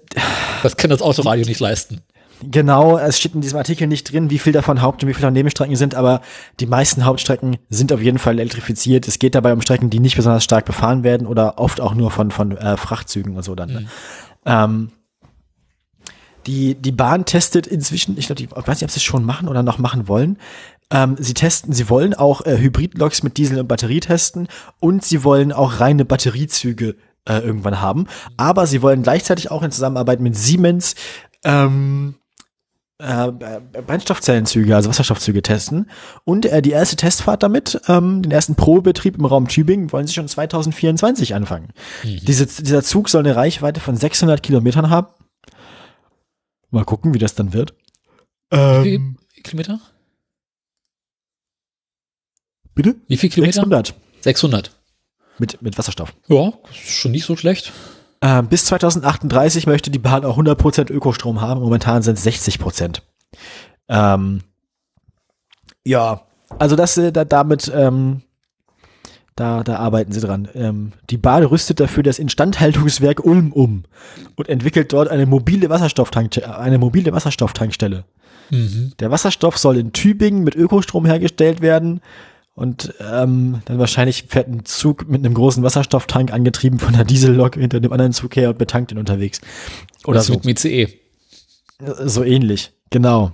Das 0.62 0.78
kann 0.78 0.92
das 0.92 1.02
Autoradio 1.02 1.48
nicht 1.48 1.60
leisten. 1.60 2.02
Genau, 2.44 2.98
es 2.98 3.18
steht 3.18 3.34
in 3.34 3.42
diesem 3.42 3.58
Artikel 3.58 3.88
nicht 3.88 4.12
drin, 4.12 4.30
wie 4.30 4.38
viel 4.38 4.54
davon 4.54 4.82
Haupt- 4.82 5.02
und 5.02 5.10
wie 5.10 5.14
viel 5.14 5.22
davon 5.22 5.34
Nebenstrecken 5.34 5.76
sind, 5.76 5.96
aber 5.96 6.22
die 6.60 6.68
meisten 6.68 7.06
Hauptstrecken 7.06 7.58
sind 7.70 7.92
auf 7.92 8.02
jeden 8.02 8.20
Fall 8.20 8.40
elektrifiziert. 8.40 9.08
Es 9.08 9.18
geht 9.18 9.34
dabei 9.34 9.54
um 9.54 9.62
Strecken, 9.62 9.90
die 9.90 10.00
nicht 10.00 10.16
besonders 10.16 10.44
stark 10.44 10.66
befahren 10.66 11.04
werden 11.04 11.26
oder 11.26 11.58
oft 11.58 11.82
auch 11.82 11.96
nur 11.96 12.12
von, 12.12 12.30
von 12.30 12.56
äh, 12.56 12.78
Frachtzügen 12.78 13.36
und 13.36 13.44
so 13.44 13.56
dann. 13.56 13.72
Mhm. 13.72 13.88
Ähm, 14.46 14.92
die, 16.46 16.76
die 16.76 16.92
Bahn 16.92 17.26
testet 17.26 17.68
inzwischen, 17.68 18.18
ich, 18.18 18.28
glaub, 18.28 18.38
die, 18.38 18.46
ich 18.46 18.52
weiß 18.52 18.68
nicht, 18.68 18.84
ob 18.84 18.92
sie 18.92 18.98
es 18.98 19.04
schon 19.04 19.26
machen 19.26 19.48
oder 19.48 19.64
noch 19.64 19.80
machen 19.80 20.08
wollen. 20.08 20.38
Ähm, 20.90 21.16
sie 21.20 21.34
testen, 21.34 21.74
sie 21.74 21.90
wollen 21.90 22.14
auch 22.14 22.46
äh, 22.46 22.58
Hybridloks 22.58 23.24
mit 23.24 23.38
Diesel 23.38 23.60
und 23.60 23.68
Batterie 23.68 24.00
testen 24.00 24.48
und 24.80 25.04
sie 25.04 25.24
wollen 25.24 25.52
auch 25.52 25.82
reine 25.82 26.06
Batteriezüge 26.06 26.96
äh, 27.28 27.40
irgendwann 27.40 27.82
haben. 27.82 28.08
Aber 28.38 28.68
sie 28.68 28.82
wollen 28.82 29.04
gleichzeitig 29.04 29.52
auch 29.52 29.64
in 29.64 29.72
Zusammenarbeit 29.72 30.22
mit 30.22 30.38
Siemens 30.38 30.96
ähm, 31.44 32.16
äh, 33.00 33.32
Brennstoffzellenzüge, 33.86 34.76
also 34.76 34.90
Wasserstoffzüge 34.90 35.42
testen. 35.42 35.90
Und 36.24 36.46
äh, 36.48 36.62
die 36.62 36.72
erste 36.72 36.96
Testfahrt 36.96 37.44
damit, 37.44 37.80
ähm, 37.88 38.24
den 38.24 38.32
ersten 38.32 38.56
Probebetrieb 38.56 39.18
im 39.18 39.26
Raum 39.26 39.48
Tübingen, 39.48 39.92
wollen 39.92 40.08
sie 40.08 40.14
schon 40.14 40.28
2024 40.28 41.36
anfangen. 41.36 41.70
Diese, 42.04 42.46
dieser 42.48 42.84
Zug 42.84 43.10
soll 43.10 43.22
eine 43.26 43.36
Reichweite 43.36 43.80
von 43.80 43.96
600 43.96 44.42
Kilometern 44.42 44.90
haben. 44.90 45.08
Mal 46.72 46.86
gucken, 46.86 47.14
wie 47.14 47.20
das 47.20 47.36
dann 47.36 47.54
wird. 47.54 47.76
Wie 48.52 48.58
Ähm, 48.58 49.18
viel 49.34 49.44
Kilometer? 49.44 49.80
bitte? 52.74 52.96
Wie 53.08 53.18
viel 53.18 53.30
Kilometer? 53.30 53.62
600 53.62 53.96
600. 54.22 54.72
mit, 55.40 55.62
mit 55.62 55.78
Wasserstoff. 55.78 56.14
Ja, 56.28 56.52
das 56.68 56.76
ist 56.78 56.92
schon 56.92 57.12
nicht 57.12 57.26
so 57.26 57.36
schlecht. 57.36 57.72
Ähm, 58.22 58.48
bis 58.48 58.66
2038 58.66 59.68
möchte 59.68 59.92
die 59.92 60.00
Bahn 60.00 60.26
auch 60.26 60.38
100% 60.38 60.92
Ökostrom 60.92 61.42
haben. 61.42 61.62
Momentan 61.62 62.02
sind 62.02 62.18
es 62.18 62.26
60%. 62.26 63.02
Ähm, 63.90 64.42
ja, 65.86 66.22
also 66.60 66.76
das, 66.76 66.98
äh, 66.98 67.12
da, 67.12 67.26
damit, 67.26 67.72
ähm, 67.74 68.22
da, 69.36 69.64
da 69.64 69.78
arbeiten 69.78 70.12
sie 70.12 70.22
dran. 70.22 70.48
Ähm, 70.56 70.94
die 71.10 71.18
Bahn 71.18 71.44
rüstet 71.44 71.80
dafür 71.80 72.04
das 72.04 72.20
Instandhaltungswerk 72.20 73.24
Ulm 73.24 73.52
um 73.52 73.84
und 74.36 74.50
entwickelt 74.50 74.92
dort 74.94 75.10
eine 75.10 75.26
mobile 75.26 75.70
Wasserstofftankstelle. 75.70 76.58
Eine 76.58 76.80
mobile 76.80 77.14
Wasserstofftankstelle. 77.14 78.04
Mhm. 78.50 78.94
Der 79.00 79.12
Wasserstoff 79.12 79.58
soll 79.58 79.78
in 79.78 79.94
Tübingen 79.94 80.44
mit 80.44 80.56
Ökostrom 80.56 81.06
hergestellt 81.06 81.62
werden. 81.62 82.02
Und 82.58 82.96
ähm, 83.00 83.62
dann 83.66 83.78
wahrscheinlich 83.78 84.24
fährt 84.24 84.48
ein 84.48 84.66
Zug 84.66 85.08
mit 85.08 85.24
einem 85.24 85.36
großen 85.36 85.62
Wasserstofftank 85.62 86.34
angetrieben 86.34 86.80
von 86.80 86.96
einer 86.96 87.04
Diesellok 87.06 87.54
hinter 87.54 87.80
dem 87.80 87.94
anderen 87.94 88.14
Zug 88.14 88.36
her 88.36 88.50
und 88.50 88.58
betankt 88.58 88.92
ihn 88.92 88.98
unterwegs. 88.98 89.42
Oder 90.06 90.18
Das 90.18 90.26
so. 90.26 90.34
mit 90.34 90.44
dem 90.44 90.50
ICE. 90.50 91.00
So 92.04 92.24
ähnlich, 92.24 92.74
genau. 92.90 93.32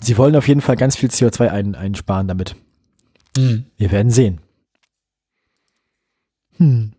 Sie 0.00 0.16
wollen 0.16 0.36
auf 0.36 0.46
jeden 0.46 0.60
Fall 0.60 0.76
ganz 0.76 0.94
viel 0.94 1.08
CO2 1.08 1.48
ein, 1.48 1.74
einsparen 1.74 2.28
damit. 2.28 2.54
Mhm. 3.36 3.66
Wir 3.76 3.90
werden 3.90 4.12
sehen. 4.12 4.40
Hm. 6.58 6.92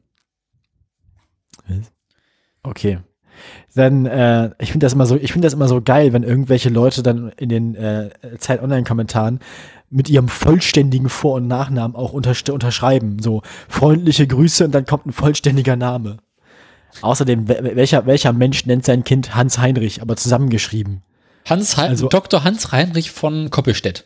Okay. 2.61 2.99
Dann, 3.75 4.05
äh, 4.05 4.51
ich 4.59 4.71
finde 4.71 4.85
das 4.85 4.93
immer 4.93 5.05
so, 5.05 5.15
ich 5.15 5.31
finde 5.33 5.45
das 5.45 5.53
immer 5.53 5.67
so 5.67 5.81
geil, 5.81 6.13
wenn 6.13 6.23
irgendwelche 6.23 6.69
Leute 6.69 7.01
dann 7.03 7.29
in 7.37 7.49
den 7.49 7.75
äh, 7.75 8.09
Zeit 8.39 8.61
Online-Kommentaren 8.61 9.39
mit 9.89 10.09
ihrem 10.09 10.27
vollständigen 10.27 11.09
Vor- 11.09 11.35
und 11.35 11.47
Nachnamen 11.47 11.95
auch 11.95 12.13
untersch 12.13 12.43
unterschreiben. 12.49 13.17
So 13.21 13.41
freundliche 13.69 14.25
Grüße 14.27 14.65
und 14.65 14.71
dann 14.73 14.85
kommt 14.85 15.05
ein 15.05 15.11
vollständiger 15.13 15.75
Name. 15.75 16.17
Außerdem, 17.01 17.45
wel- 17.47 17.75
welcher, 17.75 18.05
welcher 18.05 18.33
Mensch 18.33 18.65
nennt 18.65 18.85
sein 18.85 19.03
Kind 19.03 19.35
Hans 19.35 19.57
Heinrich, 19.57 20.01
aber 20.01 20.15
zusammengeschrieben? 20.15 21.01
Hans 21.45 21.75
Hein- 21.77 21.89
Also- 21.89 22.07
Dr. 22.09 22.43
Hans 22.43 22.71
Heinrich 22.71 23.11
von 23.11 23.49
Koppelstedt. 23.49 24.05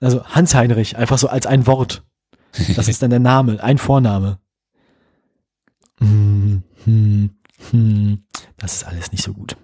Also 0.00 0.24
Hans 0.24 0.54
Heinrich, 0.54 0.96
einfach 0.96 1.18
so 1.18 1.28
als 1.28 1.46
ein 1.46 1.66
Wort. 1.66 2.02
Das 2.76 2.88
ist 2.88 3.02
dann 3.02 3.10
der 3.10 3.20
Name, 3.20 3.62
ein 3.62 3.78
Vorname. 3.78 4.38
Hm, 5.98 6.62
hm, 6.84 7.30
hm. 7.70 8.22
Das 8.56 8.74
ist 8.74 8.84
alles 8.84 9.12
nicht 9.12 9.24
so 9.24 9.32
gut. 9.32 9.56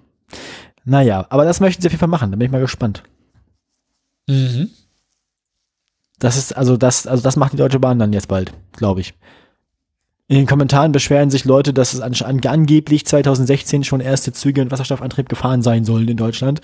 Naja, 0.84 1.26
aber 1.28 1.44
das 1.44 1.60
möchten 1.60 1.82
sie 1.82 1.88
auf 1.88 1.92
jeden 1.92 2.00
Fall 2.00 2.08
machen, 2.08 2.30
da 2.30 2.36
bin 2.36 2.46
ich 2.46 2.52
mal 2.52 2.60
gespannt. 2.60 3.02
Mhm. 4.26 4.70
Das 6.18 6.36
ist, 6.36 6.56
also 6.56 6.76
das, 6.76 7.06
also 7.06 7.22
das 7.22 7.36
macht 7.36 7.52
die 7.52 7.56
Deutsche 7.56 7.78
Bahn 7.78 7.98
dann 7.98 8.12
jetzt 8.12 8.28
bald, 8.28 8.52
glaube 8.72 9.00
ich. 9.00 9.14
In 10.30 10.36
den 10.36 10.46
Kommentaren 10.46 10.92
beschweren 10.92 11.30
sich 11.30 11.46
Leute, 11.46 11.72
dass 11.72 11.94
es 11.94 12.00
an, 12.00 12.12
an, 12.14 12.40
angeblich 12.46 13.06
2016 13.06 13.84
schon 13.84 14.00
erste 14.00 14.32
Züge 14.32 14.62
mit 14.62 14.70
Wasserstoffantrieb 14.70 15.28
gefahren 15.28 15.62
sein 15.62 15.84
sollen 15.84 16.06
in 16.06 16.18
Deutschland. 16.18 16.60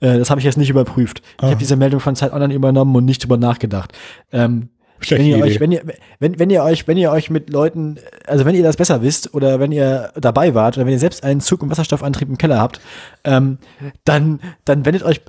Äh, 0.00 0.18
das 0.18 0.30
habe 0.30 0.40
ich 0.40 0.46
jetzt 0.46 0.56
nicht 0.56 0.70
überprüft. 0.70 1.20
Ich 1.38 1.44
habe 1.44 1.56
diese 1.56 1.76
Meldung 1.76 2.00
von 2.00 2.16
Zeit 2.16 2.32
Online 2.32 2.54
übernommen 2.54 2.96
und 2.96 3.04
nicht 3.04 3.22
drüber 3.22 3.36
nachgedacht. 3.36 3.92
Ähm, 4.32 4.70
wenn 5.10 5.24
ihr 5.24 5.38
euch, 5.38 5.60
wenn 5.60 5.72
ihr, 5.72 5.82
wenn, 6.18 6.38
wenn 6.38 6.50
ihr 6.50 6.62
euch, 6.62 6.86
wenn 6.86 6.96
ihr 6.96 7.10
euch 7.10 7.30
mit 7.30 7.50
Leuten, 7.50 7.98
also 8.26 8.44
wenn 8.44 8.54
ihr 8.54 8.62
das 8.62 8.76
besser 8.76 9.02
wisst 9.02 9.34
oder 9.34 9.60
wenn 9.60 9.72
ihr 9.72 10.12
dabei 10.20 10.54
wart 10.54 10.76
oder 10.76 10.86
wenn 10.86 10.92
ihr 10.92 10.98
selbst 10.98 11.24
einen 11.24 11.40
Zug 11.40 11.62
mit 11.62 11.70
Wasserstoffantrieb 11.70 12.28
im 12.28 12.38
Keller 12.38 12.60
habt, 12.60 12.80
ähm, 13.24 13.58
dann, 14.04 14.40
dann 14.64 14.84
wendet 14.84 15.02
euch, 15.02 15.20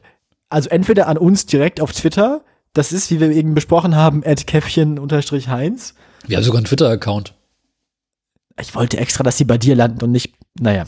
also 0.50 0.70
entweder 0.70 1.08
an 1.08 1.18
uns 1.18 1.46
direkt 1.46 1.82
auf 1.82 1.92
Twitter, 1.94 2.42
das 2.74 2.92
ist, 2.92 3.12
wie 3.12 3.20
wir 3.20 3.30
eben 3.32 3.54
besprochen 3.54 3.96
haben, 3.96 4.24
at 4.26 4.48
Käffchen-Heinz. 4.48 5.94
Wir 6.28 6.38
haben 6.38 6.44
sogar 6.44 6.58
einen 6.58 6.66
Twitter-Account. 6.66 7.36
Ich 8.60 8.76
wollte 8.76 8.98
extra, 8.98 9.24
dass 9.24 9.38
sie 9.38 9.46
bei 9.46 9.58
dir 9.58 9.76
landen 9.76 10.04
und 10.04 10.12
nicht, 10.12 10.36
naja. 10.60 10.86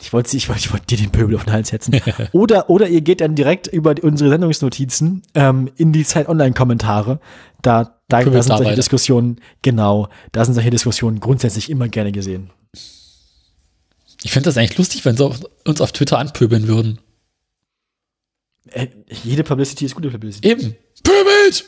Ich 0.00 0.12
wollte, 0.12 0.36
ich 0.36 0.48
wollte, 0.48 0.60
ich 0.60 0.72
wollte 0.72 0.86
dir 0.86 0.98
den 0.98 1.10
Pöbel 1.10 1.34
auf 1.36 1.44
den 1.44 1.52
Hals 1.52 1.68
setzen. 1.68 2.00
oder, 2.32 2.70
oder 2.70 2.88
ihr 2.88 3.00
geht 3.00 3.20
dann 3.20 3.34
direkt 3.34 3.66
über 3.66 3.94
unsere 4.02 4.30
Sendungsnotizen 4.30 5.22
ähm, 5.34 5.70
in 5.76 5.92
die 5.92 6.04
Zeit 6.04 6.28
Online-Kommentare. 6.28 7.20
Da, 7.62 7.97
da, 8.08 8.22
da 8.22 8.42
sind 8.42 8.56
solche. 8.56 8.74
Diskussionen, 8.74 9.40
genau, 9.62 10.08
da 10.32 10.44
sind 10.44 10.54
solche 10.54 10.70
Diskussionen 10.70 11.20
grundsätzlich 11.20 11.70
immer 11.70 11.88
gerne 11.88 12.12
gesehen. 12.12 12.50
Ich 14.22 14.32
finde 14.32 14.46
das 14.46 14.56
eigentlich 14.56 14.78
lustig, 14.78 15.04
wenn 15.04 15.16
sie 15.16 15.24
auf, 15.24 15.40
uns 15.64 15.80
auf 15.80 15.92
Twitter 15.92 16.18
anpöbeln 16.18 16.66
würden. 16.66 16.98
Äh, 18.70 18.88
jede 19.22 19.44
Publicity 19.44 19.84
ist 19.84 19.94
gute 19.94 20.10
Publicity. 20.10 20.48
Eben. 20.48 20.76
Pöbelt! 21.02 21.64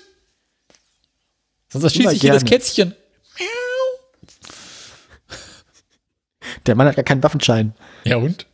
Sonst 1.68 1.84
erschießt 1.84 2.00
Immer 2.00 2.10
sich 2.10 2.22
jedes. 2.22 2.44
Kätzchen. 2.44 2.94
Der 6.66 6.74
Mann 6.74 6.88
hat 6.88 6.96
gar 6.96 7.04
keinen 7.04 7.22
Waffenschein. 7.22 7.74
Ja 8.04 8.16
und? 8.16 8.46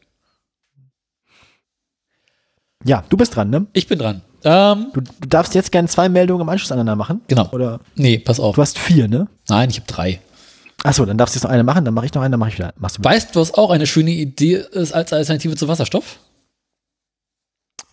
Ja, 2.84 3.04
du 3.08 3.16
bist 3.16 3.34
dran, 3.34 3.50
ne? 3.50 3.66
Ich 3.72 3.88
bin 3.88 3.98
dran. 3.98 4.22
Ähm, 4.48 4.86
Du, 4.94 5.00
du 5.00 5.28
darfst 5.28 5.54
jetzt 5.54 5.72
gerne 5.72 5.88
zwei 5.88 6.08
Meldungen 6.08 6.42
im 6.42 6.48
Anschluss 6.48 6.70
aneinander 6.70 6.94
machen. 6.96 7.20
genau. 7.26 7.48
Oder 7.50 7.80
Nee, 7.96 8.18
pass 8.18 8.38
auf. 8.40 8.54
du 8.54 8.62
hast 8.62 8.78
vier, 8.78 9.08
ne? 9.08 9.26
Nein, 9.48 9.70
ich 9.70 9.76
habe 9.78 9.86
drei. 9.88 10.20
Achso, 10.84 11.04
dann 11.04 11.18
darfst 11.18 11.34
du 11.34 11.38
jetzt 11.38 11.44
noch 11.44 11.50
eine 11.50 11.64
machen, 11.64 11.84
dann 11.84 11.94
mache 11.94 12.06
ich 12.06 12.14
noch 12.14 12.22
eine, 12.22 12.30
dann 12.32 12.38
mache 12.40 12.50
ich 12.50 12.58
wieder. 12.58 12.72
Machst 12.76 12.98
du 12.98 13.04
Weißt 13.04 13.34
du, 13.34 13.40
was 13.40 13.54
auch 13.54 13.70
eine 13.70 13.86
schöne 13.88 14.12
Idee 14.12 14.54
ist 14.70 14.92
als 14.92 15.12
Alternative 15.12 15.56
zu 15.56 15.66
Wasserstoff? 15.66 16.20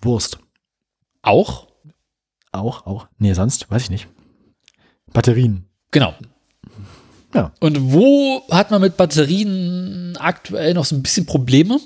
Wurst. 0.04 0.38
Auch? 1.24 1.68
Auch, 2.52 2.86
auch. 2.86 3.08
Nee, 3.18 3.34
sonst, 3.34 3.72
weiß 3.72 3.84
ich 3.84 3.90
nicht. 3.90 4.08
Batterien. 5.12 5.66
Genau. 5.92 6.14
Ja. 7.34 7.52
Und 7.60 7.94
wo 7.94 8.44
hat 8.52 8.70
man 8.70 8.82
mit 8.82 8.96
Batterien 8.98 10.16
aktuell 10.20 10.74
noch 10.76 10.86
so 10.86 10.96
ein 10.96 11.02
bisschen 11.02 11.26
Probleme? 11.26 11.80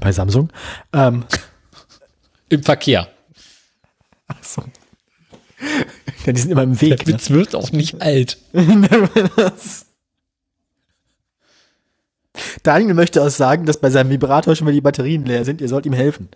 Bei 0.00 0.10
Samsung. 0.10 0.50
Ähm, 0.92 1.24
Im 2.54 2.62
Verkehr. 2.62 3.08
achso. 4.28 4.62
Ja, 6.24 6.32
die 6.32 6.40
sind 6.40 6.50
immer 6.50 6.62
im 6.62 6.78
Der 6.78 6.82
Weg. 6.82 7.06
Ne? 7.06 7.14
Witz 7.14 7.30
wird 7.30 7.54
auch 7.54 7.72
nicht 7.72 8.00
alt. 8.00 8.38
Daniel 12.62 12.94
möchte 12.94 13.22
auch 13.22 13.28
sagen, 13.28 13.66
dass 13.66 13.80
bei 13.80 13.90
seinem 13.90 14.10
Vibrator 14.10 14.54
schon 14.56 14.64
mal 14.66 14.72
die 14.72 14.80
Batterien 14.80 15.24
leer 15.24 15.44
sind. 15.44 15.60
Ihr 15.60 15.68
sollt 15.68 15.86
ihm 15.86 15.92
helfen. 15.92 16.28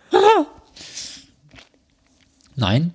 Nein. 2.57 2.93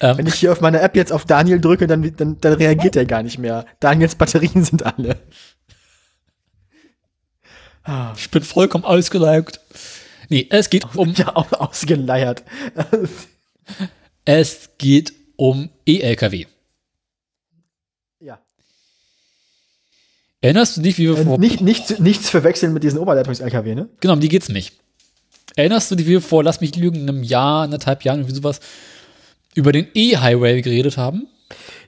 Wenn 0.00 0.26
ich 0.26 0.34
hier 0.34 0.52
auf 0.52 0.60
meiner 0.60 0.82
App 0.82 0.94
jetzt 0.96 1.12
auf 1.12 1.24
Daniel 1.24 1.60
drücke, 1.60 1.86
dann, 1.86 2.14
dann, 2.16 2.40
dann 2.40 2.52
reagiert 2.52 2.94
er 2.96 3.04
gar 3.04 3.22
nicht 3.22 3.38
mehr. 3.38 3.66
Daniels 3.80 4.14
Batterien 4.14 4.64
sind 4.64 4.84
alle. 4.84 5.16
ich 8.16 8.30
bin 8.30 8.42
vollkommen 8.42 8.84
ausgelaugt. 8.84 9.60
Nee, 10.28 10.46
es 10.50 10.70
geht 10.70 10.94
um, 10.94 11.12
Ja, 11.16 11.34
auch 11.36 11.52
ausgeleiert. 11.52 12.42
es 14.24 14.70
geht 14.78 15.12
um 15.36 15.70
E-LKW. 15.86 16.46
ja. 18.20 18.38
Erinnerst 20.40 20.76
du 20.76 20.82
dich, 20.82 20.98
wie 20.98 21.08
wir 21.08 21.16
vor, 21.16 21.34
Äh, 21.36 21.38
Nicht, 21.38 21.60
nicht, 21.60 21.98
nichts 22.00 22.30
verwechseln 22.30 22.72
mit 22.72 22.84
diesen 22.84 22.98
Oberleitungs-LKW, 22.98 23.74
ne? 23.74 23.88
genau, 24.00 24.14
um 24.14 24.20
die 24.20 24.28
geht's 24.28 24.48
nicht. 24.48 24.74
Erinnerst 25.56 25.90
du 25.90 25.96
dich, 25.96 26.06
wie 26.06 26.12
wir 26.12 26.22
vor, 26.22 26.44
lass 26.44 26.60
mich 26.60 26.76
lügen, 26.76 27.00
einem 27.08 27.22
Jahr, 27.24 27.62
anderthalb 27.64 28.04
Jahren, 28.04 28.20
irgendwie 28.20 28.36
sowas, 28.36 28.60
über 29.54 29.72
den 29.72 29.88
E-Highway 29.94 30.62
geredet 30.62 30.96
haben? 30.96 31.26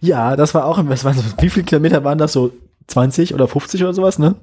Ja, 0.01 0.35
das 0.35 0.55
war 0.55 0.65
auch, 0.65 0.79
was 0.89 1.05
waren 1.05 1.17
so, 1.17 1.23
wie 1.41 1.51
viele 1.51 1.67
Kilometer 1.67 2.03
waren 2.03 2.19
das? 2.19 2.33
So 2.33 2.53
20 2.89 3.35
oder 3.35 3.47
50 3.47 3.83
oder 3.83 3.93
sowas, 3.95 4.19
ne? 4.19 4.35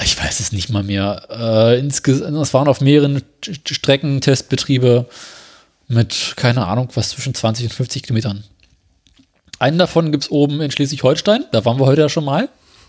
Ich 0.00 0.18
weiß 0.18 0.40
es 0.40 0.52
nicht 0.52 0.70
mal 0.70 0.82
mehr. 0.82 1.26
Äh, 1.30 1.78
insgesamt, 1.78 2.36
es 2.36 2.54
waren 2.54 2.68
auf 2.68 2.80
mehreren 2.80 3.22
Strecken 3.42 4.20
Testbetriebe 4.20 5.06
mit, 5.88 6.34
keine 6.36 6.66
Ahnung, 6.66 6.88
was 6.94 7.10
zwischen 7.10 7.34
20 7.34 7.66
und 7.66 7.72
50 7.72 8.02
Kilometern. 8.04 8.44
Einen 9.58 9.78
davon 9.78 10.10
gibt 10.10 10.24
es 10.24 10.30
oben 10.30 10.60
in 10.60 10.70
Schleswig-Holstein, 10.70 11.44
da 11.52 11.64
waren 11.64 11.78
wir 11.78 11.86
heute 11.86 12.00
ja 12.00 12.08
schon 12.08 12.24
mal. 12.24 12.48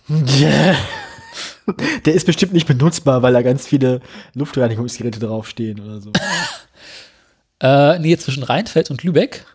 Yeah. 0.09 0.75
Der 2.05 2.13
ist 2.13 2.25
bestimmt 2.25 2.53
nicht 2.53 2.67
benutzbar, 2.67 3.21
weil 3.21 3.33
da 3.33 3.41
ganz 3.41 3.67
viele 3.67 4.01
Luftreinigungsgeräte 4.33 5.19
draufstehen 5.19 5.79
oder 5.79 6.01
so. 6.01 6.11
äh, 7.61 7.99
nee, 7.99 8.17
zwischen 8.17 8.43
Rheinfeld 8.43 8.91
und 8.91 9.03
Lübeck. 9.03 9.45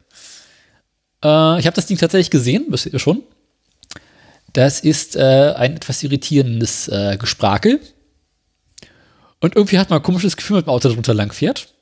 Äh, 1.23 1.59
ich 1.59 1.66
habe 1.66 1.75
das 1.75 1.87
Ding 1.87 1.99
tatsächlich 1.99 2.31
gesehen, 2.31 2.66
wisst 2.69 2.87
ihr 2.87 2.99
schon. 2.99 3.23
Das 4.53 4.81
ist 4.81 5.16
äh, 5.16 5.55
ein 5.57 5.77
etwas 5.77 6.03
irritierendes 6.03 6.89
äh, 6.89 7.16
Gesprakel. 7.19 7.81
Und 9.41 9.57
irgendwie 9.57 9.79
hat 9.79 9.91
man 9.91 10.01
ein 10.01 10.03
komisches 10.03 10.37
Gefühl, 10.37 10.59
wenn 10.59 10.66
man 10.66 10.75
Auto 10.75 10.89
drunter 10.89 11.15
lang 11.15 11.33
fährt. 11.33 11.73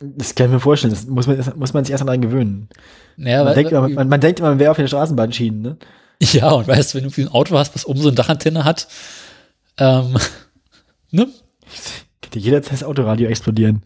Das 0.00 0.34
kann 0.34 0.46
ich 0.46 0.52
mir 0.52 0.60
vorstellen. 0.60 0.94
Das 0.94 1.06
muss 1.06 1.26
man, 1.26 1.36
das 1.36 1.54
muss 1.54 1.74
man 1.74 1.84
sich 1.84 1.92
erst 1.92 2.04
mal 2.04 2.12
dran 2.12 2.22
gewöhnen. 2.22 2.68
Naja, 3.16 3.44
man, 3.44 3.54
denkt, 3.54 3.72
man, 3.72 3.92
man, 3.92 4.08
man 4.08 4.20
denkt 4.20 4.40
immer, 4.40 4.48
man 4.48 4.58
wäre 4.58 4.70
auf 4.70 4.78
der 4.78 4.86
Straßenbahnschienen, 4.86 5.60
ne? 5.60 5.76
Ja, 6.22 6.50
und 6.50 6.68
weißt 6.68 6.94
du, 6.94 6.98
wenn 6.98 7.10
du 7.10 7.20
ein 7.20 7.28
Auto 7.28 7.56
hast, 7.58 7.74
was 7.74 7.86
oben 7.86 8.00
so 8.00 8.08
eine 8.08 8.14
Dachantenne 8.14 8.64
hat, 8.64 8.88
ähm, 9.76 10.16
ne? 11.10 11.28
Könnte 12.22 12.38
jederzeit 12.38 12.74
das 12.74 12.84
Autoradio 12.84 13.28
explodieren. 13.28 13.82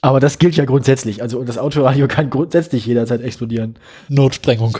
Aber 0.00 0.20
das 0.20 0.38
gilt 0.38 0.56
ja 0.56 0.64
grundsätzlich. 0.64 1.22
Also 1.22 1.42
das 1.44 1.58
Autoradio 1.58 2.06
kann 2.08 2.30
grundsätzlich 2.30 2.86
jederzeit 2.86 3.20
explodieren. 3.20 3.76
Notsprengung. 4.08 4.78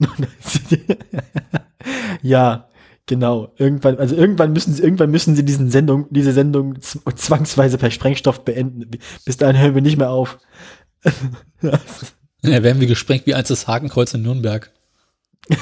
ja, 2.22 2.68
genau. 3.06 3.52
Irgendwann, 3.56 3.98
also 3.98 4.14
irgendwann 4.14 4.52
müssen 4.52 4.74
sie, 4.74 4.82
irgendwann 4.82 5.10
müssen 5.10 5.36
sie 5.36 5.44
diesen 5.44 5.70
Sendung, 5.70 6.06
diese 6.10 6.32
Sendung 6.32 6.80
zwangsweise 6.80 7.78
per 7.78 7.90
Sprengstoff 7.90 8.44
beenden. 8.44 8.90
Bis 9.24 9.36
dahin 9.36 9.60
hören 9.60 9.74
wir 9.74 9.82
nicht 9.82 9.98
mehr 9.98 10.10
auf. 10.10 10.38
ja, 11.62 12.62
werden 12.62 12.80
wir 12.80 12.86
gesprengt 12.86 13.26
wie 13.26 13.34
eins 13.34 13.48
das 13.48 13.66
Hakenkreuz 13.66 14.14
in 14.14 14.22
Nürnberg. 14.22 14.70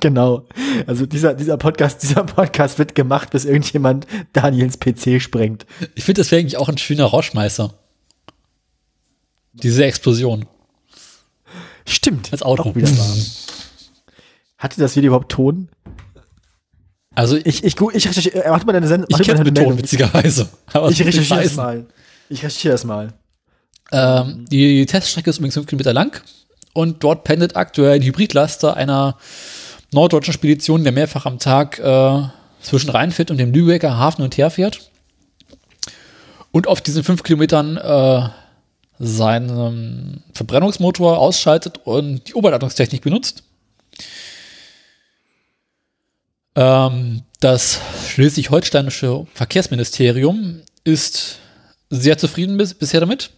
genau. 0.00 0.46
Also 0.86 1.06
dieser, 1.06 1.34
dieser 1.34 1.56
Podcast, 1.56 2.02
dieser 2.02 2.24
Podcast 2.24 2.78
wird 2.78 2.94
gemacht, 2.94 3.30
bis 3.30 3.44
irgendjemand 3.44 4.06
Daniels 4.32 4.78
PC 4.78 5.20
sprengt. 5.20 5.66
Ich 5.94 6.04
finde, 6.04 6.20
das 6.20 6.30
wäre 6.30 6.40
eigentlich 6.40 6.56
auch 6.56 6.68
ein 6.68 6.78
schöner 6.78 7.06
Rauschmeißer. 7.06 7.74
Diese 9.52 9.84
Explosion. 9.84 10.46
Stimmt. 11.86 12.32
Als 12.32 12.42
Auto. 12.42 12.62
Auch 12.62 12.74
wieder 12.74 12.88
wahr. 12.98 13.16
Hatte 14.58 14.80
das 14.80 14.96
Video 14.96 15.08
überhaupt 15.08 15.30
Ton? 15.30 15.68
Also 17.14 17.36
ich, 17.36 17.62
ich, 17.62 17.76
ich, 17.80 18.06
ich 18.06 18.34
äh, 18.34 18.44
mach 18.48 18.64
mal 18.64 18.72
deine 18.72 18.88
Sendung. 18.88 19.06
Ich 19.10 19.24
kenne 19.24 19.44
mit 19.44 19.56
Ton, 19.56 19.78
witzigerweise. 19.78 20.48
Ich 20.90 21.04
recherchiere 21.04 21.42
das 21.42 21.54
mal. 21.54 21.86
Ich 22.28 22.38
recherchiere 22.42 22.72
das 22.72 22.84
mal. 22.84 23.12
Ähm, 23.92 24.46
die 24.50 24.86
Teststrecke 24.86 25.30
ist 25.30 25.38
übrigens 25.38 25.54
5 25.54 25.66
Kilometer 25.66 25.92
lang 25.92 26.20
und 26.72 27.04
dort 27.04 27.24
pendelt 27.24 27.56
aktuell 27.56 27.96
ein 27.96 28.02
Hybridlaster 28.02 28.76
einer 28.76 29.18
norddeutschen 29.92 30.34
Spedition, 30.34 30.82
der 30.82 30.92
mehrfach 30.92 31.26
am 31.26 31.38
Tag 31.38 31.78
äh, 31.78 32.22
zwischen 32.60 32.90
Rheinfeld 32.90 33.30
und 33.30 33.36
dem 33.36 33.52
Lübecker 33.52 33.96
Hafen 33.96 34.22
und 34.22 34.36
her 34.36 34.50
fährt. 34.50 34.90
Und 36.50 36.66
auf 36.66 36.80
diesen 36.80 37.04
5 37.04 37.22
Kilometern 37.22 37.76
äh, 37.76 38.28
seinen 38.98 40.22
Verbrennungsmotor 40.32 41.18
ausschaltet 41.18 41.80
und 41.84 42.28
die 42.28 42.34
Oberleitungstechnik 42.34 43.02
benutzt. 43.02 43.42
Ähm, 46.56 47.22
das 47.40 47.80
schleswig-holsteinische 48.08 49.26
Verkehrsministerium 49.34 50.62
ist 50.84 51.38
sehr 51.90 52.18
zufrieden 52.18 52.56
bis, 52.56 52.74
bisher 52.74 53.00
damit. 53.00 53.30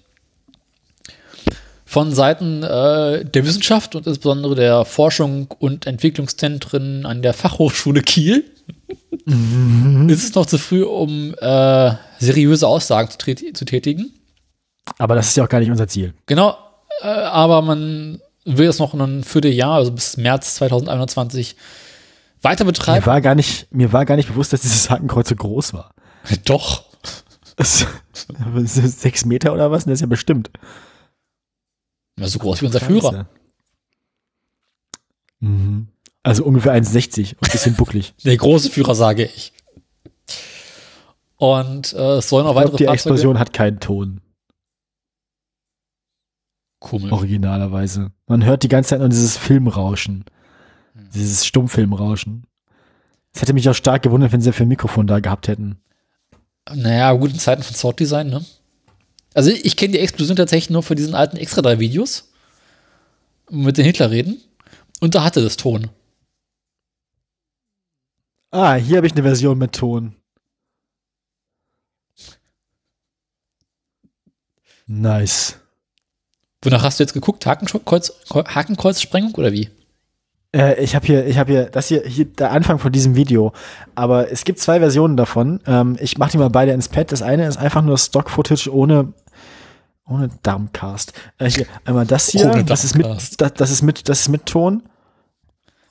Von 1.84 2.12
Seiten 2.12 2.62
äh, 2.62 3.24
der 3.24 3.46
Wissenschaft 3.46 3.94
und 3.94 4.06
insbesondere 4.06 4.54
der 4.54 4.84
Forschung 4.84 5.48
und 5.58 5.86
Entwicklungszentren 5.86 7.06
an 7.06 7.22
der 7.22 7.32
Fachhochschule 7.32 8.02
Kiel 8.02 8.44
mhm. 9.24 10.08
ist 10.08 10.24
es 10.24 10.34
noch 10.34 10.46
zu 10.46 10.58
früh, 10.58 10.82
um 10.82 11.34
äh, 11.40 11.92
seriöse 12.18 12.66
Aussagen 12.66 13.10
zu, 13.10 13.52
zu 13.52 13.64
tätigen. 13.64 14.12
Aber 14.98 15.14
das 15.14 15.28
ist 15.28 15.36
ja 15.36 15.44
auch 15.44 15.48
gar 15.48 15.60
nicht 15.60 15.70
unser 15.70 15.88
Ziel. 15.88 16.14
Genau, 16.26 16.56
äh, 17.02 17.06
aber 17.06 17.62
man 17.62 18.20
will 18.44 18.68
es 18.68 18.78
noch 18.78 18.94
in 18.94 19.00
ein 19.00 19.24
Vierteljahr, 19.24 19.74
also 19.74 19.92
bis 19.92 20.16
März 20.16 20.54
2021, 20.56 21.56
weiter 22.42 22.64
betreiben. 22.64 23.00
Mir 23.00 23.06
war 23.06 23.20
gar 23.20 23.34
nicht, 23.34 23.72
mir 23.72 23.92
war 23.92 24.04
gar 24.04 24.16
nicht 24.16 24.28
bewusst, 24.28 24.52
dass 24.52 24.60
dieses 24.60 24.88
Hakenkreuz 24.88 25.28
so 25.28 25.36
groß 25.36 25.74
war. 25.74 25.94
Doch. 26.44 26.84
Sechs 28.64 29.24
Meter 29.24 29.52
oder 29.52 29.70
was? 29.70 29.84
Das 29.84 29.94
ist 29.94 30.00
ja 30.02 30.06
bestimmt. 30.06 30.50
Ja, 32.18 32.28
so 32.28 32.38
groß 32.38 32.62
wie 32.62 32.66
unser 32.66 32.80
Führer. 32.80 33.26
Mhm. 35.40 35.88
Also 36.22 36.44
ungefähr 36.44 36.74
1,60 36.74 37.34
und 37.34 37.48
ein 37.48 37.52
bisschen 37.52 37.74
bucklig. 37.74 38.14
Der 38.24 38.36
große 38.36 38.70
Führer, 38.70 38.94
sage 38.94 39.24
ich. 39.24 39.52
Und 41.36 41.92
äh, 41.92 42.16
es 42.16 42.28
sollen 42.28 42.46
noch 42.46 42.54
weitere 42.54 42.70
glaub, 42.70 42.78
Die 42.78 42.84
Fahrzeuge 42.86 43.14
Explosion 43.14 43.38
hat 43.38 43.52
keinen 43.52 43.80
Ton. 43.80 44.20
Komisch. 46.78 47.12
Originalerweise. 47.12 48.12
Man 48.26 48.44
hört 48.44 48.62
die 48.62 48.68
ganze 48.68 48.90
Zeit 48.90 49.00
nur 49.00 49.08
dieses 49.08 49.36
Filmrauschen. 49.36 50.24
Hm. 50.94 51.08
Dieses 51.14 51.46
Stummfilmrauschen. 51.46 52.46
Es 53.32 53.42
hätte 53.42 53.52
mich 53.52 53.68
auch 53.68 53.74
stark 53.74 54.02
gewundert, 54.02 54.32
wenn 54.32 54.40
sie 54.40 54.52
für 54.52 54.64
ein 54.64 54.68
Mikrofon 54.68 55.06
da 55.06 55.20
gehabt 55.20 55.48
hätten. 55.48 55.78
Naja, 56.72 57.12
gut, 57.12 57.32
in 57.32 57.38
Zeiten 57.38 57.62
von 57.62 57.74
Sounddesign, 57.74 58.28
ne? 58.28 58.44
Also 59.34 59.50
ich 59.50 59.76
kenne 59.76 59.92
die 59.92 59.98
Explosion 59.98 60.36
tatsächlich 60.36 60.70
nur 60.70 60.82
für 60.82 60.94
diesen 60.94 61.14
alten 61.14 61.36
Extra 61.36 61.60
3 61.60 61.78
Videos 61.78 62.32
mit 63.50 63.76
den 63.76 63.84
Hitlerreden 63.84 64.40
und 65.00 65.14
da 65.14 65.22
hatte 65.22 65.42
das 65.42 65.58
Ton. 65.58 65.90
Ah, 68.50 68.74
hier 68.74 68.96
habe 68.96 69.06
ich 69.06 69.12
eine 69.12 69.22
Version 69.22 69.58
mit 69.58 69.72
Ton. 69.72 70.16
Nice. 74.86 75.58
Wonach 76.66 76.82
hast 76.82 76.98
du 76.98 77.04
jetzt 77.04 77.12
geguckt? 77.12 77.46
Hakenkreuz, 77.46 78.12
Hakenkreuzsprengung 78.30 79.34
oder 79.34 79.52
wie? 79.52 79.70
Äh, 80.54 80.82
ich 80.82 80.94
habe 80.94 81.06
hier, 81.06 81.26
ich 81.26 81.38
habe 81.38 81.52
hier, 81.52 81.64
das 81.66 81.88
hier, 81.88 82.02
hier 82.02 82.24
der 82.24 82.50
Anfang 82.50 82.78
von 82.78 82.92
diesem 82.92 83.14
Video. 83.14 83.52
Aber 83.94 84.30
es 84.30 84.44
gibt 84.44 84.58
zwei 84.58 84.80
Versionen 84.80 85.16
davon. 85.16 85.60
Ähm, 85.66 85.96
ich 86.00 86.18
mache 86.18 86.32
die 86.32 86.38
mal 86.38 86.50
beide 86.50 86.72
ins 86.72 86.88
Pad. 86.88 87.12
Das 87.12 87.22
eine 87.22 87.46
ist 87.46 87.56
einfach 87.56 87.82
nur 87.82 87.96
Stock-Footage 87.96 88.72
ohne 88.72 89.12
ohne 90.08 90.30
Darmcast. 90.42 91.12
Äh, 91.38 91.50
hier, 91.50 91.66
einmal 91.84 92.06
das 92.06 92.28
hier, 92.30 92.50
ohne 92.50 92.64
das 92.64 92.84
ist 92.84 92.96
mit, 92.96 93.06
das, 93.06 93.54
das, 93.54 93.70
ist 93.70 93.82
mit, 93.82 94.08
das 94.08 94.20
ist 94.20 94.28
mit 94.28 94.46
Ton. 94.46 94.82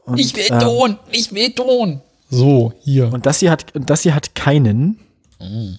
Und, 0.04 0.20
ich 0.20 0.36
will 0.36 0.46
ähm, 0.50 0.60
Ton, 0.60 1.00
ich 1.12 1.34
will 1.34 1.52
Ton. 1.52 2.02
So, 2.30 2.74
hier. 2.80 3.12
Und 3.12 3.26
das 3.26 3.40
hier 3.40 3.52
hat, 3.52 3.66
das 3.74 4.02
hier 4.02 4.16
hat 4.16 4.36
keinen. 4.36 5.00
Mhm. 5.40 5.78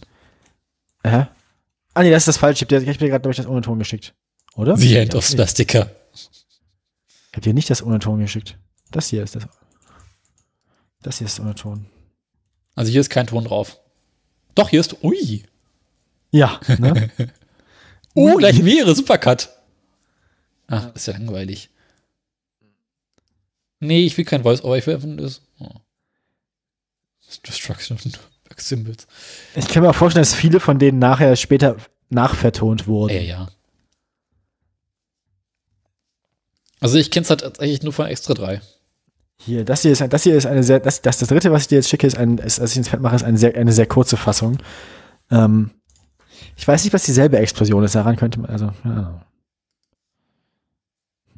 Äh? 1.02 1.24
Ah 1.94 2.02
nee, 2.02 2.10
das 2.10 2.23
ist 2.23 2.28
das 2.28 2.36
falsche. 2.36 2.66
Ich 2.66 2.73
habe 2.73 2.98
dir 2.98 3.09
gerade, 3.09 3.20
glaube 3.20 3.31
ich, 3.31 3.36
das 3.36 3.47
ohne 3.47 3.62
Ton 3.62 3.78
geschickt. 3.78 4.14
Oder? 4.57 4.77
The 4.77 4.97
End 4.97 5.15
of 5.15 5.27
Spastica. 5.27 5.91
Ich 6.15 7.33
habe 7.35 7.43
dir 7.43 7.55
nicht 7.55 7.69
das 7.70 7.83
ohne 7.83 7.99
Ton 7.99 8.20
geschickt. 8.20 8.59
Das 8.91 9.09
hier 9.09 9.23
ist 9.23 9.37
das. 9.37 9.47
Das 11.03 11.19
hier 11.19 11.27
ist 11.27 11.39
ohne 11.39 11.55
Ton. 11.55 11.87
Also 12.74 12.91
hier 12.91 13.01
ist 13.01 13.11
kein 13.11 13.27
Ton 13.27 13.45
drauf. 13.45 13.78
Doch, 14.55 14.70
hier 14.70 14.81
ist. 14.81 15.03
Ui. 15.05 15.45
Ja, 16.31 16.59
ne? 16.78 17.11
uh, 18.15 18.37
gleich 18.37 18.62
mehrere 18.62 18.95
Supercut. 18.95 19.51
Ach, 20.66 20.95
ist 20.95 21.07
ja 21.07 21.12
langweilig. 21.12 21.70
Nee, 23.81 24.07
ich 24.07 24.16
will 24.16 24.24
kein 24.24 24.43
Voice-Over, 24.43 24.78
ich 24.78 24.87
will 24.87 24.95
einfach 24.95 25.09
das. 25.16 25.43
Oh. 25.59 25.70
Destruction 27.47 27.97
of 27.97 28.03
Symbols. 28.57 29.07
Ich 29.55 29.69
kann 29.69 29.83
mir 29.83 29.91
auch 29.91 29.95
vorstellen, 29.95 30.23
dass 30.23 30.35
viele 30.35 30.61
von 30.61 30.78
denen 30.78 30.99
nachher 30.99 31.37
später 31.37 31.77
nachvertont 32.09 32.87
wurden. 32.87 33.15
Ja, 33.15 33.20
ja. 33.20 33.49
Also 36.86 36.98
ich 36.98 37.10
kenne 37.10 37.24
es 37.24 37.30
halt 37.30 37.40
tatsächlich 37.40 37.82
nur 37.82 37.92
von 37.92 38.06
Extra 38.06 38.32
3. 38.32 38.60
Hier, 39.38 39.64
das 39.64 39.82
hier 39.82 39.90
ist, 39.90 40.00
das 40.08 40.22
hier 40.22 40.36
ist 40.36 40.46
eine 40.46 40.62
sehr, 40.62 40.78
das, 40.78 41.02
das, 41.02 41.18
das 41.18 41.28
dritte, 41.28 41.50
was 41.50 41.62
ich 41.62 41.66
dir 41.66 41.74
jetzt 41.74 41.88
schicke, 41.88 42.06
ist 42.06 42.16
ein, 42.16 42.38
ist, 42.38 42.60
was 42.60 42.70
ich 42.70 42.76
ins 42.76 42.88
Fett 42.90 43.00
mache, 43.00 43.16
ist 43.16 43.24
eine 43.24 43.38
sehr, 43.38 43.56
eine 43.56 43.72
sehr 43.72 43.86
kurze 43.86 44.16
Fassung. 44.16 44.58
Ähm, 45.28 45.72
ich 46.56 46.68
weiß 46.68 46.84
nicht, 46.84 46.92
was 46.92 47.02
dieselbe 47.02 47.38
Explosion 47.38 47.82
ist, 47.82 47.96
daran 47.96 48.14
könnte 48.14 48.38
man, 48.38 48.50
also, 48.52 48.70
ja. 48.84 49.26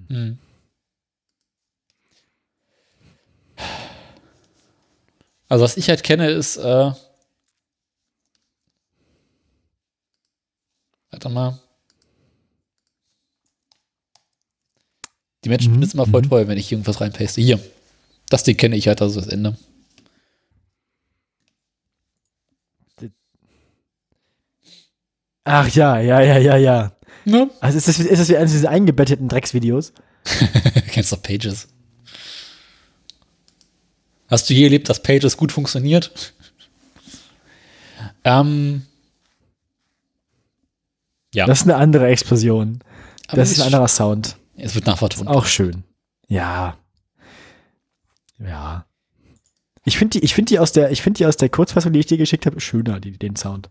Hm. 0.08 0.38
Also 5.48 5.64
was 5.64 5.78
ich 5.78 5.88
halt 5.88 6.02
kenne, 6.02 6.28
ist, 6.28 6.58
äh, 6.58 6.92
warte 11.10 11.28
mal. 11.30 11.58
Die 15.44 15.48
Menschen 15.48 15.74
mhm. 15.74 15.82
sind 15.82 15.94
immer 15.94 16.06
voll 16.06 16.22
mhm. 16.22 16.28
toll, 16.28 16.48
wenn 16.48 16.58
ich 16.58 16.72
irgendwas 16.72 17.00
reinpaste. 17.00 17.40
Hier, 17.40 17.60
das 18.28 18.42
Ding 18.42 18.56
kenne 18.56 18.76
ich 18.76 18.88
halt, 18.88 19.00
also 19.02 19.20
das 19.20 19.28
Ende. 19.28 19.56
Ach 25.44 25.68
ja, 25.70 25.98
ja, 25.98 26.20
ja, 26.20 26.38
ja, 26.38 26.56
ja. 26.56 26.92
Ne? 27.24 27.50
Also 27.60 27.78
ist 27.78 27.88
das, 27.88 27.98
ist 27.98 28.20
das 28.20 28.28
wie 28.28 28.36
eines 28.36 28.52
dieser 28.52 28.68
eingebetteten 28.68 29.28
Drecksvideos? 29.28 29.92
Kennst 30.90 31.12
du 31.12 31.16
Pages? 31.16 31.68
Hast 34.28 34.50
du 34.50 34.54
je 34.54 34.64
erlebt, 34.64 34.90
dass 34.90 35.02
Pages 35.02 35.38
gut 35.38 35.52
funktioniert? 35.52 36.34
ähm, 38.24 38.82
ja. 41.32 41.46
Das 41.46 41.60
ist 41.60 41.64
eine 41.64 41.76
andere 41.76 42.08
Explosion. 42.08 42.80
Aber 43.28 43.38
das 43.38 43.50
ist 43.50 43.60
ein 43.60 43.66
anderer 43.66 43.88
Sound 43.88 44.36
es 44.58 44.74
wird 44.74 44.86
nachvertont. 44.86 45.28
Auch 45.28 45.46
schön. 45.46 45.84
Ja. 46.28 46.76
Ja. 48.38 48.84
Ich 49.84 49.96
finde 49.98 50.18
die, 50.18 50.24
ich 50.24 50.34
finde 50.34 50.50
die 50.50 50.58
aus 50.58 50.72
der, 50.72 50.90
ich 50.90 51.00
finde 51.02 51.18
die 51.18 51.26
aus 51.26 51.36
der 51.36 51.48
Kurzfassung, 51.48 51.92
die 51.92 52.00
ich 52.00 52.06
dir 52.06 52.18
geschickt 52.18 52.44
habe, 52.46 52.60
schöner, 52.60 53.00
die, 53.00 53.12
den 53.18 53.36
Sound. 53.36 53.70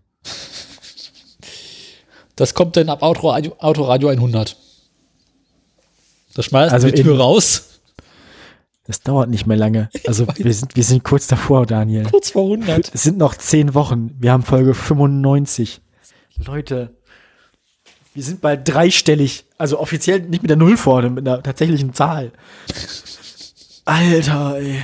Das 2.35 2.53
kommt 2.53 2.76
dann 2.77 2.89
ab 2.89 3.01
Autoradio, 3.03 3.55
Autoradio 3.59 4.09
100. 4.09 4.55
Das 6.35 6.45
schmeißt 6.45 6.73
Also 6.73 6.89
die 6.89 7.01
Tür 7.01 7.14
in- 7.15 7.22
raus. 7.22 7.64
Das 8.85 9.01
dauert 9.01 9.30
nicht 9.30 9.45
mehr 9.47 9.57
lange. 9.57 9.89
Also 10.05 10.27
wir 10.38 10.53
sind, 10.53 10.76
wir 10.76 10.84
sind 10.84 11.03
kurz 11.03 11.27
davor, 11.27 11.65
Daniel. 11.65 12.03
Kurz 12.09 12.31
vor 12.31 12.43
100. 12.43 12.93
Es 12.93 13.03
sind 13.03 13.18
noch 13.18 13.35
zehn 13.35 13.73
Wochen. 13.73 14.15
Wir 14.19 14.31
haben 14.31 14.43
Folge 14.43 14.73
95. 14.73 15.81
Leute, 16.45 16.95
wir 18.18 18.23
sind 18.23 18.41
bald 18.41 18.68
dreistellig. 18.68 19.45
Also 19.60 19.80
offiziell 19.80 20.22
nicht 20.22 20.41
mit 20.41 20.49
der 20.49 20.57
Null 20.57 20.76
vorne, 20.76 21.11
mit 21.11 21.27
einer 21.27 21.44
tatsächlichen 21.44 21.94
Zahl. 21.94 22.31
Alter, 23.85 24.57
ey. 24.57 24.81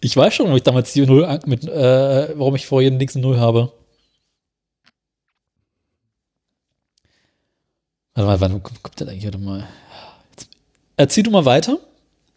Ich 0.00 0.16
weiß 0.16 0.32
schon, 0.32 0.46
warum 0.46 0.56
ich 0.56 0.62
damals 0.62 0.94
die 0.94 1.04
Null 1.04 1.38
mit, 1.44 1.68
äh, 1.68 2.32
warum 2.38 2.54
ich 2.54 2.66
vor 2.66 2.80
jedem 2.80 2.98
Dings 2.98 3.14
Null 3.14 3.38
habe. 3.38 3.70
Warte 8.14 8.26
mal, 8.26 8.40
wann 8.40 8.62
kommt, 8.62 8.98
denn 8.98 9.10
eigentlich 9.10 9.24
warte 9.24 9.36
mal? 9.36 9.68
Jetzt, 10.30 10.48
erzähl 10.96 11.24
du 11.24 11.30
mal 11.30 11.44
weiter. 11.44 11.78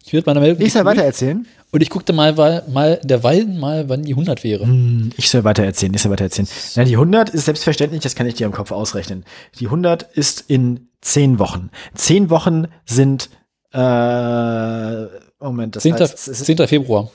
Ich 0.06 0.12
werde 0.12 0.26
meine 0.30 0.40
Meldung. 0.40 0.64
Ich 0.64 0.72
soll 0.72 0.84
durch. 0.84 0.96
weiter 0.96 1.04
erzählen? 1.04 1.46
Und 1.72 1.82
ich 1.82 1.90
guckte 1.90 2.12
mal, 2.12 2.36
weil, 2.36 2.62
mal 2.72 3.00
derweil 3.02 3.44
mal, 3.44 3.88
wann 3.88 4.02
die 4.04 4.12
100 4.12 4.44
wäre. 4.44 4.64
Hm, 4.64 5.10
Ich 5.16 5.28
soll 5.28 5.42
weiter 5.42 5.64
erzählen, 5.64 5.92
ich 5.94 6.00
soll 6.00 6.12
weiter 6.12 6.24
erzählen. 6.24 6.46
Na, 6.76 6.84
die 6.84 6.94
100 6.94 7.30
ist 7.30 7.46
selbstverständlich, 7.46 8.02
das 8.02 8.14
kann 8.14 8.26
ich 8.26 8.34
dir 8.34 8.46
im 8.46 8.52
Kopf 8.52 8.70
ausrechnen. 8.70 9.24
Die 9.58 9.66
100 9.66 10.04
ist 10.14 10.44
in 10.46 10.88
zehn 11.00 11.40
Wochen. 11.40 11.70
Zehn 11.94 12.30
Wochen 12.30 12.68
sind, 12.84 13.30
äh, 13.72 15.04
Moment, 15.44 15.76
das 15.76 15.82
10. 15.82 15.94
heißt, 15.94 16.14
es 16.14 16.28
ist, 16.28 16.44
10. 16.46 16.66
Februar. 16.68 17.10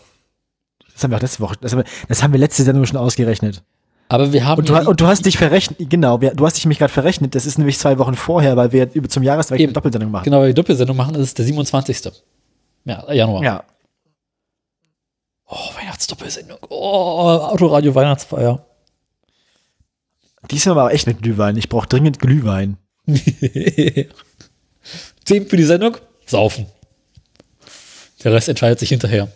das 0.94 1.04
haben 1.04 1.12
wir 1.12 1.18
auch 1.18 1.22
letzte 1.22 1.40
Woche, 1.40 1.56
das 1.62 1.72
haben 1.72 1.80
wir, 1.80 1.86
das 2.08 2.22
haben 2.24 2.34
wir 2.34 2.40
letzte 2.40 2.64
Sendung 2.64 2.86
schon 2.86 2.98
ausgerechnet. 2.98 3.64
Aber 4.10 4.34
wir 4.34 4.46
haben 4.46 4.60
Und 4.60 4.70
du, 4.70 4.74
ja 4.74 4.82
und 4.86 5.00
du 5.00 5.08
hast 5.08 5.26
dich 5.26 5.38
verrechnet, 5.38 5.90
genau, 5.90 6.18
du 6.18 6.46
hast 6.46 6.58
dich 6.58 6.66
nämlich 6.66 6.80
gerade 6.80 6.92
verrechnet, 6.92 7.34
das 7.34 7.46
ist 7.46 7.58
nämlich 7.58 7.80
zwei 7.80 7.98
Wochen 7.98 8.16
vorher, 8.16 8.58
weil 8.58 8.74
wir 8.74 8.92
zum 9.08 9.24
Jahreswechsel 9.24 9.68
eine 9.68 9.74
Doppelsendung 9.74 10.12
machen. 10.12 10.26
genau, 10.26 10.40
weil 10.42 10.48
wir 10.48 10.54
Doppelsendung 10.54 10.98
machen, 10.98 11.14
das 11.14 11.24
ist 11.24 11.38
der 11.38 11.46
27. 11.46 12.12
Ja, 12.86 13.12
Januar. 13.12 13.44
Ja. 13.44 13.64
Oh, 15.48 15.70
Weihnachtsdoppelsendung. 15.76 16.60
Oh, 16.70 17.40
Autoradio 17.52 17.94
Weihnachtsfeier. 17.94 18.66
Diesmal 20.50 20.80
aber 20.80 20.94
echt 20.94 21.08
mit 21.08 21.22
Glühwein. 21.22 21.58
Ich 21.58 21.70
brauche 21.70 21.88
dringend 21.88 22.20
Glühwein. 22.20 22.78
Zehn 25.26 25.48
für 25.48 25.58
die 25.58 25.64
Sendung, 25.64 25.98
saufen. 26.26 26.66
Der 28.24 28.34
Rest 28.34 28.50
entscheidet 28.50 28.80
sich 28.80 28.90
hinterher. 28.90 29.28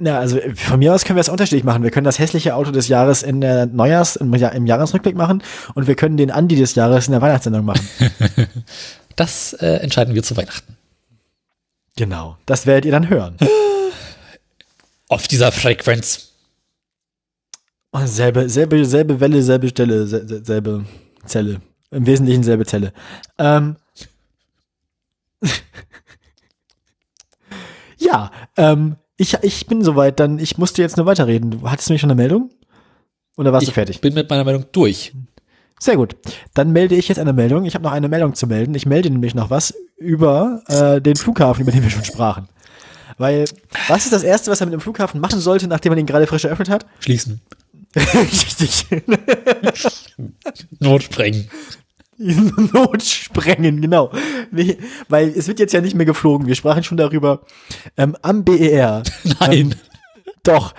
Ja, 0.00 0.18
also 0.18 0.40
von 0.56 0.80
mir 0.80 0.92
aus 0.92 1.04
können 1.04 1.16
wir 1.16 1.20
es 1.20 1.28
unterschiedlich 1.28 1.62
machen. 1.62 1.84
Wir 1.84 1.90
können 1.90 2.04
das 2.04 2.18
hässliche 2.18 2.56
Auto 2.56 2.72
des 2.72 2.88
Jahres 2.88 3.22
in 3.22 3.40
der 3.40 3.66
Neujahrs, 3.66 4.16
im, 4.16 4.34
im 4.34 4.66
Jahresrückblick 4.66 5.14
machen 5.14 5.42
und 5.74 5.86
wir 5.86 5.94
können 5.94 6.16
den 6.16 6.32
Andi 6.32 6.56
des 6.56 6.74
Jahres 6.74 7.06
in 7.06 7.12
der 7.12 7.22
Weihnachtssendung 7.22 7.64
machen. 7.64 7.88
Das 9.16 9.52
äh, 9.52 9.76
entscheiden 9.76 10.16
wir 10.16 10.24
zu 10.24 10.36
Weihnachten. 10.36 10.76
Genau. 11.96 12.36
Das 12.46 12.66
werdet 12.66 12.84
ihr 12.86 12.92
dann 12.92 13.08
hören. 13.08 13.36
Auf 15.08 15.28
dieser 15.28 15.52
Frequenz. 15.52 16.30
Und 17.90 18.06
selbe, 18.08 18.48
selbe, 18.48 18.84
selbe 18.84 19.20
Welle, 19.20 19.42
selbe 19.42 19.68
Stelle, 19.68 20.06
se- 20.06 20.26
se- 20.26 20.44
selbe 20.44 20.84
Zelle. 21.26 21.60
Im 21.90 22.06
Wesentlichen 22.06 22.42
selbe 22.42 22.66
Zelle. 22.66 22.92
Ähm. 23.38 23.76
ja, 27.98 28.30
ähm, 28.56 28.96
ich, 29.16 29.34
ich 29.42 29.66
bin 29.66 29.84
soweit, 29.84 30.18
dann, 30.18 30.38
ich 30.38 30.58
musste 30.58 30.82
jetzt 30.82 30.96
nur 30.96 31.06
weiterreden. 31.06 31.50
Du 31.52 31.70
hattest 31.70 31.88
nämlich 31.88 32.00
schon 32.00 32.10
eine 32.10 32.20
Meldung? 32.20 32.50
Oder 33.36 33.52
warst 33.52 33.62
ich 33.62 33.68
du 33.68 33.74
fertig? 33.74 34.00
bin 34.00 34.14
mit 34.14 34.28
meiner 34.30 34.44
Meldung 34.44 34.64
durch. 34.72 35.12
Sehr 35.80 35.96
gut. 35.96 36.16
Dann 36.54 36.72
melde 36.72 36.94
ich 36.94 37.08
jetzt 37.08 37.18
eine 37.18 37.32
Meldung. 37.32 37.64
Ich 37.64 37.74
habe 37.74 37.84
noch 37.84 37.92
eine 37.92 38.08
Meldung 38.08 38.34
zu 38.34 38.46
melden. 38.46 38.74
Ich 38.74 38.86
melde 38.86 39.10
nämlich 39.10 39.34
noch 39.34 39.50
was 39.50 39.74
über 39.96 40.62
äh, 40.68 41.00
den 41.00 41.16
Flughafen, 41.16 41.62
über 41.62 41.72
den 41.72 41.82
wir 41.82 41.90
schon 41.90 42.04
sprachen. 42.04 42.48
Weil, 43.18 43.44
was 43.88 44.04
ist 44.04 44.12
das 44.12 44.22
Erste, 44.22 44.50
was 44.50 44.60
er 44.60 44.66
mit 44.66 44.72
dem 44.72 44.80
Flughafen 44.80 45.20
machen 45.20 45.40
sollte, 45.40 45.68
nachdem 45.68 45.90
man 45.90 45.98
ihn 45.98 46.06
gerade 46.06 46.26
frisch 46.26 46.44
eröffnet 46.44 46.68
hat? 46.68 46.86
Schließen. 47.00 47.40
Richtig. 47.96 48.86
Notsprengen. 50.80 51.48
Notsprengen, 52.18 53.80
genau. 53.80 54.12
Nee, 54.50 54.78
weil 55.08 55.28
es 55.28 55.48
wird 55.48 55.58
jetzt 55.58 55.72
ja 55.72 55.80
nicht 55.80 55.94
mehr 55.94 56.06
geflogen. 56.06 56.46
Wir 56.46 56.54
sprachen 56.54 56.82
schon 56.82 56.96
darüber. 56.96 57.42
Ähm, 57.96 58.16
am 58.22 58.44
BER. 58.44 59.02
Nein. 59.40 59.74
Doch. 60.42 60.74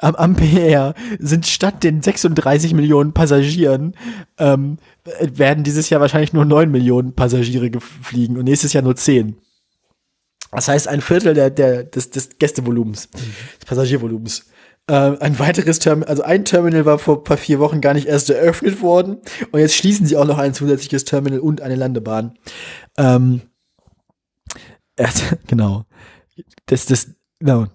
Am, 0.00 0.34
BER 0.34 0.94
sind 1.18 1.46
statt 1.46 1.84
den 1.84 2.02
36 2.02 2.74
Millionen 2.74 3.12
Passagieren 3.12 3.94
ähm, 4.38 4.78
werden 5.20 5.64
dieses 5.64 5.90
Jahr 5.90 6.00
wahrscheinlich 6.00 6.32
nur 6.32 6.44
9 6.44 6.70
Millionen 6.70 7.14
Passagiere 7.14 7.70
fliegen 7.80 8.36
und 8.36 8.44
nächstes 8.44 8.72
Jahr 8.72 8.82
nur 8.82 8.96
10. 8.96 9.36
Das 10.50 10.68
heißt 10.68 10.88
ein 10.88 11.00
Viertel 11.00 11.34
der, 11.34 11.50
der, 11.50 11.84
des, 11.84 12.10
des 12.10 12.38
Gästevolumens, 12.38 13.10
des 13.10 13.64
Passagiervolumens. 13.66 14.46
Ähm, 14.90 15.18
ein 15.20 15.38
weiteres 15.38 15.78
Terminal, 15.78 16.08
also 16.08 16.22
ein 16.22 16.46
Terminal 16.46 16.86
war 16.86 16.98
vor 16.98 17.22
paar 17.22 17.36
vier 17.36 17.58
Wochen 17.58 17.82
gar 17.82 17.92
nicht 17.92 18.06
erst 18.06 18.30
eröffnet 18.30 18.80
worden 18.80 19.18
und 19.52 19.60
jetzt 19.60 19.74
schließen 19.74 20.06
sie 20.06 20.16
auch 20.16 20.24
noch 20.24 20.38
ein 20.38 20.54
zusätzliches 20.54 21.04
Terminal 21.04 21.40
und 21.40 21.60
eine 21.60 21.74
Landebahn. 21.74 22.38
Ähm, 22.96 23.42
äh, 24.96 25.08
genau. 25.46 25.84
Das, 26.66 26.86
das, 26.86 27.08
genau. 27.38 27.66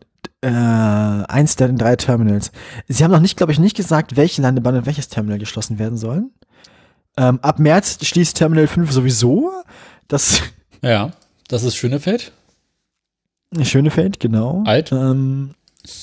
Äh, 0.44 0.48
eins 0.48 1.56
der 1.56 1.70
drei 1.70 1.96
Terminals. 1.96 2.52
Sie 2.88 3.04
haben 3.04 3.12
noch 3.12 3.22
nicht, 3.22 3.38
glaube 3.38 3.54
ich, 3.54 3.60
nicht 3.60 3.78
gesagt, 3.78 4.18
welche 4.18 4.42
Landebahn 4.42 4.76
und 4.76 4.86
welches 4.86 5.08
Terminal 5.08 5.40
geschlossen 5.40 5.80
werden 5.80 5.98
sollen. 5.98 6.32
Ähm, 7.16 7.40
ab 7.42 7.60
März 7.60 8.04
schließt 8.04 8.36
Terminal 8.36 8.68
5 8.68 8.92
sowieso. 8.92 9.52
Das 10.08 10.42
Ja, 10.82 11.12
das 11.48 11.64
ist 11.64 11.76
Schönefeld. 11.78 12.34
Schönefeld, 13.62 14.20
genau. 14.20 14.64
Alt. 14.66 14.92
Ähm, 14.92 15.52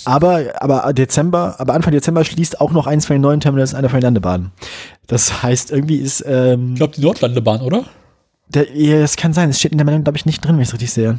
aber, 0.04 0.42
aber 0.60 0.92
Dezember, 0.92 1.56
aber 1.58 1.74
Anfang 1.74 1.92
Dezember 1.92 2.24
schließt 2.24 2.60
auch 2.60 2.70
noch 2.70 2.86
eins 2.86 3.06
von 3.06 3.14
den 3.14 3.22
neuen 3.22 3.40
Terminals 3.40 3.74
eine 3.74 3.88
von 3.88 3.98
den 3.98 4.04
Landebahnen. 4.04 4.52
Das 5.06 5.42
heißt, 5.42 5.70
irgendwie 5.70 5.96
ist, 5.96 6.24
ähm, 6.26 6.70
Ich 6.72 6.76
glaube, 6.76 6.94
die 6.94 7.00
Nordlandebahn, 7.02 7.60
oder? 7.62 7.84
der, 8.48 8.74
ja, 8.76 9.00
das 9.00 9.16
kann 9.16 9.32
sein. 9.32 9.50
Es 9.50 9.58
steht 9.58 9.72
in 9.72 9.78
der 9.78 9.84
Meldung, 9.84 10.04
glaube 10.04 10.18
ich, 10.18 10.26
nicht 10.26 10.44
drin, 10.44 10.56
wenn 10.56 10.62
ich 10.62 10.68
es 10.68 10.74
richtig 10.74 10.92
sehe. 10.92 11.18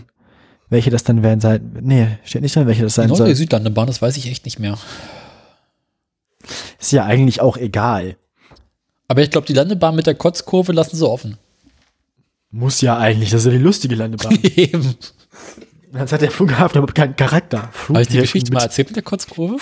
Welche 0.71 0.89
das 0.89 1.03
dann 1.03 1.21
werden 1.21 1.41
sein. 1.41 1.73
Nee, 1.81 2.07
steht 2.23 2.41
nicht 2.41 2.55
drin, 2.55 2.65
welche 2.65 2.83
das 2.83 2.93
Die 2.93 3.01
sein 3.01 3.09
soll. 3.09 3.27
oder 3.27 3.35
Südlandebahn, 3.35 3.87
das 3.87 4.01
weiß 4.01 4.15
ich 4.15 4.27
echt 4.31 4.45
nicht 4.45 4.57
mehr. 4.57 4.77
Ist 6.79 6.93
ja 6.93 7.05
eigentlich 7.05 7.41
auch 7.41 7.57
egal. 7.57 8.15
Aber 9.09 9.21
ich 9.21 9.29
glaube, 9.29 9.45
die 9.45 9.53
Landebahn 9.53 9.93
mit 9.93 10.07
der 10.07 10.15
Kotzkurve 10.15 10.71
lassen 10.71 10.95
sie 10.95 11.05
offen. 11.07 11.37
Muss 12.51 12.79
ja 12.79 12.97
eigentlich, 12.97 13.31
das 13.31 13.41
ist 13.41 13.47
ja 13.47 13.51
die 13.51 13.57
lustige 13.63 13.95
Landebahn. 13.95 14.39
Eben. 14.55 14.95
Jetzt 15.93 16.13
hat 16.13 16.21
der 16.21 16.31
Flughafen 16.31 16.77
aber 16.81 16.93
keinen 16.93 17.17
Charakter. 17.17 17.69
Habe 17.89 18.01
ich 18.03 18.07
die 18.07 18.19
Geschichte 18.19 18.53
mal 18.53 18.59
mit, 18.59 18.63
erzählt 18.63 18.87
mit 18.87 18.95
der 18.95 19.03
Kotzkurve? 19.03 19.57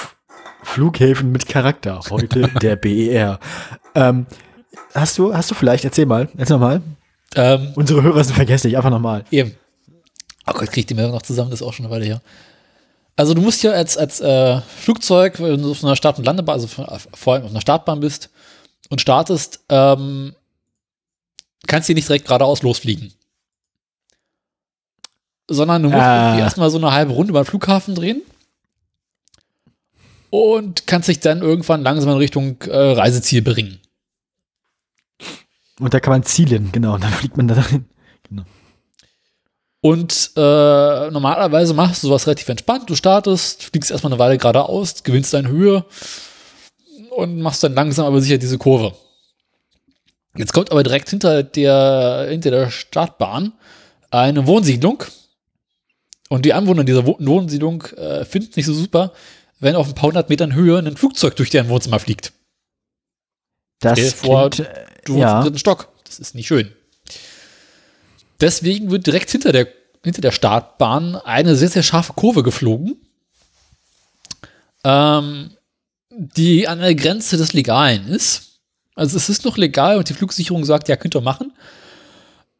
Flughäfen 0.61 1.31
mit 1.31 1.47
Charakter. 1.47 2.01
Heute 2.11 2.47
der 2.61 2.75
BER. 2.75 3.39
Ähm, 3.95 4.27
hast 4.93 5.17
du, 5.17 5.33
hast 5.33 5.49
du 5.49 5.55
vielleicht, 5.55 5.85
erzähl 5.85 6.05
mal, 6.05 6.29
erzähl 6.37 6.59
mal. 6.59 6.83
Ähm, 7.35 7.71
Unsere 7.73 8.03
Hörer 8.03 8.23
sind 8.23 8.35
vergesslich, 8.35 8.77
einfach 8.77 8.91
nochmal. 8.91 9.23
eben. 9.31 9.55
Oh 10.49 10.53
Gott, 10.59 10.67
krieg 10.69 10.79
ich 10.79 10.85
die 10.87 10.93
Meldung 10.93 11.13
noch 11.13 11.21
zusammen, 11.21 11.51
das 11.51 11.61
ist 11.61 11.67
auch 11.67 11.73
schon 11.73 11.85
eine 11.85 11.93
Weile 11.93 12.05
her. 12.05 12.21
Also 13.15 13.33
du 13.33 13.41
musst 13.41 13.61
ja 13.63 13.71
als, 13.71 13.97
als 13.97 14.21
äh, 14.21 14.61
Flugzeug, 14.61 15.39
wenn 15.41 15.61
du 15.61 15.71
auf 15.71 15.83
einer 15.83 15.95
Start- 15.95 16.17
und 16.19 16.25
Landebahn, 16.25 16.53
also 16.53 16.67
von- 16.67 16.87
vor 17.13 17.33
allem 17.33 17.43
auf 17.43 17.51
einer 17.51 17.61
Startbahn 17.61 17.99
bist 17.99 18.29
und 18.89 19.01
startest, 19.01 19.59
ähm, 19.69 20.33
kannst 21.67 21.89
du 21.89 21.93
nicht 21.93 22.07
direkt 22.07 22.25
geradeaus 22.25 22.61
losfliegen. 22.63 23.13
Sondern 25.49 25.83
du 25.83 25.89
musst 25.89 25.99
irgendwie 26.25 26.41
erstmal 26.41 26.69
so 26.69 26.77
eine 26.77 26.91
halbe 26.93 27.11
Runde 27.13 27.33
den 27.33 27.43
Flughafen 27.45 27.95
drehen 27.95 28.21
und 30.29 30.85
kannst 30.87 31.09
dich 31.09 31.19
dann 31.19 31.41
irgendwann 31.41 31.81
langsam 31.81 32.11
in 32.11 32.17
Richtung 32.17 32.61
äh, 32.63 32.75
Reiseziel 32.77 33.41
bringen. 33.41 33.79
Und 35.79 35.93
da 35.93 35.99
kann 35.99 36.11
man 36.11 36.23
zielen, 36.23 36.71
genau. 36.71 36.93
Und 36.95 37.03
dann 37.03 37.11
fliegt 37.13 37.35
man 37.37 37.47
da 37.47 37.55
drin. 38.29 38.45
Und 39.81 40.31
äh, 40.35 40.39
normalerweise 41.11 41.73
machst 41.73 42.03
du 42.03 42.07
sowas 42.07 42.27
relativ 42.27 42.49
entspannt. 42.49 42.89
Du 42.89 42.95
startest, 42.95 43.63
fliegst 43.63 43.91
erstmal 43.91 44.11
eine 44.11 44.19
Weile 44.19 44.37
geradeaus, 44.37 45.03
gewinnst 45.03 45.33
deine 45.33 45.47
Höhe 45.47 45.85
und 47.15 47.39
machst 47.41 47.63
dann 47.63 47.73
langsam 47.73 48.05
aber 48.05 48.21
sicher 48.21 48.37
diese 48.37 48.57
Kurve. 48.57 48.93
Jetzt 50.35 50.53
kommt 50.53 50.71
aber 50.71 50.83
direkt 50.83 51.09
hinter 51.09 51.43
der, 51.43 52.27
hinter 52.29 52.51
der 52.51 52.71
Startbahn 52.71 53.53
eine 54.11 54.47
Wohnsiedlung. 54.47 55.03
Und 56.29 56.45
die 56.45 56.53
Anwohner 56.53 56.83
dieser 56.83 57.05
Wo 57.05 57.17
Wohnsiedlung 57.19 57.83
äh, 57.95 58.25
finden 58.25 58.49
es 58.51 58.57
nicht 58.57 58.65
so 58.65 58.73
super, 58.73 59.13
wenn 59.59 59.75
auf 59.75 59.87
ein 59.87 59.95
paar 59.95 60.09
hundert 60.09 60.29
Metern 60.29 60.53
Höhe 60.53 60.77
ein 60.77 60.97
Flugzeug 60.97 61.35
durch 61.37 61.49
deren 61.49 61.69
Wohnzimmer 61.69 61.99
fliegt. 61.99 62.33
Das 63.79 63.97
Stell 63.97 64.11
vor, 64.11 64.49
klingt, 64.49 64.69
Du 65.05 65.13
äh, 65.13 65.15
wohnst 65.15 65.15
im 65.15 65.17
ja. 65.17 65.41
dritten 65.41 65.57
Stock. 65.57 65.89
Das 66.05 66.19
ist 66.19 66.35
nicht 66.35 66.47
schön. 66.47 66.71
Deswegen 68.41 68.91
wird 68.91 69.05
direkt 69.05 69.29
hinter 69.31 69.51
der, 69.51 69.67
hinter 70.03 70.21
der 70.21 70.31
Startbahn 70.31 71.15
eine 71.15 71.55
sehr, 71.55 71.69
sehr 71.69 71.83
scharfe 71.83 72.13
Kurve 72.13 72.43
geflogen, 72.43 72.95
ähm, 74.83 75.51
die 76.09 76.67
an 76.67 76.79
der 76.79 76.95
Grenze 76.95 77.37
des 77.37 77.53
Legalen 77.53 78.07
ist. 78.07 78.59
Also 78.95 79.17
es 79.17 79.29
ist 79.29 79.45
noch 79.45 79.57
legal 79.57 79.97
und 79.97 80.09
die 80.09 80.13
Flugsicherung 80.13 80.65
sagt, 80.65 80.89
ja, 80.89 80.95
könnt 80.97 81.15
ihr 81.15 81.21
machen. 81.21 81.53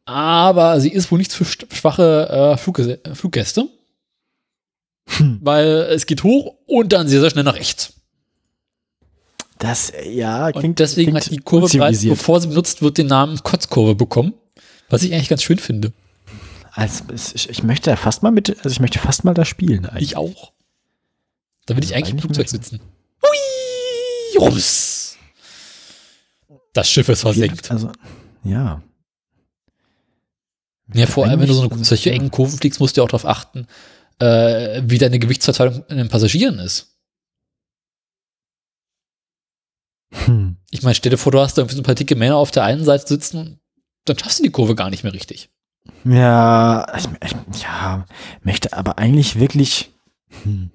Aber 0.04 0.80
sie 0.80 0.90
ist 0.90 1.10
wohl 1.10 1.18
nicht 1.18 1.32
für 1.32 1.44
schwache 1.44 2.28
äh, 2.28 2.56
Flugge 2.56 2.98
Fluggäste. 3.14 3.68
Weil 5.40 5.66
es 5.90 6.06
geht 6.06 6.24
hoch 6.24 6.56
und 6.66 6.92
dann 6.92 7.08
sehr, 7.08 7.20
sehr 7.20 7.30
schnell 7.30 7.44
nach 7.44 7.56
rechts. 7.56 7.94
Das, 9.58 9.92
ja, 10.08 10.48
Und 10.48 10.78
deswegen 10.78 11.10
klingt 11.10 11.26
hat 11.26 11.30
die 11.30 11.38
Kurve 11.38 11.68
bereits, 11.68 12.02
bevor 12.02 12.40
sie 12.40 12.48
benutzt 12.48 12.80
wird, 12.80 12.96
den 12.96 13.08
Namen 13.08 13.42
Kotzkurve 13.42 13.94
bekommen. 13.94 14.32
Was 14.90 15.02
ich 15.04 15.14
eigentlich 15.14 15.28
ganz 15.28 15.42
schön 15.42 15.58
finde. 15.58 15.92
Also, 16.72 17.04
ich, 17.12 17.48
ich 17.48 17.62
möchte 17.62 17.90
da 17.90 17.96
fast 17.96 18.22
mal 18.22 18.30
mit, 18.30 18.50
also 18.58 18.70
ich 18.70 18.80
möchte 18.80 18.98
fast 18.98 19.24
mal 19.24 19.34
da 19.34 19.44
spielen 19.44 19.86
eigentlich. 19.86 20.10
Ich 20.10 20.16
auch. 20.16 20.52
Da 21.66 21.76
will 21.76 21.84
ich 21.84 21.94
eigentlich 21.94 22.10
im 22.14 22.18
Flugzeug 22.18 22.48
sitzen. 22.48 22.80
Hui! 23.22 24.38
Rums! 24.38 25.16
Das 26.72 26.88
Schiff 26.88 27.08
ist 27.08 27.22
versenkt. 27.22 27.70
Also, 27.70 27.92
ja. 28.44 28.82
Ja, 30.92 31.06
vor 31.06 31.26
allem, 31.26 31.40
wenn 31.40 31.46
du 31.48 31.54
so 31.54 31.62
eine, 31.62 31.70
Eigentlich- 31.72 31.88
solche 31.88 32.10
engen 32.10 32.30
Kurven 32.30 32.58
fliegst, 32.58 32.80
musst 32.80 32.96
du 32.96 33.00
ja 33.00 33.04
auch 33.04 33.08
darauf 33.08 33.26
achten, 33.26 33.66
äh, 34.18 34.82
wie 34.84 34.98
deine 34.98 35.18
Gewichtsverteilung 35.18 35.84
in 35.88 35.98
den 35.98 36.08
Passagieren 36.08 36.58
ist. 36.58 36.96
Hm. 40.12 40.56
Ich 40.70 40.82
meine, 40.82 40.94
stell 40.96 41.10
dir 41.10 41.18
vor, 41.18 41.30
du 41.30 41.40
hast 41.40 41.56
da 41.56 41.62
irgendwie 41.62 41.76
so 41.76 41.82
ein 41.82 41.84
paar 41.84 41.94
dicke 41.94 42.16
Männer 42.16 42.36
auf 42.36 42.50
der 42.50 42.64
einen 42.64 42.84
Seite 42.84 43.06
sitzen 43.06 43.59
dann 44.10 44.18
schaffst 44.18 44.40
du 44.40 44.42
die 44.42 44.50
Kurve 44.50 44.74
gar 44.74 44.90
nicht 44.90 45.04
mehr 45.04 45.12
richtig. 45.12 45.50
Ja, 46.04 46.86
ich, 46.96 47.08
ich, 47.24 47.62
ja, 47.62 48.04
möchte 48.42 48.72
aber 48.72 48.98
eigentlich 48.98 49.38
wirklich. 49.38 49.92
Hm. 50.42 50.70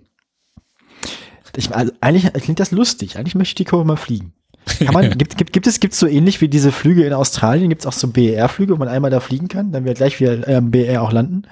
Ich, 1.57 1.73
also 1.73 1.93
eigentlich 2.01 2.31
klingt 2.33 2.59
das 2.59 2.71
lustig. 2.71 3.17
Eigentlich 3.17 3.35
möchte 3.35 3.51
ich 3.51 3.55
die 3.55 3.65
Kurve 3.65 3.85
mal 3.85 3.97
fliegen. 3.97 4.33
Kann 4.79 4.93
man, 4.93 5.09
gibt, 5.17 5.37
gibt, 5.37 5.53
gibt 5.53 5.67
es 5.67 5.79
gibt's 5.79 5.99
so 5.99 6.07
ähnlich 6.07 6.41
wie 6.41 6.49
diese 6.49 6.71
Flüge 6.71 7.05
in 7.05 7.13
Australien? 7.13 7.69
Gibt 7.69 7.81
es 7.81 7.85
auch 7.85 7.93
so 7.93 8.07
BER-Flüge, 8.07 8.73
wo 8.73 8.77
man 8.77 8.87
einmal 8.87 9.11
da 9.11 9.19
fliegen 9.19 9.47
kann? 9.47 9.71
Dann 9.71 9.85
wird 9.85 9.97
gleich 9.97 10.19
wieder 10.19 10.47
äh, 10.47 10.61
BER 10.61 11.01
auch 11.01 11.11
landen. 11.11 11.43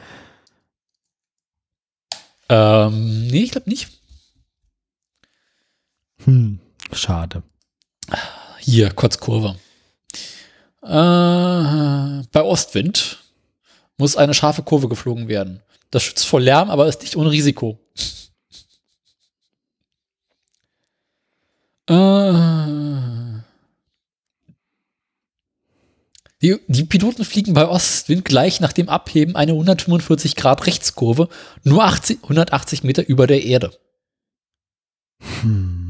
Ähm, 2.49 3.27
nee, 3.27 3.43
ich 3.43 3.51
glaube 3.51 3.69
nicht. 3.69 3.89
Hm. 6.25 6.59
Schade. 6.91 7.43
Hier, 8.59 8.91
Kotzkurve. 8.91 9.55
Äh, 10.83 12.23
bei 12.31 12.43
Ostwind 12.43 13.23
muss 13.97 14.17
eine 14.17 14.33
scharfe 14.33 14.63
Kurve 14.63 14.89
geflogen 14.89 15.27
werden. 15.27 15.61
Das 15.91 16.03
schützt 16.03 16.25
vor 16.25 16.41
Lärm, 16.41 16.69
aber 16.69 16.87
ist 16.87 17.01
nicht 17.01 17.15
ohne 17.15 17.31
Risiko. 17.31 17.79
Äh, 21.87 22.33
die, 26.41 26.57
die 26.67 26.83
Piloten 26.83 27.23
fliegen 27.23 27.53
bei 27.53 27.67
Ostwind 27.67 28.25
gleich 28.25 28.59
nach 28.59 28.73
dem 28.73 28.89
Abheben 28.89 29.35
eine 29.35 29.53
145 29.53 30.35
Grad 30.35 30.65
Rechtskurve, 30.67 31.29
nur 31.63 31.83
80, 31.85 32.23
180 32.23 32.83
Meter 32.83 33.07
über 33.07 33.27
der 33.27 33.43
Erde. 33.43 33.71
Hm. 35.41 35.82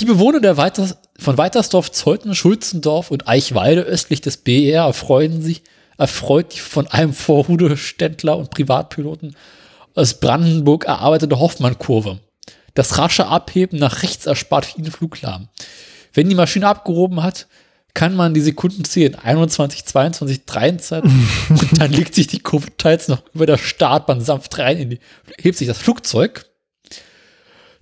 Die 0.00 0.06
Bewohner 0.06 0.40
der 0.40 0.56
Weiter 0.56 0.96
von 1.18 1.36
Weitersdorf, 1.36 1.92
Zeuthen, 1.92 2.34
Schulzendorf 2.34 3.10
und 3.10 3.28
Eichwalde 3.28 3.82
östlich 3.82 4.22
des 4.22 4.38
BR 4.38 4.84
erfreuen 4.84 5.42
sich, 5.42 5.62
erfreut 5.98 6.54
die 6.54 6.60
von 6.60 6.86
einem 6.86 7.12
Vorhudeständler 7.12 8.38
und 8.38 8.48
Privatpiloten 8.48 9.36
aus 9.94 10.14
Brandenburg 10.14 10.86
erarbeitete 10.86 11.38
Hoffmann-Kurve. 11.38 12.18
Das 12.72 12.96
rasche 12.96 13.26
Abheben 13.26 13.78
nach 13.78 14.02
rechts 14.02 14.24
erspart 14.24 14.64
vielen 14.64 14.90
Fluglärm. 14.90 15.48
Wenn 16.14 16.30
die 16.30 16.34
Maschine 16.34 16.68
abgehoben 16.68 17.22
hat, 17.22 17.46
kann 17.92 18.14
man 18.16 18.32
die 18.32 18.40
Sekunden 18.40 18.84
zählen. 18.84 19.16
21, 19.16 19.84
22, 19.84 20.46
23 20.46 21.12
und 21.50 21.78
dann 21.78 21.92
legt 21.92 22.14
sich 22.14 22.26
die 22.26 22.38
Kurve 22.38 22.74
teils 22.78 23.08
noch 23.08 23.22
über 23.34 23.44
der 23.44 23.58
Startbahn 23.58 24.22
sanft 24.22 24.56
rein 24.58 24.78
in 24.78 24.90
die, 24.90 25.00
hebt 25.38 25.58
sich 25.58 25.68
das 25.68 25.76
Flugzeug 25.76 26.46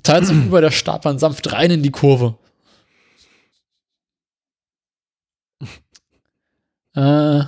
teils 0.02 0.30
noch 0.30 0.44
über 0.44 0.60
der 0.60 0.70
Startbahn 0.70 1.18
sanft 1.18 1.52
rein 1.52 1.70
in 1.70 1.82
die 1.82 1.90
Kurve. 1.90 2.38
Äh, 6.94 7.44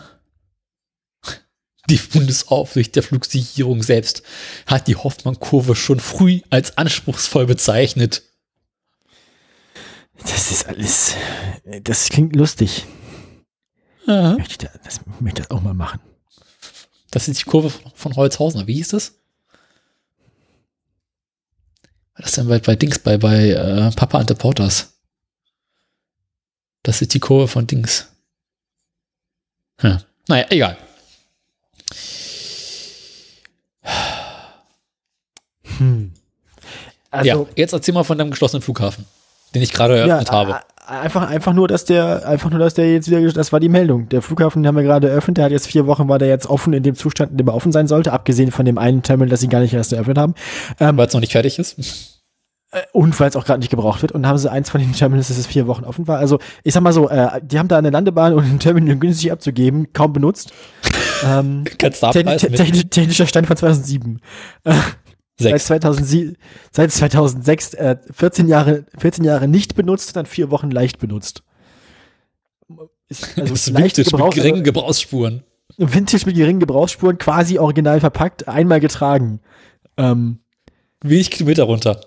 die 1.89 1.97
Bundesaufsicht 1.97 2.95
der 2.95 3.03
Flugsicherung 3.03 3.83
selbst 3.83 4.23
hat 4.67 4.87
die 4.87 4.97
Hoffmann-Kurve 4.97 5.75
schon 5.75 5.99
früh 5.99 6.41
als 6.51 6.77
anspruchsvoll 6.79 7.47
bezeichnet. 7.47 8.23
Das 10.19 10.51
ist 10.51 10.67
alles. 10.69 11.15
Das 11.83 12.09
klingt 12.11 12.37
lustig. 12.37 12.85
Aha. 14.07 14.35
Möchte 14.37 14.53
ich 14.53 14.59
da, 14.59 14.69
das 14.85 15.01
möchte 15.21 15.41
ich 15.43 15.49
das 15.49 15.51
auch 15.57 15.63
mal 15.63 15.75
machen. 15.75 16.01
Das 17.11 17.27
ist 17.27 17.41
die 17.41 17.45
Kurve 17.45 17.71
von- 17.71 17.93
von 17.95 18.17
Holzhausen. 18.17 18.67
Wie 18.67 18.75
hieß 18.75 18.89
das? 18.89 19.20
Was 22.17 22.27
ist 22.27 22.37
denn 22.37 22.49
bei, 22.49 22.59
bei 22.59 22.77
Dings, 22.77 22.99
bei, 22.99 23.17
bei 23.17 23.51
äh, 23.51 23.91
Papa 23.93 24.19
Ante 24.19 24.35
Porters? 24.35 24.93
Das 26.83 27.03
ist 27.03 27.15
die 27.15 27.21
Kurve 27.21 27.49
von 27.49 27.67
Dings. 27.67 28.09
Hm. 29.79 29.99
Naja, 30.29 30.47
egal. 30.51 30.77
Hm. 35.79 36.13
Also, 37.11 37.27
ja, 37.27 37.47
jetzt 37.57 37.73
erzähl 37.73 37.95
mal 37.95 38.05
von 38.05 38.19
deinem 38.19 38.31
geschlossenen 38.31 38.63
Flughafen, 38.63 39.07
den 39.55 39.63
ich 39.63 39.73
gerade 39.73 39.97
Ja, 39.99 40.07
eröffnet 40.07 40.31
habe. 40.31 40.61
Einfach, 40.91 41.31
einfach 41.31 41.53
nur, 41.53 41.69
dass 41.69 41.85
der, 41.85 42.27
einfach 42.27 42.51
nur, 42.51 42.59
dass 42.59 42.75
der 42.75 42.93
jetzt 42.93 43.09
wieder, 43.09 43.23
das 43.33 43.53
war 43.53 43.61
die 43.61 43.69
Meldung. 43.69 44.09
Der 44.09 44.23
Flughafen, 44.23 44.63
den 44.63 44.67
haben 44.67 44.77
wir 44.77 44.83
gerade 44.83 45.09
eröffnet, 45.09 45.37
der 45.37 45.45
hat 45.45 45.53
jetzt 45.53 45.69
vier 45.69 45.87
Wochen, 45.87 46.09
war 46.09 46.19
der 46.19 46.27
jetzt 46.27 46.49
offen 46.49 46.73
in 46.73 46.83
dem 46.83 46.97
Zustand, 46.97 47.31
in 47.31 47.37
dem 47.37 47.47
er 47.47 47.55
offen 47.55 47.71
sein 47.71 47.87
sollte, 47.87 48.13
abgesehen 48.13 48.51
von 48.51 48.65
dem 48.65 48.77
einen 48.77 49.05
Terminal, 49.05 49.29
das 49.29 49.39
sie 49.39 49.49
gar 49.49 49.61
nicht 49.61 49.73
erst 49.73 49.93
eröffnet 49.93 50.19
haben. 50.19 50.35
Ähm, 50.81 50.97
Weil 50.97 51.07
es 51.07 51.15
noch 51.15 51.21
nicht 51.21 51.31
fertig 51.31 51.61
ist. 51.61 52.21
und 52.93 53.19
weil 53.21 53.29
es 53.29 53.37
auch 53.37 53.45
gerade 53.45 53.61
nicht 53.61 53.71
gebraucht 53.71 54.03
wird. 54.03 54.11
Und 54.11 54.27
haben 54.27 54.37
sie 54.37 54.51
eins 54.51 54.69
von 54.69 54.81
den 54.81 54.93
Terminals, 54.93 55.29
das 55.29 55.39
es 55.39 55.47
vier 55.47 55.69
Wochen 55.69 55.85
offen 55.85 56.09
war. 56.09 56.19
Also, 56.19 56.41
ich 56.65 56.75
sag 56.75 56.83
mal 56.83 56.93
so, 56.93 57.09
äh, 57.09 57.41
die 57.41 57.61
haben 57.61 57.69
da 57.69 57.79
eine 57.79 57.91
Landebahn 57.91 58.35
und 58.35 58.45
ein 58.45 58.59
Terminal 58.59 58.97
günstig 58.97 59.31
abzugeben, 59.31 59.93
kaum 59.93 60.13
benutzt. 60.13 60.53
ähm, 61.25 61.65
Kannst 61.79 62.03
du 62.03 62.89
technischer 62.89 63.27
Stand 63.27 63.47
von 63.47 63.57
2007. 63.57 64.21
Seit 65.41 65.53
sechs. 65.53 65.67
2007, 65.67 66.37
seit 66.71 66.93
2006, 66.93 67.75
äh, 67.75 67.97
14 68.13 68.49
Jahre, 68.49 68.85
14 68.99 69.25
Jahre 69.25 69.49
nicht 69.49 69.75
benutzt, 69.75 70.15
dann 70.17 70.27
vier 70.27 70.51
Wochen 70.51 70.71
leicht 70.71 70.99
benutzt. 70.99 71.43
Ist, 73.09 73.25
also 73.39 73.53
das 73.53 73.67
ist 73.67 73.71
leicht 73.71 73.97
Vintage 73.97 74.01
mit 74.05 74.11
gebraucht, 74.13 74.35
geringen 74.37 74.65
Gebrauchsspuren. 74.65 75.43
Vintage 75.79 76.27
mit 76.27 76.37
geringen 76.37 76.61
Gebrauchsspuren, 76.61 77.19
quasi 77.19 77.59
original 77.59 78.01
verpackt, 78.01 78.49
einmal 78.49 78.81
getragen. 78.81 79.41
Ähm, 79.97 80.39
Wenig 81.03 81.31
Kilometer 81.31 81.63
runter. 81.65 82.01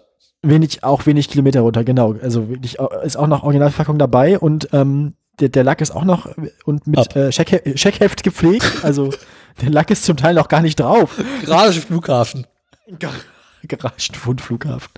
wenig, 0.43 0.83
auch 0.83 1.05
wenig 1.07 1.29
Kilometer 1.29 1.61
runter, 1.61 1.83
genau. 1.83 2.13
Also 2.21 2.49
wirklich, 2.49 2.79
au- 2.79 2.89
ist 3.01 3.17
auch 3.17 3.27
noch 3.27 3.43
Originalverpackung 3.43 3.97
dabei 3.97 4.37
und 4.37 4.69
ähm, 4.71 5.15
der, 5.39 5.49
der 5.49 5.63
Lack 5.63 5.81
ist 5.81 5.89
auch 5.91 6.03
noch 6.05 6.29
und 6.65 6.85
mit 6.85 7.15
äh, 7.15 7.31
Scheckheft, 7.31 8.23
gepflegt. 8.23 8.83
Also 8.83 9.09
der 9.61 9.71
Lack 9.71 9.89
ist 9.89 10.03
zum 10.03 10.15
Teil 10.15 10.35
noch 10.35 10.47
gar 10.47 10.61
nicht 10.61 10.79
drauf. 10.79 11.19
Garage 11.45 11.81
Flughafen. 11.81 12.45
Garagenfund 13.67 14.41
Flughafen. 14.41 14.91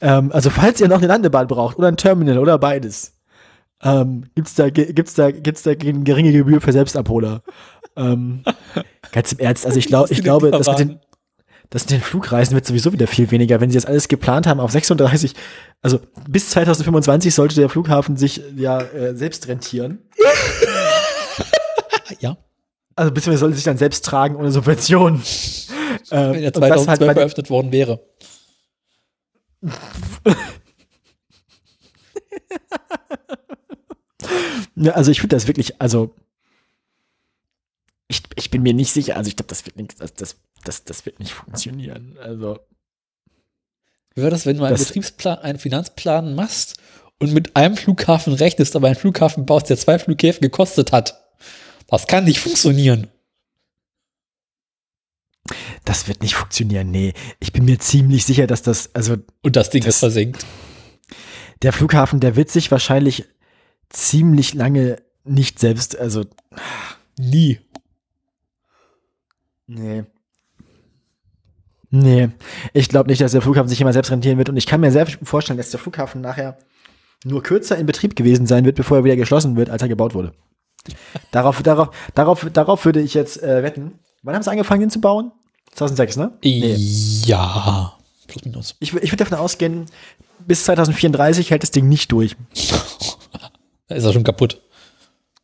ähm, 0.00 0.30
also 0.32 0.50
falls 0.50 0.80
ihr 0.80 0.88
noch 0.88 0.98
eine 0.98 1.06
Landebahn 1.06 1.46
braucht 1.46 1.78
oder 1.78 1.88
ein 1.88 1.96
Terminal 1.96 2.38
oder 2.38 2.58
beides, 2.58 3.14
ähm, 3.82 4.26
gibt's 4.34 4.54
da 4.54 4.70
gibt's 4.70 5.14
da 5.14 5.30
gibt's 5.30 5.62
da 5.62 5.70
eine 5.70 6.02
geringe 6.04 6.32
Gebühr 6.32 6.60
für 6.60 6.72
Selbstabholer. 6.72 7.42
ähm, 7.96 8.44
ganz 9.12 9.32
im 9.32 9.38
Ernst, 9.38 9.66
also 9.66 9.78
ich 9.78 9.86
glaube, 9.86 10.12
ich 10.12 10.22
glaube, 10.22 10.50
das 10.50 10.66
mit 10.66 10.78
den 10.78 11.00
das 11.70 11.84
mit 11.84 11.90
den 11.90 12.00
Flugreisen 12.00 12.54
wird 12.54 12.64
sowieso 12.64 12.92
wieder 12.92 13.06
viel 13.06 13.30
weniger, 13.30 13.60
wenn 13.60 13.70
sie 13.70 13.76
das 13.76 13.84
alles 13.84 14.08
geplant 14.08 14.46
haben 14.46 14.58
auf 14.58 14.70
36. 14.70 15.34
Also 15.82 16.00
bis 16.26 16.48
2025 16.50 17.34
sollte 17.34 17.56
der 17.56 17.68
Flughafen 17.68 18.16
sich 18.16 18.42
ja 18.56 18.80
äh, 18.80 19.14
selbst 19.14 19.48
rentieren. 19.48 19.98
Ja. 22.20 22.38
Also 22.96 23.12
beziehungsweise 23.12 23.40
sollte 23.40 23.56
sich 23.56 23.64
dann 23.64 23.76
selbst 23.76 24.04
tragen 24.04 24.34
ohne 24.36 24.50
Subventionen. 24.50 25.22
Äh, 26.10 26.32
wenn 26.32 26.42
er 26.42 26.52
2012 26.52 27.08
halt 27.08 27.18
eröffnet 27.18 27.50
worden 27.50 27.72
wäre. 27.72 28.00
ja, 34.76 34.92
also 34.92 35.10
ich 35.10 35.20
finde 35.20 35.36
das 35.36 35.46
wirklich, 35.46 35.80
also 35.80 36.14
ich, 38.08 38.22
ich 38.36 38.50
bin 38.50 38.62
mir 38.62 38.72
nicht 38.74 38.92
sicher, 38.92 39.16
also 39.16 39.28
ich 39.28 39.36
glaube, 39.36 39.48
das 39.48 39.66
wird 39.66 39.76
nicht, 39.76 40.00
das, 40.00 40.14
das, 40.14 40.36
das, 40.64 40.84
das 40.84 41.06
wird 41.06 41.20
nicht 41.20 41.32
funktionieren. 41.32 42.16
Also. 42.20 42.58
Wie 44.14 44.22
wäre 44.22 44.30
das, 44.30 44.46
wenn 44.46 44.56
du 44.56 44.64
einen 44.64 44.76
Betriebsplan, 44.76 45.38
einen 45.38 45.58
Finanzplan 45.58 46.34
machst 46.34 46.78
und 47.18 47.32
mit 47.32 47.54
einem 47.56 47.76
Flughafen 47.76 48.32
rechnest, 48.32 48.74
aber 48.74 48.86
einen 48.86 48.96
Flughafen 48.96 49.44
baust, 49.46 49.68
der 49.70 49.76
zwei 49.76 49.98
Flughäfen 49.98 50.40
gekostet 50.40 50.92
hat? 50.92 51.22
Das 51.86 52.06
kann 52.06 52.24
nicht 52.24 52.40
funktionieren 52.40 53.08
das 55.84 56.08
wird 56.08 56.22
nicht 56.22 56.34
funktionieren. 56.34 56.90
Nee, 56.90 57.14
ich 57.40 57.52
bin 57.52 57.64
mir 57.64 57.78
ziemlich 57.78 58.24
sicher, 58.24 58.46
dass 58.46 58.62
das, 58.62 58.94
also 58.94 59.16
Und 59.42 59.56
das 59.56 59.70
Ding 59.70 59.82
Das- 59.84 59.94
ist 59.96 60.00
versenkt. 60.00 60.44
der 61.62 61.72
Flughafen, 61.72 62.20
der 62.20 62.36
wird 62.36 62.50
sich 62.50 62.70
wahrscheinlich 62.70 63.24
ziemlich 63.90 64.54
lange 64.54 64.96
nicht 65.24 65.58
selbst, 65.58 65.98
also 65.98 66.24
Nie. 67.18 67.58
Nee. 69.66 70.04
Nee, 71.90 72.28
ich 72.74 72.88
glaube 72.88 73.08
nicht, 73.08 73.20
dass 73.22 73.32
der 73.32 73.40
Flughafen 73.42 73.68
sich 73.68 73.80
immer 73.80 73.92
selbst 73.92 74.10
rentieren 74.10 74.36
wird. 74.38 74.48
Und 74.50 74.56
ich 74.56 74.66
kann 74.66 74.80
mir 74.80 74.92
sehr 74.92 75.06
vorstellen, 75.22 75.56
dass 75.56 75.70
der 75.70 75.80
Flughafen 75.80 76.20
nachher 76.20 76.58
nur 77.24 77.42
kürzer 77.42 77.76
in 77.78 77.86
Betrieb 77.86 78.14
gewesen 78.14 78.46
sein 78.46 78.64
wird, 78.64 78.76
bevor 78.76 78.98
er 78.98 79.04
wieder 79.04 79.16
geschlossen 79.16 79.56
wird, 79.56 79.70
als 79.70 79.82
er 79.82 79.88
gebaut 79.88 80.14
wurde. 80.14 80.32
darauf, 81.32 81.62
darauf, 81.62 81.90
darauf, 82.14 82.46
darauf 82.52 82.84
würde 82.84 83.00
ich 83.00 83.14
jetzt 83.14 83.42
äh, 83.42 83.62
wetten. 83.62 83.98
Wann 84.22 84.34
haben 84.34 84.42
sie 84.42 84.50
angefangen, 84.50 84.80
den 84.82 84.90
zu 84.90 85.00
bauen? 85.00 85.32
2006, 85.74 86.16
ne? 86.16 86.32
Ja. 86.42 87.94
Plus 88.26 88.44
minus. 88.44 88.76
Ich, 88.80 88.94
ich 88.94 89.10
würde 89.10 89.24
davon 89.24 89.38
ausgehen, 89.38 89.86
bis 90.46 90.64
2034 90.64 91.50
hält 91.50 91.62
das 91.62 91.70
Ding 91.70 91.88
nicht 91.88 92.12
durch. 92.12 92.36
Da 93.90 93.94
ist 93.94 94.04
er 94.04 94.12
schon 94.12 94.22
kaputt. 94.22 94.60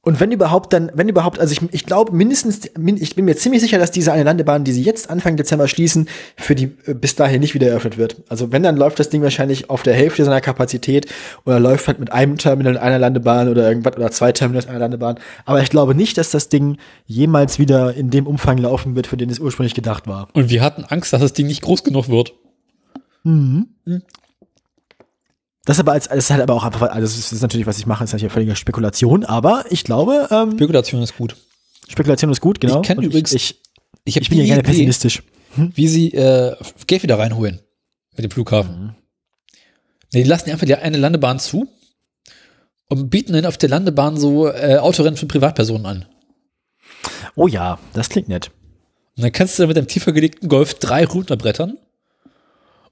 Und 0.05 0.21
wenn 0.21 0.31
überhaupt, 0.31 0.73
dann, 0.73 0.93
wenn 0.95 1.09
überhaupt, 1.09 1.41
also 1.41 1.53
ich, 1.53 1.63
ich 1.73 1.87
glaube 1.87 2.13
mindestens, 2.13 2.71
min- 2.79 3.01
ich 3.01 3.17
bin 3.17 3.25
mir 3.25 3.37
ziemlich 3.37 3.63
sicher, 3.63 3.79
dass 3.79 3.91
diese 3.91 4.13
eine 4.13 4.23
Landebahn, 4.23 4.63
die 4.63 4.73
sie 4.73 4.83
jetzt 4.83 5.09
Anfang 5.09 5.37
Dezember 5.37 5.67
schließen, 5.67 6.09
für 6.37 6.55
die 6.55 6.73
äh, 6.87 6.95
bis 6.95 7.17
dahin 7.17 7.41
nicht 7.41 7.55
wieder 7.55 7.69
eröffnet 7.69 7.97
wird. 7.97 8.23
Also 8.29 8.53
wenn, 8.53 8.63
dann 8.63 8.77
läuft 8.77 8.99
das 8.99 9.09
Ding 9.09 9.23
wahrscheinlich 9.23 9.71
auf 9.71 9.83
der 9.83 9.95
Hälfte 9.95 10.25
seiner 10.25 10.41
Kapazität 10.43 11.07
oder 11.47 11.59
läuft 11.59 11.89
halt 11.89 12.01
mit 12.01 12.13
einem 12.13 12.37
Terminal 12.37 12.77
einer 12.77 12.99
Landebahn 12.99 13.49
oder 13.49 13.67
irgendwas 13.69 13.97
oder 13.97 14.11
zwei 14.11 14.31
Terminals 14.33 14.69
einer 14.69 14.79
Landebahn. 14.79 15.19
Aber 15.47 15.63
ich 15.63 15.71
glaube 15.71 15.95
nicht, 15.95 16.19
dass 16.19 16.31
das 16.31 16.49
Ding 16.51 16.77
jemals 17.07 17.59
wieder 17.59 17.95
in 17.95 18.11
dem 18.11 18.27
Umfang 18.27 18.59
laufen 18.59 18.97
wird, 18.97 19.07
für 19.07 19.17
den 19.17 19.31
es 19.31 19.39
ursprünglich 19.39 19.75
gedacht 19.75 20.07
war. 20.07 20.29
Und 20.35 20.51
wir 20.51 20.63
hatten 20.63 20.85
Angst, 20.85 21.13
dass 21.13 21.23
das 21.23 21.33
Ding 21.33 21.47
nicht 21.47 21.63
groß 21.63 21.83
genug 21.83 22.09
wird. 22.09 22.35
Das 25.67 25.79
aber 25.81 25.93
als, 25.93 26.09
das 26.09 26.19
ist 26.19 26.31
halt 26.31 26.43
aber 26.43 26.55
auch 26.55 26.65
einfach, 26.65 26.83
also 26.83 27.01
das 27.17 27.33
ist, 27.33 27.41
natürlich, 27.41 27.67
was 27.67 27.79
ich 27.79 27.87
mache, 27.87 28.05
ist 28.05 28.13
natürlich 28.13 28.33
völlige 28.33 28.55
Spekulation, 28.57 29.25
aber 29.25 29.65
ich 29.71 29.85
glaube, 29.85 30.29
ähm, 30.31 30.53
Spekulation 30.53 31.03
ist 31.03 31.17
gut. 31.17 31.37
Spekulation 31.89 32.31
ist 32.31 32.41
gut, 32.41 32.61
genau. 32.61 32.81
Ich 32.81 32.87
kenn 32.87 32.99
Und 32.99 33.05
übrigens- 33.05 33.33
ich, 33.33 33.61
Ich, 34.05 34.17
ich, 34.17 34.23
ich 34.23 34.29
bin 34.29 34.39
ja 34.39 34.45
gerne 34.45 34.63
pessimistisch. 34.63 35.23
wie 35.57 35.89
sie 35.89 36.13
äh, 36.13 36.55
Geld 36.87 37.03
wieder 37.03 37.19
reinholen 37.19 37.61
mit 38.17 38.25
dem 38.25 38.31
Flughafen. 38.31 38.95
Nee, 40.13 40.23
die 40.23 40.29
lassen 40.29 40.51
einfach 40.51 40.67
die 40.67 40.75
eine 40.77 40.99
Landebahn 40.99 41.39
zu 41.39 41.67
und 42.89 43.09
bieten 43.09 43.33
dann 43.33 43.47
auf 43.47 43.57
der 43.57 43.71
Landebahn 43.71 44.17
so 44.19 44.49
äh, 44.49 44.77
Autorennen 44.77 45.17
für 45.17 45.27
Privatpersonen 45.27 45.87
an. 45.87 46.05
Oh 47.37 47.49
ja, 47.49 47.79
das 47.95 48.11
klingt 48.11 48.29
nett. 48.29 48.51
Und 49.17 49.23
dann 49.25 49.33
kannst 49.33 49.59
du 49.59 49.63
dann 49.63 49.69
mit 49.69 49.77
dem 49.77 49.87
tiefer 49.89 50.13
gelegten 50.13 50.49
Golf 50.49 50.75
drei 50.75 51.05
runterbrettern 51.07 51.79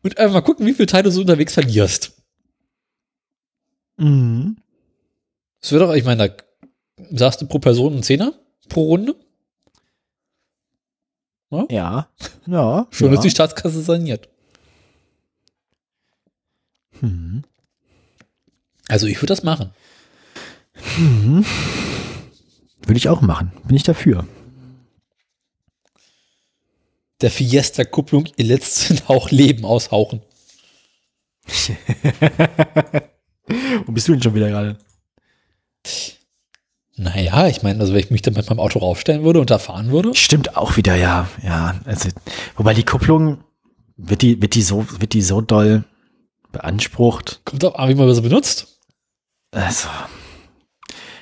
und 0.02 0.18
einfach 0.18 0.34
mal 0.34 0.40
gucken, 0.40 0.64
wie 0.66 0.72
viele 0.72 0.86
Teile 0.86 1.04
du 1.04 1.10
so 1.10 1.20
unterwegs 1.20 1.52
verlierst. 1.54 2.12
Mhm. 4.02 4.56
Das 5.60 5.70
wird 5.70 5.82
doch, 5.82 5.94
ich 5.94 6.04
meine, 6.04 6.28
da 6.28 6.36
sagst 7.16 7.40
du 7.40 7.46
pro 7.46 7.60
Person 7.60 7.92
einen 7.92 8.02
Zehner 8.02 8.34
pro 8.68 8.84
Runde. 8.84 9.14
Ja. 11.70 12.08
Ja. 12.46 12.86
Schon 12.90 13.08
ja. 13.08 13.14
ist 13.14 13.22
die 13.22 13.30
Staatskasse 13.30 13.82
saniert. 13.82 14.28
Mhm. 17.00 17.44
Also 18.88 19.06
ich 19.06 19.18
würde 19.18 19.26
das 19.26 19.42
machen. 19.42 19.70
Würde 20.96 21.44
ich 22.96 23.08
auch 23.08 23.20
machen. 23.20 23.52
Bin 23.64 23.76
ich 23.76 23.82
dafür. 23.82 24.26
Der 27.20 27.30
Fiesta-Kupplung 27.30 28.28
ihr 28.36 28.46
letzten 28.46 29.06
Hauch 29.06 29.30
Leben 29.30 29.64
aushauchen. 29.64 30.22
Wo 33.86 33.92
bist 33.92 34.08
du 34.08 34.12
denn 34.12 34.22
schon 34.22 34.34
wieder 34.34 34.48
gerade? 34.48 34.78
Naja, 36.96 37.48
ich 37.48 37.62
meine, 37.62 37.80
also 37.80 37.92
wenn 37.92 38.00
ich 38.00 38.10
mich 38.10 38.22
dann 38.22 38.34
mit 38.34 38.48
meinem 38.48 38.60
Auto 38.60 38.78
raufstellen 38.78 39.24
würde 39.24 39.40
und 39.40 39.50
da 39.50 39.58
fahren 39.58 39.90
würde. 39.90 40.14
Stimmt 40.14 40.56
auch 40.56 40.76
wieder, 40.76 40.94
ja. 40.94 41.28
Ja. 41.42 41.74
Also, 41.84 42.10
wobei 42.56 42.74
die 42.74 42.84
Kupplung, 42.84 43.42
wird 43.96 44.22
die, 44.22 44.40
wird 44.42 44.54
die 44.54 44.62
so, 44.62 44.86
wird 45.00 45.14
die 45.14 45.22
so 45.22 45.40
doll 45.40 45.84
beansprucht? 46.52 47.40
Kommt 47.44 47.64
auch 47.64 47.74
an, 47.76 47.88
wie 47.88 47.94
man 47.94 48.08
das 48.08 48.20
benutzt. 48.20 48.78
Also. 49.50 49.88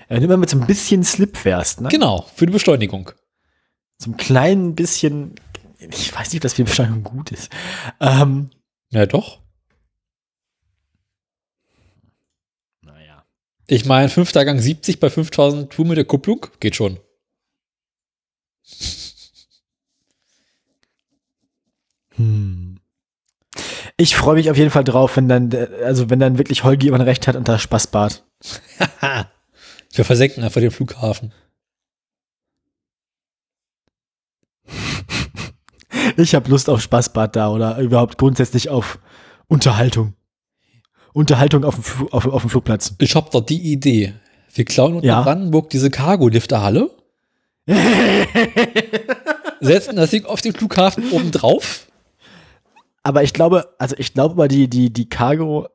Wenn 0.09 0.19
du 0.19 0.25
immer 0.25 0.37
mit 0.37 0.51
so 0.51 0.59
ein 0.59 0.67
bisschen 0.67 1.05
Slip 1.05 1.37
fährst, 1.37 1.81
ne? 1.81 1.89
Genau, 1.89 2.27
für 2.35 2.47
die 2.47 2.53
Beschleunigung. 2.53 3.13
So 3.99 4.11
ein 4.11 4.17
kleinen 4.17 4.75
bisschen, 4.75 5.37
ich 5.79 6.13
weiß 6.15 6.33
nicht, 6.33 6.41
ob 6.41 6.43
das 6.43 6.55
für 6.55 6.65
die 6.65 6.69
Beschleunigung 6.71 7.05
gut 7.05 7.31
ist. 7.31 7.49
Ähm, 8.01 8.51
Ja, 8.91 9.07
doch. 9.07 9.39
Ich 13.71 13.85
meine, 13.85 14.09
fünfter 14.09 14.45
Gang 14.45 14.59
70 14.61 14.99
bei 14.99 15.09
5000 15.09 15.73
Tour 15.73 15.87
mit 15.87 15.97
der 15.97 16.05
Kupplung 16.05 16.45
geht 16.59 16.75
schon. 16.75 16.99
Hm. 22.17 22.81
Ich 23.97 24.17
freue 24.17 24.35
mich 24.35 24.51
auf 24.51 24.57
jeden 24.57 24.73
Fall 24.73 24.83
drauf, 24.83 25.17
wenn 25.17 25.29
dann, 25.29 25.55
also 25.85 26.11
wenn 26.11 26.19
dann 26.19 26.37
wirklich 26.37 26.65
Holgi 26.65 26.89
immer 26.89 27.07
recht 27.07 27.29
hat 27.29 27.37
und 27.37 27.47
da 27.47 27.61
Spaß 27.61 27.93
bart. 27.93 28.25
Wir 29.93 30.05
versenken 30.05 30.43
einfach 30.43 30.61
den 30.61 30.73
Flughafen. 30.73 31.33
Ich 36.17 36.35
habe 36.35 36.51
Lust 36.51 36.69
auf 36.69 36.81
Spaßbad 36.81 37.37
da 37.37 37.51
oder 37.51 37.79
überhaupt 37.79 38.19
grundsätzlich 38.19 38.69
auf 38.69 38.99
Unterhaltung. 39.47 40.15
Unterhaltung 41.13 41.65
auf 41.65 41.75
dem, 41.75 42.09
auf, 42.13 42.27
auf 42.27 42.43
dem 42.43 42.51
Flugplatz. 42.51 42.95
Ich 43.01 43.15
hab 43.15 43.31
doch 43.31 43.41
die 43.41 43.73
Idee. 43.73 44.15
Wir 44.55 44.65
klauen 44.65 44.95
unter 44.95 45.07
Ja. 45.07 45.23
Brandenburg 45.23 45.71
diese 45.71 45.91
Cargo-Lifterhalle, 45.91 46.91
setzen 49.61 49.97
das 49.97 50.11
Ding 50.11 50.25
auf 50.25 50.41
den 50.41 50.53
Flughafen 50.53 51.11
oben 51.13 51.31
drauf. 51.31 51.87
Aber 53.03 53.23
ich 53.23 53.33
glaube, 53.33 53.69
also 53.79 53.95
ich 53.99 54.13
glaube 54.15 54.35
mal, 54.35 54.49
die, 54.49 54.69
die, 54.69 54.93
die 54.93 55.09
Cargo, 55.09 55.69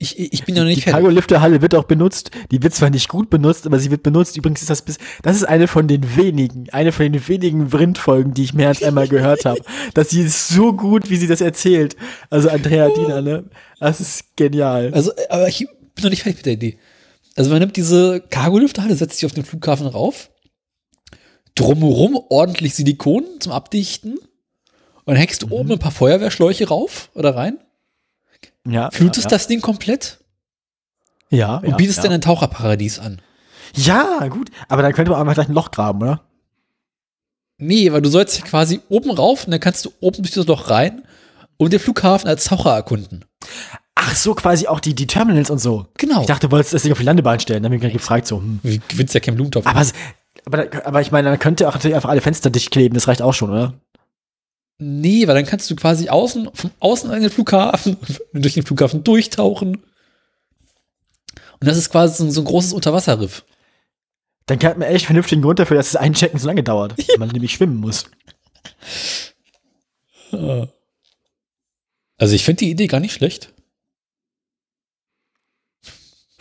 Ich, 0.00 0.16
ich 0.16 0.44
bin 0.44 0.54
ja 0.54 0.62
noch 0.62 0.68
die 0.68 0.76
nicht 0.76 0.84
fertig. 0.84 1.00
Cargo-Lifterhalle 1.02 1.60
wird 1.60 1.74
auch 1.74 1.84
benutzt. 1.84 2.30
Die 2.52 2.62
wird 2.62 2.72
zwar 2.72 2.88
nicht 2.88 3.08
gut 3.08 3.30
benutzt, 3.30 3.66
aber 3.66 3.80
sie 3.80 3.90
wird 3.90 4.04
benutzt. 4.04 4.36
Übrigens 4.36 4.60
ist 4.60 4.70
das 4.70 4.82
bis, 4.82 4.98
das 5.22 5.34
ist 5.34 5.42
eine 5.44 5.66
von 5.66 5.88
den 5.88 6.16
wenigen, 6.16 6.70
eine 6.70 6.92
von 6.92 7.10
den 7.10 7.26
wenigen 7.26 7.70
Vrind-Folgen, 7.70 8.32
die 8.32 8.44
ich 8.44 8.54
mehr 8.54 8.68
als 8.68 8.80
einmal 8.82 9.08
gehört 9.08 9.44
habe. 9.44 9.60
Dass 9.94 10.10
sie 10.10 10.20
ist 10.22 10.48
so 10.48 10.72
gut, 10.72 11.10
wie 11.10 11.16
sie 11.16 11.26
das 11.26 11.40
erzählt. 11.40 11.96
Also 12.30 12.48
Andrea 12.48 12.90
Diener, 12.90 13.22
ne? 13.22 13.50
Das 13.80 14.00
ist 14.00 14.36
genial. 14.36 14.92
Also, 14.94 15.10
aber 15.30 15.48
ich 15.48 15.66
bin 15.66 16.04
noch 16.04 16.10
nicht 16.10 16.22
fertig 16.22 16.38
mit 16.38 16.46
der 16.46 16.52
Idee. 16.52 16.78
Also 17.34 17.50
man 17.50 17.58
nimmt 17.58 17.76
diese 17.76 18.20
Cargo-Lifterhalle, 18.20 18.94
setzt 18.94 19.18
sich 19.18 19.26
auf 19.26 19.32
den 19.34 19.44
Flughafen 19.44 19.86
rauf, 19.88 20.30
drumherum 21.56 22.16
ordentlich 22.28 22.74
Silikon 22.74 23.24
zum 23.40 23.50
Abdichten 23.50 24.18
und 25.04 25.16
hängst 25.16 25.44
Mhm. 25.46 25.52
oben 25.52 25.72
ein 25.72 25.78
paar 25.80 25.90
Feuerwehrschläuche 25.90 26.68
rauf 26.68 27.10
oder 27.14 27.34
rein, 27.34 27.58
Ja. 28.68 28.90
fühltest 28.90 29.24
ja, 29.24 29.30
das 29.30 29.46
Ding 29.46 29.60
komplett 29.60 30.18
Ja. 31.30 31.56
und 31.56 31.70
ja, 31.70 31.76
bietest 31.76 31.98
ja. 31.98 32.02
dann 32.04 32.12
ein 32.12 32.20
Taucherparadies 32.20 32.98
an. 32.98 33.20
Ja, 33.74 34.26
gut. 34.28 34.50
Aber 34.68 34.82
dann 34.82 34.92
könnte 34.92 35.10
man 35.10 35.20
einfach 35.20 35.34
gleich 35.34 35.48
ein 35.48 35.54
Loch 35.54 35.70
graben, 35.70 36.02
oder? 36.02 36.22
Nee, 37.58 37.92
weil 37.92 38.02
du 38.02 38.08
sollst 38.08 38.38
ja 38.38 38.44
quasi 38.44 38.80
oben 38.88 39.10
rauf 39.10 39.44
und 39.44 39.50
dann 39.50 39.60
kannst 39.60 39.84
du 39.84 39.90
oben 40.00 40.22
durch 40.22 40.32
das 40.32 40.46
Loch 40.46 40.70
rein 40.70 41.02
und 41.56 41.72
den 41.72 41.80
Flughafen 41.80 42.28
als 42.28 42.44
Taucher 42.44 42.74
erkunden. 42.74 43.24
Ach 43.96 44.14
so, 44.14 44.34
quasi 44.34 44.68
auch 44.68 44.78
die, 44.78 44.94
die 44.94 45.08
Terminals 45.08 45.50
und 45.50 45.58
so. 45.58 45.86
Genau. 45.98 46.20
Ich 46.20 46.26
dachte, 46.28 46.46
du 46.46 46.52
wolltest 46.52 46.72
das 46.72 46.82
Ding 46.82 46.92
auf 46.92 46.98
die 46.98 47.04
Landebahn 47.04 47.40
stellen. 47.40 47.62
Dann 47.64 47.72
habe 47.72 47.76
ich 47.76 47.82
mich 47.82 47.92
gefragt, 47.92 48.28
so, 48.28 48.38
hm. 48.38 48.60
Du 48.62 48.78
gewinnst 48.88 49.12
ja 49.12 49.20
keinen 49.20 49.34
Blumentopf. 49.34 49.66
Aber, 49.66 49.84
aber, 50.44 50.86
aber 50.86 51.00
ich 51.00 51.10
meine, 51.10 51.30
dann 51.30 51.38
könnte 51.40 51.68
auch 51.68 51.74
natürlich 51.74 51.96
einfach 51.96 52.10
alle 52.10 52.20
Fenster 52.20 52.48
dicht 52.48 52.70
kleben. 52.70 52.94
Das 52.94 53.08
reicht 53.08 53.22
auch 53.22 53.34
schon, 53.34 53.50
oder? 53.50 53.74
Nee, 54.78 55.26
weil 55.26 55.34
dann 55.34 55.46
kannst 55.46 55.68
du 55.70 55.76
quasi 55.76 56.08
außen, 56.08 56.50
von 56.54 56.70
außen 56.78 57.10
an 57.10 57.20
den 57.20 57.30
Flughafen 57.30 57.96
und 58.32 58.44
durch 58.44 58.54
den 58.54 58.64
Flughafen 58.64 59.02
durchtauchen. 59.02 59.76
Und 61.60 61.66
das 61.66 61.76
ist 61.76 61.90
quasi 61.90 62.16
so, 62.16 62.30
so 62.30 62.40
ein 62.42 62.44
großes 62.44 62.72
Unterwasserriff. 62.72 63.44
Dann 64.46 64.60
hat 64.62 64.78
man 64.78 64.88
echt 64.88 65.06
vernünftigen 65.06 65.42
Grund 65.42 65.58
dafür, 65.58 65.76
dass 65.76 65.92
das 65.92 66.00
Einchecken 66.00 66.38
so 66.38 66.46
lange 66.46 66.62
dauert. 66.62 66.96
Weil 67.08 67.18
man 67.18 67.28
nämlich 67.30 67.52
schwimmen 67.52 67.76
muss. 67.76 68.08
Also 72.16 72.34
ich 72.34 72.44
finde 72.44 72.60
die 72.60 72.70
Idee 72.70 72.86
gar 72.86 73.00
nicht 73.00 73.12
schlecht. 73.12 73.52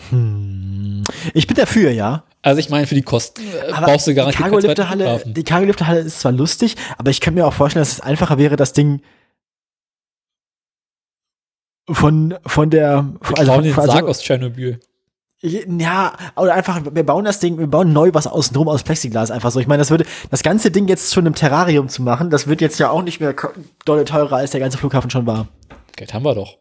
Hm. 0.09 1.03
Ich 1.33 1.47
bin 1.47 1.55
dafür, 1.55 1.91
ja. 1.91 2.23
Also 2.47 2.59
ich 2.59 2.69
meine, 2.69 2.87
für 2.87 2.95
die 2.95 3.01
Kosten 3.01 3.41
äh, 3.41 3.73
brauchst 3.73 4.07
du 4.07 4.11
die 4.11 4.15
garantiert 4.15 4.41
Cargo-Lifter-Halle, 4.41 5.03
Flughafen. 5.03 5.33
die 5.33 5.43
Cargo-Lifter-Halle 5.43 5.99
ist 5.99 6.21
zwar 6.21 6.31
lustig, 6.31 6.77
aber 6.97 7.11
ich 7.11 7.19
kann 7.19 7.33
mir 7.33 7.45
auch 7.45 7.51
vorstellen, 7.51 7.81
dass 7.81 7.91
es 7.91 7.99
einfacher 7.99 8.37
wäre, 8.37 8.55
das 8.55 8.71
Ding 8.71 9.01
von, 11.89 12.35
von 12.45 12.69
der, 12.69 13.03
Wir 13.19 13.37
also, 13.37 13.43
klauen 13.43 13.63
den 13.63 13.77
also, 13.77 13.91
Sarg 13.91 14.05
aus 14.05 14.21
Tschernobyl. 14.21 14.79
ja, 15.41 16.15
oder 16.37 16.53
einfach, 16.53 16.81
wir 16.89 17.05
bauen 17.05 17.25
das 17.25 17.39
Ding, 17.39 17.57
wir 17.57 17.67
bauen 17.67 17.91
neu 17.91 18.11
was 18.13 18.27
außenrum 18.27 18.69
aus 18.69 18.83
Plexiglas 18.83 19.29
einfach 19.29 19.51
so. 19.51 19.59
Ich 19.59 19.67
meine, 19.67 19.81
das 19.81 19.89
würde, 19.89 20.05
das 20.31 20.41
ganze 20.41 20.71
Ding 20.71 20.87
jetzt 20.87 21.13
schon 21.13 21.25
im 21.25 21.35
Terrarium 21.35 21.89
zu 21.89 22.01
machen, 22.01 22.29
das 22.29 22.47
wird 22.47 22.61
jetzt 22.61 22.79
ja 22.79 22.91
auch 22.91 23.01
nicht 23.01 23.19
mehr 23.19 23.35
dolle 23.83 24.05
teurer, 24.05 24.37
als 24.37 24.51
der 24.51 24.61
ganze 24.61 24.77
Flughafen 24.77 25.09
schon 25.09 25.25
war. 25.25 25.49
Geld 25.97 26.13
haben 26.13 26.23
wir 26.23 26.33
doch. 26.33 26.59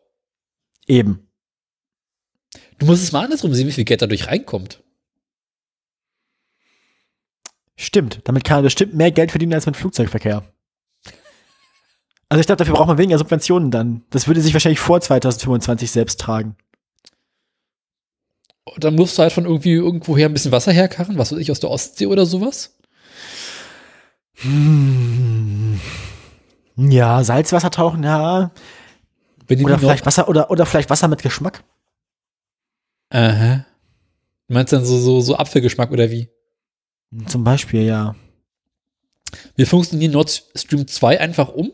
Eben. 0.88 1.28
Du 2.80 2.86
musst 2.86 3.04
es 3.04 3.12
mal 3.12 3.22
andersrum 3.22 3.54
sehen, 3.54 3.68
wie 3.68 3.72
viel 3.72 3.84
Geld 3.84 4.02
dadurch 4.02 4.26
reinkommt. 4.26 4.82
Stimmt. 7.76 8.20
Damit 8.24 8.44
kann 8.44 8.58
man 8.58 8.64
bestimmt 8.64 8.94
mehr 8.94 9.10
Geld 9.10 9.30
verdienen 9.30 9.54
als 9.54 9.66
mit 9.66 9.76
Flugzeugverkehr. 9.76 10.42
Also 12.28 12.40
ich 12.40 12.46
glaube, 12.46 12.58
dafür 12.58 12.74
braucht 12.74 12.88
man 12.88 12.98
weniger 12.98 13.18
Subventionen 13.18 13.70
dann. 13.70 14.02
Das 14.10 14.26
würde 14.26 14.40
sich 14.40 14.52
wahrscheinlich 14.52 14.80
vor 14.80 15.00
2025 15.00 15.90
selbst 15.90 16.20
tragen. 16.20 16.56
Und 18.64 18.82
dann 18.82 18.96
musst 18.96 19.16
du 19.16 19.22
halt 19.22 19.32
von 19.32 19.44
irgendwie 19.44 19.74
irgendwoher 19.74 20.28
ein 20.28 20.32
bisschen 20.32 20.50
Wasser 20.50 20.72
herkarren, 20.72 21.18
was 21.18 21.30
weiß 21.30 21.38
ich, 21.38 21.50
aus 21.52 21.60
der 21.60 21.70
Ostsee 21.70 22.06
oder 22.06 22.26
sowas. 22.26 22.76
Hm. 24.34 25.80
Ja, 26.76 27.22
Salzwasser 27.22 27.70
tauchen, 27.70 28.02
ja. 28.02 28.50
Oder 29.48 29.78
vielleicht 29.78 30.04
Wasser, 30.04 30.28
oder, 30.28 30.50
oder 30.50 30.66
vielleicht 30.66 30.90
Wasser 30.90 31.08
mit 31.08 31.22
Geschmack. 31.22 31.62
Aha. 33.10 33.64
Du 34.48 34.54
meinst 34.54 34.72
dann 34.72 34.84
so, 34.84 34.98
so, 34.98 35.20
so 35.20 35.36
Apfelgeschmack 35.36 35.92
oder 35.92 36.10
wie? 36.10 36.28
Zum 37.26 37.44
Beispiel, 37.44 37.82
ja. 37.82 38.14
Wir 39.54 39.66
funktionieren 39.66 40.12
Nord 40.12 40.44
Stream 40.54 40.86
2 40.86 41.20
einfach 41.20 41.48
um. 41.48 41.72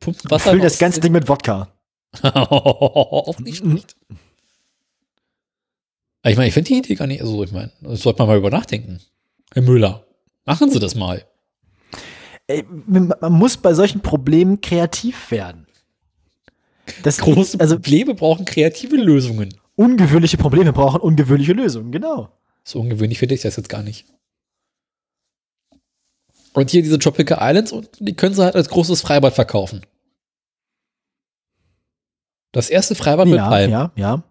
Pumpen 0.00 0.30
Wasser. 0.30 0.50
Füllen 0.50 0.62
das 0.62 0.78
ganze 0.78 1.00
Ding 1.00 1.12
mit 1.12 1.28
Wodka. 1.28 1.72
Auch 2.22 3.38
nicht 3.38 3.58
schlecht. 3.58 3.96
Ich 6.24 6.36
meine, 6.36 6.48
ich 6.48 6.54
finde 6.54 6.68
die 6.68 6.78
Idee 6.78 6.94
gar 6.94 7.06
nicht, 7.06 7.20
also 7.20 7.42
ich 7.42 7.52
meine, 7.52 7.72
das 7.80 8.02
sollte 8.02 8.20
man 8.20 8.28
mal 8.28 8.38
über 8.38 8.50
nachdenken. 8.50 9.00
Herr 9.52 9.62
Müller, 9.62 10.06
machen 10.44 10.70
Sie 10.70 10.78
das 10.78 10.94
mal. 10.94 11.24
Ey, 12.46 12.64
man 12.86 13.12
muss 13.32 13.56
bei 13.56 13.74
solchen 13.74 14.00
Problemen 14.02 14.60
kreativ 14.60 15.30
werden. 15.30 15.66
Das, 17.02 17.18
Große 17.18 17.58
also 17.60 17.76
Probleme 17.76 18.14
brauchen 18.14 18.44
kreative 18.44 18.96
Lösungen. 18.96 19.54
ungewöhnliche 19.76 20.36
Probleme 20.36 20.72
brauchen 20.72 21.00
ungewöhnliche 21.00 21.52
Lösungen, 21.52 21.92
genau. 21.92 22.28
So 22.64 22.80
ungewöhnlich 22.80 23.18
finde 23.18 23.34
ich 23.34 23.42
das 23.42 23.56
jetzt 23.56 23.68
gar 23.68 23.82
nicht. 23.82 24.06
Und 26.54 26.70
hier 26.70 26.82
diese 26.82 26.98
Tropical 26.98 27.38
Islands, 27.40 27.72
und 27.72 27.88
die 27.98 28.14
können 28.14 28.34
sie 28.34 28.44
halt 28.44 28.54
als 28.56 28.68
großes 28.68 29.00
Freibad 29.00 29.34
verkaufen. 29.34 29.86
Das 32.52 32.68
erste 32.68 32.94
Freibad 32.94 33.26
mit 33.26 33.36
Ja, 33.36 33.48
Palmen. 33.48 33.70
ja, 33.70 33.92
ja. 33.96 34.22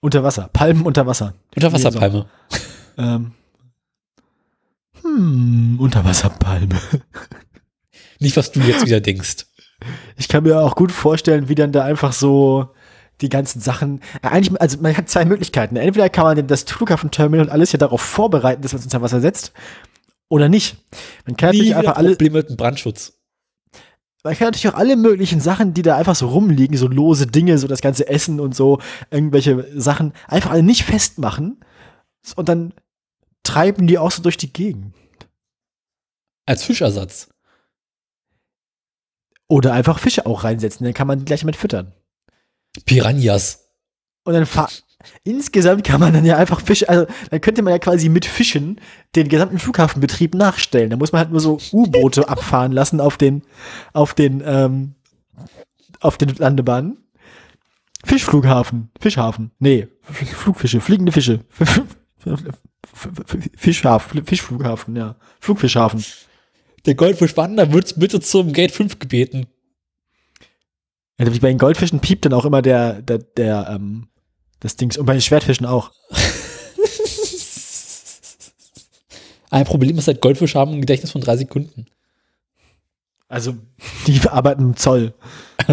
Unter 0.00 0.22
Wasser. 0.22 0.48
Palmen 0.52 0.84
unter 0.86 1.06
Wasser. 1.06 1.34
Unterwasserpalme. 1.54 2.28
Ähm. 2.98 3.32
Hm, 5.02 5.78
Unterwasserpalme. 5.80 6.78
Nicht, 8.18 8.36
was 8.36 8.52
du 8.52 8.60
jetzt 8.60 8.84
wieder 8.84 9.00
denkst. 9.00 9.46
Ich 10.16 10.28
kann 10.28 10.44
mir 10.44 10.60
auch 10.60 10.74
gut 10.76 10.92
vorstellen, 10.92 11.48
wie 11.48 11.54
dann 11.54 11.72
da 11.72 11.84
einfach 11.84 12.12
so 12.12 12.74
die 13.20 13.28
ganzen 13.28 13.60
Sachen. 13.60 14.00
Äh, 14.22 14.28
Eigentlich, 14.28 14.60
also 14.60 14.78
man 14.80 14.96
hat 14.96 15.08
zwei 15.08 15.24
Möglichkeiten. 15.24 15.76
Entweder 15.76 16.08
kann 16.08 16.24
man 16.24 16.46
das 16.46 16.62
Flughafenterminal 16.62 17.46
und 17.46 17.52
alles 17.52 17.72
ja 17.72 17.78
darauf 17.78 18.00
vorbereiten, 18.00 18.62
dass 18.62 18.72
man 18.72 18.80
es 18.80 18.86
unter 18.86 19.02
Wasser 19.02 19.20
setzt, 19.20 19.52
oder 20.30 20.48
nicht. 20.48 20.76
Man 21.26 21.36
kann 21.36 21.48
natürlich 21.50 21.74
einfach 21.74 21.96
alle, 21.96 22.10
Probleme 22.10 22.38
mit 22.38 22.48
dem 22.48 22.56
Brandschutz. 22.56 23.18
man 24.22 24.34
kann 24.36 24.46
natürlich 24.46 24.68
auch 24.68 24.78
alle 24.78 24.96
möglichen 24.96 25.40
Sachen, 25.40 25.74
die 25.74 25.82
da 25.82 25.96
einfach 25.96 26.14
so 26.14 26.28
rumliegen, 26.28 26.76
so 26.76 26.86
lose 26.86 27.26
Dinge, 27.26 27.58
so 27.58 27.66
das 27.66 27.80
ganze 27.80 28.08
Essen 28.08 28.40
und 28.40 28.54
so, 28.54 28.80
irgendwelche 29.10 29.66
Sachen, 29.78 30.12
einfach 30.28 30.52
alle 30.52 30.62
nicht 30.62 30.84
festmachen 30.84 31.60
und 32.36 32.48
dann 32.48 32.72
treiben 33.42 33.86
die 33.86 33.98
auch 33.98 34.12
so 34.12 34.22
durch 34.22 34.36
die 34.36 34.52
Gegend. 34.52 34.94
Als 36.46 36.64
Fischersatz. 36.64 37.28
Oder 39.48 39.72
einfach 39.72 39.98
Fische 39.98 40.26
auch 40.26 40.44
reinsetzen, 40.44 40.84
dann 40.84 40.94
kann 40.94 41.08
man 41.08 41.18
die 41.18 41.24
gleich 41.24 41.44
mit 41.44 41.56
füttern. 41.56 41.92
Piranhas. 42.84 43.68
Und 44.24 44.34
dann 44.34 44.46
fahr 44.46 44.68
Insgesamt 45.24 45.84
kann 45.84 46.00
man 46.00 46.12
dann 46.12 46.26
ja 46.26 46.36
einfach 46.36 46.60
Fische, 46.60 46.88
also 46.88 47.06
dann 47.30 47.40
könnte 47.40 47.62
man 47.62 47.72
ja 47.72 47.78
quasi 47.78 48.08
mit 48.08 48.26
Fischen 48.26 48.80
den 49.16 49.28
gesamten 49.28 49.58
Flughafenbetrieb 49.58 50.34
nachstellen. 50.34 50.90
Da 50.90 50.96
muss 50.96 51.12
man 51.12 51.20
halt 51.20 51.30
nur 51.30 51.40
so 51.40 51.58
U-Boote 51.72 52.28
abfahren 52.28 52.72
lassen 52.72 53.00
auf 53.00 53.16
den, 53.16 53.42
auf 53.92 54.14
den, 54.14 54.42
ähm, 54.44 54.94
auf 56.00 56.18
den 56.18 56.34
Landebahnen. 56.36 56.98
Fischflughafen, 58.04 58.90
Fischhafen, 58.98 59.50
nee, 59.58 59.88
Flugfische, 60.02 60.80
fliegende 60.80 61.12
Fische. 61.12 61.40
Fischhafen, 63.56 64.24
Fischflughafen, 64.24 64.96
ja. 64.96 65.16
Flugfischhafen. 65.38 66.02
Der 66.86 66.94
Goldfischwander 66.94 67.72
wird 67.72 67.98
bitte 67.98 68.20
zum 68.20 68.52
Gate 68.52 68.72
5 68.72 68.98
gebeten. 68.98 69.46
Wie 71.20 71.38
bei 71.38 71.48
den 71.48 71.58
Goldfischen 71.58 72.00
piept 72.00 72.24
dann 72.24 72.32
auch 72.32 72.46
immer 72.46 72.62
der, 72.62 73.02
der, 73.02 73.18
der, 73.18 73.68
ähm, 73.70 74.08
das 74.60 74.76
Dings. 74.76 74.96
Und 74.96 75.04
bei 75.06 75.12
den 75.12 75.20
Schwertfischen 75.20 75.66
auch. 75.66 75.92
Ein 79.50 79.64
Problem 79.64 79.98
ist 79.98 80.06
halt, 80.06 80.22
Goldfische 80.22 80.58
haben 80.58 80.72
ein 80.72 80.80
Gedächtnis 80.80 81.10
von 81.10 81.20
drei 81.20 81.36
Sekunden. 81.36 81.86
Also, 83.28 83.54
die 84.06 84.20
arbeiten 84.28 84.62
im 84.62 84.76
Zoll. 84.76 85.12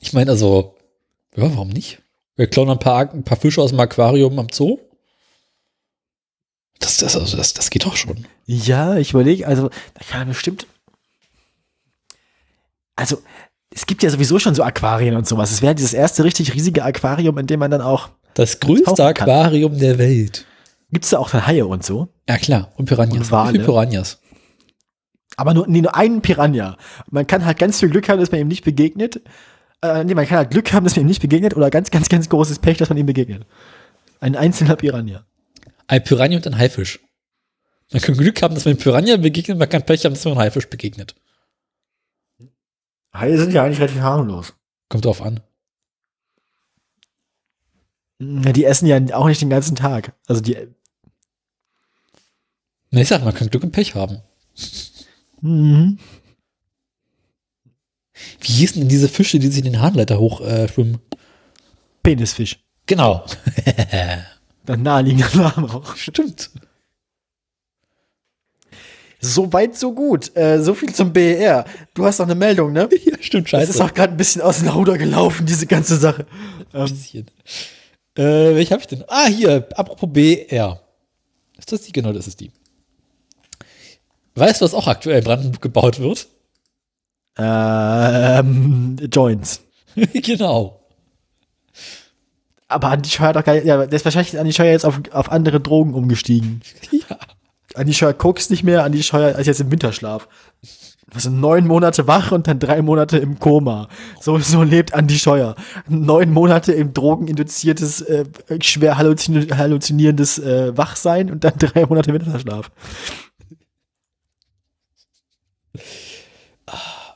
ich 0.00 0.12
meine, 0.12 0.30
also, 0.30 0.76
ja, 1.36 1.50
warum 1.50 1.68
nicht? 1.68 2.00
Wir 2.36 2.46
klauen 2.46 2.70
ein 2.70 2.78
paar, 2.78 3.12
ein 3.12 3.24
paar 3.24 3.38
Fische 3.38 3.60
aus 3.60 3.70
dem 3.70 3.80
Aquarium 3.80 4.38
am 4.38 4.46
Zoo. 4.50 4.78
Das, 6.78 6.98
das, 6.98 7.16
also 7.16 7.36
das, 7.36 7.54
das 7.54 7.70
geht 7.70 7.84
doch 7.84 7.96
schon. 7.96 8.26
Ja, 8.46 8.96
ich 8.96 9.10
überlege, 9.10 9.46
also, 9.46 9.68
da 9.68 10.04
kann 10.08 10.20
man 10.20 10.28
bestimmt. 10.28 10.66
Also, 12.96 13.22
es 13.74 13.86
gibt 13.86 14.02
ja 14.02 14.10
sowieso 14.10 14.38
schon 14.38 14.54
so 14.54 14.62
Aquarien 14.62 15.16
und 15.16 15.26
sowas. 15.26 15.50
Es 15.50 15.62
wäre 15.62 15.74
dieses 15.74 15.94
erste 15.94 16.24
richtig 16.24 16.54
riesige 16.54 16.84
Aquarium, 16.84 17.38
in 17.38 17.46
dem 17.46 17.60
man 17.60 17.70
dann 17.70 17.80
auch. 17.80 18.10
Das 18.34 18.60
größte. 18.60 19.04
Aquarium 19.04 19.78
der 19.78 19.98
Welt. 19.98 20.46
Gibt 20.90 21.04
es 21.04 21.10
da 21.10 21.18
auch 21.18 21.30
dann 21.30 21.46
Haie 21.46 21.66
und 21.66 21.84
so? 21.84 22.08
Ja, 22.28 22.36
klar. 22.36 22.72
Und 22.76 22.84
Piranhas. 22.84 23.16
Und 23.16 23.30
Wale. 23.30 23.58
Piranhas? 23.60 24.20
Aber 25.36 25.54
nur, 25.54 25.66
nee, 25.66 25.80
nur 25.80 25.96
einen 25.96 26.20
Piranha. 26.20 26.76
Man 27.10 27.26
kann 27.26 27.44
halt 27.46 27.58
ganz 27.58 27.80
viel 27.80 27.88
Glück 27.88 28.08
haben, 28.08 28.20
dass 28.20 28.30
man 28.30 28.40
ihm 28.40 28.48
nicht 28.48 28.64
begegnet. 28.64 29.22
Äh, 29.82 30.04
nee, 30.04 30.14
man 30.14 30.26
kann 30.26 30.38
halt 30.38 30.50
Glück 30.50 30.72
haben, 30.72 30.84
dass 30.84 30.96
man 30.96 31.06
ihm 31.06 31.08
nicht 31.08 31.22
begegnet 31.22 31.56
oder 31.56 31.70
ganz, 31.70 31.90
ganz, 31.90 32.10
ganz 32.10 32.28
großes 32.28 32.58
Pech, 32.58 32.76
dass 32.76 32.90
man 32.90 32.98
ihm 32.98 33.06
begegnet. 33.06 33.46
Ein 34.20 34.36
einzelner 34.36 34.76
Piranha. 34.76 35.24
Ein 35.86 36.04
Piranha 36.04 36.36
und 36.36 36.46
ein 36.46 36.58
Haifisch. 36.58 37.00
Man 37.92 38.02
kann 38.02 38.16
Glück 38.16 38.40
haben, 38.42 38.54
dass 38.54 38.64
man 38.64 38.72
einem 38.72 38.82
Piranha 38.82 39.16
begegnet, 39.16 39.58
man 39.58 39.68
kann 39.68 39.82
Pech 39.84 40.04
haben, 40.04 40.14
dass 40.14 40.24
man 40.24 40.32
einem 40.32 40.42
Haifisch 40.42 40.68
begegnet. 40.68 41.14
Haie 43.14 43.38
sind 43.38 43.52
ja 43.52 43.62
eigentlich 43.62 43.80
relativ 43.80 44.00
harmlos. 44.00 44.54
Kommt 44.88 45.04
drauf 45.04 45.22
an. 45.22 45.40
Ja, 48.20 48.52
die 48.52 48.64
essen 48.64 48.86
ja 48.86 48.98
auch 49.14 49.26
nicht 49.26 49.40
den 49.42 49.50
ganzen 49.50 49.74
Tag. 49.74 50.14
Also 50.26 50.40
die. 50.40 50.56
Na, 52.90 53.00
ich 53.00 53.08
sag, 53.08 53.24
man 53.24 53.34
kann 53.34 53.50
Glück 53.50 53.64
und 53.64 53.72
Pech 53.72 53.94
haben. 53.94 54.22
Mhm. 55.40 55.98
Wie 58.40 58.52
hießen 58.52 58.80
denn 58.80 58.88
diese 58.88 59.08
Fische, 59.08 59.38
die 59.38 59.48
sich 59.48 59.64
in 59.64 59.72
den 59.72 59.80
Harnleiter 59.80 60.18
hochschwimmen? 60.18 60.64
Äh, 60.64 60.68
schwimmen? 60.68 60.98
Penisfisch. 62.02 62.64
genau. 62.86 63.24
Dann 64.64 64.82
naheliegender 64.82 65.36
Name 65.36 65.74
auch. 65.74 65.96
Stimmt. 65.96 66.50
So 69.24 69.52
weit, 69.52 69.76
so 69.78 69.92
gut. 69.94 70.36
Äh, 70.36 70.60
so 70.60 70.74
viel 70.74 70.92
zum 70.92 71.12
BER. 71.12 71.64
Du 71.94 72.04
hast 72.04 72.18
noch 72.18 72.26
eine 72.26 72.34
Meldung, 72.34 72.72
ne? 72.72 72.88
Ja, 73.04 73.16
stimmt, 73.20 73.46
Das 73.46 73.50
scheiße. 73.50 73.70
ist 73.70 73.80
auch 73.80 73.94
gerade 73.94 74.12
ein 74.12 74.16
bisschen 74.16 74.42
aus 74.42 74.58
dem 74.58 74.68
Ruder 74.68 74.98
gelaufen, 74.98 75.46
diese 75.46 75.66
ganze 75.66 75.96
Sache. 75.96 76.26
Ein 76.72 76.80
Ähm, 76.80 76.88
bisschen. 76.88 77.26
Äh, 78.18 78.54
welche 78.56 78.72
habe 78.74 78.80
ich 78.82 78.88
denn? 78.88 79.04
Ah, 79.08 79.26
hier, 79.26 79.66
apropos 79.76 80.10
BR. 80.12 80.80
Ist 81.56 81.70
das 81.72 81.82
die? 81.82 81.92
Genau, 81.92 82.12
das 82.12 82.26
ist 82.26 82.40
die. 82.40 82.50
Weißt 84.34 84.60
du, 84.60 84.64
was 84.64 84.74
auch 84.74 84.88
aktuell 84.88 85.18
in 85.18 85.24
Brandenburg 85.24 85.62
gebaut 85.62 86.00
wird? 86.00 86.26
ähm, 87.38 88.96
Joints. 89.10 89.62
genau. 90.14 90.80
Aber 92.68 92.88
Andi 92.88 93.08
Scheuer 93.08 93.28
hat 93.28 93.36
doch 93.36 93.44
gar 93.44 93.54
nicht, 93.54 93.66
ja, 93.66 93.76
der 93.86 93.92
ist 93.96 94.04
wahrscheinlich 94.04 94.38
Andi 94.38 94.52
Scheuer 94.52 94.72
jetzt 94.72 94.84
auf, 94.84 95.00
auf 95.12 95.30
andere 95.30 95.60
Drogen 95.60 95.94
umgestiegen. 95.94 96.60
Ja. 97.08 97.16
Andi 97.74 97.94
Scheuer 97.94 98.12
kokst 98.14 98.50
nicht 98.50 98.64
mehr, 98.64 98.84
Andi 98.84 99.02
Scheuer 99.02 99.38
ist 99.38 99.46
jetzt 99.46 99.60
im 99.60 99.70
Winterschlaf. 99.70 100.28
Also 101.14 101.28
neun 101.28 101.66
Monate 101.66 102.06
wach 102.06 102.32
und 102.32 102.46
dann 102.46 102.58
drei 102.58 102.80
Monate 102.80 103.18
im 103.18 103.38
Koma. 103.38 103.88
So, 104.20 104.38
so 104.38 104.62
lebt 104.62 104.94
Andi 104.94 105.18
Scheuer. 105.18 105.54
Neun 105.88 106.30
Monate 106.30 106.72
im 106.72 106.94
drogeninduziertes, 106.94 108.00
äh, 108.02 108.24
schwer 108.62 108.96
halluzini 108.96 109.46
halluzinierendes 109.48 110.38
äh, 110.38 110.76
Wachsein 110.76 111.30
und 111.30 111.44
dann 111.44 111.54
drei 111.58 111.84
Monate 111.86 112.12
Winterschlaf. 112.14 112.70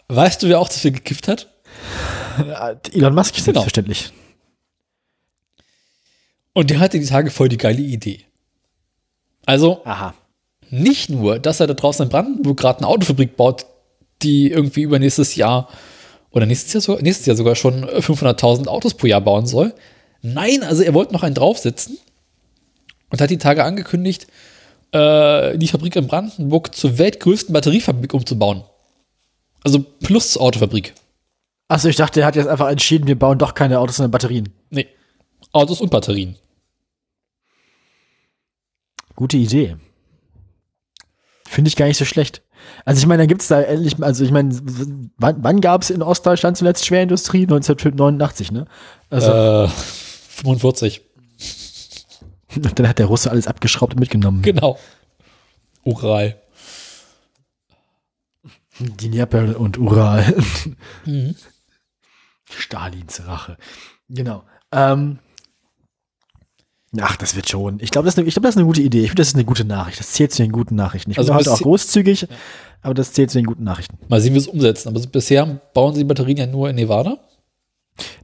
Weißt 0.09 0.43
du, 0.43 0.49
wer 0.49 0.61
auch 0.61 0.69
zu 0.69 0.79
viel 0.79 0.93
gekifft 0.93 1.29
hat? 1.29 1.49
Äh, 2.39 2.77
Elon 2.93 3.15
Musk, 3.15 3.35
Genau. 3.35 3.45
selbstverständlich. 3.45 4.13
Und 6.53 6.71
der 6.71 6.79
hatte 6.81 6.99
die 6.99 7.07
Tage 7.07 7.31
voll 7.31 7.49
die 7.49 7.59
geile 7.59 7.81
Idee. 7.83 8.25
Also 9.45 9.83
Aha. 9.85 10.15
Nicht 10.77 11.11
nur, 11.11 11.39
dass 11.39 11.61
er 11.61 11.67
da 11.67 11.75
draußen 11.75 12.05
in 12.05 12.09
Brandenburg 12.09 12.59
gerade 12.59 12.79
eine 12.81 12.89
Autofabrik 12.89 13.37
baut, 13.37 13.67
die 14.23 14.51
irgendwie 14.51 14.83
übernächstes 14.83 15.37
Jahr 15.37 15.69
oder 16.31 16.47
nächstes 16.47 16.73
Jahr, 16.73 16.81
sogar, 16.81 17.03
nächstes 17.03 17.27
Jahr 17.27 17.37
sogar 17.37 17.55
schon 17.55 17.85
500.000 17.85 18.67
Autos 18.69 18.95
pro 18.95 19.07
Jahr 19.07 19.21
bauen 19.21 19.47
soll. 19.47 19.75
Nein, 20.23 20.63
also 20.63 20.83
er 20.83 20.95
wollte 20.95 21.13
noch 21.13 21.23
einen 21.23 21.35
draufsetzen 21.35 21.99
und 23.11 23.21
hat 23.21 23.31
die 23.31 23.39
Tage 23.39 23.65
angekündigt, 23.65 24.27
äh, 24.93 25.57
die 25.57 25.69
Fabrik 25.69 25.97
in 25.97 26.07
Brandenburg 26.07 26.75
zur 26.75 26.99
weltgrößten 26.99 27.53
Batteriefabrik 27.53 28.13
umzubauen. 28.15 28.63
Also 29.65 29.81
plus 29.81 30.37
Autofabrik. 30.37 30.95
Achso, 31.69 31.89
ich 31.89 31.97
dachte, 31.97 32.21
er 32.21 32.27
hat 32.27 32.37
jetzt 32.37 32.49
einfach 32.49 32.69
entschieden, 32.69 33.07
wir 33.07 33.19
bauen 33.19 33.39
doch 33.39 33.55
keine 33.55 33.81
Autos, 33.81 33.97
sondern 33.97 34.13
Batterien. 34.13 34.49
Nee, 34.71 34.87
Autos 35.53 35.81
und 35.81 35.91
Batterien. 35.91 36.37
Gute 39.17 39.37
Idee. 39.39 39.77
Finde 41.49 41.69
ich 41.69 41.77
gar 41.77 41.87
nicht 41.87 41.99
so 41.99 42.05
schlecht. 42.05 42.43
Also 42.85 42.99
ich 43.01 43.07
meine, 43.07 43.23
da 43.23 43.27
gibt 43.27 43.43
es 43.43 43.49
da 43.49 43.61
endlich, 43.61 44.03
also 44.03 44.25
ich 44.25 44.31
meine, 44.31 44.59
wann, 45.19 45.43
wann 45.43 45.61
gab 45.61 45.83
es 45.83 45.91
in 45.91 46.03
Ostdeutschland 46.03 46.57
zuletzt 46.57 46.85
Schwerindustrie? 46.87 47.43
1989, 47.43 48.53
ne? 48.53 48.67
Also 49.11 49.33
Äh, 49.33 49.69
45. 49.69 51.03
dann 52.75 52.89
hat 52.89 52.99
der 52.99 53.07
Russe 53.07 53.31
alles 53.31 53.47
abgeschraubt 53.47 53.95
und 53.95 54.01
mitgenommen. 54.01 54.43
Genau. 54.43 54.79
Ural. 55.85 56.41
Die 58.79 59.09
Dnieper 59.09 59.59
und 59.59 59.79
Ural. 59.79 60.35
Mhm. 61.05 61.37
Stalins 62.51 63.27
Rache. 63.27 63.57
Genau. 64.09 64.45
Ähm, 64.73 65.19
ach, 67.01 67.17
das 67.17 67.35
wird 67.37 67.49
schon. 67.49 67.79
Ich 67.81 67.91
glaube, 67.91 68.07
das, 68.07 68.15
ist 68.15 68.19
eine- 68.19 68.29
ich 68.29 68.35
glaub, 68.35 68.43
das 68.45 68.51
ist 68.55 68.59
eine 68.59 68.67
gute 68.67 68.83
Idee. 68.83 69.01
Ich 69.01 69.09
finde, 69.09 69.21
das 69.21 69.29
ist 69.29 69.35
eine 69.35 69.45
gute 69.45 69.65
Nachricht. 69.65 69.99
Das 70.01 70.13
zählt 70.13 70.33
zu 70.33 70.43
den 70.43 70.53
guten 70.53 70.75
Nachrichten. 70.75 71.11
Ich 71.11 71.19
Also 71.19 71.29
bin 71.33 71.37
heute 71.39 71.51
bis- 71.51 71.59
auch 71.59 71.63
großzügig, 71.63 72.29
aber 72.83 72.95
das 72.95 73.13
zählt 73.13 73.31
zu 73.31 73.39
den 73.39 73.47
guten 73.47 73.65
Nachrichten. 73.65 73.99
Mal 74.09 74.21
sehen, 74.21 74.35
wie 74.35 74.39
es 74.39 74.47
umsetzen. 74.49 74.89
Aber 74.89 75.01
bisher 75.01 75.47
bauen 75.75 75.95
sie 75.95 76.01
die 76.01 76.05
Batterien 76.05 76.37
ja 76.39 76.47
nur 76.47 76.71
in 76.71 76.77
Nevada. 76.77 77.19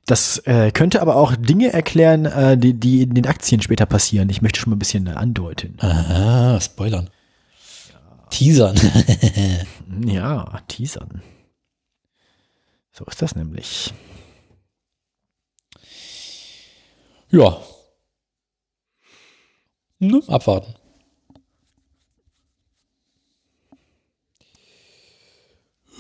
Das 0.06 0.38
äh, 0.46 0.70
könnte 0.72 1.00
aber 1.00 1.16
auch 1.16 1.34
Dinge 1.36 1.72
erklären, 1.72 2.26
äh, 2.26 2.58
die, 2.58 2.74
die 2.74 3.02
in 3.02 3.14
den 3.14 3.26
Aktien 3.26 3.62
später 3.62 3.86
passieren. 3.86 4.28
Ich 4.28 4.42
möchte 4.42 4.60
schon 4.60 4.70
mal 4.70 4.76
ein 4.76 4.80
bisschen 4.80 5.06
äh, 5.06 5.10
andeuten. 5.10 5.76
Aha, 5.80 6.60
Spoilern. 6.60 7.10
Teasern. 8.30 8.76
Ja, 10.06 10.60
teasern. 10.68 11.20
So 12.92 13.04
ist 13.04 13.20
das 13.20 13.36
nämlich. 13.36 13.92
ja. 17.30 17.58
Ne, 20.02 20.20
abwarten. 20.26 20.74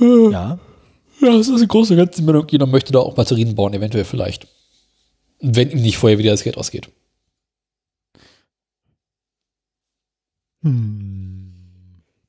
Ja. 0.00 0.58
Ja, 1.20 1.30
das 1.36 1.46
ist 1.46 1.54
eine 1.54 1.68
große 1.68 1.94
ganze 1.94 2.20
Meldung. 2.22 2.48
Jeder 2.50 2.66
möchte 2.66 2.92
da 2.92 2.98
auch 2.98 3.14
Batterien 3.14 3.54
bauen, 3.54 3.74
eventuell 3.74 4.04
vielleicht. 4.04 4.48
Wenn 5.38 5.70
ihm 5.70 5.82
nicht 5.82 5.98
vorher 5.98 6.18
wieder 6.18 6.32
das 6.32 6.42
Geld 6.42 6.58
ausgeht. 6.58 6.90
Hm. 10.64 11.52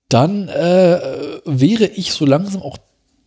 Dann 0.10 0.50
äh, 0.50 1.42
wäre 1.46 1.88
ich 1.88 2.14
so 2.14 2.28
langsam 2.28 2.62
auch 2.62 2.78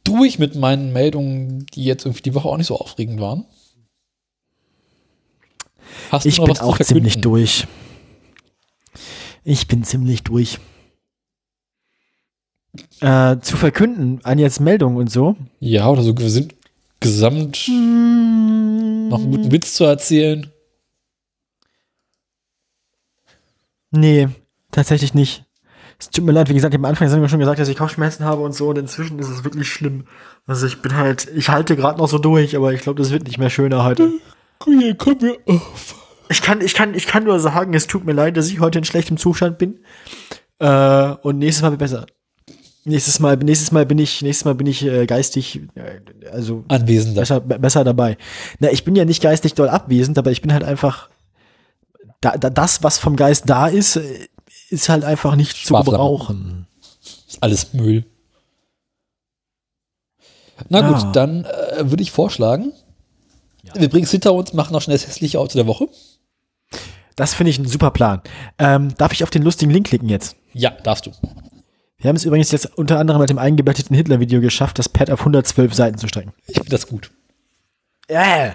durch 0.04 0.38
mit 0.38 0.54
meinen 0.54 0.92
Meldungen, 0.92 1.66
die 1.74 1.82
jetzt 1.82 2.04
irgendwie 2.06 2.22
die 2.22 2.34
Woche 2.34 2.48
auch 2.48 2.58
nicht 2.58 2.68
so 2.68 2.78
aufregend 2.78 3.18
waren. 3.18 3.44
Hast 6.12 6.26
Ich 6.26 6.40
bin 6.40 6.58
auch 6.58 6.78
ziemlich 6.78 7.20
durch. 7.20 7.66
Ich 9.44 9.68
bin 9.68 9.84
ziemlich 9.84 10.22
durch. 10.22 10.58
Äh, 13.00 13.38
zu 13.40 13.56
verkünden 13.56 14.20
an 14.22 14.38
jetzt 14.38 14.60
Meldungen 14.60 14.98
und 14.98 15.10
so. 15.10 15.36
Ja, 15.60 15.88
oder 15.88 16.02
so 16.02 16.16
wir 16.16 16.30
sind 16.30 16.54
gesamt 17.00 17.68
noch 17.68 19.18
einen 19.18 19.30
guten 19.30 19.52
Witz 19.52 19.74
zu 19.74 19.84
erzählen. 19.84 20.50
Nee, 23.90 24.28
tatsächlich 24.72 25.14
nicht. 25.14 25.44
Es 25.98 26.10
tut 26.10 26.24
mir 26.24 26.32
leid, 26.32 26.50
wie 26.50 26.54
gesagt, 26.54 26.74
am 26.74 26.84
Anfang 26.84 27.06
der 27.06 27.10
Sendung 27.10 27.28
schon 27.28 27.38
gesagt, 27.38 27.58
dass 27.58 27.68
ich 27.68 27.78
Kopfschmerzen 27.78 28.24
habe 28.26 28.42
und 28.42 28.54
so 28.54 28.68
und 28.68 28.76
inzwischen 28.76 29.18
ist 29.18 29.30
es 29.30 29.44
wirklich 29.44 29.72
schlimm. 29.72 30.06
Also 30.46 30.66
ich 30.66 30.82
bin 30.82 30.94
halt, 30.94 31.28
ich 31.34 31.48
halte 31.48 31.76
gerade 31.76 31.98
noch 31.98 32.08
so 32.08 32.18
durch, 32.18 32.54
aber 32.56 32.72
ich 32.72 32.82
glaube, 32.82 33.00
das 33.00 33.10
wird 33.10 33.24
nicht 33.24 33.38
mehr 33.38 33.48
schöner 33.48 33.84
heute. 33.84 34.12
Hier 34.64 34.94
kommen 34.94 35.22
wir 35.22 35.38
auf. 35.46 36.05
Ich 36.28 36.42
kann, 36.42 36.60
ich 36.60 36.74
kann, 36.74 36.94
ich 36.94 37.06
kann 37.06 37.24
nur 37.24 37.38
sagen, 37.40 37.72
es 37.74 37.86
tut 37.86 38.04
mir 38.04 38.12
leid, 38.12 38.36
dass 38.36 38.48
ich 38.50 38.60
heute 38.60 38.78
in 38.78 38.84
schlechtem 38.84 39.16
Zustand 39.16 39.58
bin. 39.58 39.78
Äh, 40.58 41.10
und 41.22 41.38
nächstes 41.38 41.62
Mal 41.62 41.70
wird 41.70 41.78
besser. 41.80 42.06
Nächstes 42.84 43.18
Mal, 43.18 43.36
nächstes 43.36 43.72
Mal 43.72 43.84
bin 43.86 43.98
ich, 43.98 44.22
nächstes 44.22 44.44
Mal 44.44 44.54
bin 44.54 44.66
ich 44.66 44.84
äh, 44.84 45.06
geistig, 45.06 45.60
äh, 45.74 46.00
also 46.32 46.64
Anwesender. 46.68 47.20
besser, 47.20 47.40
be- 47.40 47.58
besser 47.58 47.82
dabei. 47.84 48.16
Na, 48.60 48.70
ich 48.70 48.84
bin 48.84 48.94
ja 48.96 49.04
nicht 49.04 49.22
geistig 49.22 49.54
doll 49.54 49.68
abwesend, 49.68 50.18
aber 50.18 50.30
ich 50.30 50.40
bin 50.42 50.52
halt 50.52 50.62
einfach, 50.64 51.08
da, 52.20 52.36
da, 52.36 52.48
das, 52.50 52.82
was 52.84 52.98
vom 52.98 53.16
Geist 53.16 53.44
da 53.48 53.66
ist, 53.66 53.96
äh, 53.96 54.28
ist 54.70 54.88
halt 54.88 55.04
einfach 55.04 55.34
nicht 55.36 55.66
zu 55.66 55.74
gebrauchen. 55.74 56.66
Ist 57.28 57.42
alles 57.42 57.72
Müll. 57.72 58.04
Na 60.68 60.80
Ja. 60.80 60.92
gut, 60.92 61.14
dann 61.16 61.44
äh, 61.44 61.90
würde 61.90 62.02
ich 62.02 62.10
vorschlagen, 62.12 62.72
wir 63.74 63.88
bringen 63.90 64.04
es 64.04 64.10
hinter 64.12 64.32
uns, 64.32 64.52
machen 64.52 64.72
noch 64.72 64.80
schnell 64.80 64.96
das 64.96 65.06
hässliche 65.06 65.38
Auto 65.40 65.54
der 65.58 65.66
Woche. 65.66 65.88
Das 67.16 67.34
finde 67.34 67.50
ich 67.50 67.58
ein 67.58 67.66
super 67.66 67.90
Plan. 67.90 68.20
Ähm, 68.58 68.94
darf 68.96 69.12
ich 69.12 69.24
auf 69.24 69.30
den 69.30 69.42
lustigen 69.42 69.70
Link 69.70 69.86
klicken 69.88 70.08
jetzt? 70.08 70.36
Ja, 70.52 70.70
darfst 70.70 71.06
du. 71.06 71.12
Wir 71.98 72.08
haben 72.08 72.16
es 72.16 72.24
übrigens 72.24 72.52
jetzt 72.52 72.76
unter 72.76 72.98
anderem 72.98 73.20
mit 73.22 73.30
dem 73.30 73.38
eingebetteten 73.38 73.96
Hitler-Video 73.96 74.40
geschafft, 74.42 74.78
das 74.78 74.88
Pad 74.88 75.10
auf 75.10 75.20
112 75.20 75.74
Seiten 75.74 75.98
zu 75.98 76.08
strecken. 76.08 76.34
Ich 76.46 76.54
finde 76.54 76.70
das 76.70 76.86
gut. 76.86 77.10
Äh. 78.06 78.52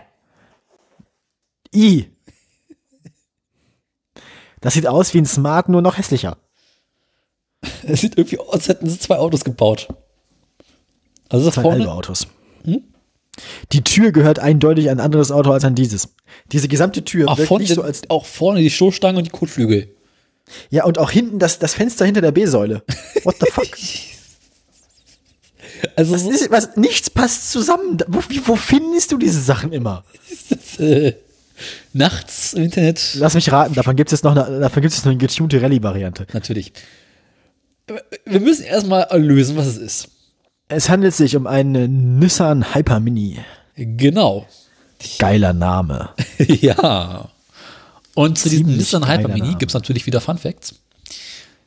I. 1.74 2.12
Das 4.62 4.76
sieht 4.76 4.86
aus 4.86 5.14
wie 5.16 5.18
ein 5.18 5.26
Smart, 5.26 5.70
nur 5.70 5.82
noch 5.82 5.98
hässlicher. 5.98 6.38
Es 7.84 8.02
sieht 8.02 8.18
irgendwie 8.18 8.40
aus, 8.40 8.54
als 8.54 8.68
hätten 8.70 8.88
sie 8.88 9.00
zwei 9.00 9.18
Autos 9.18 9.44
gebaut. 9.44 9.88
Also 11.30 11.46
das 11.46 11.56
Zwei 11.56 11.64
vorne, 11.64 11.80
halbe 11.80 11.92
Autos. 11.92 12.28
Die 13.72 13.84
Tür 13.84 14.12
gehört 14.12 14.40
eindeutig 14.40 14.90
an 14.90 15.00
ein 15.00 15.06
anderes 15.06 15.32
Auto 15.32 15.52
als 15.52 15.64
an 15.64 15.76
dieses. 15.76 16.10
Diese 16.52 16.68
gesamte 16.68 17.04
Tür 17.04 17.30
auch 17.30 17.38
wirkt 17.38 17.48
vorne, 17.48 17.64
nicht 17.64 17.74
so 17.74 17.82
als. 17.82 18.10
auch 18.10 18.26
vorne 18.26 18.60
die 18.60 18.70
Stoßstange 18.70 19.18
und 19.18 19.26
die 19.26 19.32
Kotflügel. 19.32 19.90
Ja, 20.70 20.84
und 20.84 20.98
auch 20.98 21.12
hinten 21.12 21.40
das, 21.40 21.60
das 21.60 21.74
Fenster 21.74 22.06
hinter 22.06 22.22
der 22.22 22.32
B-Säule. 22.32 22.84
What 23.24 23.36
the 23.40 23.48
fuck? 23.52 23.68
Also 25.96 26.14
Was 26.14 26.24
ist, 26.24 26.52
was, 26.52 26.78
nichts 26.78 27.10
passt 27.10 27.52
zusammen. 27.52 27.98
Wo, 28.08 28.20
wo 28.46 28.56
findest 28.56 29.12
du 29.12 29.18
diese 29.18 29.42
Sachen 29.42 29.74
immer? 29.74 30.04
äh, 30.78 31.14
nachts 31.94 32.54
im 32.54 32.64
Internet 32.66 33.16
Lass 33.16 33.34
mich 33.34 33.52
raten, 33.52 33.74
davon 33.74 33.96
gibt 33.96 34.14
es 34.14 34.22
noch 34.22 34.36
eine, 34.36 34.60
davon 34.60 34.82
gibt 34.84 34.94
es 34.94 35.04
noch 35.04 35.12
eine 35.12 35.18
getunte 35.18 35.60
Rallye-Variante. 35.60 36.28
natürlich. 36.34 36.74
Wir 38.26 38.40
müssen 38.40 38.64
erstmal 38.64 39.08
lösen, 39.20 39.58
was 39.58 39.66
es 39.66 39.78
ist. 39.78 40.10
Es 40.74 40.88
handelt 40.88 41.14
sich 41.14 41.36
um 41.36 41.48
einen 41.48 42.18
Nissan 42.18 42.74
Hyper 42.74 43.02
Mini. 43.02 43.40
Genau. 43.76 44.48
Geiler 45.20 45.52
Name. 45.52 46.12
ja. 46.40 47.28
Und 48.16 48.40
zu 48.40 48.48
diesem 48.48 48.78
Nissan 48.78 49.06
Hyper 49.06 49.28
Mini 49.28 49.56
gibt 49.56 49.72
es 49.72 49.74
natürlich 49.74 50.06
wieder 50.06 50.22
Fun 50.22 50.38
Facts. 50.38 50.76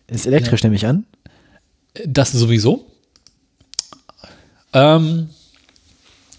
Ist 0.07 0.25
elektrisch, 0.27 0.63
nehme 0.63 0.77
ich 0.77 0.87
an. 0.87 1.05
Das 2.07 2.33
sowieso. 2.33 2.87
Ähm, 4.73 5.29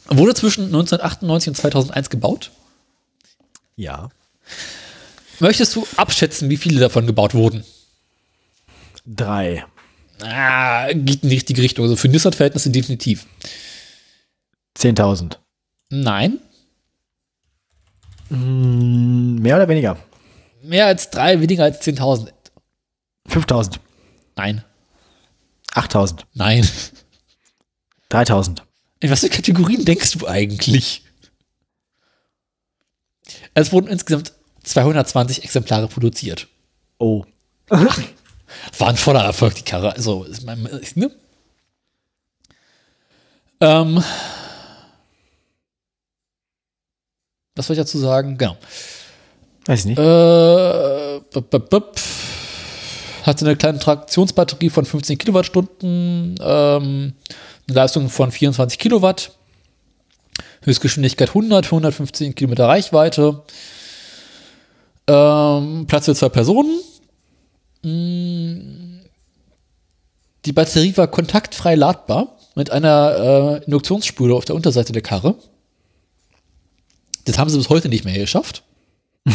wurde 0.07 0.33
zwischen 0.33 0.65
1998 0.65 1.49
und 1.49 1.55
2001 1.55 2.09
gebaut. 2.09 2.49
Ja. 3.75 4.09
Möchtest 5.39 5.75
du 5.75 5.85
abschätzen, 5.97 6.49
wie 6.49 6.57
viele 6.57 6.79
davon 6.79 7.05
gebaut 7.05 7.35
wurden? 7.35 7.63
Drei. 9.05 9.65
Ah, 10.27 10.87
geht 10.91 11.21
in 11.23 11.29
die 11.29 11.35
richtige 11.35 11.61
Richtung. 11.61 11.83
Also 11.85 11.95
für 11.95 12.07
Nissan-Verhältnisse 12.07 12.71
definitiv. 12.71 13.27
10.000. 14.77 15.37
Nein. 15.89 16.39
Mm, 18.29 19.35
Mehr 19.35 19.55
oder 19.57 19.67
weniger? 19.67 19.97
Mehr 20.63 20.87
als 20.87 21.11
drei, 21.11 21.39
weniger 21.41 21.63
als 21.65 21.81
10.000. 21.81 22.31
5.000. 23.29 23.77
Nein. 24.35 24.63
8.000. 25.73 26.23
Nein. 26.33 26.67
3000. 28.09 28.63
In 28.99 29.11
was 29.11 29.19
für 29.19 29.29
Kategorien 29.29 29.85
denkst 29.85 30.13
du 30.13 30.27
eigentlich? 30.27 31.03
Es 33.53 33.71
wurden 33.71 33.87
insgesamt 33.87 34.33
220 34.63 35.43
Exemplare 35.43 35.87
produziert. 35.87 36.47
Oh. 36.97 37.25
War 38.77 38.89
ein 38.89 38.97
voller 38.97 39.23
Erfolg, 39.23 39.55
die 39.55 39.63
Karre. 39.63 39.93
Also, 39.95 40.23
ist 40.23 40.45
ne? 40.95 41.11
Ähm, 43.61 44.03
was 47.55 47.67
soll 47.67 47.75
ich 47.75 47.79
dazu 47.81 47.97
sagen? 47.97 48.37
Genau. 48.37 48.57
Weiß 49.65 49.79
ich 49.81 49.85
nicht. 49.85 49.99
Äh, 49.99 51.21
bup, 51.31 51.49
bup, 51.49 51.69
bup. 51.69 51.95
Hatte 53.23 53.45
eine 53.45 53.55
kleine 53.55 53.79
Traktionsbatterie 53.79 54.69
von 54.69 54.85
15 54.85 55.17
Kilowattstunden, 55.17 56.35
ähm, 56.39 57.13
eine 57.67 57.75
Leistung 57.75 58.09
von 58.09 58.31
24 58.31 58.77
Kilowatt, 58.77 59.31
Höchstgeschwindigkeit 60.61 61.29
100, 61.29 61.65
115 61.65 62.35
Kilometer 62.35 62.67
Reichweite, 62.67 63.41
ähm, 65.07 65.85
Platz 65.87 66.05
für 66.05 66.13
zwei 66.13 66.29
Personen. 66.29 66.79
Mm. 67.81 68.34
Die 70.45 70.53
Batterie 70.53 70.95
war 70.97 71.07
kontaktfrei 71.07 71.75
ladbar 71.75 72.37
mit 72.55 72.69
einer 72.71 73.59
äh, 73.61 73.65
Induktionsspule 73.65 74.33
auf 74.33 74.45
der 74.45 74.55
Unterseite 74.55 74.93
der 74.93 75.01
Karre. 75.01 75.35
Das 77.25 77.37
haben 77.37 77.49
sie 77.49 77.57
bis 77.57 77.69
heute 77.69 77.89
nicht 77.89 78.05
mehr 78.05 78.17
geschafft. 78.17 78.63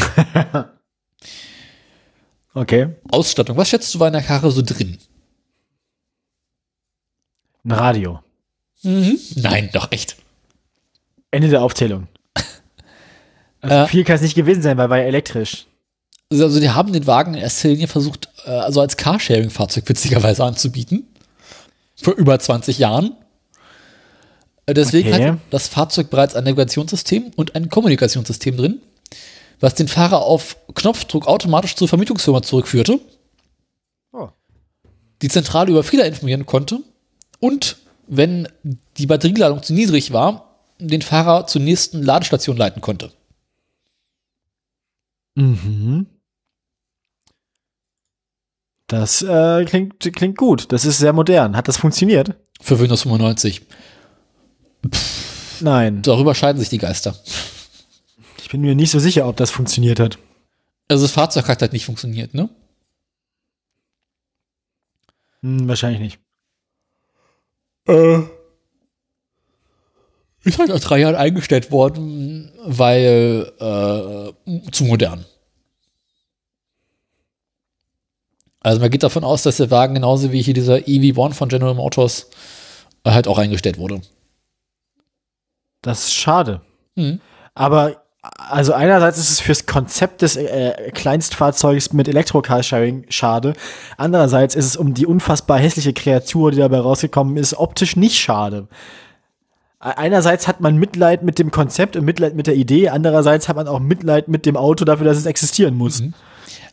Okay. 2.53 2.89
Ausstattung. 3.11 3.57
Was 3.57 3.69
schätzt 3.69 3.95
du 3.95 4.01
war 4.01 4.09
in 4.09 4.13
der 4.13 4.23
Karre 4.23 4.51
so 4.51 4.63
drin? 4.63 4.99
Ein 7.65 7.73
Radio. 7.73 8.21
Nein, 8.83 9.71
doch 9.73 9.93
echt. 9.93 10.17
Ende 11.31 11.49
der 11.49 11.63
Aufzählung. 11.63 12.09
Also 13.63 13.77
Äh. 13.77 13.87
viel 13.89 14.05
kann 14.05 14.17
es 14.17 14.23
nicht 14.23 14.35
gewesen 14.35 14.63
sein, 14.63 14.79
weil 14.79 14.89
war 14.89 14.97
ja 14.97 15.05
elektrisch. 15.05 15.67
Also, 16.33 16.45
also 16.45 16.61
die 16.61 16.71
haben 16.71 16.95
den 16.95 17.07
Wagen 17.07 17.35
in 17.35 17.41
erster 17.41 17.69
Linie 17.69 17.89
versucht, 17.89 18.30
also 18.49 18.81
als 18.81 18.97
Carsharing-Fahrzeug 18.97 19.89
witzigerweise 19.89 20.45
anzubieten. 20.45 21.07
Vor 22.01 22.15
über 22.15 22.39
20 22.39 22.79
Jahren. 22.79 23.15
Äh, 24.67 24.75
Deswegen 24.75 25.13
Okay. 25.13 25.29
hat 25.33 25.39
das 25.51 25.69
Fahrzeug 25.69 26.11
bereits 26.11 26.35
ein 26.35 26.45
Navigationssystem 26.45 27.33
und 27.37 27.55
ein 27.55 27.69
Kommunikationssystem 27.69 28.57
drin, 28.57 28.81
was 29.61 29.75
den 29.75 29.89
Fahrer 29.89 30.23
auf 30.23 30.57
Knopfdruck 30.75 31.27
automatisch 31.27 31.75
zur 31.77 31.89
Vermietungsfirma 31.89 32.43
zurückführte, 32.43 33.01
Oh. 34.13 34.29
die 35.23 35.29
Zentrale 35.29 35.71
über 35.71 35.83
Fehler 35.85 36.07
informieren 36.07 36.47
konnte 36.47 36.81
und, 37.41 37.77
wenn 38.07 38.49
die 38.97 39.07
Batterieladung 39.07 39.63
zu 39.63 39.73
niedrig 39.75 40.13
war, 40.13 40.57
den 40.79 41.03
Fahrer 41.03 41.47
zur 41.47 41.61
nächsten 41.61 42.03
Ladestation 42.03 42.57
leiten 42.57 42.81
konnte. 42.81 43.13
Mhm. 45.37 46.07
Das 48.91 49.23
äh, 49.23 49.65
klingt, 49.67 50.01
klingt 50.17 50.37
gut. 50.37 50.73
Das 50.73 50.85
ist 50.85 50.99
sehr 50.99 51.13
modern. 51.13 51.57
Hat 51.57 51.69
das 51.69 51.77
funktioniert? 51.77 52.35
Für 52.61 52.81
Windows 52.81 53.03
95. 53.03 53.63
Nein. 55.61 56.03
Darüber 56.03 56.35
scheiden 56.35 56.59
sich 56.59 56.71
die 56.71 56.79
Geister. 56.79 57.15
Ich 58.43 58.49
bin 58.49 58.63
mir 58.63 58.75
nicht 58.75 58.91
so 58.91 58.99
sicher, 58.99 59.29
ob 59.29 59.37
das 59.37 59.53
funktioniert 59.53 60.01
hat. 60.01 60.19
Also 60.89 61.05
das 61.05 61.13
Fahrzeug 61.13 61.47
hat 61.47 61.63
halt 61.63 61.73
nicht 61.73 61.85
funktioniert, 61.85 62.35
ne? 62.35 62.49
Hm, 65.43 65.69
wahrscheinlich 65.69 66.01
nicht. 66.01 66.19
Äh. 67.87 68.23
Ist 70.43 70.59
halt 70.59 70.71
nach 70.71 70.81
drei 70.81 70.99
Jahren 70.99 71.15
eingestellt 71.15 71.71
worden, 71.71 72.51
weil 72.65 73.53
äh, 73.61 74.71
zu 74.73 74.85
modern. 74.85 75.27
Also 78.61 78.81
man 78.81 78.91
geht 78.91 79.03
davon 79.03 79.25
aus, 79.25 79.43
dass 79.43 79.57
der 79.57 79.71
Wagen 79.71 79.95
genauso 79.95 80.33
wie 80.33 80.43
hier 80.43 80.55
dieser 80.55 80.77
EV1 80.77 81.33
von 81.35 81.49
General 81.49 81.75
Motors 81.75 82.29
äh, 83.05 83.11
halt 83.11 83.27
auch 83.27 83.39
eingestellt 83.39 83.79
wurde. 83.79 84.03
Das 85.83 86.05
ist 86.09 86.15
schade. 86.15 86.61
Mhm. 86.95 87.21
Aber 87.55 88.03
also 88.23 88.75
einerseits 88.75 89.17
ist 89.17 89.31
es 89.31 89.41
fürs 89.41 89.65
Konzept 89.65 90.21
des 90.21 90.37
äh, 90.37 90.91
Kleinstfahrzeugs 90.93 91.95
mit 91.95 92.07
Elektro-Carsharing 92.07 93.07
schade. 93.09 93.55
Andererseits 93.97 94.55
ist 94.55 94.67
es 94.67 94.77
um 94.77 94.93
die 94.93 95.07
unfassbar 95.07 95.59
hässliche 95.59 95.95
Kreatur, 95.95 96.51
die 96.51 96.59
dabei 96.59 96.81
rausgekommen 96.81 97.39
ist, 97.39 97.55
optisch 97.55 97.97
nicht 97.97 98.19
schade. 98.19 98.69
E- 99.83 99.97
Einerseits 99.97 100.47
hat 100.47 100.61
man 100.61 100.77
Mitleid 100.77 101.23
mit 101.23 101.39
dem 101.39 101.51
Konzept 101.51 101.97
und 101.97 102.05
Mitleid 102.05 102.35
mit 102.35 102.47
der 102.47 102.57
Idee, 102.57 102.91
andererseits 102.91 103.49
hat 103.49 103.57
man 103.57 103.67
auch 103.69 103.81
Mitleid 103.81 104.29
mit 104.29 104.45
dem 104.45 104.59
Auto 104.59 104.85
dafür, 104.85 105.07
dass 105.07 105.17
es 105.17 105.25
existieren 105.25 105.75
muss. 105.75 106.03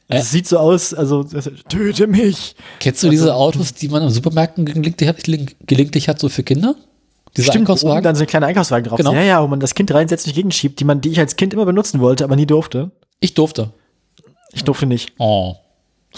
Äh. 0.09 0.17
Es 0.19 0.31
sieht 0.31 0.47
so 0.47 0.57
aus, 0.57 0.93
also 0.93 1.23
das- 1.23 1.49
töte 1.69 2.07
mich. 2.07 2.55
Kennst 2.79 3.03
du 3.03 3.09
diese 3.09 3.35
Autos, 3.35 3.73
die 3.73 3.89
man 3.89 4.03
im 4.03 4.09
Supermärkten 4.09 4.65
gelegentlich 4.65 5.07
hat, 5.09 5.23
gelegentlich 5.23 6.07
hat 6.09 6.19
so 6.19 6.29
für 6.29 6.43
Kinder? 6.43 6.75
Diese 7.35 7.47
Stimmt, 7.47 7.63
Einkaufswagen? 7.63 8.03
dann 8.03 8.15
so 8.15 8.21
ein 8.23 8.27
kleiner 8.27 8.47
Einkaufswagen 8.47 8.87
drauf 8.87 8.97
Genau. 8.97 9.13
Ja, 9.13 9.21
ja, 9.21 9.43
wo 9.43 9.47
man 9.47 9.59
das 9.59 9.75
Kind 9.75 9.91
reinsetzt 9.93 10.25
und 10.27 10.33
gegenschiebt, 10.33 10.79
die 10.79 10.85
man, 10.85 11.01
die 11.01 11.09
ich 11.09 11.19
als 11.19 11.35
Kind 11.35 11.53
immer 11.53 11.65
benutzen 11.65 11.99
wollte, 11.99 12.23
aber 12.23 12.35
nie 12.35 12.45
durfte. 12.45 12.91
Ich 13.19 13.33
durfte. 13.33 13.71
Ich 14.53 14.63
durfte 14.63 14.85
nicht. 14.85 15.13
Oh. 15.19 15.55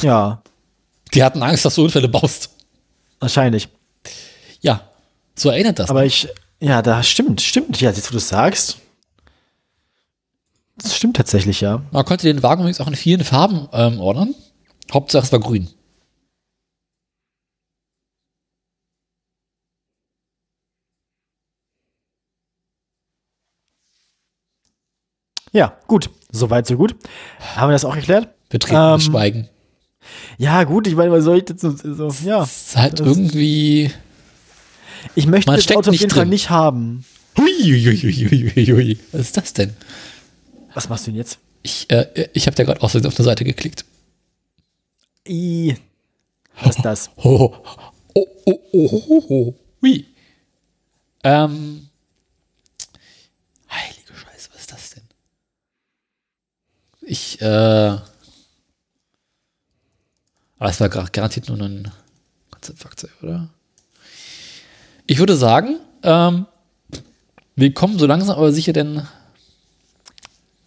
Ja, 0.01 0.41
Die 1.13 1.23
hatten 1.23 1.41
Angst, 1.41 1.65
dass 1.65 1.75
du 1.75 1.83
Unfälle 1.83 2.07
baust. 2.07 2.51
wahrscheinlich. 3.19 3.67
Ja, 4.61 4.81
so 5.35 5.49
erinnert 5.49 5.79
das. 5.79 5.89
Aber 5.89 6.05
ich, 6.05 6.27
ja, 6.59 6.81
da 6.81 7.01
stimmt, 7.03 7.41
stimmt. 7.41 7.81
Ja, 7.81 7.89
jetzt 7.89 8.07
wo 8.07 8.11
du 8.11 8.17
es 8.17 8.29
sagst. 8.29 8.77
Das 10.81 10.95
stimmt 10.95 11.17
tatsächlich, 11.17 11.61
ja. 11.61 11.81
Man 11.91 12.05
konnte 12.05 12.27
den 12.27 12.41
Wagen 12.41 12.61
übrigens 12.61 12.79
auch 12.79 12.87
in 12.87 12.95
vielen 12.95 13.23
Farben 13.23 13.67
ähm, 13.73 13.99
ordnen. 13.99 14.33
Hauptsache 14.91 15.25
es 15.25 15.31
war 15.31 15.39
grün. 15.39 15.69
Ja, 25.51 25.77
gut. 25.87 26.09
Soweit, 26.31 26.67
so 26.67 26.77
gut. 26.77 26.95
Haben 27.55 27.69
wir 27.69 27.73
das 27.73 27.85
auch 27.85 27.95
erklärt? 27.95 28.29
Betretenes 28.49 29.05
Ähm, 29.05 29.11
Schweigen. 29.11 29.49
Ja, 30.37 30.63
gut, 30.63 30.87
ich 30.87 30.95
meine, 30.95 31.11
was 31.11 31.23
soll 31.23 31.37
ich 31.37 31.49
jetzt 31.49 31.61
so, 31.61 31.71
so 31.71 32.09
ja. 32.25 32.39
Das 32.39 32.67
ist 32.67 32.75
halt 32.77 32.99
irgendwie. 32.99 33.91
Ich 35.15 35.27
möchte 35.27 35.51
das 35.51 35.67
Auto 35.71 35.89
auf 35.89 35.95
jeden 35.95 36.09
Fall 36.09 36.21
drin. 36.21 36.29
nicht 36.29 36.49
haben. 36.49 37.05
Huiuiuiuiui. 37.37 38.99
Was 39.11 39.21
ist 39.21 39.37
das 39.37 39.53
denn? 39.53 39.73
Was 40.79 40.87
machst 40.87 41.07
du 41.07 41.11
denn 41.11 41.17
jetzt? 41.17 41.39
Ich, 41.61 41.89
äh, 41.89 42.29
ich 42.31 42.47
habe 42.47 42.55
da 42.55 42.63
gerade 42.63 42.79
Versehen 42.79 43.05
auf 43.05 43.17
eine 43.17 43.25
Seite 43.25 43.43
geklickt. 43.43 43.83
I. 45.27 45.75
Was 46.61 46.77
ist 46.77 46.85
das? 46.85 47.09
Oh, 47.17 47.53
oh, 48.13 48.25
oh, 48.45 48.59
oh, 48.71 49.03
oh, 49.09 49.23
oh. 49.27 49.53
Hui. 49.81 50.05
Ähm. 51.25 51.89
Heilige 53.69 54.13
Scheiße, 54.15 54.49
was 54.53 54.61
ist 54.61 54.71
das 54.71 54.89
denn? 54.91 55.03
Ich, 57.01 57.41
äh. 57.41 57.45
Aber 60.59 60.69
es 60.69 60.79
war 60.79 60.87
gar- 60.87 61.09
garantiert 61.09 61.49
nur 61.49 61.59
ein 61.59 61.91
Konzeptfahrzeug, 62.51 63.11
oder? 63.21 63.49
Ich 65.07 65.19
würde 65.19 65.35
sagen, 65.35 65.77
ähm, 66.03 66.45
wir 67.57 67.73
kommen 67.73 67.99
so 67.99 68.05
langsam 68.05 68.37
aber 68.37 68.53
sicher 68.53 68.71
denn. 68.71 69.05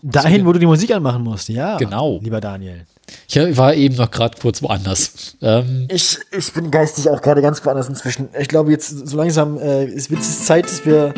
Dahin, 0.02 0.44
wo 0.44 0.52
du 0.52 0.58
die 0.58 0.66
Musik 0.66 0.92
anmachen 0.92 1.22
musst, 1.22 1.48
ja. 1.48 1.76
Genau. 1.76 2.18
Lieber 2.22 2.40
Daniel. 2.40 2.86
Ich 3.28 3.56
war 3.56 3.74
eben 3.74 3.96
noch 3.96 4.10
gerade 4.10 4.36
kurz 4.40 4.62
woanders. 4.62 5.36
Ähm, 5.40 5.86
Ich, 5.88 6.18
ich 6.36 6.52
bin 6.52 6.70
geistig 6.70 7.08
auch 7.08 7.20
gerade 7.20 7.40
ganz 7.40 7.64
woanders 7.64 7.88
inzwischen. 7.88 8.28
Ich 8.38 8.48
glaube, 8.48 8.72
jetzt 8.72 9.08
so 9.08 9.16
langsam 9.16 9.58
äh, 9.58 9.84
es 9.84 10.10
wird 10.10 10.20
es 10.20 10.44
Zeit, 10.44 10.64
dass 10.64 10.84
wir 10.84 11.14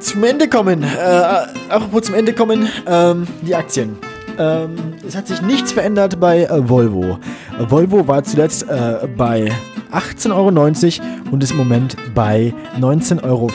zum 0.00 0.24
Ende 0.24 0.48
kommen. 0.48 0.82
Äh, 0.82 0.86
apropos 1.68 2.02
zum 2.04 2.14
Ende 2.14 2.32
kommen, 2.32 2.68
ähm, 2.86 3.26
die 3.42 3.54
Aktien. 3.54 3.98
Ähm, 4.38 4.94
es 5.06 5.14
hat 5.14 5.28
sich 5.28 5.42
nichts 5.42 5.72
verändert 5.72 6.18
bei 6.18 6.44
äh, 6.44 6.68
Volvo. 6.68 7.18
Volvo 7.68 8.06
war 8.08 8.24
zuletzt 8.24 8.68
äh, 8.68 9.06
bei 9.16 9.52
18,90 9.92 10.32
Euro 10.32 11.30
und 11.30 11.42
ist 11.42 11.52
im 11.52 11.58
Moment 11.58 11.96
bei 12.14 12.52
19,50 12.80 13.22
Euro. 13.22 13.50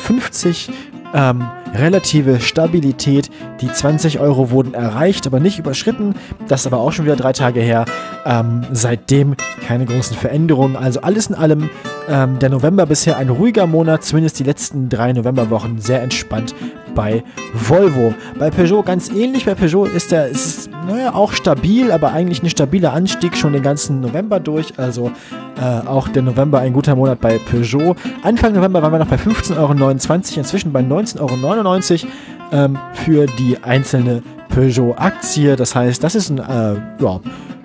Ähm, 1.13 1.49
relative 1.73 2.39
Stabilität. 2.39 3.29
Die 3.61 3.71
20 3.71 4.19
Euro 4.19 4.51
wurden 4.51 4.73
erreicht, 4.73 5.27
aber 5.27 5.39
nicht 5.39 5.59
überschritten. 5.59 6.15
Das 6.47 6.61
ist 6.61 6.67
aber 6.67 6.79
auch 6.79 6.91
schon 6.91 7.05
wieder 7.05 7.15
drei 7.15 7.33
Tage 7.33 7.61
her. 7.61 7.85
Ähm, 8.25 8.65
seitdem 8.71 9.35
keine 9.67 9.85
großen 9.85 10.15
Veränderungen. 10.17 10.75
Also 10.75 11.01
alles 11.01 11.27
in 11.27 11.35
allem 11.35 11.69
ähm, 12.09 12.39
der 12.39 12.49
November 12.49 12.85
bisher 12.85 13.17
ein 13.17 13.29
ruhiger 13.29 13.67
Monat, 13.67 14.03
zumindest 14.03 14.39
die 14.39 14.43
letzten 14.43 14.89
drei 14.89 15.13
Novemberwochen 15.13 15.79
sehr 15.79 16.01
entspannt 16.01 16.55
bei 16.95 17.23
Volvo. 17.53 18.13
Bei 18.37 18.49
Peugeot 18.49 18.83
ganz 18.83 19.09
ähnlich. 19.09 19.45
Bei 19.45 19.55
Peugeot 19.55 19.85
ist 19.85 20.11
der, 20.11 20.27
ist 20.27 20.69
naja, 20.87 21.13
auch 21.13 21.33
stabil, 21.33 21.91
aber 21.91 22.11
eigentlich 22.11 22.41
ein 22.43 22.49
stabiler 22.49 22.93
Anstieg 22.93 23.37
schon 23.37 23.53
den 23.53 23.61
ganzen 23.61 24.01
November 24.01 24.39
durch. 24.39 24.73
Also 24.77 25.11
äh, 25.61 25.87
auch 25.87 26.07
der 26.07 26.23
November 26.23 26.59
ein 26.59 26.73
guter 26.73 26.95
Monat 26.95 27.21
bei 27.21 27.37
Peugeot. 27.37 27.95
Anfang 28.23 28.53
November 28.53 28.81
waren 28.81 28.91
wir 28.91 28.99
noch 28.99 29.07
bei 29.07 29.17
15,29 29.17 29.57
Euro, 29.57 30.39
inzwischen 30.39 30.73
bei 30.73 30.81
19,99 30.81 32.03
Euro 32.03 32.11
ähm, 32.51 32.77
für 32.93 33.27
die 33.27 33.57
einzelne 33.61 34.23
Peugeot-Aktie. 34.49 35.55
Das 35.55 35.75
heißt, 35.75 36.03
das 36.03 36.15
ist 36.15 36.29
ein, 36.29 36.39
äh, 36.39 37.03
ja, 37.03 37.19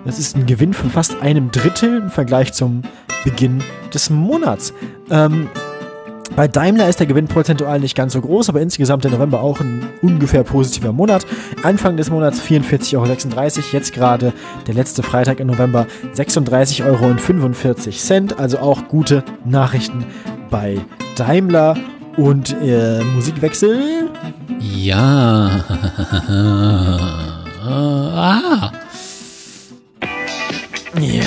das 0.05 0.19
ist 0.19 0.37
ein 0.37 0.45
Gewinn 0.45 0.73
von 0.73 0.89
fast 0.89 1.21
einem 1.21 1.51
Drittel 1.51 2.03
im 2.03 2.09
Vergleich 2.09 2.53
zum 2.53 2.83
Beginn 3.23 3.63
des 3.93 4.09
Monats. 4.09 4.73
Ähm, 5.09 5.49
bei 6.35 6.47
Daimler 6.47 6.89
ist 6.89 6.99
der 6.99 7.07
Gewinn 7.07 7.27
prozentual 7.27 7.79
nicht 7.79 7.95
ganz 7.95 8.13
so 8.13 8.21
groß, 8.21 8.49
aber 8.49 8.61
insgesamt 8.61 9.03
der 9.03 9.11
November 9.11 9.41
auch 9.41 9.59
ein 9.61 9.87
ungefähr 10.01 10.43
positiver 10.43 10.91
Monat. 10.91 11.25
Anfang 11.63 11.97
des 11.97 12.09
Monats 12.09 12.41
44,36 12.41 12.97
Euro, 12.97 13.07
jetzt 13.71 13.93
gerade 13.93 14.33
der 14.67 14.73
letzte 14.73 15.01
Freitag 15.01 15.39
im 15.39 15.47
November 15.47 15.87
36,45 16.13 16.85
Euro, 16.85 18.35
also 18.41 18.59
auch 18.59 18.87
gute 18.87 19.23
Nachrichten 19.45 20.05
bei 20.49 20.77
Daimler. 21.15 21.77
Und 22.17 22.55
äh, 22.61 23.03
Musikwechsel? 23.03 24.09
Ja. 24.59 25.65
ah. 27.65 28.71
Ja. 30.99 31.23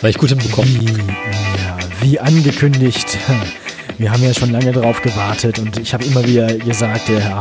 Weil 0.00 0.10
ich 0.10 0.18
gut 0.18 0.30
hinbekommen. 0.30 0.80
Wie, 0.80 0.86
ja, 0.86 1.78
wie 2.00 2.20
angekündigt. 2.20 3.18
Wir 3.98 4.12
haben 4.12 4.22
ja 4.22 4.34
schon 4.34 4.50
lange 4.50 4.72
darauf 4.72 5.00
gewartet 5.00 5.58
und 5.58 5.78
ich 5.78 5.94
habe 5.94 6.04
immer 6.04 6.22
wieder 6.26 6.52
gesagt, 6.58 7.08
ja, 7.08 7.40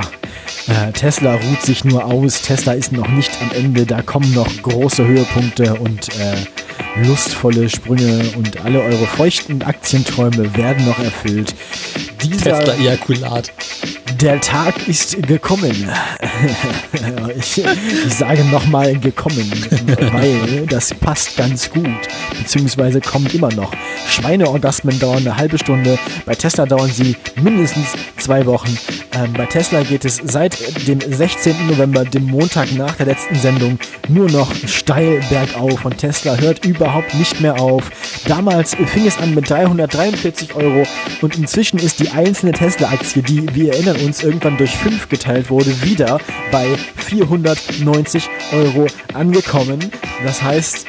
äh, 0.67 0.91
Tesla 0.93 1.35
ruht 1.35 1.61
sich 1.61 1.83
nur 1.83 2.05
aus, 2.05 2.41
Tesla 2.41 2.73
ist 2.73 2.93
noch 2.93 3.09
nicht 3.09 3.31
am 3.41 3.51
Ende, 3.51 3.85
da 3.85 4.01
kommen 4.01 4.33
noch 4.33 4.47
große 4.61 5.05
Höhepunkte 5.05 5.75
und 5.75 6.07
äh, 6.17 6.35
lustvolle 7.03 7.69
Sprünge 7.69 8.31
und 8.37 8.63
alle 8.63 8.81
eure 8.81 9.07
feuchten 9.07 9.61
Aktienträume 9.61 10.55
werden 10.55 10.85
noch 10.85 10.99
erfüllt. 10.99 11.55
Dieser 12.23 12.59
Tesla-Ejakulat. 12.59 13.51
Der 14.21 14.39
Tag 14.39 14.87
ist 14.87 15.21
gekommen. 15.27 15.89
ich, 17.37 17.57
ich 17.57 18.13
sage 18.13 18.45
nochmal 18.45 18.97
gekommen, 18.97 19.51
weil 20.13 20.65
das 20.67 20.93
passt 20.93 21.35
ganz 21.35 21.69
gut. 21.69 21.85
Beziehungsweise 22.37 23.01
kommt 23.01 23.33
immer 23.33 23.53
noch. 23.53 23.73
Schweineorgasmen 24.07 24.97
dauern 24.99 25.17
eine 25.17 25.35
halbe 25.35 25.57
Stunde. 25.57 25.99
Bei 26.25 26.33
Tesla 26.33 26.65
dauern 26.65 26.89
sie 26.89 27.17
mindestens 27.35 27.87
zwei 28.17 28.45
Wochen. 28.45 28.77
Ähm, 29.13 29.33
bei 29.33 29.45
Tesla 29.45 29.83
geht 29.83 30.05
es 30.05 30.21
seit 30.23 30.87
dem 30.87 30.99
16. 31.01 31.67
November, 31.67 32.05
dem 32.05 32.25
Montag 32.25 32.71
nach 32.73 32.95
der 32.95 33.07
letzten 33.07 33.35
Sendung, 33.35 33.79
nur 34.07 34.29
noch 34.31 34.53
steil 34.65 35.21
bergauf. 35.29 35.83
Und 35.83 35.97
Tesla 35.97 36.37
hört 36.37 36.64
überhaupt 36.65 37.13
nicht 37.13 37.41
mehr 37.41 37.61
auf. 37.61 37.91
Damals 38.27 38.75
fing 38.75 39.05
es 39.05 39.17
an 39.17 39.35
mit 39.35 39.49
343 39.49 40.55
Euro 40.55 40.83
und 41.21 41.37
inzwischen 41.37 41.79
ist 41.79 41.99
die 41.99 42.09
einzelne 42.09 42.51
Tesla-Aktie, 42.51 43.21
die, 43.21 43.53
wir 43.53 43.73
erinnern 43.73 43.97
uns, 43.97 44.23
irgendwann 44.23 44.57
durch 44.57 44.75
5 44.75 45.09
geteilt 45.09 45.49
wurde, 45.49 45.83
wieder 45.83 46.19
bei 46.51 46.67
490 46.97 48.29
Euro 48.53 48.87
angekommen. 49.13 49.79
Das 50.23 50.41
heißt, 50.41 50.87